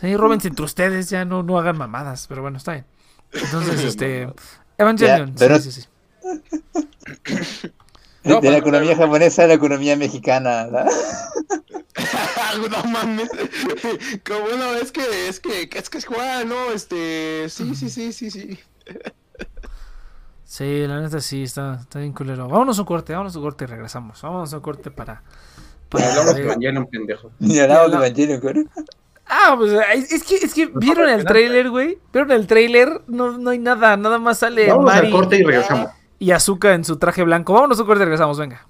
Sí, 0.00 0.16
róbense 0.16 0.48
entre 0.48 0.64
ustedes, 0.64 1.10
ya 1.10 1.24
no, 1.24 1.42
no 1.42 1.58
hagan 1.58 1.76
mamadas. 1.76 2.26
Pero 2.28 2.42
bueno, 2.42 2.58
está 2.58 2.72
bien. 2.72 2.86
Entonces, 3.32 3.82
este. 3.84 4.28
Evangelion. 4.76 5.30
Ya, 5.30 5.34
pero- 5.38 5.58
sí, 5.58 5.72
sí, 5.72 5.82
sí. 5.82 5.88
No, 8.24 8.40
de 8.40 8.50
la 8.50 8.58
economía 8.58 8.94
japonesa 8.94 9.44
a 9.44 9.46
la 9.46 9.54
economía 9.54 9.96
mexicana. 9.96 10.66
¿la? 10.66 10.84
no 12.70 12.84
mames. 12.90 13.30
Como 14.26 14.40
bueno, 14.40 14.74
es 14.74 14.92
que, 14.92 15.28
es 15.28 15.40
que, 15.40 15.70
es 15.72 15.88
que 15.88 15.98
es 15.98 16.04
Juan, 16.04 16.48
no, 16.48 16.70
este, 16.72 17.48
sí, 17.48 17.74
sí, 17.74 17.88
sí, 17.88 18.12
sí, 18.12 18.30
sí. 18.30 18.58
Sí, 20.44 20.86
la 20.86 21.00
neta 21.00 21.20
sí, 21.20 21.42
está, 21.42 21.78
está 21.80 22.00
bien 22.00 22.12
culero. 22.12 22.48
Vámonos 22.48 22.78
a 22.78 22.82
un 22.82 22.86
corte, 22.86 23.12
vámonos 23.12 23.34
a 23.34 23.38
un 23.38 23.44
corte 23.44 23.64
y 23.64 23.66
regresamos. 23.68 24.20
Vámonos 24.20 24.52
a 24.52 24.56
un 24.56 24.62
corte 24.62 24.90
para. 24.90 25.22
para 25.88 26.08
Hablamos 26.08 26.34
de 26.34 26.42
Evangelion, 26.42 26.86
pendejo. 26.86 27.30
Ni 27.38 27.58
hablamos 27.58 27.90
de 27.90 27.96
Evangelion. 27.96 28.70
Ah, 29.28 29.54
pues 29.56 29.72
es 30.10 30.24
que, 30.24 30.36
es 30.36 30.54
que 30.54 30.70
vieron 30.74 31.08
el 31.08 31.24
trailer, 31.24 31.68
güey. 31.70 31.98
Vieron 32.12 32.30
el 32.32 32.46
trailer, 32.46 33.02
no, 33.06 33.36
no 33.38 33.50
hay 33.50 33.58
nada, 33.58 33.96
nada 33.96 34.18
más 34.18 34.38
sale 34.38 34.68
Vamos 34.68 34.86
Mari 34.86 35.06
al 35.08 35.12
corte 35.12 35.36
y 35.36 35.42
regresamos. 35.42 35.90
y 36.18 36.30
Azuka 36.30 36.72
en 36.74 36.84
su 36.84 36.96
traje 36.98 37.22
blanco. 37.22 37.52
Vámonos 37.52 37.78
a 37.78 37.82
un 37.82 37.86
corte 37.86 38.02
y 38.02 38.06
regresamos, 38.06 38.38
venga. 38.38 38.66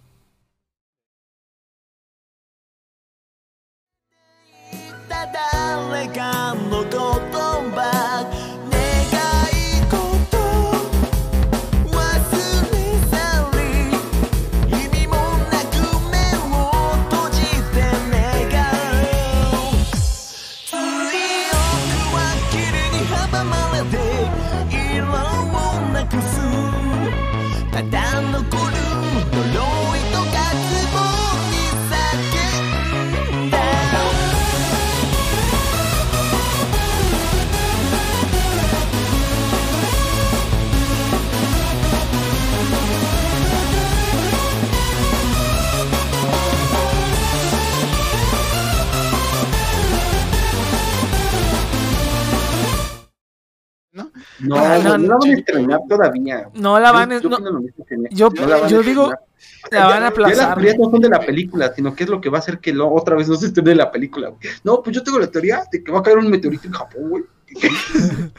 No, 54.97 55.09
no, 55.09 55.19
van 55.19 55.31
a 55.31 55.33
estrenar 55.35 55.81
todavía. 55.89 56.49
No 56.55 56.79
la 56.81 56.93
van 56.93 57.13
a. 57.13 57.21
Yo- 58.11 58.31
yo 58.69 58.83
digo, 58.83 59.13
la 59.71 59.85
van 59.85 59.93
a 59.93 59.95
Ya 59.97 60.01
las 60.01 60.11
aplazar. 60.13 60.55
teorías 60.55 60.79
no 60.79 60.91
son 60.91 61.01
de 61.01 61.09
la 61.11 61.21
película, 61.21 61.73
sino 61.75 61.95
que 61.95 62.05
es 62.05 62.11
lo 62.11 62.21
que 62.21 62.31
va 62.31 62.39
a 62.39 62.41
hacer 62.41 62.59
que 62.61 62.73
lo- 62.73 62.91
otra 62.93 63.17
vez 63.17 63.29
no 63.29 63.37
se 63.37 63.47
estrene 63.47 63.75
la 63.75 63.91
película. 63.91 64.29
güey. 64.29 64.41
No, 64.65 64.83
pues 64.83 64.97
yo 64.97 65.03
tengo 65.03 65.19
la 65.19 65.27
teoría 65.27 65.63
de 65.71 65.83
que 65.85 65.93
va 65.93 65.99
a 65.99 66.03
caer 66.03 66.19
un 66.19 66.31
meteorito 66.31 66.67
en 66.69 66.73
Japón, 66.73 67.09
güey. 67.11 67.25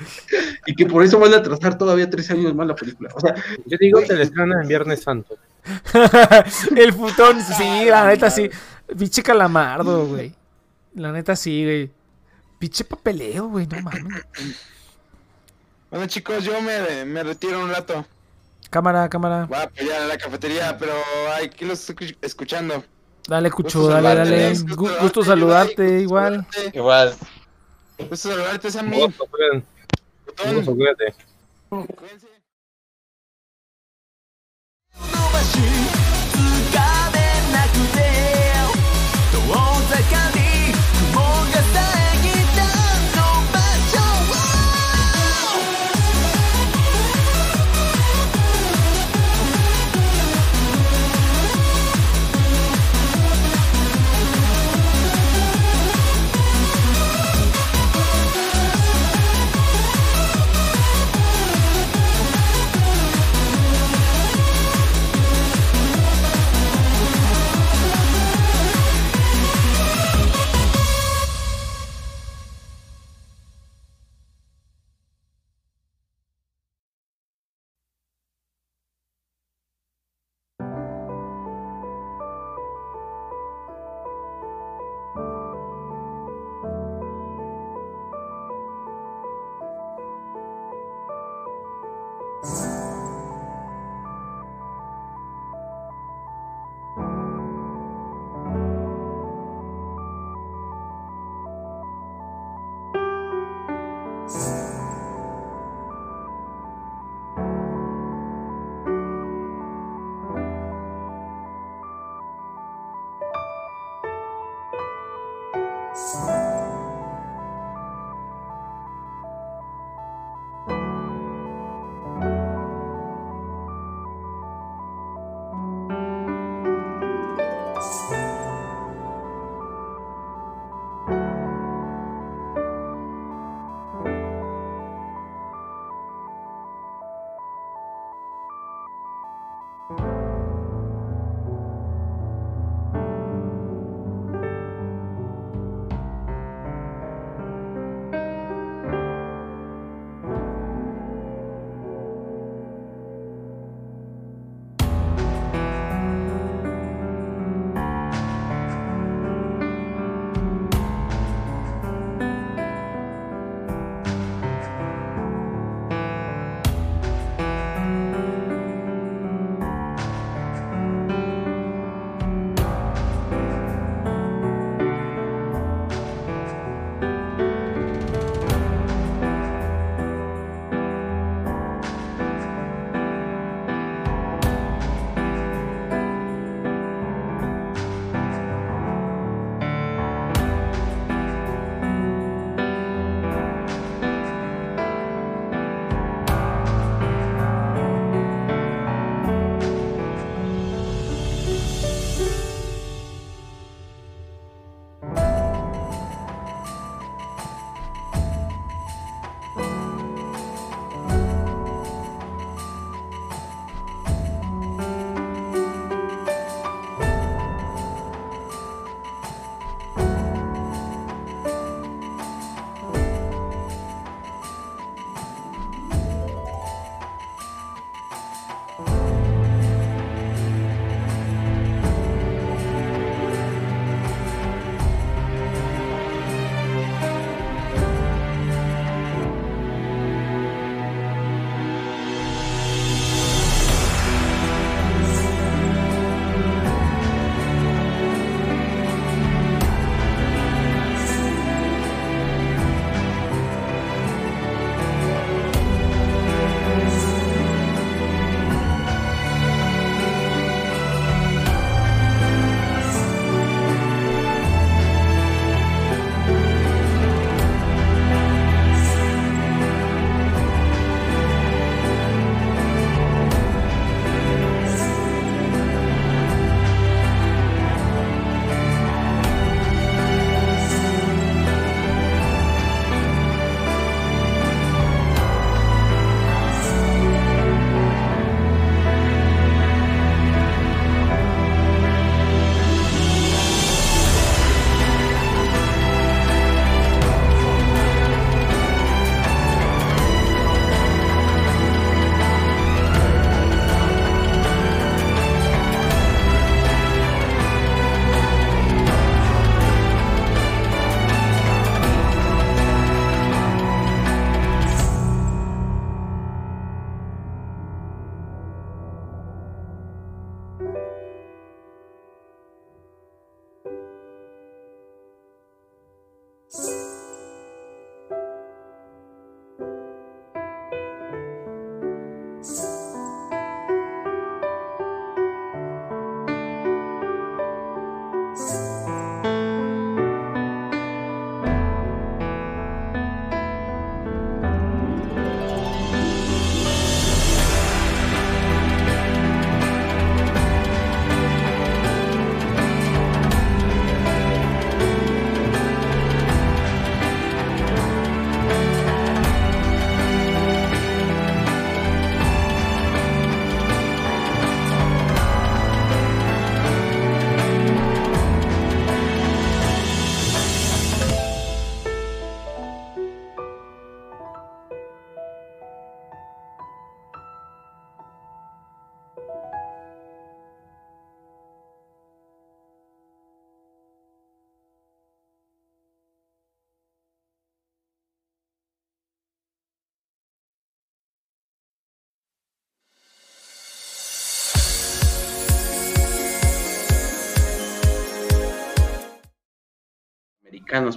Y 0.65 0.76
que, 0.76 0.85
por 0.85 1.03
eso 1.03 1.19
van 1.19 1.34
a 1.34 1.38
atrasar 1.38 1.77
todavía 1.77 2.09
tres 2.09 2.30
años 2.31 2.53
más 2.55 2.67
la 2.67 2.76
película. 2.76 3.09
O 3.15 3.19
sea, 3.19 3.34
Yo 3.65 3.77
digo 3.80 3.99
que 4.01 4.13
le 4.13 4.23
estrenan 4.23 4.61
en 4.61 4.67
Viernes 4.67 5.01
Santo. 5.01 5.35
el 6.76 6.93
futón, 6.93 7.41
sí, 7.41 7.85
la 7.88 8.07
neta 8.07 8.30
sí. 8.30 8.49
Pinche 8.97 9.21
calamardo, 9.23 10.05
güey. 10.07 10.34
La 10.95 11.11
neta 11.11 11.35
sí, 11.35 11.63
güey. 11.63 11.91
Pinche 12.59 12.84
papeleo, 12.84 13.47
güey, 13.47 13.67
no 13.67 13.81
mames. 13.81 14.23
Bueno, 15.90 16.06
chicos, 16.07 16.44
yo 16.44 16.61
me, 16.61 17.06
me 17.06 17.24
retiro 17.24 17.60
un 17.64 17.70
rato. 17.72 18.06
Cámara, 18.70 19.10
cámara. 19.10 19.45
Voy 19.45 19.57
a 19.57 19.64
apoyar 19.64 20.02
a 20.03 20.06
la 20.06 20.18
cafetería, 20.18 20.78
pero 20.78 20.94
aquí 21.41 21.66
los 21.66 21.90
estoy 21.90 22.16
escuchando. 22.22 22.84
Dale, 23.28 23.49
Cucho, 23.52 23.80
Gusto 23.80 23.94
dale, 23.94 24.16
dale. 24.16 24.49
Gusto 24.60 24.98
Gusto 25.02 25.24
saludarte, 25.24 25.99
igual. 26.02 26.38
gusto 26.38 26.52
saludarte, 26.53 26.78
Igual. 26.78 27.16
Gusto 27.98 28.16
saludarte, 28.30 28.72
Sammy. 28.72 28.99
Gozo, 29.02 30.76
cuídate. 30.76 31.16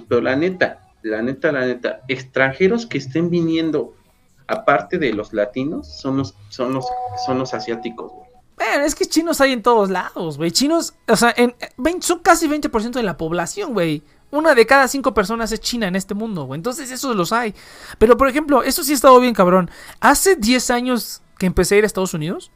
Pero 0.07 0.21
la 0.21 0.35
neta, 0.35 0.79
la 1.01 1.21
neta, 1.21 1.51
la 1.51 1.65
neta, 1.65 2.01
extranjeros 2.07 2.85
que 2.85 2.97
estén 2.97 3.29
viniendo, 3.29 3.95
aparte 4.47 4.97
de 4.97 5.13
los 5.13 5.33
latinos, 5.33 5.87
son 5.87 6.17
los, 6.17 6.35
son 6.49 6.73
los, 6.73 6.85
son 7.25 7.39
los 7.39 7.53
asiáticos, 7.53 8.11
güey. 8.11 8.33
Bueno, 8.55 8.85
es 8.85 8.95
que 8.95 9.05
chinos 9.05 9.41
hay 9.41 9.51
en 9.51 9.63
todos 9.63 9.89
lados, 9.89 10.37
güey. 10.37 10.51
Chinos, 10.51 10.93
o 11.07 11.15
sea, 11.15 11.33
en, 11.35 11.55
son 12.01 12.19
casi 12.19 12.47
20% 12.47 12.91
de 12.91 13.03
la 13.03 13.17
población, 13.17 13.73
güey. 13.73 14.03
Una 14.31 14.55
de 14.55 14.65
cada 14.65 14.87
cinco 14.87 15.13
personas 15.13 15.51
es 15.51 15.59
china 15.59 15.87
en 15.87 15.95
este 15.95 16.13
mundo, 16.13 16.45
güey. 16.45 16.57
Entonces, 16.57 16.89
esos 16.91 17.15
los 17.15 17.31
hay. 17.31 17.53
Pero, 17.97 18.17
por 18.17 18.27
ejemplo, 18.27 18.63
eso 18.63 18.83
sí 18.83 18.91
ha 18.91 18.95
estado 18.95 19.19
bien, 19.19 19.33
cabrón. 19.33 19.69
Hace 19.99 20.35
10 20.35 20.69
años 20.71 21.21
que 21.37 21.45
empecé 21.45 21.75
a 21.75 21.77
ir 21.79 21.83
a 21.83 21.87
Estados 21.87 22.13
Unidos, 22.13 22.51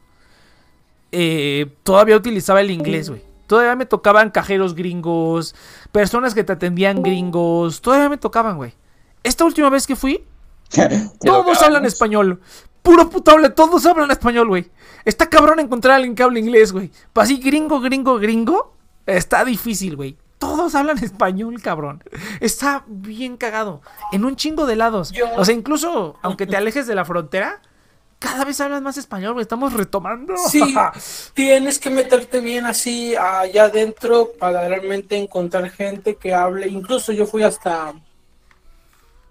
eh, 1.12 1.66
todavía 1.82 2.16
utilizaba 2.16 2.60
el 2.60 2.70
inglés, 2.70 3.10
güey. 3.10 3.22
Todavía 3.48 3.74
me 3.76 3.86
tocaban 3.86 4.30
cajeros 4.30 4.74
gringos, 4.74 5.54
personas 5.90 6.34
que 6.34 6.44
te 6.44 6.52
atendían 6.52 7.02
gringos. 7.02 7.80
Todavía 7.80 8.10
me 8.10 8.18
tocaban, 8.18 8.58
güey. 8.58 8.74
Esta 9.22 9.46
última 9.46 9.70
vez 9.70 9.86
que 9.86 9.96
fui, 9.96 10.22
todos 11.24 11.62
hablan 11.62 11.86
español. 11.86 12.40
Puro 12.82 13.08
puto 13.08 13.30
hable, 13.30 13.48
todos 13.48 13.86
hablan 13.86 14.10
español, 14.10 14.48
güey. 14.48 14.70
Está 15.06 15.30
cabrón 15.30 15.60
encontrar 15.60 15.94
a 15.94 15.96
alguien 15.96 16.14
que 16.14 16.22
hable 16.22 16.40
inglés, 16.40 16.72
güey. 16.72 16.90
Para 17.14 17.24
así 17.24 17.38
gringo, 17.38 17.80
gringo, 17.80 18.18
gringo, 18.18 18.76
está 19.06 19.46
difícil, 19.46 19.96
güey. 19.96 20.18
Todos 20.36 20.74
hablan 20.74 20.98
español, 21.02 21.60
cabrón. 21.62 22.04
Está 22.40 22.84
bien 22.86 23.38
cagado. 23.38 23.80
En 24.12 24.26
un 24.26 24.36
chingo 24.36 24.66
de 24.66 24.76
lados. 24.76 25.14
O 25.38 25.44
sea, 25.46 25.54
incluso 25.54 26.18
aunque 26.20 26.46
te 26.46 26.58
alejes 26.58 26.86
de 26.86 26.94
la 26.94 27.06
frontera, 27.06 27.62
cada 28.18 28.44
vez 28.44 28.60
hablas 28.60 28.82
más 28.82 28.96
español, 28.98 29.34
güey. 29.34 29.42
Estamos 29.42 29.72
retomando. 29.72 30.34
Sí, 30.50 30.62
tienes 31.34 31.78
que 31.78 31.90
meterte 31.90 32.40
bien 32.40 32.66
así 32.66 33.14
allá 33.16 33.64
adentro 33.64 34.32
para 34.38 34.66
realmente 34.68 35.16
encontrar 35.16 35.70
gente 35.70 36.16
que 36.16 36.34
hable. 36.34 36.66
Incluso 36.68 37.12
yo 37.12 37.26
fui 37.26 37.42
hasta 37.44 37.94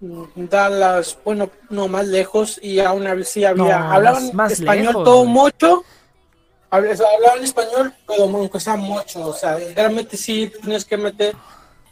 Dallas, 0.00 1.18
bueno, 1.24 1.50
no 1.70 1.88
más 1.88 2.06
lejos, 2.06 2.58
y 2.62 2.78
aún 2.80 3.06
así 3.06 3.44
había, 3.44 3.78
No, 3.80 3.92
hablaban 3.92 4.30
más- 4.32 4.52
español 4.52 4.86
lejos, 4.88 5.04
todo 5.04 5.18
güey. 5.22 5.28
mucho, 5.30 5.84
hablaban 6.70 7.42
español, 7.42 7.92
pero 8.06 8.24
aunque 8.24 8.60
sea 8.60 8.76
mucho, 8.76 9.26
o 9.26 9.32
sea, 9.34 9.56
realmente 9.74 10.16
sí 10.16 10.52
tienes 10.62 10.84
que 10.84 10.96
meter 10.96 11.34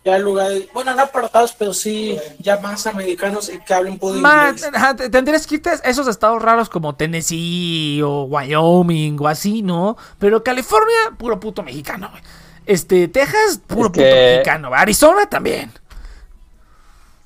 ya 0.06 0.18
lugares, 0.18 0.68
bueno, 0.72 0.94
no 0.94 1.02
apartados, 1.02 1.52
pero 1.58 1.74
sí 1.74 2.16
ya 2.38 2.58
más 2.60 2.86
americanos 2.86 3.50
y 3.52 3.58
que 3.58 3.74
hablen 3.74 3.98
puro 3.98 4.14
Ma- 4.20 4.54
inglés. 4.56 5.10
tendrías 5.10 5.46
que 5.46 5.56
irte 5.56 5.70
a 5.70 5.74
esos 5.74 6.06
estados 6.06 6.40
raros 6.40 6.68
como 6.70 6.94
Tennessee 6.94 8.00
o 8.02 8.22
Wyoming 8.24 9.18
o 9.20 9.26
así, 9.26 9.62
¿no? 9.62 9.96
Pero 10.20 10.44
California, 10.44 10.96
puro 11.18 11.40
puto 11.40 11.62
mexicano, 11.64 12.08
güey. 12.10 12.22
Este, 12.66 13.08
Texas, 13.08 13.60
puro 13.66 13.86
Es 13.88 13.92
que- 13.92 14.00
puto 14.02 14.14
mexicano. 14.14 14.70
Arizona 14.72 15.26
también. 15.28 15.72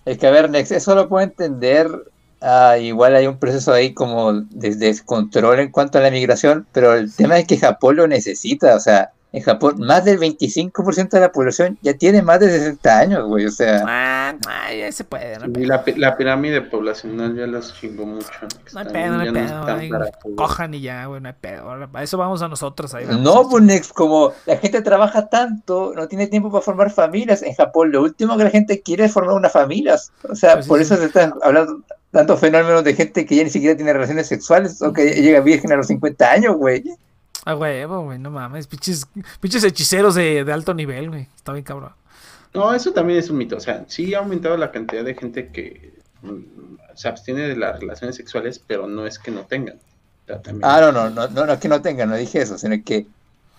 Es 0.04 0.18
que, 0.18 0.26
a 0.26 0.30
ver, 0.30 0.48
Nex, 0.50 0.70
eso 0.72 0.94
lo 0.94 1.08
puedo 1.08 1.22
entender. 1.24 1.90
ah, 2.42 2.78
igual 2.78 3.14
hay 3.14 3.26
un 3.26 3.36
proceso 3.38 3.70
ahí 3.70 3.92
como 3.92 4.32
de 4.32 4.74
descontrol 4.74 5.60
en 5.60 5.70
cuanto 5.70 5.98
a 5.98 6.00
la 6.00 6.10
migración, 6.10 6.66
pero 6.72 6.94
el 6.94 7.14
tema 7.14 7.38
es 7.38 7.46
que 7.46 7.58
Japón 7.58 7.96
lo 7.96 8.08
necesita. 8.08 8.74
O 8.76 8.80
sea, 8.80 9.10
en 9.32 9.42
Japón 9.42 9.76
más 9.78 10.04
del 10.04 10.18
25% 10.18 11.10
de 11.10 11.20
la 11.20 11.30
población 11.30 11.78
ya 11.82 11.94
tiene 11.94 12.20
más 12.20 12.40
de 12.40 12.50
60 12.50 12.98
años, 12.98 13.26
güey. 13.28 13.46
O 13.46 13.50
sea, 13.50 13.84
Ah, 13.86 14.34
ah, 14.48 14.72
ya 14.74 14.90
se 14.90 15.04
puede, 15.04 15.38
no 15.38 15.44
hay 15.44 15.62
Y 15.62 15.66
la, 15.66 15.84
la 15.96 16.16
pirámide 16.16 16.62
poblacional 16.62 17.36
ya 17.36 17.46
los 17.46 17.74
chingó 17.74 18.06
mucho. 18.06 18.26
No 18.72 18.80
hay 18.80 18.86
pedo, 18.86 19.14
no 19.16 19.20
hay 19.20 19.32
pedo. 19.32 19.60
para 19.90 20.10
poder- 20.12 20.36
Cojan 20.36 20.74
y 20.74 20.80
ya, 20.80 21.06
güey, 21.06 21.20
no 21.20 21.28
hay 21.28 21.34
pedo. 21.40 21.70
A 21.92 22.02
eso 22.02 22.18
vamos 22.18 22.42
a 22.42 22.48
nosotros 22.48 22.92
ahí. 22.94 23.06
no, 23.06 23.40
a- 23.42 23.48
pues 23.48 23.92
como 23.92 24.32
la 24.46 24.56
gente 24.56 24.82
trabaja 24.82 25.28
tanto, 25.28 25.92
no 25.94 26.08
tiene 26.08 26.26
tiempo 26.26 26.50
para 26.50 26.62
formar 26.62 26.90
familias. 26.90 27.42
En 27.42 27.54
Japón 27.54 27.92
lo 27.92 28.02
último 28.02 28.36
que 28.36 28.44
la 28.44 28.50
gente 28.50 28.80
quiere 28.80 29.04
es 29.04 29.12
formar 29.12 29.34
una 29.34 29.48
familia. 29.48 29.96
O 30.28 30.34
sea, 30.34 30.54
Pues 30.54 30.64
sí, 30.64 30.68
por 30.68 30.78
sí. 30.78 30.82
eso 30.84 30.96
se 30.96 31.04
están 31.06 31.34
hablando 31.42 31.80
tantos 32.10 32.40
fenómenos 32.40 32.82
de 32.82 32.94
gente 32.94 33.24
que 33.24 33.36
ya 33.36 33.44
ni 33.44 33.50
siquiera 33.50 33.76
tiene 33.76 33.92
relaciones 33.92 34.26
sexuales 34.26 34.82
o 34.82 34.92
que 34.92 35.04
llega 35.22 35.38
virgen 35.40 35.70
a 35.72 35.76
los 35.76 35.86
50 35.86 36.28
años, 36.30 36.56
güey. 36.56 36.82
A 37.44 37.54
huevo, 37.54 38.02
güey, 38.02 38.18
no 38.18 38.30
mames. 38.30 38.66
Pinches, 38.66 39.06
pinches 39.40 39.64
hechiceros 39.64 40.14
de, 40.14 40.44
de 40.44 40.52
alto 40.52 40.74
nivel, 40.74 41.08
güey. 41.08 41.26
Está 41.36 41.52
bien 41.52 41.64
cabrón. 41.64 41.92
No, 42.52 42.74
eso 42.74 42.92
también 42.92 43.18
es 43.18 43.30
un 43.30 43.38
mito. 43.38 43.56
O 43.56 43.60
sea, 43.60 43.84
sí 43.88 44.12
ha 44.14 44.18
aumentado 44.18 44.56
la 44.56 44.70
cantidad 44.72 45.04
de 45.04 45.14
gente 45.14 45.48
que 45.48 45.94
mm, 46.22 46.38
se 46.94 47.08
abstiene 47.08 47.42
de 47.48 47.56
las 47.56 47.78
relaciones 47.80 48.16
sexuales, 48.16 48.58
pero 48.58 48.86
no 48.86 49.06
es 49.06 49.18
que 49.18 49.30
no 49.30 49.42
tengan. 49.46 49.76
O 49.76 50.26
sea, 50.26 50.42
también- 50.42 50.64
Ah, 50.70 50.80
no, 50.80 50.92
no, 50.92 51.08
no, 51.10 51.28
no, 51.28 51.46
no 51.46 51.52
es 51.52 51.58
que 51.60 51.68
no 51.68 51.80
tengan, 51.80 52.10
no 52.10 52.16
dije 52.16 52.42
eso, 52.42 52.58
sino 52.58 52.76
que 52.84 53.06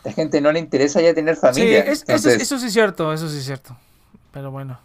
la 0.04 0.12
gente 0.12 0.42
no 0.42 0.52
le 0.52 0.60
interesa 0.60 1.02
ya 1.02 1.14
tener 1.14 1.36
Sí, 1.36 1.42
familia. 1.42 1.80
es- 1.80 2.02
eso, 2.02 2.04
entonces, 2.08 2.42
eso 2.42 2.60
sí 2.60 2.68
es 2.68 2.74
cierto, 2.74 3.14
eso 3.14 3.30
sí 3.30 3.38
es 3.38 3.46
cierto. 3.46 3.76
Pero 4.32 4.52
bueno. 4.52 4.80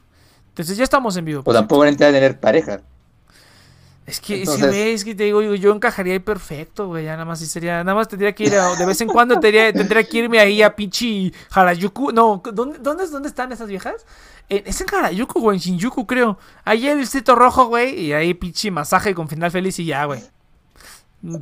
Entonces 0.51 0.77
ya 0.78 0.85
estamos 0.85 1.16
en 1.18 1.24
vivo. 1.27 1.40
o 1.40 1.44
por 1.44 1.55
tampoco 1.55 1.85
le 1.85 1.90
interesa 1.90 2.14
tener 2.16 2.40
pareja. 2.40 2.81
Es 4.06 4.20
que, 4.20 4.38
Entonces- 4.40 4.64
si 4.64 4.70
ves, 4.70 5.04
que 5.04 5.14
te 5.16 5.24
digo, 5.24 5.42
yo, 5.42 5.72
encajaría 5.74 6.12
ahí 6.12 6.18
perfecto, 6.20 6.86
güey. 6.86 7.04
Ya 7.06 7.12
nada 7.12 7.24
más 7.24 7.40
sí 7.40 7.46
sería, 7.46 7.82
nada 7.82 7.94
más 7.96 8.06
tendría 8.06 8.32
que 8.34 8.44
ir 8.44 8.54
a- 8.54 8.76
de 8.76 8.86
vez 8.86 9.00
en 9.00 9.08
cuando 9.08 9.38
tendría, 9.40 9.72
tendría 9.72 10.04
que 10.04 10.18
irme 10.18 10.38
ahí 10.38 10.62
a 10.62 10.74
pinche 10.76 11.32
Harajuku. 11.50 12.12
No, 12.12 12.40
¿dónde, 12.52 12.78
dónde, 12.78 13.06
dónde 13.08 13.28
están 13.28 13.50
esas 13.50 13.66
viejas? 13.68 14.06
En- 14.48 14.62
es 14.64 14.80
en 14.80 14.86
Harajuku, 14.94 15.40
güey, 15.40 15.56
en 15.56 15.60
Shinjuku, 15.60 16.06
creo. 16.06 16.38
Ahí 16.64 16.86
el 16.86 16.98
distrito 17.00 17.34
rojo, 17.34 17.66
güey, 17.66 17.98
y 18.00 18.12
ahí 18.12 18.32
pinche 18.34 18.70
masaje 18.70 19.12
con 19.12 19.28
final 19.28 19.50
feliz 19.50 19.76
y 19.80 19.86
ya, 19.86 20.04
güey. 20.04 20.22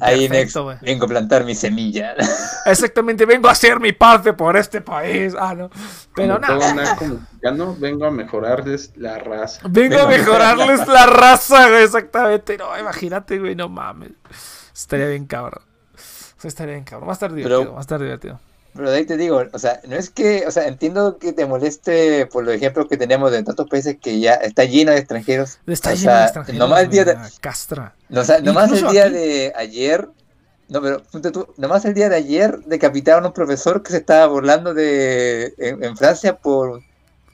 Ahí 0.01 0.28
Perfecto, 0.28 0.65
güey. 0.65 0.77
vengo 0.82 1.05
a 1.05 1.09
plantar 1.09 1.44
mi 1.44 1.55
semilla. 1.55 2.15
Exactamente, 2.66 3.27
vengo 3.27 3.48
a 3.48 3.52
hacer 3.52 3.81
mi 3.81 3.93
parte 3.93 4.32
por 4.32 4.56
este 4.56 4.81
país. 4.81 5.35
Ah, 5.39 5.55
no. 5.55 5.70
Pero 6.15 6.40
como 6.40 6.56
nada. 6.59 6.74
mexicano, 6.74 7.77
vengo 7.78 8.06
a 8.06 8.11
mejorarles 8.11 8.93
la 8.97 9.19
raza. 9.19 9.61
Vengo 9.69 9.98
a 9.98 10.06
mejorarles 10.06 10.86
la 10.89 11.06
raza, 11.06 11.69
güey, 11.69 11.85
exactamente. 11.85 12.56
No, 12.56 12.78
imagínate, 12.78 13.39
güey, 13.39 13.55
no 13.55 13.69
mames. 13.69 14.12
Estaría 14.74 15.06
bien 15.09 15.27
cabrón. 15.27 15.62
Estaría 16.43 16.74
bien 16.74 16.85
cabrón. 16.85 17.09
Va 17.09 17.12
a 17.12 17.15
estar 17.15 17.32
divertido, 17.32 17.61
Pero- 17.61 17.73
va 17.73 17.78
a 17.78 17.81
estar 17.81 18.01
divertido. 18.01 18.40
Pero 18.74 18.90
de 18.90 18.96
ahí 18.96 19.06
te 19.06 19.16
digo, 19.16 19.42
o 19.52 19.59
sea, 19.59 19.80
no 19.86 19.94
es 19.94 20.10
que, 20.10 20.44
o 20.46 20.51
sea, 20.51 20.66
entiendo 20.66 21.18
que 21.18 21.32
te 21.32 21.46
moleste 21.46 22.26
por 22.26 22.44
los 22.44 22.55
ejemplos 22.55 22.88
que 22.88 22.96
tenemos 22.96 23.30
de 23.30 23.42
tantos 23.44 23.68
países 23.68 23.98
que 24.01 24.18
ya 24.18 24.34
está 24.34 24.64
lleno 24.64 24.90
de 24.90 24.98
extranjeros. 24.98 25.59
Está 25.66 25.90
lleno 25.90 26.02
sea, 26.02 26.18
de 26.18 26.24
extranjeros. 26.24 26.59
Nomás 26.59 26.82
el 26.82 26.90
día 26.90 27.05
de, 27.05 27.16
Castra. 27.40 27.94
no, 28.09 28.22
o 28.22 28.24
sea, 28.24 28.40
nomás 28.40 28.72
el 28.72 28.88
día 28.88 29.05
aquí. 29.05 29.14
de 29.14 29.52
ayer, 29.55 30.09
no, 30.68 30.82
pero 30.82 31.02
tú, 31.30 31.46
nomás 31.56 31.84
el 31.84 31.94
día 31.94 32.09
de 32.09 32.16
ayer 32.16 32.59
decapitaron 32.66 33.24
a 33.24 33.28
un 33.28 33.32
profesor 33.32 33.82
que 33.82 33.92
se 33.92 33.98
estaba 33.98 34.26
burlando 34.26 34.74
de 34.74 35.55
en, 35.59 35.84
en 35.84 35.96
Francia 35.96 36.36
por 36.36 36.82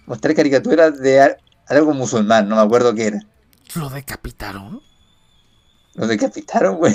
mostrar 0.05 0.35
caricaturas 0.35 0.99
de 0.99 1.37
algo 1.67 1.95
musulmán, 1.95 2.49
no 2.51 2.57
me 2.57 2.63
acuerdo 2.63 2.95
qué 2.95 3.07
era. 3.07 3.21
¿Lo 3.77 3.89
decapitaron? 3.89 4.83
Lo 5.95 6.07
decapitaron, 6.07 6.77
güey. 6.77 6.95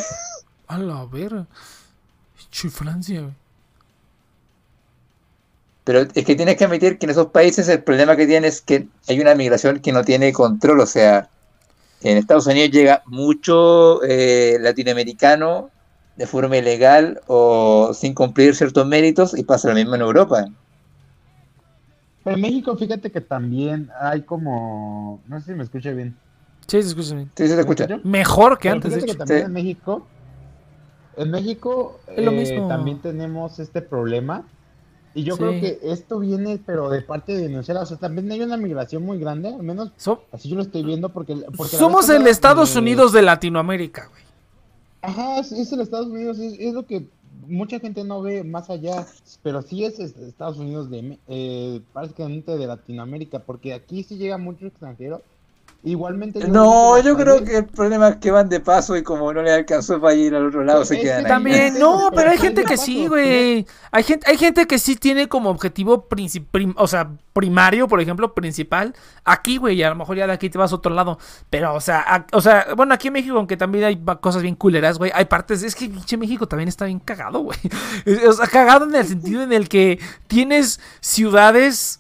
A 0.68 0.78
la 0.78 1.06
ver. 1.06 1.48
Francia, 2.52 3.22
güey. 3.22 3.45
Pero 5.86 6.02
es 6.02 6.26
que 6.26 6.36
tienes 6.36 6.58
que 6.58 6.66
admitir 6.66 6.98
que 6.98 7.06
en 7.06 7.12
esos 7.12 7.28
países 7.28 7.70
el 7.70 7.82
problema 7.84 8.16
que 8.18 8.26
tienen 8.26 8.46
es 8.46 8.62
que 8.62 8.88
hay 9.08 9.22
una 9.22 9.36
migración 9.36 9.80
que 9.80 9.92
no 9.94 10.04
tiene 10.04 10.34
control. 10.34 10.80
O 10.82 10.86
sea, 10.88 11.30
en 12.02 12.18
Estados 12.18 12.48
Unidos 12.48 12.72
llega 12.72 13.04
mucho 13.06 14.04
eh, 14.04 14.58
latinoamericano 14.60 15.70
de 16.18 16.26
forma 16.28 16.58
ilegal 16.58 17.22
o 17.28 17.92
sin 17.94 18.14
cumplir 18.14 18.56
ciertos 18.56 18.88
méritos 18.88 19.38
y 19.38 19.44
pasa 19.44 19.70
lo 19.70 19.76
mismo 19.76 19.96
en 19.96 20.02
Europa. 20.02 20.46
Pero 22.24 22.36
en 22.36 22.42
México, 22.42 22.76
fíjate 22.76 23.12
que 23.12 23.22
también 23.22 23.92
hay 24.02 24.24
como. 24.24 25.22
No 25.28 25.40
sé 25.40 25.52
si 25.52 25.54
me 25.54 25.64
escucha 25.64 25.92
bien. 25.92 26.18
Sí, 26.66 26.82
se 26.82 26.88
escucha 26.90 27.14
bien. 27.14 27.32
Sí, 27.36 27.44
se 27.48 27.50
te 27.50 27.56
¿Me 27.56 27.62
escucha. 27.62 27.88
Mejor 28.04 28.58
que 28.58 28.70
Pero 28.70 28.76
antes, 28.78 28.92
de 28.92 28.98
hecho. 28.98 29.06
que 29.06 29.16
también 29.16 29.40
Sí. 29.42 29.46
en 29.46 29.54
México. 29.54 30.08
En 31.18 31.32
México 31.32 32.00
Es 32.08 32.26
lo 32.26 32.32
eh, 32.32 32.36
mismo. 32.36 32.68
también 32.68 33.00
tenemos 33.00 33.60
este 33.60 33.84
problema. 33.84 34.44
Y 35.16 35.24
yo 35.24 35.36
Sí. 35.36 35.40
creo 35.40 35.52
que 35.62 35.80
esto 35.84 36.20
viene, 36.20 36.60
pero 36.66 36.90
de 36.90 37.02
parte 37.02 37.36
de 37.36 37.48
Venezuela. 37.48 37.82
O 37.82 37.86
sea, 37.86 37.96
también 37.98 38.30
hay 38.32 38.42
una 38.42 38.58
migración 38.58 39.02
muy 39.04 39.18
grande, 39.18 39.48
al 39.50 39.64
menos 39.64 39.92
So- 39.98 40.24
así 40.32 40.50
yo 40.50 40.56
lo 40.58 40.62
estoy 40.62 40.84
viendo. 40.84 41.10
Porque, 41.10 41.36
somos 41.70 42.10
el 42.10 42.28
Estados 42.28 42.74
me- 42.76 42.82
Unidos 42.82 43.14
de 43.14 43.22
Latinoamérica, 43.22 44.08
güey. 44.12 44.24
Ajá, 45.02 45.40
es, 45.40 45.52
es 45.54 45.72
el 45.72 45.80
Estados 45.82 46.08
Unidos, 46.08 46.38
es, 46.40 46.60
es 46.60 46.74
lo 46.74 46.86
que 46.86 47.06
mucha 47.48 47.80
gente 47.80 48.04
no 48.04 48.22
ve 48.22 48.44
más 48.44 48.70
allá, 48.70 49.06
pero 49.44 49.62
sí 49.62 49.86
es, 49.86 50.00
es 50.00 50.18
Estados 50.18 50.58
Unidos 50.58 50.90
de, 50.90 51.18
eh, 51.28 51.80
prácticamente 51.94 52.58
de 52.58 52.68
Latinoamérica, 52.68 53.40
porque 53.40 53.74
aquí 53.74 54.04
sí 54.04 54.18
llega 54.18 54.38
mucho 54.38 54.66
extranjero. 54.66 55.22
Igualmente. 55.86 56.40
yo 56.42 56.48
No, 56.48 57.00
yo 57.00 57.16
creo 57.16 57.44
que 57.44 57.58
el 57.58 57.66
problema 57.66 58.10
es 58.10 58.16
que 58.18 58.32
van 58.32 58.50
de 58.50 58.60
paso 58.60 58.98
y 58.98 59.04
como 59.04 59.32
no 59.32 59.42
les 59.44 59.54
alcanzó 59.54 60.02
para 60.02 60.16
ir 60.16 60.34
al 60.36 60.48
otro 60.48 60.64
lado, 60.64 60.80
Pues 60.80 60.90
se 60.90 61.00
quedan 61.00 61.20
que 61.22 61.26
ahí. 61.28 61.32
También, 61.32 61.80
no, 61.80 62.10
pero 62.14 62.32
hay 62.32 62.38
gente 62.40 62.64
que 62.64 62.76
sí, 62.76 63.08
güey. 63.08 63.66
Hay 63.92 64.04
gente, 64.04 64.30
hay 64.30 64.38
gente 64.38 64.66
que 64.66 64.80
sí 64.80 64.96
tiene 64.96 65.28
como 65.30 65.50
objetivo 65.52 66.08
prim- 66.08 66.74
o 66.76 66.88
sea, 66.88 67.12
primario, 67.34 67.88
por 67.88 68.02
ejemplo, 68.02 68.34
principal, 68.34 68.96
aquí, 69.26 69.58
güey, 69.58 69.76
y 69.78 69.84
a 69.84 69.90
lo 69.90 69.96
mejor 69.96 70.18
ya 70.18 70.26
de 70.26 70.34
aquí 70.34 70.50
te 70.50 70.58
vas 70.58 70.72
a 70.72 70.76
otro 70.76 70.94
lado. 70.94 71.20
Pero, 71.50 71.74
o 71.76 71.82
sea, 71.82 72.00
a- 72.00 72.26
o 72.32 72.42
sea, 72.42 72.68
bueno, 72.76 72.94
aquí 72.94 73.08
en 73.10 73.14
México, 73.14 73.38
aunque 73.38 73.56
también 73.58 73.84
hay 73.86 74.02
cosas 74.22 74.42
bien 74.42 74.56
culeras, 74.56 74.98
güey, 74.98 75.12
hay 75.14 75.26
partes, 75.26 75.62
es 75.62 75.76
que 75.76 75.88
pinche 75.88 76.18
México 76.18 76.48
también 76.48 76.68
está 76.70 76.86
bien 76.86 77.00
cagado, 77.00 77.40
güey. 77.42 77.60
O 78.28 78.34
sea, 78.34 78.48
cagado 78.48 78.86
en 78.86 78.96
el 78.96 79.06
sentido 79.06 79.44
en 79.44 79.54
el 79.54 79.70
que 79.70 80.00
tienes 80.28 80.80
ciudades 81.00 82.00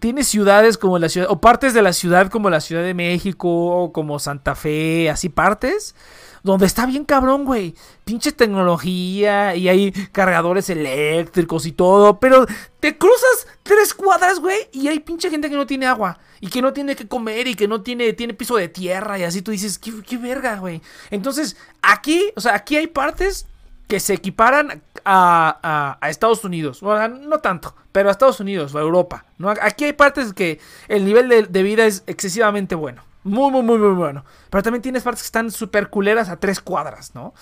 tienes 0.00 0.28
ciudades 0.28 0.78
como 0.78 0.98
la 0.98 1.08
ciudad, 1.08 1.28
o 1.30 1.40
partes 1.40 1.74
de 1.74 1.82
la 1.82 1.92
ciudad 1.92 2.30
como 2.30 2.50
la 2.50 2.60
Ciudad 2.60 2.82
de 2.82 2.94
México, 2.94 3.48
o 3.48 3.92
como 3.92 4.18
Santa 4.18 4.54
Fe, 4.54 5.10
así 5.10 5.28
partes, 5.28 5.94
donde 6.42 6.66
está 6.66 6.86
bien 6.86 7.04
cabrón, 7.04 7.44
güey. 7.44 7.74
Pinche 8.04 8.32
tecnología 8.32 9.54
y 9.54 9.68
hay 9.68 9.92
cargadores 10.12 10.70
eléctricos 10.70 11.66
y 11.66 11.72
todo, 11.72 12.18
pero 12.18 12.46
te 12.80 12.98
cruzas 12.98 13.46
tres 13.62 13.94
cuadras, 13.94 14.40
güey, 14.40 14.58
y 14.72 14.88
hay 14.88 15.00
pinche 15.00 15.30
gente 15.30 15.48
que 15.48 15.56
no 15.56 15.66
tiene 15.66 15.86
agua 15.86 16.18
y 16.40 16.48
que 16.48 16.62
no 16.62 16.72
tiene 16.72 16.96
que 16.96 17.06
comer 17.06 17.46
y 17.46 17.54
que 17.54 17.68
no 17.68 17.82
tiene, 17.82 18.12
tiene 18.12 18.34
piso 18.34 18.56
de 18.56 18.68
tierra 18.68 19.18
y 19.18 19.22
así 19.22 19.42
tú 19.42 19.52
dices, 19.52 19.78
qué, 19.78 19.92
qué 20.02 20.16
verga, 20.16 20.56
güey. 20.56 20.82
Entonces, 21.10 21.56
aquí, 21.80 22.32
o 22.34 22.40
sea, 22.40 22.54
aquí 22.54 22.76
hay 22.76 22.88
partes 22.88 23.46
que 23.88 24.00
se 24.00 24.14
equiparan 24.14 24.82
a, 25.04 25.58
a- 25.62 25.98
a 26.00 26.10
Estados 26.10 26.44
Unidos. 26.44 26.80
Bueno, 26.80 27.08
no 27.08 27.38
tanto, 27.40 27.74
pero 27.92 28.08
a 28.08 28.12
Estados 28.12 28.40
Unidos 28.40 28.74
o 28.74 28.78
a 28.78 28.82
Europa. 28.82 29.24
¿no? 29.38 29.50
Aquí 29.50 29.84
hay 29.84 29.92
partes 29.92 30.32
que 30.32 30.60
el 30.88 31.04
nivel 31.04 31.28
de, 31.50 31.62
vida 31.62 31.84
es 31.84 32.02
excesivamente 32.06 32.74
bueno. 32.74 33.02
Muy, 33.24 33.50
muy, 33.50 33.62
muy, 33.62 33.78
muy 33.78 33.94
bueno. 33.94 34.24
Pero 34.50 34.62
también 34.62 34.82
tienes 34.82 35.02
partes 35.02 35.22
que 35.22 35.26
están 35.26 35.50
súper 35.50 35.90
culeras 35.90 36.28
a 36.28 36.38
tres 36.40 36.60
cuadras, 36.60 37.14
¿no? 37.14 37.34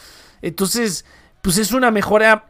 Entonces, 0.43 1.05
pues 1.41 1.57
es 1.57 1.73
una 1.73 1.91
mejora 1.91 2.47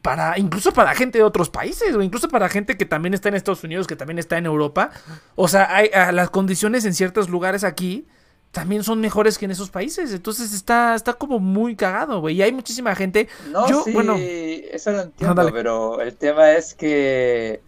para, 0.00 0.38
incluso 0.38 0.72
para 0.72 0.94
gente 0.94 1.18
de 1.18 1.24
otros 1.24 1.50
países, 1.50 1.94
o 1.94 2.00
incluso 2.00 2.28
para 2.28 2.48
gente 2.48 2.78
que 2.78 2.86
también 2.86 3.12
está 3.12 3.28
en 3.28 3.34
Estados 3.34 3.62
Unidos, 3.64 3.86
que 3.86 3.96
también 3.96 4.18
está 4.18 4.38
en 4.38 4.46
Europa. 4.46 4.90
O 5.34 5.48
sea, 5.48 5.74
hay, 5.74 5.90
ah, 5.94 6.12
las 6.12 6.30
condiciones 6.30 6.84
en 6.86 6.94
ciertos 6.94 7.28
lugares 7.28 7.62
aquí 7.64 8.06
también 8.52 8.84
son 8.84 9.00
mejores 9.00 9.38
que 9.38 9.46
en 9.46 9.50
esos 9.50 9.70
países. 9.70 10.12
Entonces 10.12 10.52
está, 10.52 10.94
está 10.94 11.14
como 11.14 11.38
muy 11.40 11.74
cagado, 11.74 12.20
güey. 12.20 12.36
Y 12.36 12.42
hay 12.42 12.52
muchísima 12.52 12.94
gente. 12.94 13.28
No, 13.50 13.68
Yo, 13.68 13.82
sí, 13.82 13.92
bueno, 13.92 14.16
eso 14.18 14.92
lo 14.92 15.00
entiendo, 15.00 15.50
pero 15.52 16.00
el 16.00 16.14
tema 16.14 16.52
es 16.52 16.74
que, 16.74 17.62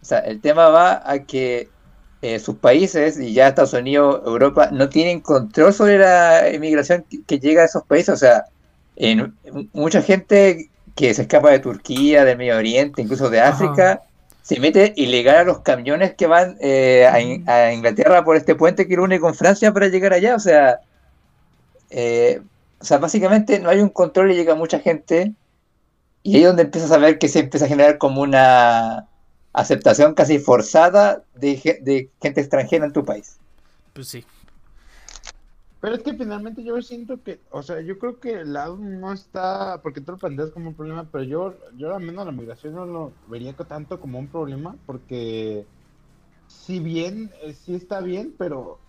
o 0.00 0.04
sea, 0.04 0.18
el 0.20 0.40
tema 0.40 0.68
va 0.68 1.02
a 1.10 1.20
que 1.20 1.70
eh, 2.20 2.38
sus 2.38 2.56
países 2.56 3.18
y 3.18 3.32
ya 3.32 3.48
Estados 3.48 3.72
Unidos, 3.72 4.20
Europa, 4.26 4.68
no 4.70 4.90
tienen 4.90 5.20
control 5.20 5.72
sobre 5.72 5.98
la 5.98 6.52
inmigración 6.52 7.04
que, 7.08 7.22
que 7.22 7.38
llega 7.38 7.62
a 7.62 7.64
esos 7.64 7.84
países. 7.84 8.14
O 8.14 8.18
sea, 8.18 8.44
en, 8.96 9.34
mucha 9.72 10.02
gente 10.02 10.70
que 10.94 11.14
se 11.14 11.22
escapa 11.22 11.50
de 11.50 11.60
Turquía, 11.60 12.26
del 12.26 12.36
Medio 12.36 12.58
Oriente, 12.58 13.00
incluso 13.00 13.30
de 13.30 13.40
Ajá. 13.40 14.02
Se 14.50 14.58
mete 14.58 14.92
ilegal 14.96 15.36
a 15.36 15.44
los 15.44 15.60
camiones 15.60 16.14
que 16.14 16.26
van 16.26 16.56
eh, 16.60 17.06
a, 17.06 17.20
In- 17.20 17.48
a 17.48 17.72
Inglaterra 17.72 18.24
por 18.24 18.34
este 18.36 18.56
puente 18.56 18.88
que 18.88 18.96
lo 18.96 19.04
une 19.04 19.20
con 19.20 19.34
Francia 19.36 19.72
para 19.72 19.86
llegar 19.86 20.12
allá. 20.12 20.34
O 20.34 20.40
sea, 20.40 20.80
eh, 21.90 22.40
o 22.80 22.84
sea, 22.84 22.98
básicamente 22.98 23.60
no 23.60 23.70
hay 23.70 23.78
un 23.80 23.90
control 23.90 24.32
y 24.32 24.34
llega 24.34 24.56
mucha 24.56 24.80
gente. 24.80 25.32
Y 26.24 26.34
ahí 26.34 26.42
es 26.42 26.48
donde 26.48 26.64
empiezas 26.64 26.90
a 26.90 26.98
ver 26.98 27.18
que 27.18 27.28
se 27.28 27.38
empieza 27.38 27.66
a 27.66 27.68
generar 27.68 27.98
como 27.98 28.22
una 28.22 29.06
aceptación 29.52 30.14
casi 30.14 30.38
forzada 30.40 31.22
de, 31.34 31.78
de 31.82 32.10
gente 32.20 32.40
extranjera 32.40 32.84
en 32.86 32.92
tu 32.92 33.04
país. 33.04 33.36
pues 33.92 34.08
sí. 34.08 34.24
Pero 35.80 35.94
es 35.94 36.02
que 36.02 36.14
finalmente 36.14 36.62
yo 36.62 36.80
siento 36.82 37.22
que, 37.22 37.42
o 37.50 37.62
sea, 37.62 37.80
yo 37.80 37.98
creo 37.98 38.20
que 38.20 38.32
el 38.40 38.52
lado 38.52 38.76
no 38.76 39.12
está, 39.12 39.80
porque 39.82 40.02
tú 40.02 40.12
lo 40.12 40.18
planteas 40.18 40.50
como 40.52 40.70
un 40.70 40.76
problema, 40.76 41.10
pero 41.10 41.24
yo, 41.24 41.58
yo 41.76 41.94
al 41.94 42.02
menos 42.02 42.26
la 42.26 42.32
migración 42.32 42.74
no 42.74 42.84
lo 42.86 43.18
vería 43.26 43.54
tanto 43.56 43.98
como 44.00 44.18
un 44.18 44.30
problema, 44.30 44.78
porque 44.86 45.70
si 46.46 46.80
bien, 46.80 47.32
eh, 47.42 47.54
sí 47.54 47.74
está 47.74 48.00
bien, 48.02 48.36
pero 48.38 48.86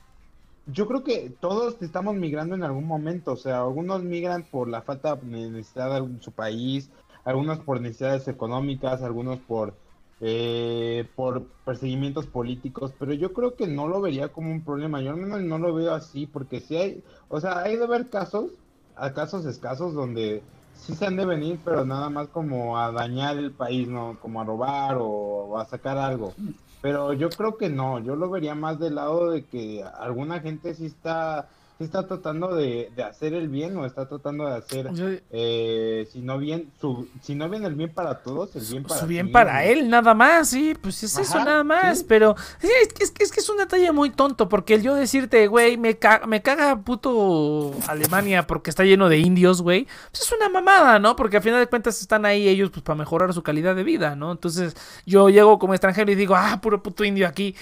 yo 0.66 0.88
creo 0.88 1.04
que 1.04 1.30
todos 1.32 1.82
estamos 1.82 2.16
migrando 2.16 2.56
en 2.56 2.64
algún 2.64 2.86
momento, 2.86 3.34
o 3.34 3.38
sea, 3.38 3.62
algunos 3.62 4.04
migran 4.04 4.50
por 4.50 4.70
la 4.70 4.84
falta 4.84 5.16
de 5.16 5.50
necesidad 5.52 6.02
de 6.02 6.22
su 6.22 6.34
país, 6.34 6.92
algunos 7.26 7.60
por 7.62 7.82
necesidades 7.82 8.28
económicas, 8.28 9.02
algunos 9.04 9.42
por 9.42 9.81
eh, 10.22 11.08
por 11.16 11.46
perseguimientos 11.66 12.28
políticos, 12.28 12.94
pero 13.00 13.14
yo 13.14 13.34
creo 13.34 13.56
que 13.56 13.68
no 13.68 13.88
lo 13.88 14.02
vería 14.02 14.30
como 14.30 14.52
un 14.52 14.64
problema, 14.64 15.02
yo 15.02 15.10
al 15.12 15.18
menos 15.18 15.42
no 15.42 15.58
lo 15.58 15.74
veo 15.74 15.94
así, 15.94 16.28
porque 16.28 16.60
si 16.60 16.78
hay, 16.78 17.04
o 17.28 17.42
sea, 17.42 17.60
hay 17.60 17.76
de 17.76 17.86
haber 17.86 18.10
casos, 18.10 18.52
a 18.96 19.14
casos 19.14 19.46
escasos 19.46 19.96
donde 19.96 20.44
sí 20.76 20.94
se 20.94 21.06
han 21.06 21.16
de 21.16 21.26
venir, 21.26 21.60
pero 21.66 21.86
nada 21.86 22.10
más 22.10 22.28
como 22.28 22.78
a 22.78 22.92
dañar 22.92 23.38
el 23.38 23.52
país, 23.52 23.88
¿no? 23.88 24.18
Como 24.22 24.42
a 24.42 24.44
robar 24.44 24.98
o, 24.98 25.08
o 25.08 25.58
a 25.58 25.66
sacar 25.66 25.98
algo. 25.98 26.34
Pero 26.82 27.14
yo 27.14 27.30
creo 27.30 27.58
que 27.58 27.70
no, 27.70 28.00
yo 28.00 28.16
lo 28.16 28.30
vería 28.30 28.56
más 28.56 28.80
del 28.80 28.96
lado 28.96 29.32
de 29.32 29.44
que 29.44 29.84
alguna 29.84 30.40
gente 30.40 30.74
sí 30.74 30.88
está, 30.88 31.50
sí 31.82 31.86
está 31.86 32.08
tratando 32.08 32.56
de, 32.56 32.92
de 32.96 33.04
hacer 33.04 33.34
el 33.34 33.48
bien 33.50 33.76
o 33.78 33.86
está 33.86 34.08
tratando 34.08 34.46
de 34.46 34.56
hacer, 34.58 34.92
Yo- 34.94 35.08
eh, 35.32 36.08
si 36.12 36.20
no 36.22 36.38
bien, 36.38 36.72
su, 36.80 37.08
si 37.22 37.36
no 37.36 37.50
bien 37.50 37.64
el 37.66 37.76
bien 37.76 37.92
para 37.94 38.22
todos, 38.22 38.56
el 38.56 38.64
bien 38.66 38.84
para 38.84 39.00
Su 39.00 39.08
sí 39.08 39.10
bien 39.10 39.26
mismo. 39.26 39.34
para 39.34 39.66
él, 39.66 39.90
nada 39.90 40.14
más, 40.14 40.50
sí, 40.50 40.76
pues 40.80 41.02
es 41.04 41.18
eso 41.18 41.44
nada 41.44 41.64
más, 41.64 42.00
sí. 42.00 42.06
pero 42.08 42.36
sí, 42.60 42.68
es, 42.84 42.94
que- 42.94 43.04
es, 43.04 43.12
que- 43.12 43.24
es 43.24 43.32
que 43.32 43.40
es 43.40 43.50
un 43.50 43.58
detalle 43.58 43.92
muy 43.92 44.12
tonto, 44.12 44.48
porque 44.48 44.76
el 44.76 44.84
yo 44.84 44.96
decirte, 44.96 45.48
güey, 45.48 45.78
me, 45.78 45.98
ca- 45.98 46.22
me 46.28 46.42
caga 46.42 46.80
puto 46.82 47.74
Alemania 47.88 48.46
porque 48.46 48.70
está 48.70 48.84
lleno 48.84 49.10
de 49.10 49.18
indios, 49.18 49.62
güey, 49.62 49.88
pues 50.12 50.22
es 50.24 50.32
una 50.32 50.50
mamada, 50.50 51.00
¿no? 51.00 51.16
Porque 51.16 51.38
al 51.38 51.44
final 51.44 51.60
de 51.60 51.68
cuentas 51.68 52.00
están 52.02 52.26
ahí 52.26 52.48
ellos 52.48 52.70
pues 52.70 52.84
para 52.84 52.98
mejorar 52.98 53.34
su 53.34 53.42
calidad 53.44 53.76
de 53.76 53.84
vida, 53.84 54.16
¿no? 54.16 54.32
Entonces 54.32 54.76
yo 55.06 55.30
llego 55.30 55.58
como 55.60 55.74
extranjero 55.74 56.12
y 56.12 56.16
digo, 56.16 56.36
ah, 56.36 56.60
puro 56.62 56.84
puto 56.84 57.04
indio 57.04 57.28
aquí, 57.28 57.56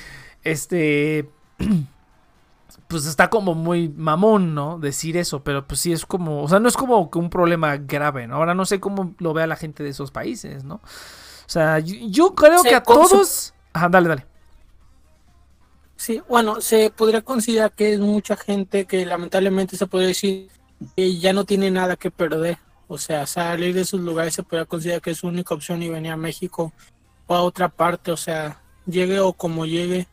este... 0.44 1.30
Pues 2.90 3.06
está 3.06 3.30
como 3.30 3.53
muy 3.53 3.88
mamón, 3.88 4.53
¿no? 4.53 4.80
Decir 4.80 5.16
eso, 5.16 5.44
pero 5.44 5.66
pues 5.66 5.80
sí 5.80 5.94
es 5.94 6.06
como, 6.06 6.44
o 6.44 6.49
sea, 6.49 6.60
no 6.60 6.68
es 6.68 6.76
como 6.76 7.10
que 7.10 7.20
un 7.20 7.30
problema 7.30 7.78
grave, 7.78 8.28
¿no? 8.28 8.36
Ahora 8.36 8.56
no 8.56 8.66
sé 8.66 8.80
cómo 8.80 9.14
lo 9.20 9.32
vea 9.34 9.48
la 9.48 9.56
gente 9.56 9.84
de 9.84 9.90
esos 9.90 10.11
países, 10.11 10.64
¿no? 10.64 10.76
O 10.76 11.52
sea, 11.52 11.80
yo, 11.80 11.95
yo 12.10 12.36
creo 12.36 12.64
Se 12.64 12.70
que 12.70 12.76
a 12.76 12.84
todos... 12.84 13.53
Ajá, 13.74 13.90
dale, 13.90 14.10
dale. 14.10 14.26
Sí, 15.95 16.22
bueno, 16.28 16.61
se 16.61 16.90
podría 16.90 17.22
considerar 17.22 17.74
que 17.74 17.94
es 17.94 17.99
mucha 17.99 18.36
gente 18.36 18.86
que 18.86 19.06
lamentablemente 19.06 19.78
se 19.78 19.86
puede 19.86 20.07
decir 20.07 20.49
que 20.95 21.20
ya 21.20 21.34
no 21.34 21.45
tiene 21.45 21.70
nada 21.70 21.95
que 21.95 22.10
perder. 22.10 22.57
O 22.88 22.98
sea, 22.98 23.28
salir 23.28 23.76
de 23.76 23.82
esos 23.82 23.99
lugares 23.99 24.34
se 24.34 24.41
podría 24.41 24.66
considerar 24.66 25.02
que 25.02 25.11
es 25.11 25.18
su 25.20 25.28
única 25.28 25.53
opción 25.53 25.84
y 25.84 25.90
venir 25.90 26.11
a 26.11 26.18
México 26.18 26.74
o 27.28 27.36
a 27.36 27.44
otra 27.44 27.70
parte. 27.70 28.11
O 28.11 28.18
sea, 28.18 28.61
llegue 28.88 29.20
o 29.20 29.34
como 29.34 29.66
llegue, 29.66 30.07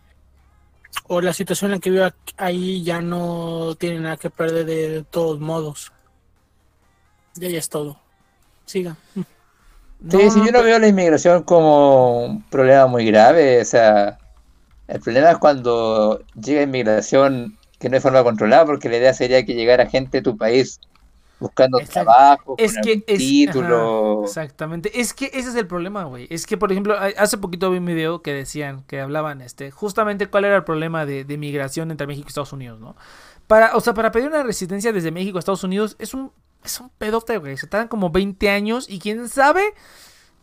o 1.04 1.20
la 1.20 1.32
situación 1.32 1.70
en 1.70 1.76
la 1.76 1.80
que 1.80 1.90
vive 1.90 2.12
ahí 2.36 2.82
ya 2.82 3.00
no 3.00 3.74
tiene 3.78 4.00
nada 4.00 4.16
que 4.16 4.30
perder 4.30 4.66
de, 4.66 4.88
de 4.90 5.02
todos 5.02 5.40
modos. 5.40 5.92
Ya 7.34 7.48
ya 7.48 7.58
es 7.58 7.68
todo. 7.68 7.98
Siga. 8.64 8.96
Sí, 10.10 10.30
sí, 10.30 10.40
yo 10.44 10.52
no 10.52 10.62
veo 10.62 10.78
la 10.78 10.88
inmigración 10.88 11.42
como 11.42 12.24
un 12.24 12.42
problema 12.44 12.86
muy 12.86 13.06
grave. 13.06 13.60
O 13.60 13.64
sea, 13.64 14.18
el 14.88 15.00
problema 15.00 15.30
es 15.30 15.38
cuando 15.38 16.22
llega 16.40 16.62
inmigración 16.62 17.56
que 17.78 17.88
no 17.88 17.96
es 17.96 18.02
forma 18.02 18.22
controlada, 18.22 18.64
porque 18.66 18.88
la 18.88 18.96
idea 18.96 19.14
sería 19.14 19.44
que 19.44 19.54
llegara 19.54 19.86
gente 19.86 20.18
a 20.18 20.22
tu 20.22 20.36
país 20.36 20.80
buscando 21.38 21.78
Exacto. 21.78 22.04
trabajo, 22.04 22.54
Es 22.58 22.74
con 22.74 22.82
que 22.82 22.90
algún 22.92 23.04
es. 23.06 23.18
título. 23.18 24.12
ajá, 24.18 24.24
exactamente. 24.26 25.00
Es 25.00 25.12
que 25.14 25.26
ese 25.26 25.50
es 25.50 25.54
el 25.54 25.66
problema, 25.66 26.04
güey. 26.04 26.26
Es 26.30 26.46
que, 26.46 26.56
por 26.56 26.72
ejemplo, 26.72 26.96
hace 27.18 27.38
poquito 27.38 27.70
vi 27.70 27.78
un 27.78 27.86
video 27.86 28.22
que 28.22 28.32
decían, 28.32 28.82
que 28.86 29.00
hablaban, 29.00 29.40
este, 29.40 29.70
justamente 29.70 30.28
cuál 30.28 30.44
era 30.46 30.56
el 30.56 30.64
problema 30.64 31.04
de, 31.06 31.24
de 31.24 31.38
migración 31.38 31.90
entre 31.90 32.06
México 32.06 32.26
y 32.26 32.30
Estados 32.30 32.52
Unidos, 32.52 32.80
¿no? 32.80 32.96
Para, 33.46 33.76
o 33.76 33.80
sea, 33.80 33.94
para 33.94 34.10
pedir 34.10 34.28
una 34.28 34.42
residencia 34.42 34.92
desde 34.92 35.10
México 35.12 35.38
a 35.38 35.40
Estados 35.40 35.62
Unidos 35.64 35.94
es 35.98 36.14
un, 36.14 36.32
es 36.64 36.80
un 36.80 36.90
pedote, 36.90 37.38
güey. 37.38 37.56
Se 37.56 37.66
tardan 37.66 37.88
como 37.88 38.10
20 38.10 38.50
años 38.50 38.86
y 38.88 38.98
quién 38.98 39.28
sabe 39.28 39.62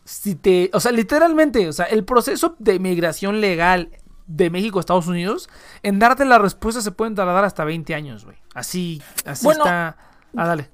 si 0.04 0.34
te. 0.34 0.70
O 0.72 0.80
sea, 0.80 0.92
literalmente, 0.92 1.68
o 1.68 1.72
sea, 1.72 1.86
el 1.86 2.04
proceso 2.04 2.56
de 2.58 2.78
migración 2.78 3.40
legal 3.40 3.90
de 4.26 4.48
México 4.48 4.78
a 4.78 4.80
Estados 4.80 5.06
Unidos, 5.06 5.50
en 5.82 5.98
darte 5.98 6.24
la 6.24 6.38
respuesta 6.38 6.80
se 6.80 6.92
pueden 6.92 7.14
tardar 7.14 7.44
hasta 7.44 7.64
20 7.64 7.94
años, 7.94 8.24
güey. 8.24 8.38
Así, 8.54 9.02
así 9.26 9.44
Bueno. 9.44 9.64
está. 9.64 9.96
Ah, 10.36 10.46
dale. 10.46 10.70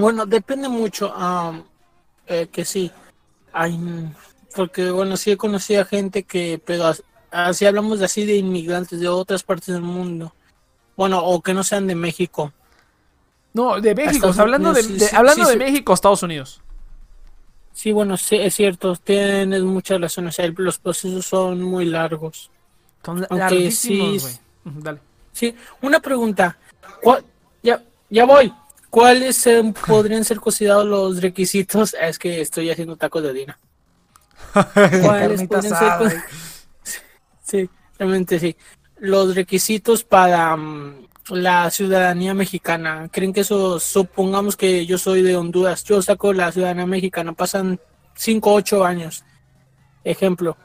Bueno, 0.00 0.26
depende 0.26 0.68
mucho. 0.68 1.12
eh, 2.26 2.46
que 2.52 2.64
sí. 2.64 2.90
Mm, 3.54 4.04
porque, 4.54 4.90
bueno, 4.90 5.16
sí 5.16 5.30
he 5.30 5.36
conocido 5.36 5.82
a 5.82 5.84
gente 5.86 6.22
que, 6.24 6.60
pero 6.64 6.84
as- 6.86 7.02
así 7.30 7.64
hablamos 7.66 7.98
de 7.98 8.04
así 8.04 8.26
de 8.26 8.36
inmigrantes 8.36 9.00
de 9.00 9.08
otras 9.08 9.42
partes 9.42 9.68
del 9.74 9.82
mundo. 9.82 10.34
Bueno, 10.96 11.24
o 11.24 11.40
que 11.40 11.54
no 11.54 11.62
sean 11.64 11.86
de 11.86 11.94
México. 11.94 12.52
No, 13.54 13.80
de 13.80 13.94
México, 13.94 14.16
Estados 14.28 14.38
hablando, 14.38 14.72
de, 14.72 14.80
Unidos, 14.80 14.98
de- 14.98 15.04
sí, 15.06 15.10
sí, 15.10 15.16
hablando 15.16 15.44
sí, 15.46 15.50
de. 15.52 15.56
México 15.56 15.92
Estados 15.94 16.22
Unidos. 16.22 16.60
Sí, 17.72 17.92
bueno, 17.92 18.16
sí, 18.16 18.36
es 18.36 18.54
cierto, 18.54 18.94
tienes 18.96 19.62
muchas 19.62 20.00
razones. 20.00 20.34
o 20.34 20.36
sea, 20.36 20.52
los 20.54 20.78
procesos 20.78 21.24
son 21.24 21.62
muy 21.62 21.84
largos. 21.86 22.50
Son 23.04 23.24
larguísimos, 23.30 24.22
güey. 24.22 24.34
Dale. 24.82 24.98
Sí, 25.32 25.54
una 25.80 26.00
pregunta. 26.00 26.58
¿Cuál- 27.00 27.24
ya, 27.62 27.82
ya 28.10 28.24
voy. 28.26 28.52
¿Cuáles 28.90 29.46
eh, 29.46 29.72
podrían 29.86 30.24
ser 30.24 30.40
considerados 30.40 30.86
los 30.86 31.22
requisitos? 31.22 31.94
Es 32.00 32.18
que 32.18 32.40
estoy 32.40 32.70
haciendo 32.70 32.96
tacos 32.96 33.22
de 33.22 33.30
harina. 33.30 33.58
¿Cuáles 35.02 35.46
podrían 35.46 35.78
ser 35.78 35.88
con- 35.98 36.08
güey. 36.08 36.16
Sí, 37.42 37.70
realmente 37.98 38.38
sí. 38.38 38.56
Los 38.98 39.34
requisitos 39.34 40.04
para 40.04 40.54
mm, 40.54 41.06
la 41.30 41.70
ciudadanía 41.70 42.34
mexicana. 42.34 43.08
¿Creen 43.10 43.32
que 43.32 43.40
eso, 43.40 43.80
supongamos 43.80 44.56
que 44.56 44.84
yo 44.86 44.98
soy 44.98 45.22
de 45.22 45.36
Honduras, 45.36 45.84
yo 45.84 46.00
saco 46.02 46.32
la 46.32 46.52
ciudadanía 46.52 46.86
mexicana, 46.86 47.32
pasan 47.32 47.80
5 48.14 48.52
8 48.52 48.84
años, 48.84 49.24
ejemplo, 50.04 50.56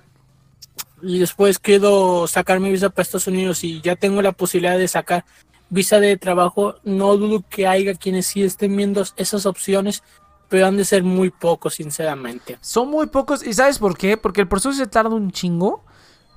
y 1.02 1.20
después 1.20 1.60
quiero 1.60 2.28
sacar 2.28 2.60
mi 2.60 2.72
visa 2.72 2.90
para 2.90 3.04
Estados 3.04 3.28
Unidos 3.28 3.64
y 3.64 3.82
ya 3.82 3.96
tengo 3.96 4.22
la 4.22 4.32
posibilidad 4.32 4.78
de 4.78 4.88
sacar 4.88 5.26
visa 5.74 6.00
de 6.00 6.18
trabajo, 6.18 6.76
no 6.84 7.18
dudo 7.18 7.44
que 7.50 7.68
haya 7.68 7.96
quienes 7.96 8.28
sí 8.28 8.44
estén 8.44 8.78
viendo 8.78 9.04
esas 9.18 9.46
opciones, 9.46 10.04
pero 10.48 10.68
han 10.68 10.78
de 10.78 10.86
ser 10.86 11.04
muy 11.04 11.32
pocos, 11.32 11.74
sinceramente. 11.74 12.60
Son 12.62 12.88
muy 12.90 13.08
pocos. 13.08 13.46
¿Y 13.46 13.54
sabes 13.54 13.80
por 13.80 13.98
qué? 13.98 14.16
Porque 14.16 14.42
el 14.42 14.48
proceso 14.48 14.74
se 14.74 14.86
tarda 14.86 15.16
un 15.16 15.32
chingo 15.32 15.84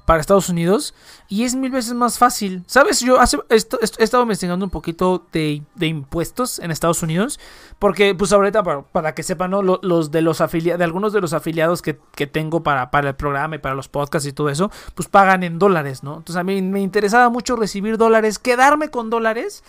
para 0.07 0.21
Estados 0.21 0.49
Unidos 0.49 0.95
y 1.29 1.45
es 1.45 1.55
mil 1.55 1.71
veces 1.71 1.93
más 1.93 2.17
fácil. 2.17 2.63
¿Sabes? 2.67 3.01
Yo 3.01 3.21
hace, 3.21 3.39
he 3.51 3.57
estado 3.57 4.23
investigando 4.23 4.65
un 4.65 4.71
poquito 4.71 5.27
de, 5.33 5.63
impuestos 5.81 6.61
en 6.61 6.71
Estados 6.71 7.03
Unidos. 7.03 7.39
Porque, 7.79 8.15
pues 8.15 8.33
ahorita, 8.33 8.63
para, 8.63 9.15
que 9.15 9.23
sepan, 9.23 9.51
¿no? 9.51 9.63
Lo- 9.63 9.81
los 9.83 10.11
de 10.11 10.23
los 10.23 10.41
afiliados, 10.41 10.79
de 10.79 10.85
algunos 10.85 11.13
de 11.13 11.21
los 11.21 11.35
afiliados 11.35 11.83
que, 11.83 11.95
tengo 12.27 12.63
para, 12.63 12.89
el 12.93 13.15
programa 13.17 13.57
y 13.57 13.59
para 13.59 13.75
los 13.75 13.89
podcasts 13.89 14.27
y 14.27 14.33
todo 14.33 14.49
eso, 14.49 14.71
pues 14.95 15.09
pagan 15.09 15.43
en 15.43 15.59
dólares, 15.59 16.03
¿no? 16.03 16.19
Entonces 16.19 16.37
a 16.37 16.45
mí 16.45 16.63
me 16.63 16.81
interesaba 16.81 17.29
mucho 17.29 17.57
recibir 17.57 17.99
dólares, 17.99 18.39
quedarme 18.39 18.91
con 18.91 19.11
dólares 19.11 19.63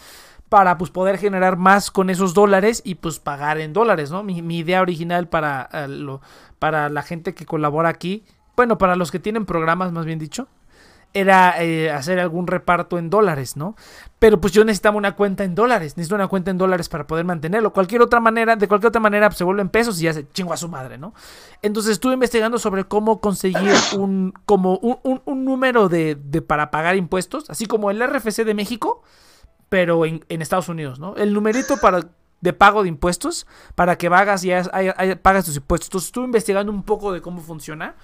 para 0.49 0.77
pues 0.77 0.91
poder 0.91 1.17
generar 1.17 1.57
más 1.57 1.91
con 1.91 2.09
esos 2.09 2.33
dólares 2.33 2.81
y 2.85 2.95
pues 2.95 3.19
pagar 3.19 3.59
en 3.59 3.73
dólares, 3.73 4.11
¿no? 4.11 4.23
Mi, 4.23 4.57
idea 4.57 4.81
original 4.81 5.27
para, 5.27 5.67
eh, 5.73 6.17
para 6.59 6.89
la 6.89 7.01
gente 7.01 7.33
que 7.33 7.45
colabora 7.45 7.89
aquí, 7.89 8.23
bueno, 8.57 8.77
para 8.77 8.97
los 8.97 9.11
que 9.11 9.19
tienen 9.19 9.45
programas 9.45 9.93
más 9.93 10.05
bien 10.05 10.19
dicho, 10.19 10.49
era 11.13 11.63
eh, 11.63 11.89
hacer 11.89 12.19
algún 12.19 12.47
reparto 12.47 12.97
en 12.99 13.09
dólares, 13.09 13.55
¿no? 13.55 13.75
Pero 14.19 14.41
pues 14.41 14.51
yo 14.51 14.65
necesitaba 14.65 14.97
una 14.97 15.15
cuenta 15.15 15.45
en 15.45 15.55
dólares, 15.55 15.95
necesito 15.95 16.15
una 16.15 16.27
cuenta 16.27 16.51
en 16.51 16.57
dólares 16.57 16.89
para 16.89 17.07
poder 17.07 17.23
mantenerlo. 17.23 17.71
Cualquier 17.71 18.01
otra 18.01 18.19
manera, 18.19 18.55
de 18.57 18.67
cualquier 18.67 18.89
otra 18.89 18.99
manera 19.01 19.29
pues, 19.29 19.37
se 19.37 19.43
vuelven 19.45 19.69
pesos 19.69 19.99
y 19.99 20.03
ya 20.03 20.13
se 20.13 20.27
chingo 20.31 20.51
a 20.53 20.57
su 20.57 20.67
madre, 20.67 20.97
¿no? 20.97 21.13
Entonces 21.61 21.93
estuve 21.93 22.13
investigando 22.13 22.59
sobre 22.59 22.83
cómo 22.83 23.21
conseguir 23.21 23.71
un, 23.97 24.33
como 24.45 24.77
un, 24.79 24.99
un- 25.03 25.21
un 25.23 25.45
número 25.45 25.87
de, 25.87 26.15
de 26.15 26.41
para 26.41 26.71
pagar 26.71 26.97
impuestos, 26.97 27.49
así 27.49 27.67
como 27.67 27.89
el 27.89 28.01
RFC 28.05 28.43
de 28.43 28.53
México, 28.53 29.01
pero 29.69 30.05
en, 30.05 30.25
en 30.29 30.41
Estados 30.41 30.67
Unidos, 30.67 30.99
¿no? 30.99 31.15
El 31.15 31.33
numerito 31.33 31.77
para 31.77 32.01
de 32.39 32.53
pago 32.53 32.83
de 32.83 32.89
impuestos 32.89 33.47
para 33.73 33.97
que 33.97 34.09
vagas 34.09 34.43
y 34.43 34.49
pagas 35.23 35.45
tus 35.45 35.55
impuestos. 35.55 35.87
Entonces 35.87 36.07
estuve 36.09 36.25
investigando 36.25 36.71
un 36.71 36.83
poco 36.83 37.11
de 37.11 37.21
cómo 37.21 37.41
funciona. 37.41 37.95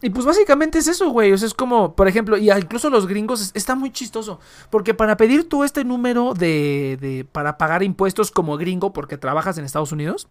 Y 0.00 0.10
pues 0.10 0.24
básicamente 0.24 0.78
es 0.78 0.86
eso, 0.86 1.10
güey. 1.10 1.32
O 1.32 1.38
sea, 1.38 1.46
es 1.48 1.54
como, 1.54 1.96
por 1.96 2.06
ejemplo, 2.06 2.36
y 2.38 2.50
incluso 2.52 2.88
los 2.88 3.06
gringos 3.08 3.40
es- 3.40 3.50
está 3.54 3.74
muy 3.74 3.90
chistoso. 3.90 4.38
Porque 4.70 4.94
para 4.94 5.16
pedir 5.16 5.48
tú 5.48 5.64
este 5.64 5.82
número 5.84 6.34
de, 6.34 6.98
de- 7.00 7.24
para 7.24 7.58
pagar 7.58 7.82
impuestos 7.82 8.30
como 8.30 8.56
gringo, 8.56 8.92
porque 8.92 9.18
trabajas 9.18 9.58
en 9.58 9.64
Estados 9.64 9.90
Unidos, 9.90 10.28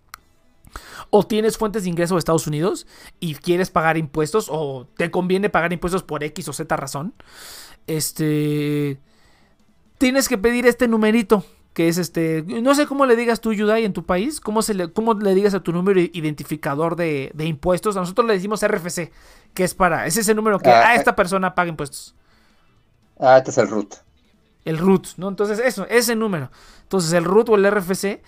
o 1.10 1.26
tienes 1.26 1.58
fuentes 1.58 1.84
de 1.84 1.90
ingreso 1.90 2.16
de 2.16 2.20
Estados 2.20 2.48
Unidos 2.48 2.88
y 3.20 3.36
quieres 3.36 3.70
pagar 3.70 3.98
impuestos, 3.98 4.48
o 4.50 4.88
te 4.98 5.12
conviene 5.12 5.50
pagar 5.50 5.74
impuestos 5.74 6.04
por 6.04 6.24
X 6.24 6.48
o 6.48 6.54
Z 6.54 6.76
razón, 6.78 7.14
este. 7.88 9.00
Tienes 9.98 10.30
que 10.30 10.38
pedir 10.38 10.68
este 10.68 10.88
numerito. 10.88 11.44
Que 11.78 11.90
es 11.90 12.00
este. 12.00 12.44
No 12.48 12.74
sé 12.74 12.88
cómo 12.88 13.06
le 13.06 13.16
digas 13.16 13.40
tú, 13.40 13.54
Yudai, 13.54 13.86
en 13.86 13.94
tu 13.94 14.04
país. 14.04 14.42
¿Cómo, 14.42 14.64
se 14.64 14.74
le, 14.74 14.92
cómo 14.92 15.14
le 15.14 15.36
digas 15.36 15.54
a 15.54 15.60
tu 15.60 15.72
número 15.72 16.00
identificador 16.00 16.96
de, 16.96 17.30
de 17.36 17.46
impuestos? 17.46 17.96
A 17.96 18.00
nosotros 18.00 18.26
le 18.26 18.34
decimos 18.34 18.66
RFC. 18.68 19.12
Que 19.54 19.64
es 19.64 19.76
para. 19.76 20.08
Es 20.08 20.18
ese 20.18 20.34
número 20.34 20.58
que. 20.58 20.72
Ah, 20.72 20.88
Ah, 20.88 20.96
esta 20.96 21.16
persona 21.16 21.54
paga 21.54 21.70
impuestos. 21.70 22.16
Ah, 23.20 23.38
este 23.38 23.52
es 23.52 23.60
el 23.60 23.68
root. 23.70 23.94
El 24.66 24.80
root, 24.80 25.10
¿no? 25.18 25.30
Entonces, 25.30 25.60
eso, 25.60 25.86
ese 25.88 26.16
número. 26.16 26.50
Entonces, 26.82 27.14
el 27.14 27.26
root 27.26 27.48
o 27.50 27.56
el 27.56 27.72
RFC, 27.72 28.24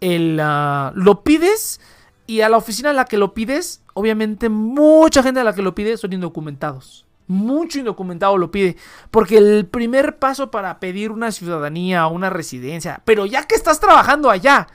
el, 0.00 0.40
ah, 0.42 0.90
lo 0.94 1.24
pides 1.24 1.82
y 2.26 2.40
a 2.40 2.48
la 2.48 2.56
oficina 2.56 2.88
a 2.88 2.94
la 2.94 3.04
que 3.04 3.18
lo 3.18 3.34
pides, 3.34 3.82
obviamente, 3.92 4.48
mucha 4.48 5.22
gente 5.22 5.40
a 5.40 5.44
la 5.44 5.52
que 5.52 5.60
lo 5.60 5.74
pide 5.74 5.98
son 5.98 6.14
indocumentados. 6.14 7.04
Mucho 7.26 7.78
indocumentado 7.78 8.36
lo 8.36 8.50
pide. 8.50 8.76
Porque 9.10 9.38
el 9.38 9.66
primer 9.66 10.18
paso 10.18 10.50
para 10.50 10.78
pedir 10.80 11.10
una 11.10 11.32
ciudadanía 11.32 12.06
o 12.06 12.12
una 12.12 12.30
residencia, 12.30 13.02
pero 13.04 13.26
ya 13.26 13.44
que 13.44 13.54
estás 13.54 13.80
trabajando 13.80 14.30
allá, 14.30 14.68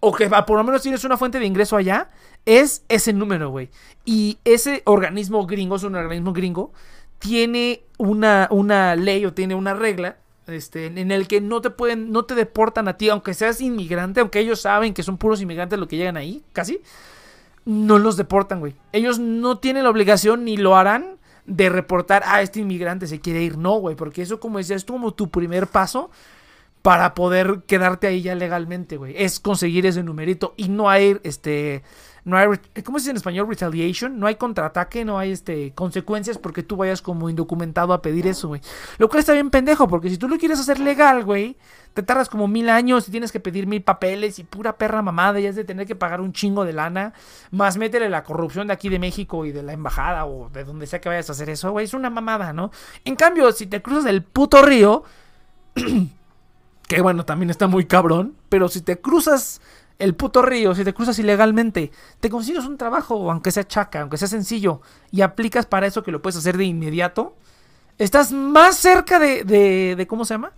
o 0.00 0.14
que 0.14 0.28
por 0.28 0.56
lo 0.56 0.64
menos 0.64 0.82
tienes 0.82 1.04
una 1.04 1.16
fuente 1.16 1.38
de 1.38 1.46
ingreso 1.46 1.76
allá, 1.76 2.10
es 2.44 2.84
ese 2.88 3.12
número, 3.12 3.50
güey. 3.50 3.70
Y 4.04 4.38
ese 4.44 4.82
organismo 4.84 5.46
gringo, 5.46 5.76
es 5.76 5.82
un 5.82 5.94
organismo 5.94 6.32
gringo, 6.32 6.72
tiene 7.18 7.84
una, 7.96 8.48
una 8.50 8.96
ley 8.96 9.24
o 9.24 9.32
tiene 9.32 9.54
una 9.54 9.72
regla 9.72 10.18
este, 10.46 10.86
en 10.86 11.10
el 11.10 11.26
que 11.26 11.40
no 11.40 11.60
te 11.60 11.70
pueden, 11.70 12.12
no 12.12 12.24
te 12.24 12.34
deportan 12.34 12.86
a 12.88 12.96
ti, 12.96 13.08
aunque 13.08 13.34
seas 13.34 13.60
inmigrante, 13.60 14.20
aunque 14.20 14.40
ellos 14.40 14.60
saben 14.60 14.92
que 14.92 15.02
son 15.02 15.16
puros 15.16 15.40
inmigrantes 15.40 15.78
los 15.78 15.88
que 15.88 15.96
llegan 15.96 16.16
ahí, 16.16 16.42
casi, 16.52 16.82
no 17.64 17.98
los 17.98 18.16
deportan, 18.16 18.60
güey. 18.60 18.74
Ellos 18.92 19.18
no 19.18 19.58
tienen 19.58 19.84
la 19.84 19.90
obligación 19.90 20.44
ni 20.44 20.56
lo 20.56 20.76
harán 20.76 21.16
de 21.46 21.68
reportar 21.68 22.22
a 22.26 22.42
este 22.42 22.60
inmigrante 22.60 23.06
se 23.06 23.20
quiere 23.20 23.42
ir, 23.42 23.58
no, 23.58 23.74
güey, 23.74 23.96
porque 23.96 24.22
eso 24.22 24.40
como 24.40 24.58
decía, 24.58 24.76
es 24.76 24.84
como 24.84 25.12
tu 25.12 25.30
primer 25.30 25.66
paso 25.66 26.10
para 26.82 27.14
poder 27.14 27.62
quedarte 27.66 28.06
ahí 28.06 28.20
ya 28.20 28.34
legalmente, 28.34 28.98
güey. 28.98 29.14
Es 29.16 29.40
conseguir 29.40 29.86
ese 29.86 30.02
numerito 30.02 30.52
y 30.56 30.68
no 30.68 30.90
hay, 30.90 31.18
este, 31.22 31.82
no 32.24 32.38
hay, 32.38 32.46
re- 32.46 32.82
¿cómo 32.82 32.98
se 32.98 33.02
dice 33.02 33.10
en 33.10 33.16
español? 33.16 33.46
Retaliation. 33.48 34.18
No 34.18 34.26
hay 34.26 34.36
contraataque, 34.36 35.04
no 35.04 35.18
hay, 35.18 35.32
este, 35.32 35.72
consecuencias 35.74 36.38
porque 36.38 36.62
tú 36.62 36.76
vayas 36.76 37.02
como 37.02 37.28
indocumentado 37.28 37.92
a 37.92 38.00
pedir 38.00 38.26
eso, 38.26 38.48
güey. 38.48 38.62
Lo 38.98 39.08
cual 39.08 39.20
está 39.20 39.34
bien 39.34 39.50
pendejo 39.50 39.88
porque 39.88 40.08
si 40.08 40.16
tú 40.16 40.26
lo 40.28 40.38
quieres 40.38 40.58
hacer 40.58 40.80
legal, 40.80 41.22
güey, 41.24 41.56
te 41.92 42.02
tardas 42.02 42.28
como 42.30 42.48
mil 42.48 42.70
años 42.70 43.06
y 43.06 43.10
tienes 43.10 43.30
que 43.30 43.40
pedir 43.40 43.66
mil 43.66 43.82
papeles 43.82 44.38
y 44.38 44.44
pura 44.44 44.78
perra 44.78 45.02
mamada 45.02 45.38
y 45.38 45.46
has 45.46 45.54
de 45.54 45.64
tener 45.64 45.86
que 45.86 45.94
pagar 45.94 46.20
un 46.22 46.32
chingo 46.32 46.64
de 46.64 46.72
lana. 46.72 47.12
Más 47.50 47.76
métele 47.76 48.08
la 48.08 48.24
corrupción 48.24 48.66
de 48.68 48.72
aquí 48.72 48.88
de 48.88 48.98
México 48.98 49.44
y 49.44 49.52
de 49.52 49.62
la 49.62 49.74
embajada 49.74 50.24
o 50.24 50.48
de 50.48 50.64
donde 50.64 50.86
sea 50.86 51.00
que 51.00 51.10
vayas 51.10 51.28
a 51.28 51.32
hacer 51.32 51.50
eso, 51.50 51.72
güey. 51.72 51.84
Es 51.84 51.94
una 51.94 52.08
mamada, 52.10 52.52
¿no? 52.52 52.70
En 53.04 53.16
cambio, 53.16 53.52
si 53.52 53.66
te 53.66 53.82
cruzas 53.82 54.06
el 54.06 54.22
puto 54.22 54.62
río, 54.62 55.04
que 56.88 57.00
bueno, 57.00 57.24
también 57.24 57.50
está 57.50 57.66
muy 57.66 57.84
cabrón, 57.86 58.34
pero 58.48 58.68
si 58.68 58.80
te 58.80 59.00
cruzas 59.00 59.60
el 59.98 60.14
puto 60.14 60.42
río, 60.42 60.74
si 60.74 60.84
te 60.84 60.94
cruzas 60.94 61.18
ilegalmente, 61.18 61.90
te 62.20 62.30
consigues 62.30 62.64
un 62.64 62.76
trabajo, 62.76 63.30
aunque 63.30 63.50
sea 63.50 63.66
chaca, 63.66 64.00
aunque 64.00 64.16
sea 64.16 64.28
sencillo, 64.28 64.80
y 65.10 65.22
aplicas 65.22 65.66
para 65.66 65.86
eso 65.86 66.02
que 66.02 66.12
lo 66.12 66.22
puedes 66.22 66.36
hacer 66.36 66.56
de 66.56 66.64
inmediato, 66.64 67.36
estás 67.98 68.32
más 68.32 68.76
cerca 68.76 69.18
de, 69.18 69.44
de, 69.44 69.94
de 69.96 70.06
¿cómo 70.06 70.24
se 70.24 70.34
llama? 70.34 70.52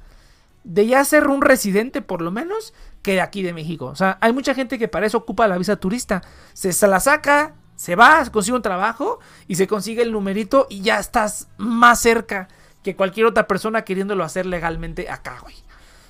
De 0.65 0.87
ya 0.87 1.05
ser 1.05 1.29
un 1.29 1.43
residente, 1.43 2.03
por 2.03 2.23
lo 2.23 2.31
menos, 2.31 2.75
que 3.03 3.13
de 3.13 3.21
aquí 3.21 3.43
de 3.43 3.53
México. 3.53 3.87
O 3.87 3.95
sea, 3.95 4.19
hay 4.21 4.33
mucha 4.33 4.55
gente 4.55 4.79
que 4.79 4.89
para 4.89 5.07
eso 5.07 5.19
ocupa 5.19 5.47
la 5.47 5.59
visa 5.59 5.77
turista. 5.77 6.23
Se, 6.55 6.73
se 6.73 6.89
la 6.89 6.99
saca, 6.99 7.55
se 7.77 7.95
va, 7.95 8.25
consigue 8.33 8.57
un 8.57 8.63
trabajo 8.63 9.21
y 9.47 9.55
se 9.55 9.69
consigue 9.69 10.03
el 10.03 10.11
numerito 10.11 10.67
y 10.69 10.81
ya 10.81 10.99
estás 10.99 11.49
más 11.57 12.01
cerca 12.01 12.49
que 12.83 12.97
cualquier 12.97 13.27
otra 13.27 13.47
persona 13.47 13.83
queriéndolo 13.83 14.25
hacer 14.25 14.47
legalmente 14.47 15.09
acá, 15.09 15.39
güey. 15.41 15.55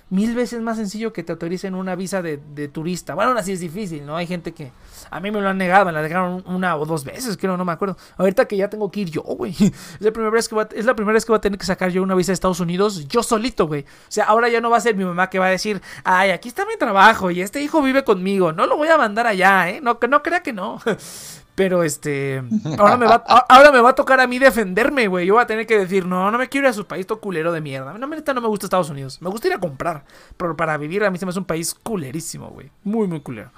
Mil 0.08 0.34
veces 0.34 0.60
más 0.60 0.76
sencillo 0.76 1.12
que 1.12 1.24
te 1.24 1.32
autoricen 1.32 1.74
una 1.74 1.96
visa 1.96 2.22
de, 2.22 2.38
turista. 2.68 3.14
Bueno, 3.14 3.30
aún 3.30 3.38
así 3.38 3.52
es 3.52 3.60
difícil, 3.60 4.06
¿no? 4.06 4.16
Hay 4.16 4.26
gente 4.26 4.52
que 4.52 4.70
a 5.10 5.20
mí 5.20 5.30
me 5.30 5.40
lo 5.40 5.48
han 5.48 5.58
negado, 5.58 5.86
me 5.86 5.92
la 5.92 6.02
negaron 6.02 6.44
una 6.46 6.76
o 6.76 6.86
dos 6.86 7.04
veces, 7.04 7.36
creo, 7.36 7.56
no 7.56 7.64
me 7.64 7.72
acuerdo. 7.72 7.96
Ahorita 8.16 8.46
que 8.46 8.56
ya 8.56 8.70
tengo 8.70 8.90
que 8.90 9.00
ir 9.00 9.10
yo, 9.10 9.22
güey. 9.22 9.54
Es 9.96 10.00
la 10.00 10.12
primera 10.12 10.30
vez 10.30 10.48
que 10.48 10.66
es 10.74 10.84
la 10.84 10.94
primera 10.94 11.14
vez 11.14 11.24
que 11.24 11.32
voy 11.32 11.38
a 11.38 11.40
tener 11.40 11.58
que 11.58 11.66
sacar 11.66 11.90
yo 11.90 12.02
una 12.02 12.14
visa 12.14 12.30
de 12.30 12.34
Estados 12.34 12.60
Unidos 12.60 13.08
yo 13.08 13.22
solito, 13.22 13.66
güey. 13.66 13.82
O 13.82 14.10
sea, 14.10 14.24
ahora 14.24 14.48
ya 14.48 14.60
no 14.60 14.70
va 14.70 14.76
a 14.76 14.80
ser 14.80 14.94
mi 14.94 15.04
mamá 15.04 15.30
que 15.30 15.38
va 15.38 15.46
a 15.46 15.50
decir, 15.50 15.80
ay, 16.04 16.30
aquí 16.30 16.48
está 16.48 16.64
mi 16.66 16.76
trabajo 16.76 17.30
y 17.30 17.40
este 17.40 17.62
hijo 17.62 17.82
vive 17.82 18.04
conmigo. 18.04 18.52
No 18.52 18.66
lo 18.66 18.76
voy 18.76 18.88
a 18.88 18.98
mandar 18.98 19.26
allá, 19.26 19.70
¿eh? 19.70 19.80
No, 19.80 19.98
no 20.08 20.22
crea 20.22 20.42
que 20.42 20.52
no. 20.52 20.80
Pero 21.56 21.82
este. 21.82 22.44
Ahora 22.78 22.96
me, 22.96 23.06
va, 23.06 23.24
a- 23.26 23.46
ahora 23.48 23.72
me 23.72 23.80
va 23.80 23.90
a 23.90 23.94
tocar 23.94 24.20
a 24.20 24.26
mí 24.28 24.38
defenderme, 24.38 25.08
güey. 25.08 25.26
Yo 25.26 25.34
voy 25.34 25.42
a 25.42 25.46
tener 25.46 25.66
que 25.66 25.78
decir, 25.78 26.06
no, 26.06 26.30
no 26.30 26.38
me 26.38 26.48
quiero 26.48 26.68
ir 26.68 26.70
a 26.70 26.74
su 26.74 26.86
país 26.86 27.06
todo 27.06 27.18
culero 27.20 27.50
de 27.50 27.60
mierda. 27.60 27.94
No, 27.98 28.06
neta, 28.06 28.32
no 28.34 28.40
me 28.42 28.48
gusta 28.48 28.66
Estados 28.66 28.90
Unidos. 28.90 29.20
Me 29.20 29.30
gusta 29.30 29.48
ir 29.48 29.54
a 29.54 29.58
comprar. 29.58 30.04
Pero 30.36 30.56
para 30.56 30.76
vivir 30.76 31.02
a 31.02 31.10
mí 31.10 31.18
se 31.18 31.26
me 31.26 31.30
hace 31.30 31.40
un 31.40 31.44
país 31.46 31.74
culerísimo, 31.74 32.50
güey. 32.50 32.70
Muy, 32.84 33.08
muy 33.08 33.20
culero. 33.20 33.50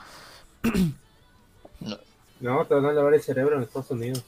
No, 2.40 2.64
te 2.66 2.74
van 2.74 2.86
a 2.86 2.92
lavar 2.92 3.14
el 3.14 3.22
cerebro 3.22 3.56
en 3.56 3.62
Estados 3.62 3.90
Unidos. 3.90 4.24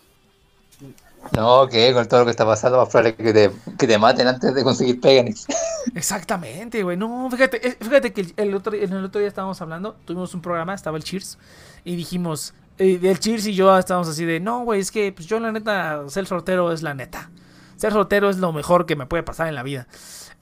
No, 1.37 1.69
que 1.69 1.93
con 1.93 2.09
todo 2.09 2.21
lo 2.21 2.27
que 2.27 2.31
está 2.33 2.47
pasando, 2.47 2.79
más 2.79 2.89
probable 2.89 3.15
que 3.15 3.33
te, 3.33 3.51
que 3.79 3.87
te 3.87 3.99
maten 3.99 4.27
antes 4.27 4.55
de 4.55 4.65
conseguir 4.65 5.01
Peganix. 5.01 5.47
Exactamente, 5.95 6.83
güey. 6.83 6.97
No, 6.97 7.29
fíjate, 7.31 7.69
eh, 7.69 7.77
fíjate 7.81 8.13
que 8.13 8.23
el, 8.23 8.35
el 8.37 8.55
otro, 8.55 8.75
en 8.75 8.93
el 8.93 9.05
otro 9.05 9.21
día 9.21 9.29
estábamos 9.29 9.61
hablando, 9.61 9.97
tuvimos 10.07 10.35
un 10.35 10.41
programa, 10.41 10.75
estaba 10.75 10.97
el 10.97 11.05
Cheers, 11.05 11.39
y 11.85 11.95
dijimos, 11.95 12.55
eh, 12.81 12.99
el 13.03 13.19
Cheers 13.21 13.47
y 13.47 13.55
yo 13.55 13.77
estábamos 13.79 14.09
así 14.09 14.25
de, 14.25 14.41
no, 14.41 14.65
güey, 14.65 14.81
es 14.81 14.91
que 14.91 15.13
pues 15.13 15.29
yo 15.29 15.39
la 15.39 15.53
neta, 15.53 16.03
ser 16.09 16.27
soltero 16.27 16.73
es 16.73 16.83
la 16.83 16.95
neta. 16.95 17.31
Ser 17.77 17.93
soltero 17.93 18.29
es 18.29 18.39
lo 18.39 18.53
mejor 18.53 18.85
que 18.87 18.97
me 18.97 19.07
puede 19.07 19.23
pasar 19.23 19.47
en 19.49 19.55
la 19.55 19.63
vida. 19.63 19.87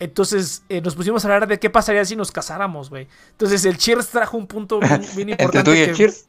Entonces 0.01 0.63
eh, 0.69 0.81
nos 0.81 0.95
pusimos 0.95 1.25
a 1.25 1.29
hablar 1.29 1.49
de 1.49 1.59
qué 1.59 1.71
pasaría 1.71 2.05
si 2.05 2.17
nos 2.17 2.33
casáramos, 2.33 2.89
güey. 2.91 3.07
Entonces 3.33 3.65
el 3.65 3.77
Cheers 3.79 4.09
trajo 4.09 4.37
un 4.37 4.47
punto 4.47 4.81
bien, 4.81 5.01
bien 5.17 5.29
Entre 5.31 5.45
importante. 5.45 5.71
tú 5.71 5.77
y 5.77 5.81
el 5.81 5.87
que- 5.91 5.95
Cheers. 5.95 6.25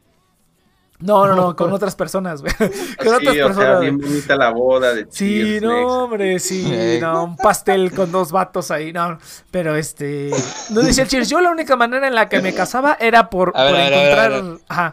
No, 1.02 1.26
no, 1.28 1.34
no, 1.36 1.56
con 1.56 1.72
otras 1.72 1.96
personas, 1.96 2.42
güey. 2.42 2.54
Con 2.58 2.68
Sí, 2.70 2.74
otras 3.08 3.30
o 3.30 3.34
sea, 3.34 3.46
personas. 3.46 3.80
bien 3.82 3.98
bonita 4.00 4.36
la 4.36 4.50
boda 4.52 4.94
de 4.94 5.08
Sí, 5.10 5.42
Cheers, 5.44 5.62
no, 5.64 6.04
hombre, 6.04 6.40
sí, 6.40 6.98
no, 7.00 7.24
un 7.24 7.38
pastel 7.38 7.92
con 7.94 8.12
dos 8.12 8.32
vatos 8.34 8.70
ahí, 8.70 8.92
no, 8.92 9.18
pero 9.50 9.76
este, 9.78 10.30
no 10.72 10.82
dice 10.82 11.04
el 11.04 11.08
Cheers, 11.08 11.30
yo 11.30 11.40
la 11.40 11.52
única 11.52 11.78
manera 11.78 12.06
en 12.08 12.16
la 12.16 12.28
que 12.28 12.42
me 12.42 12.54
casaba 12.54 12.98
era 13.00 13.30
por, 13.30 13.54
ver, 13.54 13.54
por 13.54 13.62
a 13.62 13.72
ver, 13.72 13.94
a 13.94 13.98
ver, 14.02 14.20
a 14.20 14.26
encontrar, 14.38 14.60
ajá, 14.68 14.92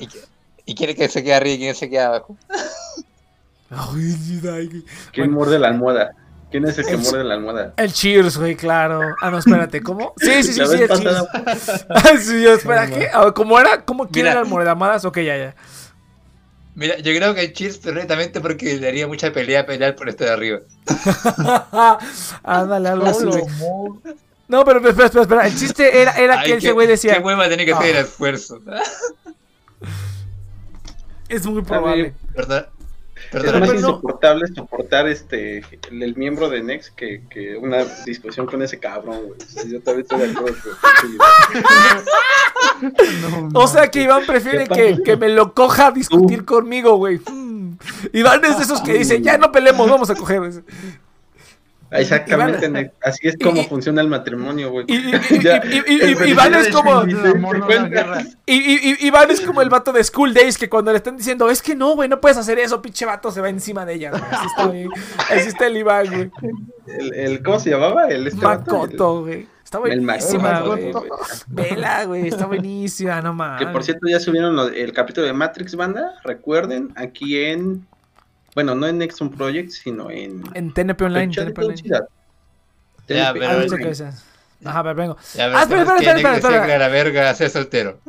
¿Y, 0.67 0.75
quién 0.75 0.91
es 0.91 0.97
que 0.97 1.09
se 1.09 1.23
queda 1.25 1.37
arriba 1.39 1.55
y 1.55 1.59
quién 1.59 1.75
se 1.75 1.89
queda 1.89 2.07
abajo? 2.09 2.37
¿Quién 5.13 5.31
muerde 5.33 5.59
la 5.59 5.69
almohada? 5.69 6.13
¿Quién 6.51 6.65
es 6.67 6.79
el 6.79 6.85
que 6.87 6.93
El- 6.93 6.99
muerde 6.99 7.25
la 7.25 7.35
almohada? 7.35 7.75
el 7.77 7.93
Cheers, 7.93 8.37
güey, 8.39 8.55
claro, 8.57 9.01
ah, 9.21 9.31
no, 9.31 9.39
espérate, 9.39 9.83
¿cómo? 9.83 10.13
Sí, 10.17 10.43
sí, 10.45 10.53
sí, 10.53 10.67
sí, 10.67 10.77
el 10.83 10.89
Cheers, 10.89 11.25
sí, 12.27 12.43
yo, 12.43 12.55
espera, 12.55 12.87
¿qué? 12.87 13.09
A 13.13 13.25
ver, 13.25 13.33
¿Cómo 13.35 13.59
era? 13.59 13.85
¿Cómo 13.85 14.09
quién 14.09 14.27
era 14.27 14.41
el 14.41 14.47
Moredamadas? 14.47 15.05
Ok, 15.05 15.19
ya, 15.19 15.37
ya, 15.37 15.55
Mira, 16.75 16.99
yo 16.99 17.13
creo 17.17 17.35
que 17.35 17.41
el 17.43 17.53
Cheers 17.53 17.79
perfectamente 17.79 18.41
porque 18.41 18.75
le 18.75 18.81
daría 18.87 19.07
mucha 19.09 19.33
pelea 19.33 19.65
pelear 19.67 19.97
por 19.97 20.09
esto 20.09 20.25
de 20.25 20.31
arriba. 20.31 20.59
ándale, 22.45 22.89
algo 22.91 23.07
así, 23.07 23.25
güey, 23.25 23.43
no, 24.49 24.65
pero 24.65 24.79
espera, 24.87 25.07
espera, 25.07 25.23
espera, 25.23 25.47
el 25.49 25.57
chiste 25.57 26.03
era, 26.03 26.13
era 26.13 26.43
que 26.45 26.53
Ay, 26.53 26.59
ese 26.59 26.71
güey 26.71 26.87
decía, 26.87 27.15
Qué 27.15 27.21
hueva 27.21 27.49
tiene 27.49 27.65
que 27.65 27.73
Ah. 27.73 27.79
hacer 27.79 27.97
el 27.97 28.05
esfuerzo. 28.05 28.61
es 31.29 31.47
muy 31.47 31.63
probable, 31.63 32.15
¿Verdad? 32.35 32.69
Es 33.17 33.31
Perdón, 33.31 33.61
más 33.61 33.71
pero 33.71 33.73
no- 33.73 33.79
insoportable 33.89 34.47
soportar 34.55 35.09
este 35.09 35.59
el, 35.91 36.03
el 36.03 36.17
miembro 36.17 36.51
de 36.51 36.63
Nex 36.63 36.91
que, 36.91 37.23
que 37.31 37.57
una 37.57 37.83
discusión 38.05 38.47
con 38.47 38.61
ese 38.63 38.79
cabrón, 38.79 39.23
güey. 39.27 39.41
O 39.41 39.45
sea, 39.49 39.65
yo 39.65 39.81
también 39.81 40.03
estoy 40.03 40.21
de 40.21 40.33
acuerdo 40.33 40.57
con 40.63 40.71
O 43.55 43.67
sea 43.69 43.91
que 43.91 44.03
Iván 44.03 44.27
prefiere 44.27 44.67
¿Qué 44.69 44.97
que, 44.97 45.03
que 45.03 45.17
me 45.17 45.31
lo 45.31 45.55
coja 45.55 45.87
a 45.87 45.91
discutir 45.93 46.45
conmigo, 46.45 46.97
güey. 46.97 47.19
Hmm. 47.27 47.79
Iván 48.13 48.45
es 48.45 48.59
de 48.59 48.65
esos 48.65 48.83
que 48.83 48.93
dice, 48.95 49.23
ya 49.23 49.39
no 49.39 49.51
peleemos, 49.51 49.89
vamos 49.91 50.11
a 50.11 50.15
coger. 50.15 50.63
Exactamente, 52.01 52.67
Iván-. 52.67 52.93
Así 53.03 53.29
es 53.29 53.37
como 53.43 53.61
y- 53.63 53.65
funciona 53.65 54.01
el 54.01 54.09
matrimonio, 54.09 54.71
güey. 54.71 54.87
Y, 54.89 54.97
y- 54.97 55.41
Ya, 55.43 55.63
Iván 56.27 56.55
es 56.55 56.69
como... 56.69 57.05
Iván 58.47 59.31
es 59.31 59.41
como 59.41 59.63
el 59.63 59.69
vato 59.69 59.93
de 59.93 60.03
School 60.05 60.35
Days 60.35 60.59
que 60.59 60.69
cuando 60.69 60.91
le 60.93 60.99
están 60.99 61.17
diciendo, 61.17 61.49
es 61.51 61.63
que 61.63 61.75
no, 61.75 61.95
güey, 61.95 62.09
no 62.09 62.21
puedes 62.21 62.39
hacer 62.39 62.59
eso, 62.59 62.81
pinche 62.83 63.05
vato, 63.05 63.31
se 63.31 63.41
va 63.41 63.49
encima 63.49 63.85
de 63.87 63.95
ella, 63.95 64.11
güey. 64.11 64.23
Así 64.31 64.47
está, 64.47 64.67
güey. 64.67 64.89
Así 65.31 65.49
está 65.49 65.67
el 65.67 65.77
Iván, 65.77 66.07
güey. 66.07 66.31
El, 66.87 67.15
el- 67.15 67.43
¿Cómo 67.43 67.59
se 67.59 67.71
llamaba? 67.71 68.07
El 68.09 68.27
este? 68.27 68.41
Makoto, 68.45 69.23
güey. 69.23 69.47
Está 69.65 69.79
El 69.79 70.01
buenísima, 70.01 70.61
güey. 70.61 70.93
Vela, 71.49 72.05
güey, 72.05 72.29
está 72.29 72.47
buenísima, 72.47 73.21
no 73.21 73.35
mames. 73.35 73.67
que 73.67 73.73
por 73.73 73.83
cierto 73.83 74.07
ya 74.09 74.21
subieron 74.21 74.57
el 74.73 74.93
capítulo 74.93 75.27
de 75.27 75.33
Matrix 75.33 75.75
Banda. 75.75 76.13
Recuerden, 76.23 76.93
aquí 76.95 77.43
en. 77.45 77.85
Bueno, 78.57 78.75
no 78.75 78.87
en 78.87 78.97
Nexon 78.99 79.31
Project, 79.31 79.71
sino 79.71 80.11
en. 80.11 80.43
En 80.55 80.73
TNP 80.73 81.05
Online, 81.05 81.27
TNP 81.45 81.61
Online. 81.61 81.83
Ya, 83.07 83.33
pero- 83.35 83.45
Ah. 84.65 84.71
Ajá, 84.71 84.83
pero 84.83 84.95
vengo. 84.95 85.17
Ya, 85.35 85.45
Ah, 85.45 85.63
espera, 85.63 85.67
pero 85.69 85.81
espera, 85.83 85.99
tiene 85.99 86.13
espera, 86.17 86.35
espera, 86.37 86.41
ser 86.41 86.61
espera. 86.63 86.67
que 86.73 86.79
la 86.79 86.89
verga 86.89 87.35
ser 87.35 87.51
soltero. 87.51 88.01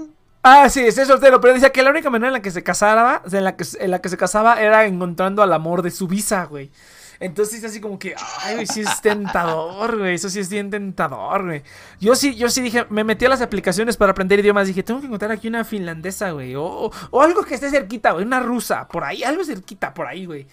Ah, 0.41 0.69
sí, 0.69 0.79
es 0.79 0.95
soltero, 0.95 1.41
pero 1.41 1.53
decía 1.53 1.71
que 1.71 1.83
la 1.83 1.89
única 1.89 2.09
manera 2.09 2.27
en 2.29 2.33
la 2.33 2.41
que 2.41 2.51
se 2.51 2.63
casaba, 2.63 3.21
en 3.29 3.43
la 3.43 3.57
que, 3.57 3.65
en 3.77 3.91
la 3.91 3.99
que 3.99 4.07
se 4.07 4.15
casaba 4.15 4.61
era 4.61 4.85
encontrando 4.85 5.43
al 5.43 5.51
amor 5.51 5.81
de 5.81 5.91
su 5.91 6.07
visa, 6.07 6.45
güey. 6.45 6.71
Entonces 7.19 7.63
así 7.63 7.81
como 7.81 7.97
que, 7.97 8.15
ay, 8.43 8.55
güey, 8.55 8.67
sí 8.67 8.81
es 8.81 9.01
tentador, 9.01 9.97
güey, 9.97 10.15
eso 10.15 10.29
sí 10.29 10.39
es 10.39 10.49
bien 10.49 10.69
tentador, 10.69 11.45
güey. 11.45 11.63
Yo 11.99 12.15
sí, 12.15 12.35
yo 12.35 12.49
sí 12.49 12.61
dije, 12.61 12.85
me 12.89 13.03
metí 13.03 13.25
a 13.25 13.29
las 13.29 13.41
aplicaciones 13.41 13.97
para 13.97 14.11
aprender 14.11 14.39
idiomas, 14.39 14.67
dije, 14.67 14.83
tengo 14.83 14.99
que 14.99 15.07
encontrar 15.07 15.31
aquí 15.31 15.47
una 15.47 15.63
finlandesa, 15.63 16.31
güey, 16.31 16.55
o, 16.55 16.91
o- 17.11 17.21
algo 17.21 17.43
que 17.43 17.55
esté 17.55 17.69
cerquita, 17.69 18.11
güey, 18.11 18.25
una 18.25 18.39
rusa, 18.39 18.87
por 18.87 19.03
ahí, 19.03 19.23
algo 19.23 19.43
cerquita, 19.43 19.93
por 19.93 20.05
ahí, 20.07 20.25
güey. 20.25 20.47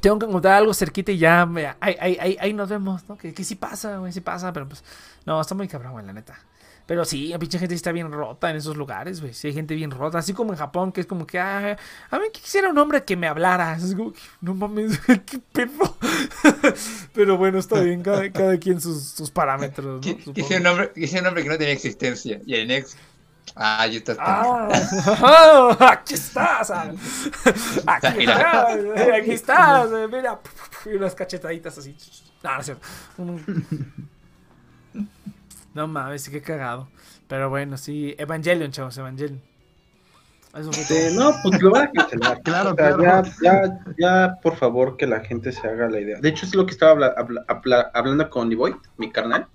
Tengo 0.00 0.18
que 0.18 0.26
encontrar 0.26 0.54
algo 0.54 0.72
cerquita 0.74 1.10
y 1.10 1.18
ya, 1.18 1.42
ahí, 1.80 1.96
ahí, 2.00 2.16
ahí, 2.20 2.36
ahí 2.40 2.52
nos 2.52 2.68
vemos, 2.68 3.08
¿no? 3.08 3.18
Que, 3.18 3.34
que 3.34 3.42
sí 3.42 3.56
pasa, 3.56 3.96
güey, 3.98 4.12
sí 4.12 4.20
pasa, 4.20 4.52
pero 4.52 4.68
pues, 4.68 4.84
no, 5.26 5.40
está 5.40 5.54
muy 5.56 5.66
cabrón, 5.66 5.92
güey, 5.92 6.06
la 6.06 6.12
neta. 6.12 6.38
Pero 6.88 7.04
sí, 7.04 7.28
la 7.28 7.38
pinche 7.38 7.58
gente 7.58 7.74
está 7.74 7.92
bien 7.92 8.10
rota 8.10 8.48
en 8.48 8.56
esos 8.56 8.74
lugares, 8.74 9.20
güey. 9.20 9.34
Sí, 9.34 9.48
hay 9.48 9.52
gente 9.52 9.74
bien 9.74 9.90
rota. 9.90 10.16
Así 10.16 10.32
como 10.32 10.54
en 10.54 10.58
Japón, 10.58 10.90
que 10.90 11.02
es 11.02 11.06
como 11.06 11.26
que, 11.26 11.38
ah, 11.38 11.76
a 12.10 12.18
mí 12.18 12.24
quisiera 12.32 12.70
un 12.70 12.78
hombre 12.78 13.04
que 13.04 13.14
me 13.14 13.26
hablara. 13.28 13.76
Es 13.76 13.94
como 13.94 14.14
que, 14.14 14.18
no 14.40 14.54
mames, 14.54 14.98
qué 15.26 15.38
pedo. 15.52 15.96
Pero 17.12 17.36
bueno, 17.36 17.58
está 17.58 17.78
bien, 17.80 18.02
cada, 18.02 18.32
cada 18.32 18.56
quien 18.56 18.80
sus, 18.80 19.04
sus 19.04 19.30
parámetros, 19.30 20.04
¿no? 20.06 20.32
Quise 20.32 20.56
un 20.56 20.62
nombre, 20.62 20.90
quise 20.94 21.18
un 21.18 21.24
nombre 21.24 21.42
que 21.42 21.50
no 21.50 21.58
tenía 21.58 21.74
existencia. 21.74 22.40
Y 22.46 22.54
el 22.54 22.70
ex. 22.70 22.96
Ah, 23.54 23.86
yo 23.86 23.98
estás. 23.98 24.16
Ah, 24.18 25.76
aquí 25.92 26.14
estás. 26.14 26.70
ah. 26.70 26.90
Aquí 27.86 28.16
Mira. 28.16 28.34
estás, 28.34 29.08
aquí 29.20 29.30
estás. 29.32 29.90
eh, 29.92 30.08
Mira, 30.10 30.40
y 30.86 30.96
unas 30.96 31.14
cachetaditas 31.14 31.76
así. 31.76 31.94
No, 32.42 32.54
no 32.54 32.60
es 32.60 32.64
cierto. 32.64 32.86
No 35.78 35.86
mames, 35.86 36.22
sí 36.22 36.32
que 36.32 36.42
cagado. 36.42 36.88
Pero 37.28 37.48
bueno, 37.50 37.76
sí. 37.76 38.12
Evangelion, 38.18 38.72
chavos, 38.72 38.98
Evangelion. 38.98 39.40
Eso 40.58 40.72
fue 40.72 40.82
Este, 40.82 41.10
no, 41.14 41.30
pues 41.44 41.62
lo 41.62 41.70
van 41.70 41.86
a 41.86 41.92
cancelar. 41.92 42.42
Claro, 42.42 42.72
O 42.72 42.74
sea, 42.74 42.96
claro. 42.96 43.02
Ya, 43.40 43.62
ya, 43.62 43.78
ya, 43.96 44.38
por 44.42 44.56
favor, 44.56 44.96
que 44.96 45.06
la 45.06 45.20
gente 45.20 45.52
se 45.52 45.68
haga 45.68 45.88
la 45.88 46.00
idea. 46.00 46.18
De 46.20 46.30
hecho, 46.30 46.46
es 46.46 46.54
lo 46.56 46.66
que 46.66 46.72
estaba 46.72 46.90
habla- 46.90 47.14
habla- 47.16 47.44
habla- 47.46 47.90
hablando 47.94 48.28
con 48.28 48.50
Levoy, 48.50 48.74
mi 48.96 49.12
carnal. 49.12 49.46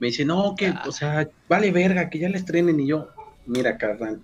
Me 0.00 0.06
dice, 0.06 0.24
no, 0.24 0.54
que, 0.56 0.72
o 0.86 0.92
sea, 0.92 1.28
vale 1.46 1.70
verga, 1.72 2.08
que 2.08 2.18
ya 2.20 2.30
la 2.30 2.38
estrenen. 2.38 2.80
Y 2.80 2.86
yo, 2.86 3.10
mira, 3.44 3.76
carnal, 3.76 4.22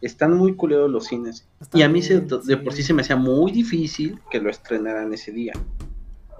están 0.00 0.34
muy 0.36 0.54
culeros 0.54 0.88
los 0.88 1.06
cines. 1.06 1.48
Está 1.60 1.76
y 1.78 1.82
a 1.82 1.88
mí 1.88 2.00
se- 2.00 2.20
de 2.20 2.56
por 2.58 2.72
sí. 2.74 2.84
se 2.84 2.94
me 2.94 3.02
hacía 3.02 3.16
muy 3.16 3.50
difícil 3.50 4.20
que 4.30 4.38
lo 4.40 4.50
estrenaran 4.50 5.12
ese 5.12 5.32
día. 5.32 5.52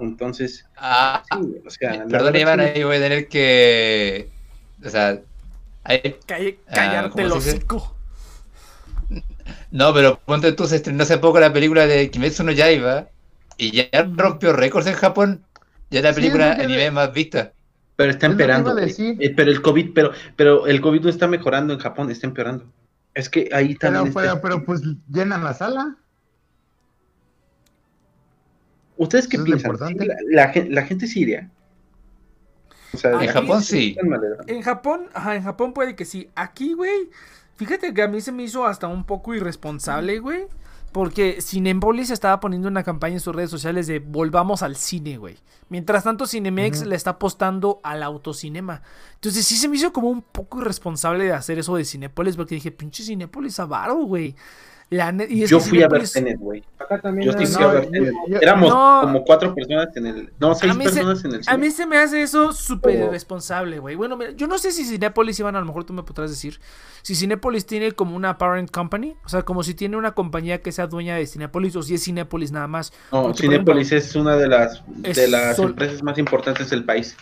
Entonces, 0.00 0.64
Ah, 0.76 1.22
sí, 1.30 1.56
o 1.66 1.70
sea, 1.70 1.94
la 1.96 2.06
perdón, 2.06 2.36
Iván, 2.36 2.60
sí- 2.60 2.66
ahí 2.66 2.84
voy 2.84 2.96
a 2.96 3.00
tener 3.00 3.28
que. 3.28 4.30
O 4.84 4.88
sea. 4.88 5.20
ahí- 5.84 6.16
Ah, 6.28 6.74
Callarte 6.74 7.22
el 7.22 7.32
hocico. 7.32 7.96
No, 9.70 9.92
pero 9.94 10.20
ponte 10.24 10.52
tú, 10.52 10.66
se 10.66 10.76
estrenó 10.76 11.02
hace 11.02 11.18
poco 11.18 11.40
la 11.40 11.52
película 11.52 11.86
de 11.86 12.10
Kimetsu 12.10 12.44
no 12.44 12.52
Yaiba. 12.52 13.08
Y 13.56 13.72
ya 13.72 13.88
rompió 14.16 14.52
récords 14.52 14.86
en 14.86 14.94
Japón. 14.94 15.44
Ya 15.90 15.98
es 15.98 16.04
la 16.04 16.14
Sí, 16.14 16.20
película 16.20 16.56
que 16.56 16.62
anime 16.62 16.90
más 16.90 17.12
vista. 17.12 17.52
Pero 17.96 18.10
está 18.12 18.26
empeorando. 18.26 18.74
decir. 18.74 19.16
Eh, 19.20 19.32
pero 19.36 19.50
el 19.50 19.60
COVID, 19.60 19.90
pero, 19.94 20.12
pero 20.36 20.66
el 20.66 20.80
COVID 20.80 21.02
no 21.02 21.08
está 21.10 21.26
mejorando 21.26 21.74
en 21.74 21.80
Japón, 21.80 22.10
está 22.10 22.26
empeorando. 22.26 22.64
Es 23.12 23.28
que 23.28 23.50
ahí 23.52 23.74
también. 23.74 24.14
Pero, 24.14 24.26
está- 24.26 24.40
pero, 24.40 24.54
pero 24.60 24.64
pues 24.64 24.80
llenan 25.12 25.44
la 25.44 25.52
sala. 25.54 25.96
¿Ustedes 29.04 29.26
qué 29.28 29.38
piensan? 29.38 29.58
importante. 29.70 30.04
¿Sí, 30.04 30.08
la, 30.30 30.44
la 30.46 30.52
gen- 30.52 30.74
la 30.74 30.82
gente 30.82 31.06
sí 31.06 31.20
iría? 31.20 31.50
O 32.92 32.96
sea, 32.96 33.12
En 33.12 33.26
la 33.26 33.32
Japón 33.32 33.62
sí. 33.62 33.96
en. 33.98 34.56
En 34.56 34.62
Japón, 34.62 35.06
ajá, 35.14 35.36
en 35.36 35.42
Japón 35.42 35.72
puede 35.72 35.94
que 35.94 36.04
sí. 36.04 36.28
Aquí, 36.34 36.72
güey, 36.74 37.08
fíjate 37.56 37.94
que 37.94 38.02
a 38.02 38.08
mí 38.08 38.20
se 38.20 38.32
me 38.32 38.42
hizo 38.42 38.66
hasta 38.66 38.88
un 38.88 39.04
poco 39.04 39.34
irresponsable, 39.34 40.18
güey. 40.18 40.46
Porque 40.92 41.40
Cinepolis 41.40 42.10
estaba 42.10 42.40
poniendo 42.40 42.66
una 42.66 42.82
campaña 42.82 43.14
en 43.14 43.20
sus 43.20 43.32
redes 43.32 43.48
sociales 43.50 43.86
de 43.86 44.00
volvamos 44.00 44.62
al 44.64 44.74
cine, 44.74 45.18
güey. 45.18 45.36
Mientras 45.68 46.02
tanto, 46.02 46.26
Cinemex 46.26 46.80
Ujú. 46.80 46.88
le 46.88 46.96
está 46.96 47.10
apostando 47.10 47.80
al 47.84 48.02
autocinema. 48.02 48.82
Entonces 49.14 49.46
sí 49.46 49.54
se 49.56 49.68
me 49.68 49.76
hizo 49.76 49.92
como 49.92 50.08
un 50.10 50.20
poco 50.22 50.60
irresponsable 50.60 51.22
de 51.24 51.32
hacer 51.32 51.60
eso 51.60 51.76
de 51.76 51.84
Cinepolis, 51.84 52.34
porque 52.36 52.56
dije, 52.56 52.72
pinche 52.72 53.04
Cinepolis 53.04 53.60
avaro, 53.60 53.94
güey. 53.98 54.34
La 54.90 55.12
ne- 55.12 55.26
y 55.30 55.44
es 55.44 55.50
Yo 55.50 55.60
fui 55.60 55.80
a 55.84 55.88
ver 55.88 56.02
Tenet, 56.08 56.36
güey. 56.40 56.64
Acá 56.76 57.00
también 57.00 57.30
Yo 57.30 57.38
sí 57.38 57.46
fui 57.46 57.62
a 57.62 57.68
ver 57.68 57.86
Tenet. 57.90 58.12
yo- 58.26 58.38
Éramos 58.40 58.70
No. 58.70 58.98
como 59.02 59.24
cuatro 59.24 59.54
personas 59.54 59.96
en 59.96 60.06
el. 60.06 60.32
No, 60.40 60.52
seis 60.56 60.72
A 60.72 60.74
se- 60.74 60.80
personas 60.82 61.24
en 61.24 61.30
el 61.34 61.40
A 61.40 61.42
cine. 61.44 61.58
mí 61.58 61.70
se 61.70 61.86
me 61.86 61.96
hace 61.96 62.20
eso 62.22 62.52
súper 62.52 62.96
irresponsable, 62.98 63.78
güey. 63.78 63.94
Bueno, 63.94 64.16
mira, 64.16 64.32
yo 64.32 64.48
no 64.48 64.58
sé 64.58 64.72
si 64.72 64.84
Cinépolis, 64.84 65.38
Iván, 65.38 65.54
a 65.54 65.60
lo 65.60 65.66
mejor 65.66 65.84
tú 65.84 65.92
me 65.92 66.02
podrás 66.02 66.30
decir. 66.30 66.58
Si 67.02 67.14
Cinépolis 67.14 67.66
tiene 67.66 67.92
como 67.92 68.16
una 68.16 68.36
parent 68.36 68.68
company, 68.68 69.14
o 69.24 69.28
sea, 69.28 69.42
como 69.42 69.62
si 69.62 69.74
tiene 69.74 69.96
una 69.96 70.10
compañía 70.12 70.60
que 70.60 70.72
sea 70.72 70.88
dueña 70.88 71.14
de 71.14 71.26
Cinépolis 71.28 71.76
o 71.76 71.82
si 71.82 71.94
es 71.94 72.02
Cinépolis 72.04 72.50
nada 72.50 72.66
más. 72.66 72.92
No, 73.12 73.22
Porque, 73.22 73.42
Cinépolis 73.42 73.92
es 73.92 74.16
una 74.16 74.36
de 74.36 74.48
las, 74.48 74.82
de 74.88 75.28
las 75.28 75.54
sol- 75.56 75.70
empresas 75.70 76.02
más 76.02 76.18
importantes 76.18 76.68
del 76.68 76.84
país. 76.84 77.16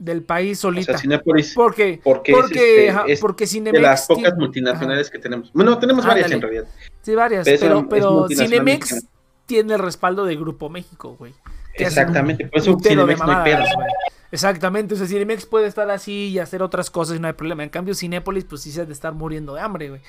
Del 0.00 0.22
país 0.22 0.58
O 0.58 0.62
solita. 0.62 0.92
sea, 0.92 0.98
Cinépolis, 0.98 1.52
¿Por 1.54 1.74
qué? 1.74 2.00
porque, 2.02 2.32
Porque, 2.32 2.86
es, 2.88 2.90
ajá, 2.90 3.00
este, 3.02 3.12
es 3.12 3.20
porque 3.20 3.44
de 3.44 3.48
Cinemex 3.48 3.82
las 3.82 4.06
pocas 4.06 4.22
tiene- 4.24 4.38
multinacionales 4.38 5.10
que 5.10 5.18
tenemos. 5.18 5.52
Bueno, 5.52 5.78
tenemos 5.78 6.06
varias 6.06 6.30
en 6.30 6.40
realidad. 6.40 6.64
Sí, 7.02 7.14
varias. 7.14 7.44
Pero 7.44 7.60
Pero, 7.60 7.88
pero 7.88 8.28
Cinemex 8.28 8.92
mexicana. 8.92 9.12
tiene 9.46 9.74
el 9.74 9.78
respaldo 9.78 10.24
de 10.24 10.36
Grupo 10.36 10.70
México, 10.70 11.16
güey. 11.18 11.34
Exactamente, 11.74 12.44
un 12.44 12.50
por 12.50 12.58
eso 12.60 12.76
Cinemex 12.82 13.18
no 13.20 13.24
hay 13.24 13.28
mamadas, 13.28 13.44
pedo. 13.68 13.76
güey. 13.76 13.88
Exactamente, 14.32 14.94
o 14.94 14.96
sea, 14.96 15.06
Cinemex 15.06 15.44
puede 15.46 15.66
estar 15.66 15.90
así 15.90 16.28
y 16.28 16.38
hacer 16.38 16.62
otras 16.62 16.88
cosas 16.90 17.16
y 17.16 17.20
no 17.20 17.26
hay 17.26 17.32
problema. 17.34 17.62
En 17.62 17.68
cambio, 17.68 17.94
Cinépolis, 17.94 18.44
pues 18.44 18.62
sí 18.62 18.72
se 18.72 18.80
ha 18.82 18.84
de 18.86 18.92
estar 18.92 19.12
muriendo 19.12 19.54
de 19.54 19.60
hambre, 19.60 19.88
güey. 19.90 20.00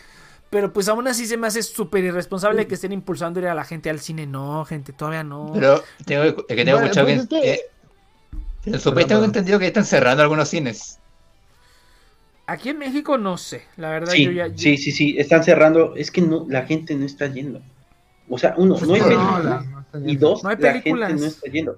Pero 0.50 0.72
pues 0.74 0.88
aún 0.90 1.08
así 1.08 1.26
se 1.28 1.38
me 1.38 1.48
hace 1.48 1.64
súper 1.64 2.04
irresponsable 2.04 2.68
que 2.68 2.76
estén 2.76 2.92
impulsando 2.92 3.40
ir 3.40 3.48
a 3.48 3.56
la 3.56 3.64
gente 3.64 3.90
al 3.90 4.00
cine. 4.00 4.28
No, 4.28 4.64
gente, 4.66 4.92
todavía 4.94 5.24
no. 5.24 5.52
Pero 5.54 5.82
tengo, 6.06 6.24
es 6.24 6.34
que 6.34 6.44
tengo 6.66 6.72
Bueno, 6.78 6.86
escuchado 6.86 7.08
pues 7.08 7.28
que, 7.28 7.38
es 7.38 7.42
que- 7.44 7.52
eh, 7.54 7.60
su 8.80 8.94
país 8.94 9.08
tengo 9.08 9.24
entendido 9.24 9.60
que 9.60 9.68
están 9.68 9.86
cerrando 9.86 10.22
algunos 10.24 10.48
cines. 10.50 11.00
Aquí 12.48 12.70
en 12.70 12.80
México 12.80 13.18
no 13.18 13.38
sé, 13.38 13.64
la 13.78 13.90
verdad 13.90 14.12
Sí, 14.12 14.26
yo 14.26 14.32
ya... 14.32 14.48
yo- 14.48 14.58
sí, 14.58 14.78
sí, 14.78 14.92
sí, 14.92 15.16
están 15.18 15.44
cerrando. 15.44 15.96
Es 15.96 16.12
que 16.12 16.22
no, 16.22 16.46
la 16.50 16.64
gente 16.66 16.96
no 16.96 17.06
está 17.06 17.28
yendo. 17.28 17.62
O 18.30 18.38
sea, 18.38 18.54
uno, 18.58 18.78
no 18.80 18.94
hay 18.94 19.00
No, 19.02 19.08
películas. 19.08 19.44
la- 19.46 19.62
no 19.62 19.80
está 19.82 20.00
y 20.12 20.16
dos, 20.18 20.44
No 20.44 20.50
hay 20.50 20.58
la 20.58 20.74
gente 20.82 21.14
no 21.16 21.26
está 21.26 21.50
yendo. 21.52 21.78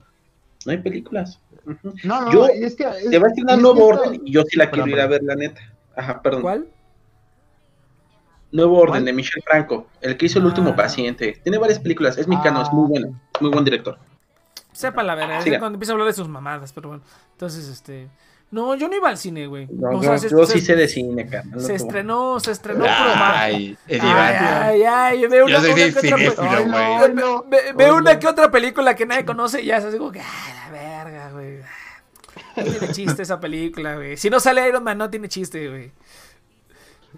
No 0.65 0.71
hay 0.71 0.77
películas. 0.79 1.39
Ujú. 1.65 1.93
No, 2.03 2.21
no, 2.21 2.31
Yo- 2.33 2.47
es 2.47 2.75
que. 2.75 2.83
es- 2.83 3.09
Te 3.09 3.19
va 3.19 3.27
a 3.27 3.55
nuevo 3.57 3.75
que 3.75 3.81
esto- 3.93 4.01
orden 4.09 4.21
y 4.25 4.31
yo 4.31 4.43
sí 4.43 4.57
la 4.57 4.69
quiero 4.71 4.87
ir 4.89 4.99
a 4.99 5.07
ver, 5.07 5.21
la 5.23 5.35
neta. 5.35 5.61
Ajá, 5.95 6.21
perdón. 6.21 6.41
¿Cuál? 6.41 6.67
Nuevo 8.51 8.77
orden 8.77 8.91
¿Cuál? 8.93 9.05
de 9.05 9.13
Michel 9.13 9.43
Franco, 9.45 9.87
el 10.01 10.15
que 10.17 10.25
hizo 10.27 10.39
el 10.39 10.45
último 10.45 10.71
Ah. 10.71 10.75
paciente. 10.75 11.39
Tiene 11.43 11.57
varias 11.57 11.79
películas, 11.79 12.17
es 12.17 12.27
mexicano, 12.27 12.61
es 12.61 12.71
muy 12.71 12.85
Ah. 12.85 12.89
bueno, 12.89 13.21
muy 13.41 13.49
buen 13.51 13.65
director. 13.65 13.97
Sepa 14.73 15.03
la 15.03 15.15
verdad, 15.15 15.47
es 15.47 15.59
cuando 15.59 15.75
empieza 15.77 15.91
a 15.91 15.93
hablar 15.93 16.07
de 16.07 16.13
sus 16.13 16.27
mamadas, 16.27 16.73
pero 16.73 16.89
bueno. 16.89 17.03
Entonces, 17.31 17.67
este... 17.67 18.09
No, 18.51 18.75
yo 18.75 18.87
no 18.87 18.95
iba 18.95 19.09
al 19.09 19.17
cine, 19.17 19.47
güey. 19.47 19.65
No, 19.71 19.97
O 19.97 20.03
yo, 20.03 20.15
se- 20.19 20.29
se- 20.29 20.45
sí 20.45 20.61
sé 20.61 20.75
de 20.75 20.87
cine, 20.87 21.25
carnal. 21.27 21.59
Se 21.59 21.73
estrenó, 21.73 22.39
se 22.39 22.51
estrenó 22.51 22.85
Ay, 22.87 23.75
Ay, 23.89 23.99
ay, 24.03 24.83
ay, 24.83 25.27
veo 25.27 25.47
Yo 25.47 25.57
una, 25.57 25.67
que 25.73 25.73
otra, 25.87 26.01
cinéfilo, 26.01 26.17
pe- 26.35 26.75
Ay, 26.75 27.13
no, 27.15 27.45
ve- 27.75 27.91
una 27.91 28.19
que 28.19 28.27
otra 28.27 28.51
película 28.51 28.95
que 28.95 29.07
nadie 29.07 29.25
conoce 29.25 29.63
y 29.63 29.65
ya 29.65 29.81
como 29.97 30.11
que, 30.11 30.19
ay, 30.19 30.53
la 30.65 30.71
verga, 30.71 31.31
güey. 31.31 31.57
No 32.55 32.63
tiene 32.63 32.93
chiste 32.93 33.23
esa 33.23 33.39
película, 33.39 33.95
güey. 33.95 34.17
Si 34.17 34.29
no 34.29 34.39
sale 34.39 34.67
Iron 34.69 34.83
Man, 34.83 34.99
no 34.99 35.09
tiene 35.09 35.27
chiste, 35.29 35.69
güey. 35.69 35.91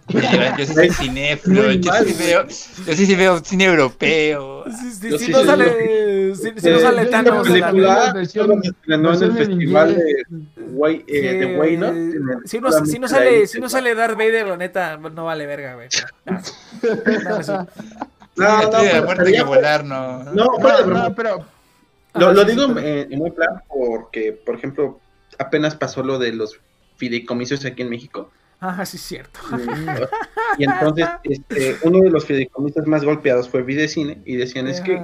Yo 0.08 0.66
sí 0.66 0.74
soy 0.74 0.90
cinéfilo, 0.92 1.72
yo 1.72 1.92
sí 2.06 2.16
veo, 2.20 2.44
yo 2.48 2.94
sí, 2.94 3.06
sí 3.08 3.16
veo 3.16 3.40
cine 3.44 3.66
europeo. 3.66 4.64
Si, 4.70 4.92
si- 4.92 5.18
si 5.18 5.26
sí 5.26 5.32
no 5.32 5.44
sale, 5.46 6.36
si, 6.36 6.60
si 6.60 6.70
no 6.70 6.80
sale 6.80 7.06
Thanos, 7.08 7.48
yo- 7.48 7.56
la- 7.56 8.14
versión- 8.14 8.52
en 8.64 8.94
el 9.06 9.24
en 9.24 9.36
festival 9.36 9.96
de 9.96 10.24
Guay, 10.58 11.04
eh, 11.08 11.22
de 11.22 11.40
que- 11.40 11.56
Guay, 11.56 11.78
¿no? 11.78 11.92
si 12.46 12.60
no, 12.60 12.72
si 12.86 13.00
no 13.00 13.08
sale, 13.08 13.48
si 13.48 13.60
no 13.60 13.68
sale 13.70 13.96
Darth 13.96 14.18
Vader, 14.18 14.48
la 14.48 14.58
neta, 14.58 14.98
no 14.98 15.26
vale 15.26 15.46
verga, 15.48 15.74
güey. 15.76 15.88
No, 18.38 18.62
no, 18.64 18.70
pero- 18.72 19.08
pero 19.24 19.46
volar 19.46 19.86
no. 19.86 20.24
No, 20.26 20.34
no, 20.88 21.16
pero. 21.16 21.46
Lo, 22.16 22.28
Ah, 22.30 22.34
lo 22.34 22.44
digo 22.46 22.64
en, 22.64 22.74
pero- 22.76 22.88
en 23.14 23.20
buen 23.20 23.34
plan 23.34 23.62
porque, 23.68 24.32
por 24.34 24.56
ejemplo, 24.56 25.00
apenas 25.40 25.76
pasó 25.76 26.04
lo 26.04 26.18
de 26.20 26.32
los 26.34 26.60
fideicomisos 26.98 27.64
aquí 27.66 27.82
en 27.82 27.90
México. 27.90 28.30
Ah, 28.60 28.86
sí, 28.86 28.98
es 28.98 29.04
cierto. 29.04 29.40
Y 30.58 30.64
entonces, 30.64 31.08
este, 31.24 31.78
uno 31.84 32.00
de 32.00 32.10
los 32.10 32.26
fideicomisas 32.26 32.88
más 32.88 33.04
golpeados 33.04 33.50
fue 33.50 33.62
Videcine 33.64 34.22
y 34.26 34.38
decían 34.38 34.68
es 34.68 34.80
que 34.80 34.96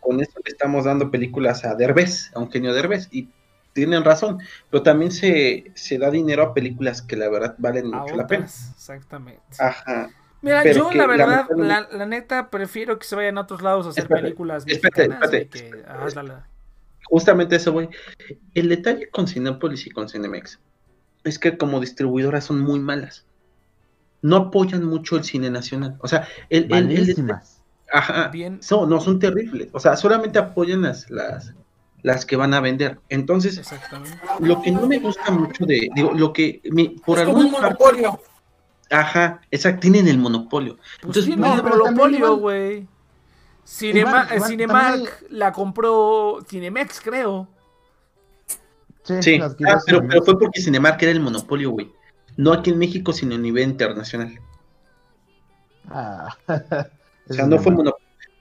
con 0.00 0.20
esto 0.20 0.40
le 0.44 0.50
estamos 0.50 0.84
dando 0.84 1.10
películas 1.10 1.64
a 1.64 1.74
Derbez, 1.74 2.30
a 2.36 2.40
Eugenio 2.40 2.72
Derbez, 2.72 3.08
y 3.10 3.28
tienen 3.72 4.04
razón, 4.04 4.38
pero 4.70 4.82
también 4.82 5.10
se, 5.10 5.72
se 5.74 5.98
da 5.98 6.10
dinero 6.10 6.42
a 6.42 6.54
películas 6.54 7.02
que 7.02 7.16
la 7.16 7.28
verdad 7.28 7.54
valen 7.58 7.90
mucho 7.90 8.14
la 8.16 8.26
pena. 8.26 8.44
exactamente. 8.44 9.42
Ajá. 9.58 10.10
Mira, 10.42 10.62
pero 10.62 10.90
yo 10.90 10.96
la 10.96 11.06
verdad, 11.06 11.46
la, 11.56 12.06
neta, 12.06 12.50
prefiero 12.50 12.98
que 12.98 13.06
se 13.06 13.14
vayan 13.14 13.38
a 13.38 13.42
otros 13.42 13.62
lados 13.62 13.86
a 13.86 13.90
hacer 13.90 14.02
Espérate, 14.04 14.24
películas 14.24 14.64
espérate, 14.66 15.04
espérate. 15.04 15.48
que- 15.48 15.84
ah. 15.86 16.44
Justamente 17.04 17.56
eso, 17.56 17.72
güey. 17.72 17.88
El 18.54 18.68
detalle 18.68 19.08
con 19.10 19.28
Cinépolis 19.28 19.86
y 19.86 19.90
con 19.90 20.08
Cinemex 20.08 20.58
es 21.24 21.38
que 21.38 21.56
como 21.56 21.80
distribuidoras 21.80 22.44
son 22.44 22.60
muy 22.60 22.80
malas. 22.80 23.24
No 24.22 24.36
apoyan 24.36 24.84
mucho 24.84 25.16
el 25.16 25.24
cine 25.24 25.50
nacional. 25.50 25.96
O 26.00 26.08
sea, 26.08 26.26
el, 26.50 26.64
el- 26.64 26.72
el- 26.72 26.84
Malísimas. 27.00 27.60
ajá, 27.92 28.28
Bien. 28.28 28.62
son, 28.62 28.88
no, 28.88 29.00
son 29.00 29.18
terribles. 29.18 29.68
O 29.72 29.80
sea, 29.80 29.96
solamente 29.96 30.38
apoyan 30.38 30.82
las, 30.82 31.10
las, 31.10 31.52
las 32.02 32.24
que 32.24 32.36
van 32.36 32.54
a 32.54 32.60
vender. 32.60 32.98
Entonces, 33.08 33.60
lo 34.40 34.62
que 34.62 34.70
no 34.70 34.86
me 34.86 34.98
gusta 34.98 35.30
mucho 35.32 35.64
de, 35.66 35.88
digo, 35.94 36.12
lo 36.14 36.32
que 36.32 36.60
mi- 36.70 36.90
por 37.04 37.18
es 37.18 37.24
como 37.24 37.38
un 37.38 37.44
alguna 37.46 37.68
parte, 37.70 37.84
monopolio. 38.02 38.20
ajá, 38.90 39.40
exacto, 39.50 39.80
tienen 39.80 40.06
el 40.08 40.18
monopolio. 40.18 40.76
Pues 41.02 41.16
Entonces, 41.26 41.36
no, 41.36 41.54
el 41.54 41.62
monopolio, 41.62 42.36
güey. 42.36 42.86
Cinema, 43.64 44.26
Cinemark 44.46 44.94
también- 44.94 45.10
la 45.30 45.52
compró 45.52 46.38
Cinemex, 46.48 47.00
creo. 47.00 47.48
Sí, 49.02 49.38
las 49.38 49.52
ah, 49.66 49.78
pero, 49.86 50.06
pero 50.06 50.22
fue 50.22 50.38
porque 50.38 50.60
Cinemark 50.60 51.02
era 51.02 51.12
el 51.12 51.20
monopolio, 51.20 51.70
güey. 51.70 51.90
No 52.36 52.52
aquí 52.52 52.70
en 52.70 52.78
México, 52.78 53.12
sino 53.12 53.34
a 53.34 53.38
nivel 53.38 53.64
internacional. 53.70 54.38
Ah, 55.88 56.36
O 57.28 57.34
sea, 57.34 57.46
no 57.46 57.58
fue 57.58 57.72
mono- 57.72 57.94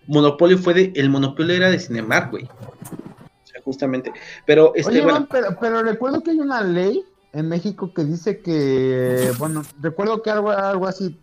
monopolio, 0.08 0.58
fue 0.58 0.74
de, 0.74 0.92
el 0.96 1.10
monopolio 1.10 1.56
era 1.56 1.70
de 1.70 1.78
Cinemark, 1.80 2.32
güey. 2.32 2.46
O 2.46 3.46
sea, 3.48 3.62
justamente. 3.64 4.12
Pero, 4.46 4.74
este, 4.76 4.92
Oye, 4.92 5.02
bueno, 5.02 5.18
Iván, 5.20 5.28
pero, 5.32 5.58
pero 5.60 5.84
recuerdo 5.84 6.24
que 6.24 6.32
hay 6.32 6.40
una 6.40 6.62
ley 6.62 7.04
en 7.32 7.48
México 7.48 7.94
que 7.94 8.04
dice 8.04 8.40
que, 8.42 9.32
bueno, 9.38 9.62
recuerdo 9.80 10.22
que 10.24 10.32
algo, 10.32 10.50
algo 10.50 10.88
así, 10.88 11.18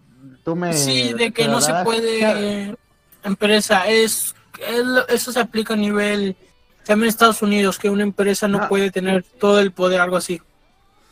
tú 0.44 0.54
me... 0.54 0.72
Sí, 0.72 1.12
de 1.14 1.32
que 1.32 1.48
no 1.48 1.60
se 1.60 1.72
puede 1.84 2.76
empresa, 3.24 3.88
es, 3.88 4.34
es 4.66 4.86
lo- 4.86 5.06
eso 5.08 5.32
se 5.32 5.40
aplica 5.40 5.74
a 5.74 5.76
nivel 5.76 6.36
también 6.88 7.04
en 7.04 7.10
Estados 7.10 7.42
Unidos, 7.42 7.78
que 7.78 7.90
una 7.90 8.02
empresa 8.02 8.48
no 8.48 8.66
puede 8.66 8.90
tener 8.90 9.22
todo 9.22 9.60
el 9.60 9.72
poder, 9.72 10.00
algo 10.00 10.16
así. 10.16 10.40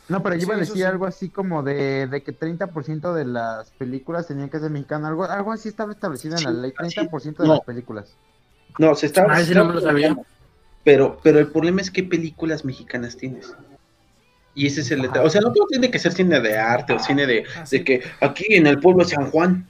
No, 0.09 0.23
pero 0.23 0.35
yo 0.35 0.41
iba 0.43 0.55
a 0.55 0.57
decir 0.57 0.77
sí. 0.77 0.83
algo 0.83 1.05
así 1.05 1.29
como 1.29 1.61
de, 1.61 2.07
de 2.07 2.23
que 2.23 2.33
30% 2.33 3.13
de 3.13 3.25
las 3.25 3.69
películas 3.71 4.25
tenían 4.25 4.49
que 4.49 4.59
ser 4.59 4.71
mexicanas, 4.71 5.09
algo, 5.09 5.25
algo 5.25 5.51
así 5.51 5.69
estaba 5.69 5.91
establecido 5.91 6.35
en 6.35 6.43
la 6.45 6.51
ley, 6.51 6.73
así, 6.77 6.97
30% 6.97 7.37
de 7.37 7.47
no. 7.47 7.53
las 7.53 7.61
películas. 7.61 8.17
no, 8.79 8.95
se 8.95 9.05
estaba. 9.05 9.35
Ah, 9.35 9.41
ese 9.41 9.53
no 9.53 9.65
me 9.65 9.75
lo 9.75 9.81
sabía. 9.81 10.17
Pero, 10.83 11.19
pero 11.21 11.37
el 11.37 11.47
problema 11.47 11.81
es 11.81 11.91
qué 11.91 12.01
películas 12.01 12.65
mexicanas 12.65 13.15
tienes. 13.15 13.53
Y 14.55 14.65
ese 14.65 14.81
es 14.81 14.89
el 14.89 15.03
detalle. 15.03 15.27
O 15.27 15.29
sea, 15.29 15.41
no 15.41 15.53
todo 15.53 15.67
tiene 15.67 15.91
que 15.91 15.99
ser 15.99 16.11
cine 16.11 16.39
de 16.39 16.57
arte 16.57 16.93
o 16.93 16.99
cine 16.99 17.27
de, 17.27 17.45
Ah, 17.55 17.65
de 17.69 17.83
que 17.83 18.01
aquí 18.19 18.45
en 18.49 18.65
el 18.65 18.79
pueblo 18.79 19.03
de 19.03 19.11
San 19.11 19.29
Juan 19.29 19.69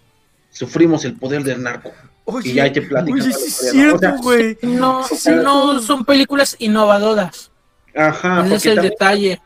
sufrimos 0.52 1.04
el 1.04 1.18
poder 1.18 1.44
del 1.44 1.64
narco. 1.64 1.92
Oye, 2.30 2.49
Y 2.49 2.54
ya 2.56 2.64
oye, 2.66 3.22
sí 3.22 3.30
es 3.30 3.48
historia, 3.48 3.86
¿no? 3.88 3.95
O 3.95 3.99
sea. 3.99 4.16
No, 4.62 5.04
Sí, 5.04 5.16
sí, 5.16 5.30
no 5.32 5.80
son 5.82 6.04
películas 6.04 6.58
innovadoras. 6.60 7.49
Ajá, 7.95 8.45
Ese 8.45 8.56
es 8.56 8.66
el 8.66 8.76
también- 8.76 8.91
detalle. 8.91 9.41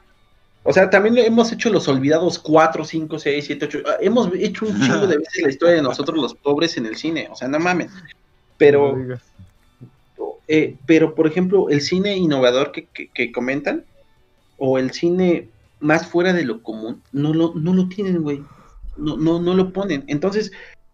O 0.64 0.74
sea, 0.74 0.90
también 0.90 1.18
hemos 1.20 1.52
hecho 1.52 1.70
los 1.70 1.88
olvidados 1.88 2.38
4, 2.40 2.84
5, 2.84 3.20
6, 3.20 3.46
7, 3.46 3.66
8. 3.66 3.80
Hemos 4.00 4.30
hecho 4.34 4.66
un 4.66 4.80
chingo 4.82 5.06
de 5.08 5.18
veces 5.18 5.44
la 5.44 5.50
historia 5.50 5.76
de 5.76 5.82
nosotros 5.84 6.18
los 6.20 6.34
pobres 6.36 6.76
en 6.78 6.86
el 6.88 6.96
cine. 6.98 7.28
O 7.32 7.36
sea, 7.36 7.48
no 7.48 7.60
mames. 7.60 7.92
Pero, 8.58 8.96
eh, 10.48 10.76
pero 10.86 11.16
por 11.16 11.28
ejemplo, 11.28 11.70
el 11.70 11.82
cine 11.82 12.16
innovador 12.18 12.72
que, 12.72 12.86
que- 12.86 13.08
que 13.10 13.32
comentan, 13.32 13.86
o 14.58 14.78
el 14.78 14.92
cine 14.92 15.50
más 15.80 16.08
fuera 16.08 16.34
de 16.34 16.46
lo 16.46 16.62
común, 16.62 17.02
no 17.12 17.34
lo, 17.34 17.54
no 17.56 17.74
lo 17.74 17.88
tienen, 17.90 18.22
güey. 18.22 18.44
No, 18.98 19.18
no, 19.18 19.40
no 19.40 19.56
lo 19.56 19.72
ponen. 19.74 20.04
Entonces, 20.08 20.52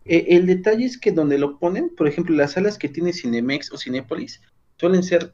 eh, 0.09 0.25
el 0.29 0.45
detalle 0.45 0.85
es 0.85 0.97
que 0.97 1.11
donde 1.11 1.37
lo 1.37 1.57
ponen, 1.59 1.91
por 1.95 2.07
ejemplo, 2.07 2.35
las 2.35 2.53
salas 2.53 2.77
que 2.77 2.89
tiene 2.89 3.13
Cinemex 3.13 3.71
o 3.71 3.77
Cinépolis, 3.77 4.41
suelen 4.77 5.03
ser 5.03 5.33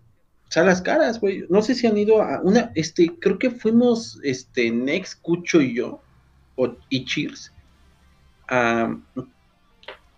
salas 0.50 0.82
caras, 0.82 1.20
güey. 1.20 1.46
No 1.50 1.62
sé 1.62 1.76
si 1.76 1.88
han 1.88 1.98
ido 1.98 2.22
a 2.22 2.42
una, 2.42 2.72
este, 2.76 3.16
creo 3.20 3.40
que 3.40 3.50
fuimos, 3.52 4.20
este, 4.24 4.70
Nex, 4.72 5.16
Cucho 5.16 5.62
y 5.62 5.76
yo, 5.76 6.02
o, 6.56 6.76
y 6.90 7.06
Cheers, 7.06 7.52
a, 8.50 8.96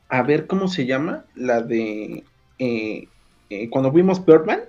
a 0.09 0.23
ver 0.23 0.47
cómo 0.47 0.67
se 0.67 0.85
llama, 0.85 1.25
la 1.35 1.61
de 1.61 2.23
eh, 2.59 3.07
eh, 3.49 3.69
cuando 3.69 3.91
vimos 3.91 4.25
Birdman. 4.25 4.61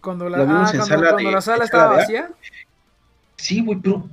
Cuando 0.00 0.28
la, 0.28 0.44
vimos 0.44 0.68
ah, 0.68 0.70
en 0.72 0.78
cuando, 0.78 0.86
sala 0.86 1.10
cuando 1.10 1.28
de- 1.28 1.34
la 1.34 1.40
sala 1.40 1.56
en 1.58 1.62
estaba 1.64 1.84
sala 1.84 1.96
vacía. 1.96 2.30
Sí, 3.36 3.60
güey, 3.60 3.78
pero 3.80 4.08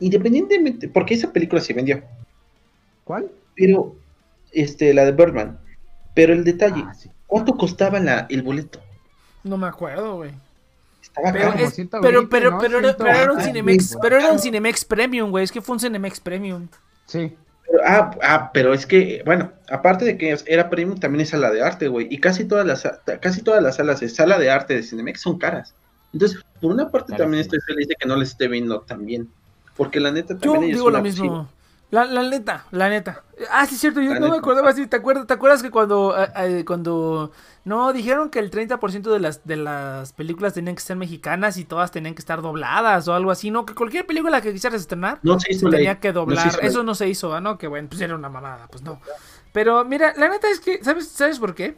independientemente, 0.00 0.88
porque 0.88 1.14
esa 1.14 1.32
película 1.32 1.60
se 1.60 1.72
vendió, 1.72 2.02
¿Cuál? 3.04 3.30
pero 3.56 3.96
este, 4.54 4.92
la 4.94 5.04
de 5.04 5.12
Birdman, 5.12 5.58
pero 6.14 6.32
el 6.32 6.44
detalle, 6.44 6.82
Ah, 6.86 6.94
sí. 6.94 7.10
¿cuánto 7.26 7.56
costaba 7.56 7.98
la, 8.00 8.26
el 8.30 8.42
boleto? 8.42 8.80
No 9.42 9.56
me 9.56 9.66
acuerdo, 9.66 10.16
güey. 10.16 10.30
Estaba 11.02 11.32
Pero, 11.32 11.44
caro. 11.44 11.52
como 11.56 11.64
es- 11.68 11.74
120, 11.74 12.08
pero, 12.08 12.28
pero, 12.28 12.50
¿no? 12.52 12.58
pero, 12.58 12.78
era, 12.78 12.96
pero 12.96 13.10
era 13.10 13.32
un 13.32 13.40
120. 13.40 13.44
Cinemex, 13.44 13.96
pero 14.00 14.16
era 14.16 14.32
un 14.32 14.38
Cinemex 14.38 14.84
Premium, 14.84 15.30
güey. 15.30 15.44
Es 15.44 15.52
que 15.52 15.60
fue 15.60 15.74
un 15.74 15.80
Cinemex 15.80 16.18
Premium. 16.20 16.66
Sí. 17.06 17.36
Pero- 17.66 17.82
ah, 17.86 18.10
ah, 18.22 18.50
pero 18.52 18.72
es 18.74 18.86
que, 18.86 19.22
bueno, 19.24 19.52
aparte 19.70 20.04
de 20.04 20.16
que 20.18 20.36
era 20.46 20.70
premium, 20.70 20.98
también 20.98 21.20
es 21.22 21.30
sala 21.30 21.50
de 21.50 21.62
arte, 21.62 21.88
güey. 21.88 22.06
Y 22.10 22.18
casi 22.18 22.44
todas 22.46 22.66
las 22.66 22.88
casi 23.20 23.42
todas 23.42 23.62
las 23.62 23.76
salas 23.76 24.00
de 24.00 24.08
sala 24.08 24.38
de 24.38 24.50
arte 24.50 24.74
de 24.74 24.82
Cinemex 24.82 25.20
son 25.20 25.38
caras. 25.38 25.74
Entonces, 26.12 26.40
por 26.60 26.70
una 26.72 26.88
parte 26.90 27.08
Claro, 27.08 27.24
también 27.24 27.42
sí. 27.44 27.48
estoy 27.48 27.60
feliz 27.66 27.88
de 27.88 27.96
que 27.98 28.06
no 28.08 28.16
les 28.16 28.30
esté 28.30 28.48
viendo 28.48 28.80
tan 28.80 29.04
bien. 29.04 29.28
Porque 29.76 29.98
la 30.00 30.12
neta 30.12 30.34
Yo 30.34 30.52
también 30.52 30.62
ellos 30.64 30.74
digo 30.76 30.84
son 30.84 30.92
lo 30.92 30.98
abusivos. 31.00 31.28
mismo. 31.30 31.48
La, 31.94 32.04
la 32.06 32.22
neta, 32.28 32.66
la 32.72 32.88
neta. 32.88 33.22
Ah, 33.52 33.66
sí, 33.66 33.76
es 33.76 33.80
cierto, 33.80 34.00
yo 34.00 34.14
La 34.14 34.18
no 34.18 34.28
me 34.30 34.36
acordaba 34.38 34.70
así. 34.70 34.84
¿Te 34.88 34.96
acuerdas, 34.96 35.28
¿Te 35.28 35.34
acuerdas 35.34 35.62
que 35.62 35.70
cuando, 35.70 36.12
eh, 36.20 36.28
eh, 36.36 36.64
cuando... 36.66 37.30
No, 37.64 37.92
dijeron 37.92 38.30
que 38.30 38.40
el 38.40 38.50
30% 38.50 39.12
de 39.12 39.20
las, 39.20 39.44
de 39.46 39.54
las 39.54 40.12
películas 40.12 40.54
tenían 40.54 40.74
que 40.74 40.82
ser 40.82 40.96
mexicanas 40.96 41.56
y 41.56 41.64
todas 41.64 41.92
tenían 41.92 42.14
que 42.16 42.20
estar 42.20 42.42
dobladas 42.42 43.06
o 43.06 43.14
algo 43.14 43.30
así, 43.30 43.52
¿no? 43.52 43.64
Que 43.64 43.74
cualquier 43.74 44.06
película 44.06 44.40
que 44.40 44.52
quisieras 44.52 44.80
estrenar 44.80 45.20
No 45.22 45.38
se 45.38 45.52
hizo 45.52 45.70
tenía 45.70 46.00
que 46.00 46.08
No 46.08 46.12
se 46.14 46.18
doblar. 46.18 46.46
hizo 46.48 46.58
ley. 46.58 46.66
Eso 46.68 46.82
no 46.82 46.94
se 46.96 47.08
hizo. 47.08 47.40
¿no? 47.40 47.58
Que 47.58 47.68
bueno, 47.68 47.88
pues 47.88 48.00
era 48.00 48.16
una 48.16 48.28
mamada, 48.28 48.66
pues 48.66 48.82
no. 48.82 49.00
Pero 49.52 49.84
mira, 49.84 50.14
la 50.16 50.28
neta 50.28 50.50
es 50.50 50.58
que, 50.58 50.82
¿sabes, 50.82 51.06
¿sabes 51.08 51.38
por 51.38 51.54
qué? 51.54 51.76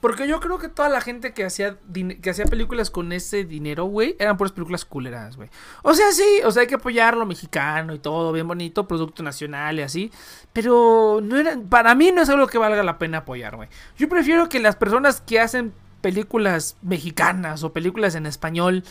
Porque 0.00 0.26
yo 0.26 0.40
creo 0.40 0.58
que 0.58 0.68
toda 0.68 0.88
la 0.88 1.00
gente 1.00 1.34
que 1.34 1.44
hacía, 1.44 1.76
que 2.22 2.30
hacía 2.30 2.46
películas 2.46 2.90
con 2.90 3.12
ese 3.12 3.44
dinero, 3.44 3.84
güey, 3.84 4.16
eran 4.18 4.38
puras 4.38 4.52
películas 4.52 4.84
culeras, 4.86 5.36
güey. 5.36 5.50
O 5.82 5.92
sea, 5.94 6.10
sí, 6.12 6.40
o 6.44 6.50
sea, 6.50 6.62
hay 6.62 6.66
que 6.66 6.76
apoyar 6.76 7.16
lo 7.16 7.26
mexicano 7.26 7.94
y 7.94 7.98
todo, 7.98 8.32
bien 8.32 8.48
bonito, 8.48 8.88
producto 8.88 9.22
nacional 9.22 9.78
y 9.78 9.82
así. 9.82 10.10
Pero 10.54 11.20
no 11.22 11.36
era, 11.36 11.58
para 11.68 11.94
mí 11.94 12.12
no 12.12 12.22
es 12.22 12.30
algo 12.30 12.46
que 12.46 12.56
valga 12.56 12.82
la 12.82 12.98
pena 12.98 13.18
apoyar, 13.18 13.56
güey. 13.56 13.68
Yo 13.98 14.08
prefiero 14.08 14.48
que 14.48 14.58
las 14.58 14.76
personas 14.76 15.20
que 15.20 15.38
hacen 15.38 15.74
películas 16.00 16.76
mexicanas 16.80 17.62
o 17.62 17.72
películas 17.72 18.14
en 18.14 18.24
español 18.24 18.84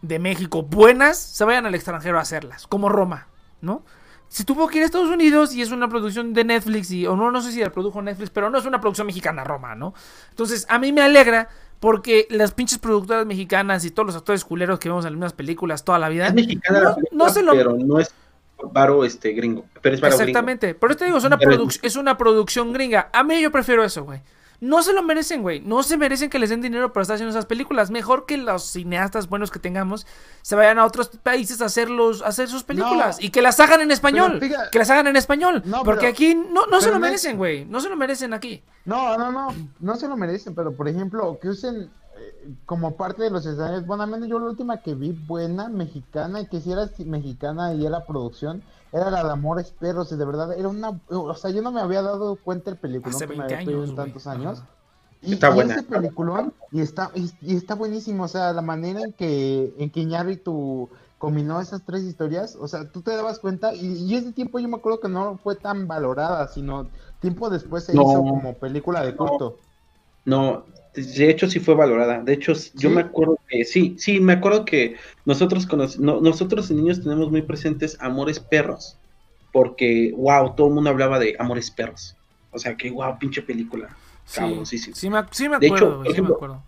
de 0.00 0.18
México 0.18 0.62
buenas 0.62 1.18
se 1.18 1.44
vayan 1.44 1.66
al 1.66 1.74
extranjero 1.74 2.18
a 2.18 2.22
hacerlas, 2.22 2.66
como 2.66 2.88
Roma, 2.88 3.28
¿no? 3.60 3.84
Se 4.34 4.44
tuvo 4.44 4.66
que 4.66 4.78
ir 4.78 4.82
a 4.82 4.86
Estados 4.86 5.10
Unidos 5.10 5.54
y 5.54 5.62
es 5.62 5.70
una 5.70 5.88
producción 5.88 6.34
de 6.34 6.42
Netflix 6.42 6.90
y 6.90 7.06
o 7.06 7.14
no 7.14 7.30
no 7.30 7.40
sé 7.40 7.52
si 7.52 7.60
la 7.60 7.70
produjo 7.70 8.02
Netflix, 8.02 8.30
pero 8.30 8.50
no 8.50 8.58
es 8.58 8.66
una 8.66 8.80
producción 8.80 9.06
mexicana 9.06 9.44
Roma, 9.44 9.76
¿no? 9.76 9.94
Entonces, 10.30 10.66
a 10.68 10.80
mí 10.80 10.90
me 10.90 11.02
alegra 11.02 11.48
porque 11.78 12.26
las 12.30 12.50
pinches 12.50 12.80
productoras 12.80 13.26
mexicanas 13.26 13.84
y 13.84 13.92
todos 13.92 14.06
los 14.08 14.16
actores 14.16 14.44
culeros 14.44 14.80
que 14.80 14.88
vemos 14.88 15.04
en 15.04 15.12
las 15.12 15.16
mismas 15.18 15.32
películas 15.34 15.84
toda 15.84 16.00
la 16.00 16.08
vida 16.08 16.26
Es 16.26 16.34
mexicana 16.34 16.80
no, 16.80 16.88
la 16.88 16.94
película, 16.96 17.24
no 17.24 17.30
se 17.32 17.42
lo 17.44 17.52
pero 17.52 17.76
no 17.76 18.00
es 18.00 18.12
varo 18.72 19.04
este 19.04 19.30
gringo. 19.34 19.66
Pero 19.80 19.94
es 19.94 20.00
varo 20.00 20.16
gringo. 20.16 20.28
Exactamente. 20.30 20.74
Por 20.74 20.90
eso 20.90 20.98
te 20.98 21.04
digo, 21.04 21.18
es 21.18 21.24
una, 21.24 21.38
Pero- 21.38 21.68
es 21.82 21.94
una 21.94 22.18
producción 22.18 22.72
gringa. 22.72 23.10
A 23.12 23.22
mí 23.22 23.40
yo 23.40 23.52
prefiero 23.52 23.84
eso, 23.84 24.02
güey. 24.02 24.20
No 24.60 24.82
se 24.82 24.92
lo 24.92 25.02
merecen, 25.02 25.42
güey. 25.42 25.60
No 25.60 25.82
se 25.82 25.96
merecen 25.96 26.30
que 26.30 26.38
les 26.38 26.50
den 26.50 26.62
dinero 26.62 26.92
para 26.92 27.02
estar 27.02 27.14
haciendo 27.16 27.30
esas 27.30 27.46
películas. 27.46 27.90
Mejor 27.90 28.24
que 28.26 28.36
los 28.38 28.62
cineastas 28.64 29.28
buenos 29.28 29.50
que 29.50 29.58
tengamos 29.58 30.06
se 30.42 30.54
vayan 30.56 30.78
a 30.78 30.84
otros 30.86 31.08
países 31.08 31.60
a 31.60 31.66
hacer, 31.66 31.90
los, 31.90 32.22
a 32.22 32.28
hacer 32.28 32.48
sus 32.48 32.62
películas. 32.64 33.18
No. 33.20 33.26
y 33.26 33.30
que 33.30 33.42
las 33.42 33.58
hagan 33.60 33.80
en 33.80 33.90
español. 33.90 34.40
Que 34.72 34.78
las 34.78 34.90
hagan 34.90 35.06
en 35.08 35.16
español. 35.16 35.62
No, 35.64 35.82
porque 35.84 36.00
pero- 36.02 36.12
aquí 36.12 36.34
no, 36.34 36.66
no 36.66 36.80
se 36.80 36.90
lo 36.90 36.98
merecen, 36.98 37.36
güey. 37.36 37.64
No 37.64 37.80
se 37.80 37.88
lo 37.88 37.96
merecen 37.96 38.32
aquí. 38.32 38.62
No, 38.84 39.16
no, 39.18 39.32
no, 39.32 39.48
no 39.80 39.96
se 39.96 40.08
lo 40.08 40.16
merecen, 40.16 40.54
pero 40.54 40.72
por 40.72 40.88
ejemplo, 40.88 41.38
que 41.40 41.48
usen 41.48 41.90
eh, 42.16 42.48
como 42.66 42.96
parte 42.96 43.22
de 43.22 43.30
los 43.30 43.44
escenarios, 43.46 43.84
bueno, 43.86 44.02
al 44.04 44.10
menos 44.10 44.28
yo 44.28 44.38
la 44.38 44.46
última 44.46 44.78
que 44.78 44.94
vi 44.94 45.12
buena, 45.12 45.68
mexicana, 45.68 46.40
y 46.40 46.46
que 46.46 46.60
si 46.60 46.70
era 46.72 46.88
mexicana 47.04 47.74
y 47.74 47.84
era 47.86 48.04
producción, 48.04 48.62
era 48.94 49.10
la 49.10 49.24
de 49.24 49.30
Amores 49.32 49.72
Perros, 49.72 50.12
y 50.12 50.16
de 50.16 50.24
verdad, 50.24 50.56
era 50.56 50.68
una, 50.68 51.00
o 51.08 51.34
sea, 51.34 51.50
yo 51.50 51.60
no 51.62 51.72
me 51.72 51.80
había 51.80 52.00
dado 52.00 52.36
cuenta 52.36 52.70
el 52.70 52.76
peliculón 52.78 53.16
Hace 53.16 53.26
que 53.26 53.32
me 53.34 53.38
20 53.40 53.54
había 53.54 53.64
pedido 53.66 53.80
años, 53.80 53.90
en 53.90 53.96
tantos 53.96 54.26
años. 54.26 54.62
Y, 55.20 55.34
Está 55.34 55.50
y 55.50 55.54
buena. 55.54 55.74
ese 55.74 55.82
peliculón, 55.82 56.52
y 56.70 56.80
está, 56.80 57.10
y, 57.14 57.30
y 57.40 57.56
está 57.56 57.74
buenísimo, 57.74 58.24
o 58.24 58.28
sea, 58.28 58.52
la 58.52 58.62
manera 58.62 59.00
en 59.02 59.12
que, 59.14 59.74
en 59.78 59.90
que 59.90 60.00
Iñárritu 60.00 60.88
combinó 61.18 61.60
esas 61.60 61.82
tres 61.84 62.02
historias, 62.02 62.56
o 62.60 62.68
sea, 62.68 62.90
tú 62.92 63.00
te 63.02 63.16
dabas 63.16 63.38
cuenta, 63.40 63.74
y, 63.74 64.04
y 64.04 64.14
ese 64.14 64.32
tiempo 64.32 64.58
yo 64.60 64.68
me 64.68 64.76
acuerdo 64.76 65.00
que 65.00 65.08
no 65.08 65.38
fue 65.42 65.56
tan 65.56 65.88
valorada, 65.88 66.46
sino 66.48 66.88
tiempo 67.20 67.50
después 67.50 67.84
se 67.84 67.94
No. 67.94 68.02
hizo 68.02 68.20
como 68.20 68.54
película 68.54 69.02
de 69.04 69.16
culto. 69.16 69.58
No, 70.26 70.64
de 70.94 71.30
hecho 71.30 71.48
sí 71.48 71.60
fue 71.60 71.74
valorada. 71.74 72.22
De 72.22 72.32
hecho, 72.32 72.52
yo 72.74 72.88
¿Sí? 72.88 72.88
me 72.90 73.00
acuerdo 73.02 73.38
que 73.48 73.64
sí, 73.64 73.96
sí, 73.98 74.20
me 74.20 74.34
acuerdo 74.34 74.64
que 74.64 74.96
nosotros 75.24 75.66
no- 75.98 76.20
nosotros 76.20 76.70
niños 76.70 77.02
tenemos 77.02 77.30
muy 77.30 77.42
presentes 77.42 77.96
Amores 78.00 78.40
Perros, 78.40 78.96
porque 79.52 80.12
wow, 80.16 80.54
todo 80.54 80.68
el 80.68 80.74
mundo 80.74 80.90
hablaba 80.90 81.18
de 81.18 81.36
Amores 81.38 81.70
Perros. 81.70 82.16
O 82.50 82.58
sea, 82.58 82.76
que 82.76 82.90
wow, 82.90 83.18
pinche 83.18 83.42
película. 83.42 83.96
Sí, 84.24 84.40
Cabroncísimo. 84.40 84.96
sí, 84.96 85.10
me, 85.10 85.22
sí 85.32 85.48
me 85.48 85.56
De 85.56 85.66
acuerdo, 85.66 85.86
hecho, 85.86 86.04
por 86.04 86.14
Sí 86.14 86.22
me 86.22 86.28
acuerdo. 86.28 86.62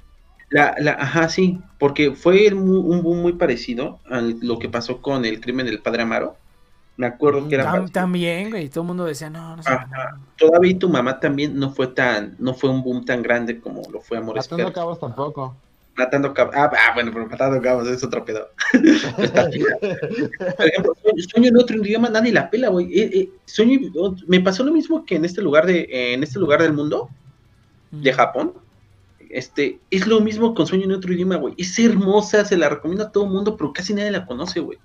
La, 0.51 0.75
la, 0.79 0.93
ajá, 0.93 1.29
sí, 1.29 1.59
porque 1.79 2.13
fue 2.15 2.53
un 2.55 3.03
boom 3.03 3.21
muy 3.21 3.33
parecido 3.33 4.01
a 4.07 4.21
lo 4.21 4.59
que 4.59 4.69
pasó 4.69 5.03
con 5.03 5.25
el 5.25 5.41
crimen 5.41 5.67
del 5.67 5.83
padre 5.83 6.03
Amaro. 6.03 6.37
Me 6.97 7.07
acuerdo 7.07 7.47
que 7.47 7.55
era 7.57 7.65
Tam- 7.73 7.93
también, 7.93 8.51
güey. 8.51 8.69
Todo 8.71 8.83
el 8.83 8.87
mundo 8.89 9.05
decía, 9.05 9.29
no, 9.29 9.57
no 9.57 9.63
sé. 9.63 9.69
Ajá. 9.71 10.19
Todavía 10.39 10.71
y 10.71 10.75
tu 10.75 10.89
mamá 10.89 11.21
también 11.21 11.59
no 11.59 11.71
fue 11.71 11.89
tan, 11.89 12.35
no 12.39 12.55
fue 12.55 12.71
un 12.71 12.83
boom 12.83 13.05
tan 13.05 13.23
grande 13.23 13.61
como 13.61 13.83
lo 13.91 14.01
fue 14.01 14.19
Amores 14.19 14.45
Matando 14.45 14.57
Perros. 14.57 14.75
cabos 14.75 15.01
tampoco. 15.01 15.57
Matando 15.97 16.33
cabos. 16.35 16.55
Ah, 16.57 16.71
ah, 16.73 16.93
bueno, 16.95 17.11
pero 17.13 17.27
matando 17.27 17.61
cabos 17.61 17.87
es 17.89 18.03
otro 18.03 18.25
pedo. 18.25 18.49
Está 19.19 19.51
chida. 19.51 19.77
Por 19.81 20.67
ejemplo, 20.67 20.95
sueño, 21.33 21.49
en 21.51 21.57
otro 21.59 21.77
idioma, 21.85 22.09
nadie 22.09 22.33
la 22.33 22.49
pela, 22.51 22.69
güey. 22.69 22.99
Eh, 22.99 23.11
eh, 23.13 23.31
sueño, 23.45 23.79
me 24.27 24.41
pasó 24.41 24.65
lo 24.65 24.73
mismo 24.73 25.05
que 25.05 25.17
en 25.17 25.25
este 25.25 25.43
lugar 25.43 25.67
de, 25.67 25.81
eh, 25.91 26.15
en 26.15 26.23
este 26.23 26.39
lugar 26.39 26.63
del 26.63 26.73
mundo, 26.73 27.11
de 27.91 28.13
Japón. 28.13 28.55
Este, 29.29 29.81
es 29.91 30.07
lo 30.07 30.21
mismo 30.21 30.55
con 30.55 30.67
Sueño 30.67 30.85
en 30.85 30.93
otro 30.93 31.13
idioma, 31.13 31.37
güey. 31.37 31.55
Es 31.59 31.79
hermosa, 31.79 32.45
se 32.45 32.57
la 32.57 32.69
recomiendo 32.69 33.05
a 33.05 33.11
todo 33.13 33.25
el 33.25 33.31
mundo, 33.31 33.57
pero 33.57 33.73
casi 33.73 33.93
nadie 33.93 34.11
la 34.13 34.25
conoce, 34.25 34.61
güey. 34.61 34.79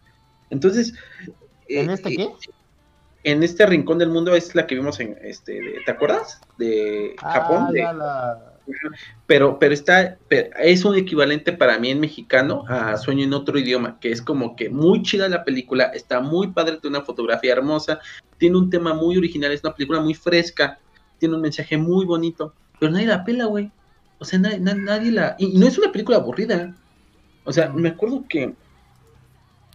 Entonces, 0.49 0.93
¿En 1.79 1.89
eh, 1.89 1.93
este 1.93 2.09
eh, 2.13 2.15
qué? 2.17 2.29
En 3.23 3.43
este 3.43 3.65
rincón 3.65 3.99
del 3.99 4.09
mundo 4.09 4.35
es 4.35 4.55
la 4.55 4.65
que 4.65 4.75
vimos 4.75 4.99
en 4.99 5.17
este, 5.21 5.53
de- 5.61 5.81
¿te 5.85 5.91
acuerdas? 5.91 6.39
De 6.57 7.15
Japón. 7.19 7.65
Ah, 7.67 7.71
de- 7.71 7.83
la, 7.83 7.93
la- 7.93 8.47
pero, 9.25 9.59
pero 9.59 9.73
está, 9.73 10.17
pero 10.27 10.49
es 10.57 10.85
un 10.85 10.95
equivalente 10.95 11.51
para 11.51 11.77
mí 11.79 11.89
en 11.89 11.99
mexicano 11.99 12.63
a 12.67 12.95
Sueño 12.97 13.23
en 13.25 13.33
otro 13.33 13.57
idioma, 13.57 13.99
que 13.99 14.11
es 14.11 14.21
como 14.21 14.55
que 14.55 14.69
muy 14.69 15.01
chida 15.01 15.27
la 15.29 15.43
película, 15.43 15.85
está 15.85 16.21
muy 16.21 16.47
padre, 16.51 16.77
tiene 16.79 16.97
una 16.97 17.05
fotografía 17.05 17.53
hermosa, 17.53 17.99
tiene 18.37 18.57
un 18.57 18.69
tema 18.69 18.93
muy 18.93 19.17
original, 19.17 19.51
es 19.51 19.63
una 19.63 19.73
película 19.73 19.99
muy 19.99 20.13
fresca, 20.13 20.79
tiene 21.17 21.35
un 21.35 21.41
mensaje 21.41 21.77
muy 21.77 22.05
bonito, 22.05 22.53
pero 22.79 22.91
nadie 22.91 23.07
la 23.07 23.23
pela, 23.23 23.45
güey. 23.45 23.71
O 24.19 24.25
sea, 24.25 24.39
nadie, 24.39 24.59
na- 24.59 24.75
nadie 24.75 25.11
la... 25.11 25.35
Y 25.39 25.57
no 25.57 25.67
es 25.67 25.77
una 25.77 25.91
película 25.91 26.17
aburrida. 26.17 26.75
O 27.43 27.51
sea, 27.51 27.69
me 27.69 27.89
acuerdo 27.89 28.23
que... 28.29 28.53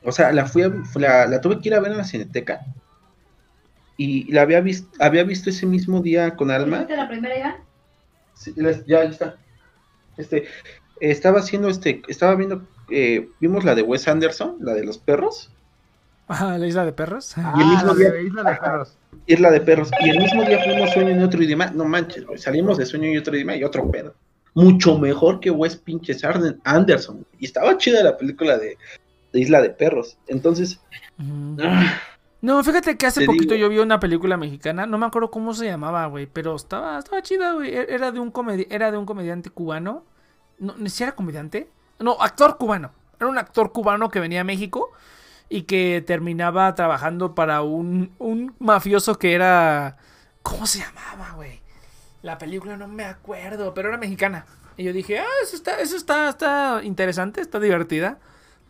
O 0.06 0.12
sea, 0.12 0.32
la 0.32 0.46
fui 0.46 0.62
a- 0.62 0.72
la, 0.94 1.26
la 1.26 1.40
tuve 1.40 1.58
que 1.60 1.68
ir 1.68 1.74
a 1.74 1.80
ver 1.80 1.92
en 1.92 1.98
la 1.98 2.04
Cineteca. 2.04 2.60
Y 3.96 4.30
la 4.32 4.42
había 4.42 4.60
visto, 4.60 4.88
había 5.00 5.24
visto 5.24 5.50
ese 5.50 5.66
mismo 5.66 6.00
día 6.00 6.36
con 6.36 6.50
Alma. 6.50 6.78
¿Viste 6.78 6.96
la 6.96 7.08
primera 7.08 7.36
ya? 7.36 7.56
Sí, 8.34 8.52
las- 8.56 8.84
ya, 8.86 9.02
ya 9.04 9.10
está. 9.10 9.36
Este, 10.16 10.44
estaba 11.00 11.40
haciendo 11.40 11.68
este, 11.68 12.02
estaba 12.08 12.34
viendo, 12.34 12.62
eh, 12.90 13.28
vimos 13.40 13.64
la 13.64 13.74
de 13.74 13.82
Wes 13.82 14.06
Anderson, 14.08 14.56
la 14.60 14.74
de 14.74 14.84
los 14.84 14.98
perros, 14.98 15.50
Ajá, 16.28 16.58
la 16.58 16.66
isla 16.66 16.84
de 16.84 16.92
perros. 16.92 17.34
Y 17.36 17.40
el 17.40 17.46
Ah, 17.46 17.56
mismo 17.56 17.92
la 17.92 17.94
día- 17.94 18.10
de 18.10 18.22
Isla 18.24 18.42
de 18.42 18.56
Perros. 18.56 18.98
Isla 19.26 19.50
de 19.52 19.60
Perros, 19.60 19.90
y 20.00 20.10
el 20.10 20.18
mismo 20.18 20.42
día 20.44 20.58
fuimos 20.64 20.90
Sueño 20.90 21.10
en 21.10 21.22
otro 21.22 21.40
idioma, 21.40 21.66
no 21.70 21.84
manches, 21.84 22.26
güey, 22.26 22.36
salimos 22.38 22.78
de 22.78 22.84
Sueño 22.86 23.08
en 23.10 23.18
otro 23.18 23.36
idioma 23.36 23.54
y 23.54 23.62
otro 23.62 23.88
pedo. 23.92 24.12
Mucho 24.54 24.98
mejor 24.98 25.38
que 25.38 25.52
Wes 25.52 25.76
pinches 25.76 26.22
Anderson. 26.64 27.24
Y 27.38 27.44
estaba 27.44 27.78
chida 27.78 28.02
la 28.02 28.16
película 28.16 28.58
de 28.58 28.76
Isla 29.32 29.61
de 29.62 29.70
Perros. 29.70 30.19
Entonces, 30.28 30.81
ah, 31.61 32.01
No, 32.43 32.62
fíjate 32.62 32.97
que 32.97 33.07
hace 33.07 33.24
poquito 33.27 33.55
digo. 33.55 33.66
yo 33.66 33.69
vi 33.70 33.78
una 33.78 33.98
película 34.01 34.36
mexicana, 34.36 34.86
no 34.86 34.98
me 34.98 35.07
acuerdo 35.07 35.31
cómo 35.31 35.55
se 35.55 35.66
llamaba, 35.66 36.07
güey, 36.07 36.27
pero 36.27 36.55
estaba, 36.55 36.98
estaba 36.98 37.23
chida, 37.23 37.53
güey. 37.55 37.74
e- 37.74 37.86
Era 37.94 38.12
de 38.12 38.20
un 38.20 38.31
comedi 38.31 38.66
era 38.70 38.90
de 38.90 38.98
un 38.98 39.07
comediante 39.07 39.51
cubano. 39.51 40.05
No, 40.59 40.74
¿ni 40.78 40.89
si 40.90 41.03
era 41.03 41.12
comediante? 41.15 41.69
No, 41.98 42.16
actor 42.20 42.57
cubano. 42.59 42.93
Era 43.19 43.28
un 43.28 43.39
actor 43.39 43.73
cubano 43.73 44.11
que 44.11 44.20
venía 44.20 44.43
a 44.43 44.44
México 44.44 44.90
y 45.48 45.62
que 45.62 46.03
terminaba 46.07 46.74
trabajando 46.74 47.35
para 47.35 47.62
un, 47.62 48.12
un 48.19 48.55
mafioso 48.59 49.19
que 49.19 49.32
era. 49.35 49.97
¿Cómo 50.43 50.66
se 50.66 50.78
llamaba, 50.81 51.32
güey? 51.35 51.61
La 52.23 52.39
película 52.39 52.77
no 52.77 52.89
me 52.89 53.05
acuerdo, 53.05 53.73
pero 53.74 53.89
era 53.89 53.98
mexicana. 53.98 54.47
Y 54.77 54.85
yo 54.85 54.93
dije, 54.93 55.19
ah, 55.19 55.24
eso 55.43 55.57
está, 55.57 55.81
eso 55.81 55.97
está, 55.97 56.28
está 56.28 56.81
interesante, 56.85 57.40
está 57.40 57.59
divertida. 57.59 58.19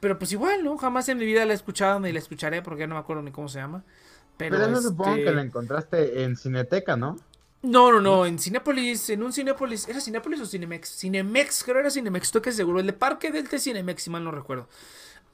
Pero 0.07 0.21
pues 0.21 0.31
igual, 0.31 0.63
¿no? 0.63 0.79
Jamás 0.79 1.09
en 1.09 1.19
mi 1.19 1.27
vida 1.27 1.45
la 1.45 1.53
he 1.53 1.57
escuchado 1.57 1.99
ni 1.99 2.13
la 2.13 2.21
escucharé 2.21 2.63
porque 2.63 2.87
no 2.87 2.95
me 2.95 3.01
acuerdo 3.01 3.25
ni 3.25 3.33
cómo 3.33 3.49
se 3.49 3.59
llama. 3.59 3.83
Pero, 4.37 4.57
Pero 4.57 4.71
eso 4.71 4.83
supongo 4.83 5.11
este, 5.11 5.25
que 5.25 5.33
la 5.33 5.43
encontraste 5.43 6.23
en 6.23 6.37
Cineteca, 6.37 6.97
¿no? 6.97 7.17
No, 7.63 7.91
no, 7.91 8.01
no, 8.01 8.25
en 8.25 8.39
Cinépolis, 8.39 9.11
en 9.11 9.25
un 9.25 9.33
Cinépolis, 9.33 9.89
¿era 9.89 10.01
Cinépolis 10.01 10.41
o 10.41 10.47
Cinemex? 10.47 10.97
Cinemex, 10.97 11.65
creo 11.65 11.81
era 11.81 11.91
Cinemex, 11.91 12.27
estoy 12.27 12.41
que 12.41 12.53
seguro, 12.53 12.79
el 12.79 12.87
de 12.87 12.93
Parque 12.93 13.33
Delta 13.33 13.57
es 13.57 13.65
Cinemex, 13.65 14.01
si 14.01 14.11
mal 14.11 14.23
no 14.23 14.31
recuerdo. 14.31 14.69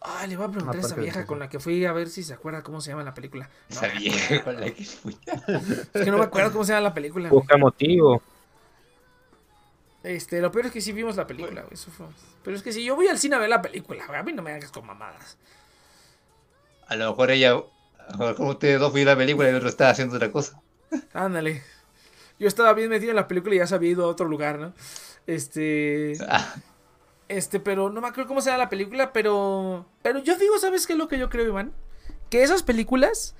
Ay, 0.00 0.30
le 0.30 0.38
voy 0.38 0.46
a 0.46 0.48
preguntar 0.48 0.76
a 0.76 0.80
esa 0.80 0.96
vieja 0.96 1.26
con 1.26 1.38
la 1.38 1.50
que 1.50 1.60
fui 1.60 1.84
a 1.84 1.92
ver 1.92 2.08
si 2.08 2.22
se 2.22 2.32
acuerda 2.32 2.62
cómo 2.62 2.80
se 2.80 2.92
llama 2.92 3.04
la 3.04 3.12
película. 3.12 3.50
No, 3.68 3.76
Esa 3.76 3.88
vieja 3.88 4.42
con 4.42 4.58
la 4.58 4.70
que 4.70 4.86
fui. 4.86 5.18
es 5.92 6.02
que 6.02 6.10
no 6.10 6.16
me 6.16 6.24
acuerdo 6.24 6.50
cómo 6.52 6.64
se 6.64 6.72
llama 6.72 6.88
la 6.88 6.94
película. 6.94 7.28
Busca 7.28 7.58
motivo. 7.58 8.22
Este, 10.02 10.40
lo 10.40 10.50
peor 10.50 10.66
es 10.66 10.72
que 10.72 10.80
sí 10.80 10.92
vimos 10.92 11.16
la 11.16 11.26
película, 11.26 11.62
güey, 11.62 11.74
eso 11.74 11.90
fue. 11.90 12.06
Pero 12.42 12.56
es 12.56 12.62
que 12.62 12.72
si 12.72 12.84
yo 12.84 12.96
voy 12.96 13.06
al 13.08 13.18
cine 13.18 13.36
a 13.36 13.38
ver 13.38 13.48
la 13.48 13.62
película, 13.62 14.06
güey, 14.06 14.18
a 14.18 14.22
mí 14.22 14.32
no 14.32 14.42
me 14.42 14.52
hagas 14.52 14.72
con 14.72 14.84
mamadas. 14.86 15.38
A 16.88 16.96
lo 16.96 17.10
mejor 17.10 17.30
ella, 17.30 17.52
a 17.52 18.12
lo 18.18 18.28
mejor 18.28 18.46
ustedes 18.48 18.80
dos 18.80 18.92
vieron 18.92 19.14
la 19.14 19.18
película 19.18 19.46
y 19.46 19.50
el 19.50 19.56
otro 19.56 19.68
estaba 19.68 19.90
haciendo 19.90 20.16
otra 20.16 20.30
cosa. 20.32 20.60
Ándale. 21.12 21.62
Yo 22.38 22.48
estaba 22.48 22.72
bien 22.74 22.90
metido 22.90 23.10
en 23.10 23.16
la 23.16 23.28
película 23.28 23.54
y 23.54 23.58
ya 23.58 23.66
se 23.66 23.74
había 23.74 23.90
ido 23.92 24.04
a 24.04 24.08
otro 24.08 24.26
lugar, 24.26 24.58
¿no? 24.58 24.74
Este. 25.26 26.14
Ah, 26.28 26.54
Este, 27.28 27.60
pero 27.60 27.88
no 27.88 28.00
me 28.00 28.08
acuerdo 28.08 28.28
cómo 28.28 28.40
se 28.40 28.50
llama 28.50 28.64
la 28.64 28.68
película, 28.68 29.12
pero. 29.12 29.86
Pero 30.02 30.18
yo 30.18 30.36
digo, 30.36 30.58
¿sabes 30.58 30.86
qué 30.86 30.94
es 30.94 30.98
lo 30.98 31.08
que 31.08 31.18
yo 31.18 31.30
creo, 31.30 31.46
Iván? 31.46 31.72
Que 32.28 32.42
esas 32.42 32.62
películas. 32.62 33.34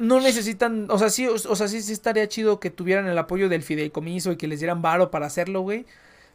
No 0.00 0.18
necesitan. 0.18 0.86
O 0.88 0.98
sea, 0.98 1.10
sí, 1.10 1.28
o, 1.28 1.36
sea, 1.38 1.68
sí, 1.68 1.82
sí 1.82 1.92
estaría 1.92 2.26
chido 2.26 2.58
que 2.58 2.70
tuvieran 2.70 3.06
el 3.06 3.18
apoyo 3.18 3.50
del 3.50 3.62
fideicomiso 3.62 4.32
y 4.32 4.36
que 4.36 4.48
les 4.48 4.58
dieran 4.58 4.80
varo 4.80 5.10
para 5.10 5.26
hacerlo, 5.26 5.60
güey. 5.60 5.84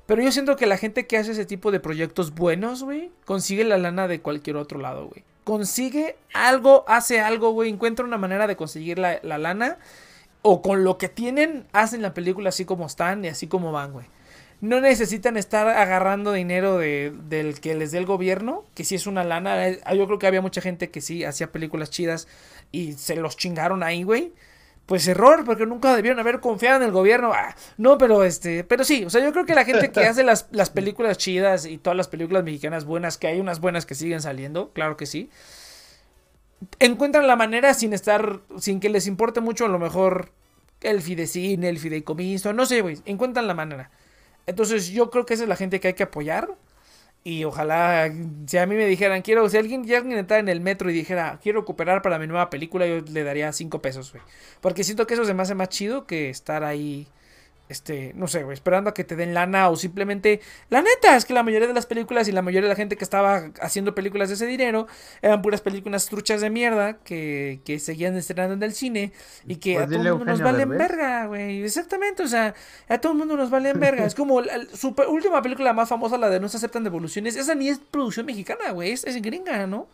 Pero 0.05 0.21
yo 0.21 0.31
siento 0.31 0.55
que 0.55 0.67
la 0.67 0.77
gente 0.77 1.07
que 1.07 1.17
hace 1.17 1.31
ese 1.31 1.47
tipo 1.47 1.71
de 1.71 1.79
proyectos 1.79 2.35
buenos, 2.35 2.83
güey, 2.83 3.09
consigue 3.25 3.63
la 3.63 3.79
lana 3.79 4.07
de 4.07 4.21
cualquier 4.21 4.57
otro 4.57 4.79
lado, 4.79 5.07
güey. 5.07 5.23
Consigue 5.43 6.15
algo, 6.35 6.85
hace 6.87 7.21
algo, 7.21 7.53
güey. 7.53 7.71
Encuentra 7.71 8.05
una 8.05 8.19
manera 8.19 8.45
de 8.45 8.55
conseguir 8.55 8.99
la, 8.99 9.19
la 9.23 9.39
lana. 9.39 9.79
O 10.43 10.61
con 10.61 10.83
lo 10.83 10.99
que 10.99 11.09
tienen, 11.09 11.65
hacen 11.73 12.03
la 12.03 12.13
película 12.13 12.49
así 12.49 12.65
como 12.65 12.85
están 12.85 13.25
y 13.25 13.29
así 13.29 13.47
como 13.47 13.71
van, 13.71 13.93
güey. 13.93 14.05
No 14.65 14.81
necesitan 14.81 15.37
estar 15.37 15.67
agarrando 15.67 16.31
dinero 16.33 16.77
de, 16.77 17.13
del 17.27 17.59
que 17.59 17.75
les 17.75 17.91
dé 17.91 17.97
el 17.99 18.05
gobierno, 18.05 18.63
que 18.73 18.83
si 18.83 18.95
es 18.95 19.05
una 19.07 19.23
lana. 19.23 19.67
eh, 19.67 19.81
Yo 19.95 20.05
creo 20.07 20.17
que 20.19 20.27
había 20.27 20.41
mucha 20.41 20.61
gente 20.61 20.89
que 20.89 21.01
sí 21.01 21.23
hacía 21.23 21.51
películas 21.51 21.89
chidas 21.89 22.27
y 22.71 22.93
se 22.93 23.15
los 23.15 23.37
chingaron 23.37 23.83
ahí, 23.83 24.03
güey. 24.03 24.33
Pues 24.85 25.07
error, 25.07 25.43
porque 25.45 25.65
nunca 25.65 25.95
debieron 25.95 26.19
haber 26.19 26.39
confiado 26.39 26.77
en 26.77 26.83
el 26.83 26.91
gobierno. 26.91 27.31
Ah, 27.33 27.55
no, 27.77 27.97
pero 27.97 28.23
este, 28.23 28.63
pero 28.63 28.83
sí, 28.83 29.03
o 29.03 29.09
sea, 29.09 29.23
yo 29.23 29.31
creo 29.33 29.45
que 29.45 29.55
la 29.55 29.65
gente 29.65 29.91
que 29.91 30.05
hace 30.05 30.23
las, 30.23 30.47
las 30.51 30.69
películas 30.69 31.17
chidas 31.17 31.65
y 31.65 31.77
todas 31.79 31.97
las 31.97 32.07
películas 32.07 32.43
mexicanas 32.43 32.85
buenas, 32.85 33.17
que 33.17 33.27
hay 33.27 33.39
unas 33.39 33.59
buenas 33.59 33.85
que 33.87 33.95
siguen 33.95 34.21
saliendo, 34.21 34.71
claro 34.73 34.95
que 34.95 35.07
sí. 35.07 35.29
Encuentran 36.79 37.27
la 37.27 37.35
manera 37.35 37.73
sin 37.73 37.93
estar, 37.93 38.39
sin 38.57 38.79
que 38.79 38.89
les 38.89 39.07
importe 39.07 39.41
mucho 39.41 39.65
a 39.65 39.69
lo 39.69 39.79
mejor 39.79 40.31
el 40.81 41.01
fidecine, 41.01 41.69
el 41.69 41.79
fideicomiso, 41.79 42.53
no 42.53 42.65
sé, 42.65 42.81
güey, 42.81 42.97
encuentran 43.05 43.47
la 43.47 43.53
manera. 43.53 43.91
Entonces 44.45 44.89
yo 44.89 45.09
creo 45.09 45.26
que 45.26 45.34
esa 45.34 45.43
es 45.43 45.49
la 45.49 45.55
gente 45.55 45.80
que 45.80 45.89
hay 45.89 45.93
que 45.93 46.03
apoyar. 46.03 46.49
Y 47.23 47.43
ojalá, 47.43 48.13
si 48.45 48.57
a 48.57 48.67
mí 48.67 48.76
me 48.76 48.85
dijeran, 48.85 49.23
quiero, 49.23 49.49
si 49.49 49.57
alguien 49.57 49.84
ya 49.84 49.97
entrara 49.97 50.39
en 50.39 50.47
el 50.47 50.61
metro 50.61 50.91
y 50.91 50.93
dijera, 50.93 51.39
quiero 51.41 51.65
cooperar 51.65 52.03
para 52.03 52.19
mi 52.19 52.27
nueva 52.27 52.51
película, 52.51 52.85
yo 52.85 53.01
le 53.01 53.23
daría 53.23 53.51
cinco 53.51 53.81
pesos, 53.81 54.11
güey. 54.11 54.23
Porque 54.61 54.84
siento 54.84 55.07
que 55.07 55.15
eso 55.15 55.26
se 55.26 55.34
me 55.34 55.41
hace 55.41 55.55
más 55.55 55.69
chido 55.69 56.05
que 56.05 56.30
estar 56.30 56.63
ahí, 56.63 57.07
este, 57.67 58.13
no 58.15 58.27
sé, 58.27 58.43
güey, 58.43 58.53
esperando 58.53 58.89
a 58.89 58.93
que 58.93 59.03
te 59.03 59.15
den 59.15 59.33
lana 59.33 59.69
o 59.69 59.75
simplemente... 59.75 60.39
La 60.69 60.81
neta 60.81 61.15
es 61.15 61.25
que 61.25 61.33
la 61.33 61.41
mayoría 61.43 61.67
de 61.67 61.73
las 61.73 61.85
películas 61.85 62.27
y 62.27 62.31
la 62.31 62.41
mayoría 62.41 62.67
de 62.67 62.69
la 62.69 62.75
gente 62.75 62.95
que 62.95 63.03
estaba 63.03 63.49
haciendo 63.59 63.95
películas 63.95 64.29
de 64.29 64.35
ese 64.35 64.45
dinero 64.45 64.87
eran 65.21 65.41
puras 65.41 65.61
películas 65.61 66.05
truchas 66.07 66.41
de 66.41 66.49
mierda 66.49 66.97
que, 66.99 67.61
que 67.65 67.79
seguían 67.79 68.15
estrenando 68.15 68.53
en 68.53 68.63
el 68.63 68.73
cine 68.73 69.13
y 69.47 69.55
que 69.55 69.73
Pues 69.75 69.85
a 69.85 69.89
todo 69.89 70.01
el 70.01 70.09
mundo 70.13 70.25
nos 70.25 70.41
valen 70.41 70.69
verga, 70.69 71.25
güey. 71.25 71.63
Exactamente, 71.63 72.23
o 72.23 72.27
sea, 72.27 72.53
a 72.87 72.97
todo 72.99 73.13
el 73.13 73.17
mundo 73.17 73.35
nos 73.35 73.49
valen 73.49 73.79
verga. 73.79 74.05
Es 74.05 74.15
como 74.15 74.41
la- 74.41 74.65
su 74.73 74.95
última 75.09 75.41
película 75.41 75.73
más 75.73 75.89
famosa, 75.89 76.17
la 76.17 76.29
de 76.29 76.39
No 76.39 76.49
se 76.49 76.57
aceptan 76.57 76.83
devoluciones. 76.83 77.35
Esa 77.35 77.55
ni 77.55 77.69
es 77.69 77.79
producción 77.79 78.25
mexicana, 78.25 78.71
güey, 78.71 78.91
es, 78.91 79.03
es 79.05 79.21
gringa, 79.21 79.65
¿no? 79.67 79.87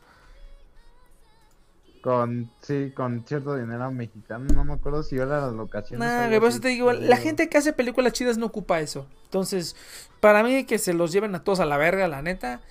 Con, 2.02 2.49
sí, 2.61 2.91
con 2.95 3.23
cierto 3.28 3.56
dinero 3.56 3.91
mexicano, 3.91 4.45
no 4.56 4.65
me 4.65 4.73
acuerdo 4.73 5.03
si 5.03 5.18
era 5.18 5.41
la 5.41 5.52
locación. 5.52 5.99
Nah, 5.99 6.30
por 6.40 6.49
eso 6.49 6.60
te 6.60 6.69
digo, 6.69 6.91
la 6.94 7.18
gente 7.18 7.48
que 7.48 7.57
hace 7.60 7.73
películas 7.73 8.14
chidas 8.14 8.38
no 8.40 8.48
ocupa 8.48 8.80
eso. 8.80 9.06
Entonces, 9.26 9.76
para 10.19 10.41
mí 10.44 10.64
que 10.65 10.80
se 10.80 10.94
los 10.94 11.11
lleven 11.11 11.36
a 11.36 11.44
todos 11.44 11.60
a 11.60 11.65
la 11.65 11.78
verga, 11.78 12.07
la 12.07 12.22
neta. 12.23 12.61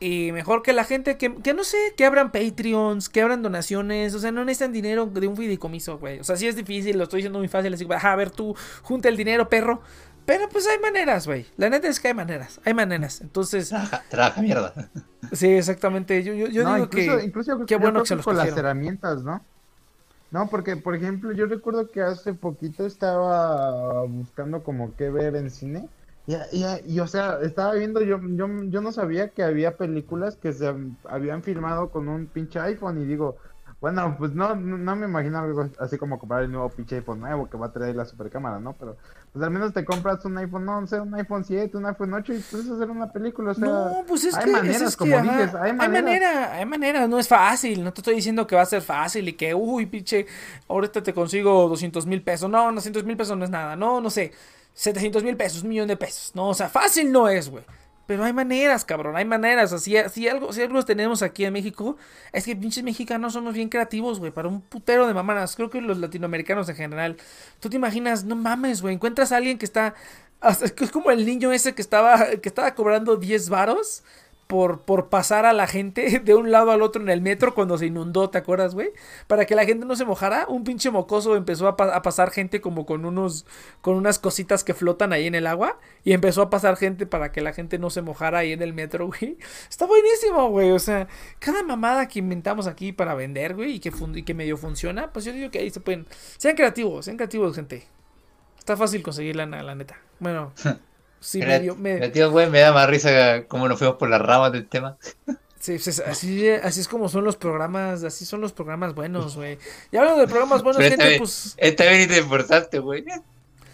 Y 0.00 0.30
mejor 0.30 0.62
que 0.62 0.72
la 0.72 0.84
gente 0.84 1.18
que, 1.18 1.34
que 1.42 1.54
no 1.54 1.64
sé, 1.64 1.76
que 1.96 2.04
abran 2.04 2.30
Patreons, 2.30 3.08
que 3.08 3.20
abran 3.20 3.42
donaciones, 3.42 4.14
o 4.14 4.20
sea, 4.20 4.30
no 4.30 4.44
necesitan 4.44 4.72
dinero 4.72 5.06
de 5.06 5.26
un 5.26 5.36
fideicomiso, 5.36 5.98
güey. 5.98 6.20
O 6.20 6.24
sea, 6.24 6.36
sí 6.36 6.46
es 6.46 6.54
difícil, 6.54 6.96
lo 6.96 7.02
estoy 7.04 7.18
diciendo 7.18 7.40
muy 7.40 7.48
fácil, 7.48 7.74
así, 7.74 7.84
"Ajá, 7.90 8.12
a 8.12 8.16
ver, 8.16 8.30
tú 8.30 8.54
junta 8.82 9.08
el 9.08 9.16
dinero, 9.16 9.48
perro. 9.48 9.82
Pero 10.28 10.46
pues 10.50 10.66
hay 10.68 10.78
maneras, 10.78 11.26
güey. 11.26 11.46
La 11.56 11.70
neta 11.70 11.88
es 11.88 11.98
que 12.00 12.08
hay 12.08 12.14
maneras, 12.14 12.60
hay 12.66 12.74
maneras. 12.74 13.22
Entonces, 13.22 13.68
trabaja, 13.70 14.02
trabaja 14.10 14.42
mierda. 14.42 14.74
sí, 15.32 15.48
exactamente. 15.48 16.22
Yo, 16.22 16.34
yo, 16.34 16.48
yo 16.48 16.64
no, 16.64 16.74
digo 16.74 16.84
incluso, 16.84 17.18
que 17.18 17.24
incluso 17.24 17.58
yo- 17.58 17.66
qué 17.66 17.74
yo 17.74 17.80
bueno 17.80 17.92
creo 17.94 18.02
que 18.02 18.08
se 18.08 18.16
los 18.16 18.24
con 18.26 18.36
las 18.36 18.48
herramientas, 18.54 19.24
¿no? 19.24 19.40
No, 20.30 20.50
porque, 20.50 20.76
por 20.76 20.94
ejemplo, 20.94 21.32
yo 21.32 21.46
recuerdo 21.46 21.90
que 21.90 22.02
hace 22.02 22.34
poquito 22.34 22.84
estaba 22.84 24.04
buscando 24.04 24.62
como 24.62 24.94
qué 24.96 25.08
ver 25.08 25.34
en 25.36 25.50
cine. 25.50 25.88
Y, 26.26 26.34
y, 26.52 26.64
y, 26.84 27.00
o 27.00 27.06
sea, 27.06 27.38
estaba 27.40 27.72
viendo, 27.72 28.02
yo, 28.02 28.20
yo, 28.22 28.46
yo 28.64 28.80
no 28.82 28.92
sabía 28.92 29.30
que 29.30 29.42
había 29.42 29.78
películas 29.78 30.36
que 30.36 30.52
se 30.52 30.70
habían 31.04 31.42
filmado 31.42 31.90
con 31.90 32.08
un 32.10 32.26
pinche 32.26 32.60
iPhone 32.60 33.00
y 33.00 33.06
digo, 33.06 33.38
bueno, 33.80 34.16
pues 34.18 34.34
no, 34.34 34.54
no, 34.54 34.76
no 34.76 34.96
me 34.96 35.06
imagino 35.06 35.38
algo 35.38 35.70
así 35.78 35.96
como 35.96 36.18
comprar 36.18 36.42
el 36.42 36.52
nuevo 36.52 36.68
pinche 36.68 36.96
iPhone 36.96 37.20
nuevo 37.20 37.48
que 37.48 37.56
va 37.56 37.66
a 37.68 37.72
traer 37.72 37.96
la 37.96 38.04
super 38.04 38.28
cámara, 38.30 38.60
¿no? 38.60 38.76
Pero 38.76 38.98
pues 39.38 39.46
al 39.46 39.52
menos 39.52 39.72
te 39.72 39.84
compras 39.84 40.24
un 40.24 40.36
iPhone 40.36 40.68
11, 40.68 41.00
un 41.00 41.14
iPhone 41.14 41.44
7, 41.44 41.76
un 41.76 41.86
iPhone 41.86 42.12
8 42.12 42.34
y 42.34 42.38
puedes 42.40 42.68
hacer 42.68 42.90
una 42.90 43.12
película, 43.12 43.52
o 43.52 43.54
sea, 43.54 43.68
No, 43.68 44.04
pues 44.06 44.24
es 44.24 44.34
hay 44.34 44.46
que, 44.46 44.50
maneras, 44.50 44.82
es 44.82 44.96
que, 44.96 45.12
como 45.12 45.16
ajá, 45.16 45.38
dices, 45.38 45.54
hay 45.54 45.70
hay 45.70 45.76
maneras. 45.76 46.04
manera, 46.04 46.52
hay 46.54 46.66
manera, 46.66 47.06
no 47.06 47.18
es 47.20 47.28
fácil, 47.28 47.84
no 47.84 47.92
te 47.92 48.00
estoy 48.00 48.16
diciendo 48.16 48.48
que 48.48 48.56
va 48.56 48.62
a 48.62 48.66
ser 48.66 48.82
fácil 48.82 49.28
y 49.28 49.34
que, 49.34 49.54
uy, 49.54 49.86
pinche, 49.86 50.26
ahorita 50.66 51.04
te 51.04 51.14
consigo 51.14 51.68
200 51.68 52.04
mil 52.06 52.20
pesos, 52.22 52.50
no, 52.50 52.72
200 52.72 53.04
mil 53.04 53.16
pesos 53.16 53.36
no 53.38 53.44
es 53.44 53.50
nada, 53.50 53.76
no, 53.76 54.00
no 54.00 54.10
sé, 54.10 54.32
700 54.74 55.22
mil 55.22 55.36
pesos, 55.36 55.62
un 55.62 55.68
millón 55.68 55.86
de 55.86 55.96
pesos, 55.96 56.32
no, 56.34 56.48
o 56.48 56.54
sea, 56.54 56.68
fácil 56.68 57.12
no 57.12 57.28
es, 57.28 57.48
güey. 57.48 57.62
Pero 58.08 58.24
hay 58.24 58.32
maneras, 58.32 58.86
cabrón, 58.86 59.16
hay 59.16 59.26
maneras. 59.26 59.70
Así, 59.74 59.94
si 60.10 60.28
algo, 60.28 60.50
si 60.54 60.62
algo 60.62 60.82
tenemos 60.82 61.20
aquí 61.20 61.44
en 61.44 61.52
México, 61.52 61.98
es 62.32 62.46
que 62.46 62.56
pinches 62.56 62.82
mexicanos 62.82 63.34
somos 63.34 63.52
bien 63.52 63.68
creativos, 63.68 64.18
güey, 64.18 64.32
para 64.32 64.48
un 64.48 64.62
putero 64.62 65.06
de 65.06 65.12
mamadas. 65.12 65.54
Creo 65.54 65.68
que 65.68 65.82
los 65.82 65.98
latinoamericanos 65.98 66.70
en 66.70 66.76
general. 66.76 67.18
Tú 67.60 67.68
te 67.68 67.76
imaginas, 67.76 68.24
no 68.24 68.34
mames, 68.34 68.80
güey, 68.80 68.94
encuentras 68.94 69.30
a 69.30 69.36
alguien 69.36 69.58
que 69.58 69.66
está. 69.66 69.94
Es 70.80 70.90
como 70.90 71.10
el 71.10 71.26
niño 71.26 71.52
ese 71.52 71.74
que 71.74 71.82
estaba, 71.82 72.30
que 72.40 72.48
estaba 72.48 72.74
cobrando 72.74 73.16
10 73.16 73.50
varos 73.50 74.04
por, 74.48 74.80
por 74.80 75.08
pasar 75.10 75.46
a 75.46 75.52
la 75.52 75.66
gente 75.68 76.18
de 76.24 76.34
un 76.34 76.50
lado 76.50 76.72
al 76.72 76.82
otro 76.82 77.00
en 77.00 77.08
el 77.10 77.20
metro 77.20 77.54
cuando 77.54 77.78
se 77.78 77.86
inundó, 77.86 78.30
¿te 78.30 78.38
acuerdas, 78.38 78.74
güey? 78.74 78.90
Para 79.28 79.44
que 79.44 79.54
la 79.54 79.64
gente 79.64 79.86
no 79.86 79.94
se 79.94 80.04
mojara, 80.04 80.46
un 80.48 80.64
pinche 80.64 80.90
mocoso 80.90 81.36
empezó 81.36 81.68
a, 81.68 81.76
pa- 81.76 81.94
a 81.94 82.02
pasar 82.02 82.30
gente 82.30 82.60
como 82.60 82.86
con 82.86 83.04
unos, 83.04 83.46
con 83.82 83.94
unas 83.94 84.18
cositas 84.18 84.64
que 84.64 84.74
flotan 84.74 85.12
ahí 85.12 85.26
en 85.26 85.36
el 85.36 85.46
agua 85.46 85.78
y 86.02 86.14
empezó 86.14 86.42
a 86.42 86.50
pasar 86.50 86.76
gente 86.76 87.06
para 87.06 87.30
que 87.30 87.40
la 87.42 87.52
gente 87.52 87.78
no 87.78 87.90
se 87.90 88.02
mojara 88.02 88.38
ahí 88.38 88.52
en 88.52 88.62
el 88.62 88.72
metro, 88.72 89.06
güey. 89.08 89.36
Está 89.68 89.84
buenísimo, 89.86 90.48
güey, 90.48 90.72
o 90.72 90.78
sea, 90.78 91.06
cada 91.38 91.62
mamada 91.62 92.08
que 92.08 92.18
inventamos 92.18 92.66
aquí 92.66 92.92
para 92.92 93.14
vender, 93.14 93.54
güey, 93.54 93.74
y 93.74 93.80
que, 93.80 93.92
y 94.26 94.34
medio 94.34 94.56
funciona, 94.56 95.12
pues 95.12 95.24
yo 95.26 95.32
digo 95.32 95.50
que 95.50 95.58
ahí 95.58 95.70
se 95.70 95.80
pueden, 95.80 96.06
sean 96.38 96.56
creativos, 96.56 97.04
sean 97.04 97.16
creativos, 97.18 97.54
gente. 97.54 97.86
Está 98.58 98.76
fácil 98.76 99.02
conseguir 99.02 99.36
la 99.36 99.46
neta. 99.46 99.98
Bueno, 100.18 100.52
sí, 101.20 101.38
me- 101.40 101.96
Creativo, 101.96 102.30
güey, 102.30 102.48
me 102.50 102.60
da 102.60 102.72
más 102.72 102.88
risa 102.88 103.44
como 103.48 103.68
nos 103.68 103.78
fuimos 103.78 103.96
por 103.96 104.08
las 104.08 104.20
ramas 104.22 104.52
del 104.52 104.66
tema. 104.68 104.96
Sí, 105.60 105.76
pues, 105.82 106.00
así, 106.00 106.48
así 106.48 106.80
es 106.80 106.88
como 106.88 107.08
son 107.08 107.24
los 107.24 107.36
programas, 107.36 108.04
así 108.04 108.24
son 108.24 108.40
los 108.40 108.52
programas 108.52 108.94
buenos, 108.94 109.36
güey. 109.36 109.58
Y 109.90 109.96
hablando 109.96 110.20
de 110.20 110.28
programas 110.28 110.62
buenos, 110.62 110.76
Pero 110.78 110.90
esta 110.94 111.02
gente, 111.04 111.18
vez, 111.18 111.18
pues... 111.18 111.54
esta 111.56 111.84
vez 111.84 112.08
ni 112.08 112.14
te 112.14 112.20
importaste, 112.20 112.78
güey. 112.78 113.04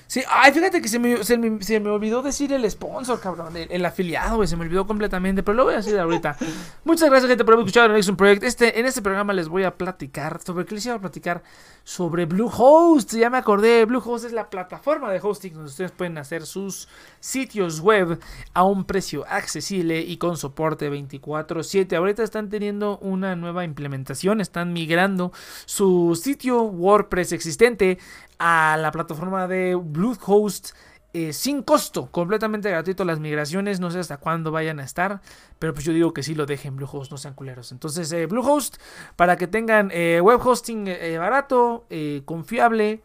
Sí, 0.07 0.23
ay, 0.29 0.53
fíjate 0.53 0.83
que 0.83 0.89
se 0.89 0.99
me, 0.99 1.25
se 1.25 1.39
me, 1.39 1.63
se 1.63 1.81
me 1.81 1.91
olvidó 1.91 2.23
decir 2.23 2.53
el 2.53 2.71
sponsor, 2.71 3.19
cabrón, 3.21 3.57
el, 3.57 3.69
el 3.71 3.85
afiliado, 3.85 4.37
güey, 4.37 4.47
se 4.47 4.57
me 4.57 4.65
olvidó 4.65 4.87
completamente, 4.87 5.43
pero 5.43 5.57
lo 5.57 5.65
voy 5.65 5.75
a 5.75 5.79
decir 5.79 5.99
ahorita. 5.99 6.37
Muchas 6.85 7.09
gracias, 7.09 7.29
gente, 7.29 7.45
por 7.45 7.55
haber 7.55 7.65
escuchado 7.65 7.87
el 7.87 7.93
Nexon 7.95 8.17
Project. 8.17 8.43
Este, 8.43 8.79
en 8.79 8.87
este 8.87 9.01
programa 9.03 9.33
les 9.33 9.49
voy 9.49 9.65
a 9.65 9.77
platicar, 9.77 10.41
¿sobre 10.45 10.67
qué 10.67 10.75
les 10.75 10.87
iba 10.87 10.97
a 10.97 11.01
platicar? 11.01 11.43
Sobre 11.85 12.27
Bluehost, 12.27 13.15
ya 13.15 13.29
me 13.29 13.39
acordé, 13.39 13.85
Bluehost 13.85 14.27
es 14.27 14.33
la 14.33 14.49
plataforma 14.51 15.11
de 15.11 15.21
hosting 15.23 15.53
donde 15.53 15.69
ustedes 15.69 15.93
pueden 15.93 16.17
hacer 16.19 16.47
sus 16.47 16.89
sitios 17.21 17.81
web 17.81 18.19
a 18.53 18.65
un 18.65 18.85
precio 18.85 19.25
accesible 19.29 20.01
y 20.01 20.17
con 20.17 20.37
soporte 20.37 20.91
24/7. 20.91 21.97
Ahorita 21.97 22.23
están 22.23 22.49
teniendo 22.49 22.99
una 22.99 23.37
nueva 23.37 23.65
implementación, 23.65 24.41
están 24.41 24.73
migrando 24.73 25.33
su 25.67 26.19
sitio 26.21 26.63
WordPress 26.63 27.33
existente 27.33 27.99
a 28.39 28.77
la 28.81 28.91
plataforma 28.91 29.47
de 29.49 29.75
Bluehost 29.75 30.71
eh, 31.13 31.33
sin 31.33 31.63
costo, 31.63 32.11
completamente 32.11 32.69
gratuito 32.71 33.05
las 33.05 33.21
migraciones, 33.21 33.79
no 33.79 33.91
sé 33.93 34.01
hasta 34.01 34.17
cuándo 34.17 34.51
vayan 34.51 34.81
a 34.81 34.85
estar, 34.85 35.21
pero 35.61 35.73
pues 35.73 35.85
yo 35.85 35.93
digo 35.93 36.13
que 36.13 36.25
sí 36.25 36.35
lo 36.35 36.45
dejen 36.45 36.75
Bluehost, 36.75 37.13
no 37.13 37.19
sean 37.19 37.35
culeros. 37.35 37.71
Entonces, 37.71 38.11
eh, 38.13 38.27
Bluehost, 38.27 38.77
para 39.15 39.37
que 39.37 39.47
tengan 39.47 39.91
eh, 39.93 40.21
web 40.21 40.41
hosting 40.45 40.89
eh, 40.89 41.17
barato, 41.19 41.87
confiable 42.25 43.01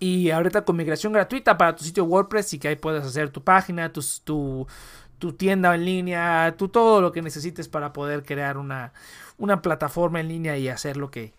Y 0.00 0.30
ahorita 0.30 0.64
con 0.64 0.76
migración 0.76 1.12
gratuita 1.12 1.56
para 1.56 1.74
tu 1.76 1.84
sitio 1.84 2.04
WordPress 2.04 2.52
y 2.54 2.58
que 2.58 2.68
ahí 2.68 2.76
puedes 2.76 3.04
hacer 3.04 3.30
tu 3.30 3.42
página, 3.42 3.92
tus- 3.92 4.20
tu, 4.22 4.66
tu 5.24 5.32
tienda 5.32 5.74
en 5.74 5.86
línea, 5.86 6.54
tu, 6.58 6.68
todo 6.68 7.00
lo 7.00 7.10
que 7.10 7.22
necesites 7.22 7.66
para 7.66 7.94
poder 7.94 8.24
crear 8.24 8.58
una, 8.58 8.92
una 9.38 9.62
plataforma 9.62 10.20
en 10.20 10.28
línea 10.28 10.58
y 10.58 10.68
hacer 10.68 10.98
lo 10.98 11.10
que 11.10 11.32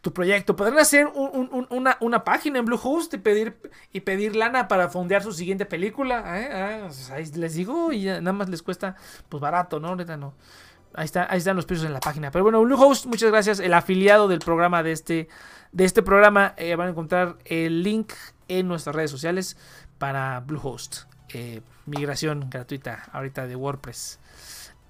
tu 0.00 0.12
proyecto. 0.12 0.54
Podrán 0.54 0.78
hacer 0.78 1.08
un- 1.08 1.30
un- 1.32 1.48
un- 1.50 1.66
una, 1.70 1.96
una 1.98 2.22
página 2.22 2.60
en 2.60 2.64
Bluehost 2.66 3.12
y 3.14 3.18
pedir, 3.18 3.56
y 3.92 3.98
pedir 4.02 4.36
lana 4.36 4.68
para 4.68 4.88
fondear 4.88 5.24
su 5.24 5.32
siguiente 5.32 5.66
película. 5.66 6.40
¿eh? 6.40 6.48
Ah, 6.52 6.80
pues 6.86 7.10
ahí 7.10 7.24
les 7.34 7.54
digo 7.54 7.90
y 7.92 8.04
nada 8.04 8.32
más 8.32 8.48
les 8.48 8.62
cuesta 8.62 8.94
pues 9.28 9.40
barato, 9.40 9.80
¿no? 9.80 9.88
Ahorita 9.88 10.16
no. 10.16 10.34
Ahí, 10.94 11.04
está, 11.06 11.26
ahí 11.28 11.38
están 11.38 11.56
los 11.56 11.66
precios 11.66 11.84
en 11.88 11.94
la 11.94 11.98
página. 12.00 12.30
Pero 12.30 12.44
bueno, 12.44 12.62
Bluehost, 12.62 13.06
muchas 13.06 13.32
gracias. 13.32 13.58
El 13.58 13.74
afiliado 13.74 14.28
del 14.28 14.38
programa 14.38 14.84
de 14.84 14.92
este, 14.92 15.26
de 15.72 15.84
este 15.84 16.04
programa 16.04 16.54
eh, 16.56 16.76
van 16.76 16.86
a 16.86 16.90
encontrar 16.90 17.38
el 17.44 17.82
link 17.82 18.12
en 18.46 18.68
nuestras 18.68 18.94
redes 18.94 19.10
sociales 19.10 19.56
para 19.98 20.38
Bluehost. 20.46 21.06
Eh, 21.34 21.60
migración 21.86 22.48
gratuita 22.50 23.08
ahorita 23.12 23.46
de 23.46 23.56
WordPress. 23.56 24.18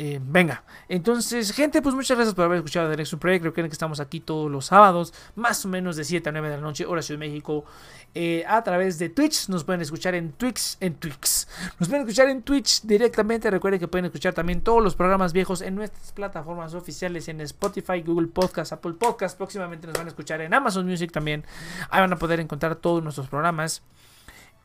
Eh, 0.05 0.19
venga, 0.21 0.65
entonces, 0.89 1.53
gente, 1.53 1.81
pues 1.81 1.95
muchas 1.95 2.17
gracias 2.17 2.35
por 2.35 2.47
haber 2.47 2.57
escuchado 2.57 2.91
The 2.91 2.97
Next 2.97 3.15
Project. 3.15 3.45
Recuerden 3.45 3.71
que 3.71 3.75
estamos 3.75 4.01
aquí 4.01 4.19
todos 4.19 4.51
los 4.51 4.67
sábados, 4.67 5.15
más 5.37 5.65
o 5.65 5.69
menos 5.69 5.95
de 5.97 6.03
7 6.03 6.29
a 6.29 6.33
9 6.33 6.49
de 6.49 6.57
la 6.57 6.63
noche, 6.63 6.87
hora 6.87 7.03
Ciudad 7.03 7.21
de 7.21 7.29
México, 7.29 7.65
eh, 8.13 8.45
a 8.49 8.65
través 8.65 8.99
de 8.99 9.11
Twitch. 9.11 9.49
Nos 9.49 9.63
pueden 9.63 9.81
escuchar 9.81 10.17
en 10.17 10.33
Twix, 10.33 10.77
en 10.81 10.95
Twix. 10.95 11.47
Nos 11.79 11.89
pueden 11.89 12.05
escuchar 12.05 12.29
en 12.31 12.43
Twitch 12.43 12.83
directamente. 12.83 13.49
Recuerden 13.49 13.79
que 13.79 13.87
pueden 13.87 14.07
escuchar 14.07 14.35
también 14.35 14.63
todos 14.63 14.83
los 14.83 14.97
programas 14.97 15.33
viejos 15.33 15.61
en 15.61 15.77
nuestras 15.77 16.11
plataformas 16.11 16.75
oficiales 16.75 17.29
en 17.29 17.41
Spotify, 17.43 18.03
Google 18.03 18.27
Podcast, 18.27 18.73
Apple 18.73 18.95
Podcast. 18.95 19.37
Próximamente 19.37 19.87
nos 19.87 19.97
van 19.97 20.07
a 20.07 20.09
escuchar 20.09 20.41
en 20.41 20.53
Amazon 20.53 20.85
Music 20.85 21.13
también. 21.13 21.45
Ahí 21.91 22.01
van 22.01 22.13
a 22.13 22.17
poder 22.17 22.41
encontrar 22.41 22.75
todos 22.75 23.05
nuestros 23.05 23.29
programas. 23.29 23.83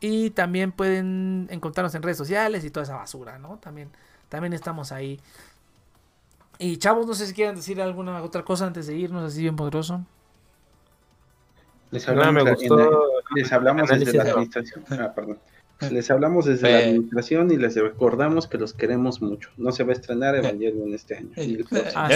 Y 0.00 0.30
también 0.30 0.72
pueden 0.72 1.48
encontrarnos 1.50 1.94
en 1.94 2.02
redes 2.02 2.16
sociales 2.16 2.64
y 2.64 2.70
toda 2.70 2.84
esa 2.84 2.96
basura, 2.96 3.38
¿no? 3.38 3.58
También, 3.58 3.90
también 4.28 4.52
estamos 4.52 4.92
ahí. 4.92 5.20
Y 6.58 6.76
chavos, 6.76 7.06
no 7.06 7.14
sé 7.14 7.26
si 7.26 7.34
quieren 7.34 7.56
decir 7.56 7.80
alguna 7.80 8.22
otra 8.22 8.44
cosa 8.44 8.66
antes 8.66 8.86
de 8.86 8.96
irnos 8.96 9.24
así 9.24 9.42
bien 9.42 9.56
poderoso. 9.56 10.04
Les 11.90 12.06
No, 12.06 12.12
hablamos, 12.12 12.44
me 12.44 12.50
gustó 12.50 13.02
les 13.34 13.52
hablamos 13.52 13.88
desde 13.88 14.12
la 14.12 14.24
administración. 14.24 14.84
Ah, 14.90 15.12
perdón. 15.14 15.38
Les 15.90 16.10
hablamos 16.10 16.46
desde 16.46 16.70
la 16.72 16.78
administración 16.78 17.52
y 17.52 17.56
les 17.56 17.76
recordamos 17.76 18.48
que 18.48 18.58
los 18.58 18.74
queremos 18.74 19.22
mucho. 19.22 19.50
No 19.56 19.70
se 19.70 19.84
va 19.84 19.90
a 19.90 19.92
estrenar 19.92 20.34
Evangelion 20.34 20.92
este 20.92 21.16
año. 21.16 21.30
Ah. 21.94 22.08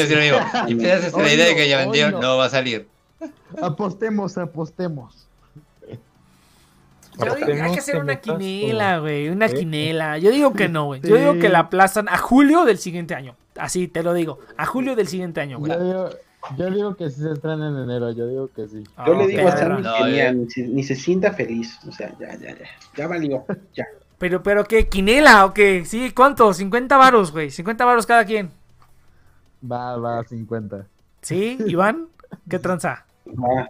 Y 0.69 0.75
la 0.75 1.33
idea 1.33 1.47
de 1.47 1.55
que 1.55 1.77
vendió, 1.77 2.11
no. 2.11 2.21
no 2.21 2.37
va 2.39 2.47
a 2.47 2.51
salir. 2.51 2.89
Apostemos, 3.61 4.37
apostemos. 4.37 5.29
Yo 7.19 7.35
digo 7.35 7.47
que 7.47 7.61
hay 7.61 7.73
que 7.73 7.79
hacer 7.81 7.97
una 7.99 8.17
quinela, 8.17 8.99
güey. 8.99 9.29
Una 9.29 9.49
Sí. 9.49 9.57
quinela. 9.57 10.19
Yo 10.19 10.31
digo 10.31 10.53
que 10.53 10.69
no, 10.69 10.87
güey. 10.87 11.01
Yo 11.03 11.17
digo 11.17 11.39
que 11.39 11.49
la 11.49 11.61
aplazan 11.61 12.09
a 12.09 12.17
julio 12.19 12.65
del 12.65 12.79
siguiente 12.79 13.15
año. 13.15 13.37
Así 13.57 13.87
te 13.89 14.03
lo 14.03 14.15
digo. 14.15 14.39
A 14.57 14.65
julio 14.67 14.97
del 14.97 15.09
siguiente 15.09 15.41
año, 15.41 15.59
güey. 15.59 15.73
Yo 15.73 15.85
digo, 15.85 16.11
yo 16.57 16.71
digo 16.71 16.97
que 16.97 17.11
sí 17.11 17.21
se 17.21 17.33
estrena 17.33 17.69
en 17.69 17.77
enero, 17.85 18.11
yo 18.13 18.27
digo 18.27 18.49
que 18.55 18.67
sí. 18.67 18.83
Yo 18.85 18.91
Ah, 18.97 19.11
le 19.11 19.27
digo 19.27 19.47
a. 19.49 19.57
Sammy 19.57 19.83
No, 19.83 19.95
que 19.97 20.05
ni, 20.05 20.19
eh. 20.21 20.33
ni 20.33 20.51
se, 20.51 20.63
ni 20.69 20.83
se 20.83 20.97
sienta 20.97 21.33
feliz. 21.33 21.79
O 21.87 21.93
sea, 21.93 22.13
ya, 22.19 22.35
ya, 22.37 22.57
ya. 22.57 22.65
Ya 22.97 23.07
valió. 23.07 23.45
Ya. 23.75 23.85
Pero, 24.19 24.43
pero, 24.43 24.65
¿qué? 24.65 24.89
¿Quinela 24.89 25.45
o 25.45 25.53
qué? 25.53 25.85
Sí, 25.85 26.13
¿cuánto? 26.13 26.55
50 26.55 26.97
varos, 26.97 27.31
güey. 27.33 27.51
50 27.51 27.85
varos 27.85 28.07
cada 28.07 28.25
quien. 28.25 28.51
Va, 29.71 29.97
va, 29.97 30.25
50. 30.25 30.87
¿Sí, 31.21 31.59
Iván? 31.67 32.09
¿Qué 32.49 32.59
tranza? 32.59 33.05
Ah, 33.39 33.69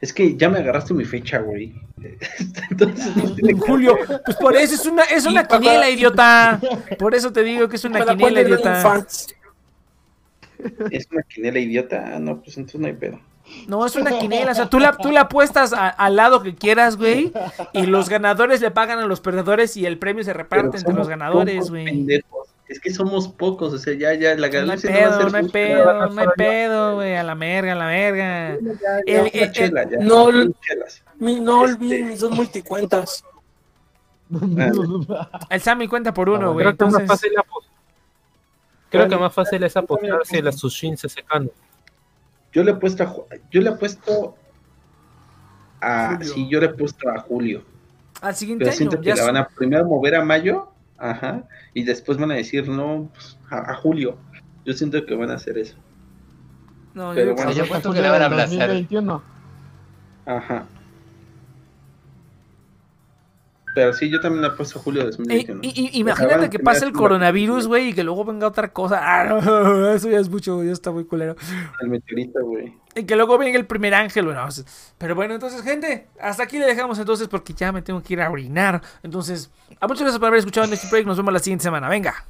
es 0.00 0.12
que 0.12 0.36
ya 0.36 0.48
me 0.48 0.58
agarraste 0.58 0.92
mi 0.94 1.04
fecha, 1.04 1.38
güey. 1.38 1.74
Entonces, 2.70 3.16
no 3.16 3.34
que- 3.36 3.54
julio. 3.54 3.98
Pues 4.24 4.36
por 4.36 4.56
eso 4.56 4.74
es 4.74 4.86
una, 4.86 5.02
es 5.04 5.26
una 5.26 5.46
para- 5.46 5.60
quiniela, 5.60 5.90
idiota. 5.90 6.60
Por 6.98 7.14
eso 7.14 7.32
te 7.32 7.42
digo 7.42 7.68
que 7.68 7.76
es 7.76 7.84
una 7.84 8.04
quiniela, 8.04 8.40
idiota. 8.42 9.06
es 10.90 11.08
una 11.10 11.22
quinela 11.22 11.58
idiota. 11.58 12.12
Ah, 12.14 12.18
no, 12.18 12.40
pues 12.40 12.56
entonces 12.56 12.80
no 12.80 12.86
hay 12.86 12.92
pedo. 12.94 13.18
No, 13.66 13.84
es 13.84 13.96
una 13.96 14.18
quiniela. 14.18 14.52
O 14.52 14.54
sea, 14.54 14.70
tú 14.70 14.78
la, 14.78 14.96
tú 14.96 15.10
la 15.10 15.22
apuestas 15.22 15.72
a- 15.72 15.88
al 15.88 16.16
lado 16.16 16.42
que 16.42 16.54
quieras, 16.54 16.96
güey. 16.96 17.32
Y 17.72 17.86
los 17.86 18.08
ganadores 18.08 18.60
le 18.60 18.70
pagan 18.70 18.98
a 19.00 19.06
los 19.06 19.20
perdedores 19.20 19.76
y 19.76 19.84
el 19.84 19.98
premio 19.98 20.24
se 20.24 20.32
reparte 20.32 20.76
entre 20.78 20.94
los 20.94 21.08
ganadores, 21.08 21.68
güey. 21.70 21.84
pendejos. 21.84 22.41
Es 22.72 22.80
que 22.80 22.90
somos 22.90 23.28
pocos, 23.28 23.72
o 23.74 23.78
sea, 23.78 23.92
ya, 23.94 24.14
ya, 24.14 24.30
la 24.30 24.36
No 24.36 24.44
hay 24.44 24.50
ganancia 24.50 24.90
no 24.90 24.96
va 24.96 25.02
a 25.04 25.10
pedo, 25.10 25.20
ser 25.20 25.30
no 25.32 25.36
hay 25.38 25.48
pedo, 25.48 26.08
no 26.08 26.20
hay 26.22 26.28
pedo, 26.36 26.94
güey. 26.94 27.16
A 27.16 27.22
la 27.22 27.34
merga, 27.34 27.72
a 27.72 27.74
la 27.74 27.86
merga. 27.86 28.56
No, 30.00 30.30
chelas. 30.62 31.04
Mi- 31.18 31.38
no 31.38 31.66
Este- 31.66 31.74
olviden 31.76 32.18
dos 32.18 32.30
multicuentas. 32.30 33.24
El 35.50 35.60
Sammy 35.60 35.86
cuenta 35.86 36.14
por 36.14 36.30
uno, 36.30 36.54
güey. 36.54 36.64
Creo 38.88 39.08
que 39.08 39.16
más 39.16 39.32
fácil 39.34 39.62
es 39.64 39.76
apostar 39.76 40.20
si 40.24 40.40
la 40.40 40.52
Sushin 40.52 40.96
se 40.96 41.08
secando. 41.08 41.52
Yo 42.52 42.62
le 42.62 42.70
he 42.72 42.74
puesto 42.74 43.02
a, 43.04 43.14
yo 43.50 43.60
le 43.60 43.70
he 43.70 43.72
puesto 43.74 44.36
a, 45.80 46.16
Julio. 46.16 46.34
sí, 46.34 46.48
yo 46.50 46.60
le 46.60 46.66
he 46.66 46.68
puesto 46.70 47.08
a 47.10 47.18
Julio. 47.20 47.62
al 48.20 48.34
siguiente 48.34 48.64
Pero 48.64 48.70
año. 48.72 48.76
siento 48.78 49.00
que 49.00 49.08
Ya 49.08 49.14
la 49.16 49.24
van 49.24 49.36
a 49.38 49.48
primero 49.48 49.84
mover 49.86 50.14
a 50.16 50.24
mayo, 50.24 50.71
ajá, 51.02 51.44
y 51.74 51.82
después 51.82 52.16
van 52.18 52.30
a 52.30 52.34
decir 52.34 52.68
no, 52.68 53.10
pues, 53.12 53.38
a, 53.50 53.72
a 53.72 53.74
julio. 53.74 54.16
Yo 54.64 54.72
siento 54.72 55.04
que 55.04 55.14
van 55.14 55.30
a 55.30 55.34
hacer 55.34 55.58
eso. 55.58 55.76
No, 56.94 57.10
yo 57.10 57.14
pero 57.14 57.34
que 57.34 57.42
bueno, 57.42 57.52
yo 57.52 57.68
cuento 57.68 57.92
que 57.92 58.00
la 58.00 58.10
van 58.12 58.22
a 58.22 58.26
aplazar. 58.26 58.68
2021. 58.68 59.22
Ajá. 60.26 60.66
Pero 63.74 63.92
sí, 63.94 64.10
yo 64.10 64.20
también 64.20 64.42
le 64.42 64.48
he 64.48 64.50
puesto 64.50 64.78
a 64.78 64.82
julio 64.82 65.02
de 65.02 65.08
Y- 65.08 65.16
2021. 65.16 65.60
y- 65.62 65.90
imagínate 66.00 66.50
que 66.50 66.58
pase 66.58 66.84
el 66.84 66.92
coronavirus, 66.92 67.66
güey, 67.66 67.88
y 67.88 67.92
que 67.94 68.04
luego 68.04 68.24
venga 68.24 68.46
otra 68.46 68.72
cosa. 68.72 69.00
Ah, 69.02 69.24
no, 69.24 69.88
eso 69.94 70.10
ya 70.10 70.18
es 70.18 70.28
mucho, 70.28 70.62
ya 70.62 70.72
está 70.72 70.90
muy 70.90 71.04
culero. 71.04 71.36
El 71.80 71.88
meteorito, 71.88 72.44
güey. 72.44 72.74
Y 72.94 73.04
que 73.04 73.16
luego 73.16 73.38
venga 73.38 73.58
el 73.58 73.64
primer 73.66 73.94
ángel, 73.94 74.26
bueno. 74.26 74.46
Pero 74.98 75.14
bueno, 75.14 75.32
entonces, 75.34 75.62
gente, 75.62 76.08
hasta 76.20 76.42
aquí 76.42 76.58
le 76.58 76.66
dejamos 76.66 76.98
entonces 76.98 77.28
porque 77.28 77.54
ya 77.54 77.72
me 77.72 77.80
tengo 77.80 78.02
que 78.02 78.12
ir 78.12 78.20
a 78.20 78.30
orinar. 78.30 78.82
Entonces, 79.02 79.50
a 79.80 79.86
muchas 79.86 80.02
gracias 80.02 80.18
por 80.18 80.28
haber 80.28 80.40
escuchado 80.40 80.66
Next 80.66 80.90
Break. 80.90 81.06
Nos 81.06 81.16
vemos 81.16 81.32
la 81.32 81.38
siguiente 81.38 81.62
semana. 81.62 81.88
Venga. 81.88 82.26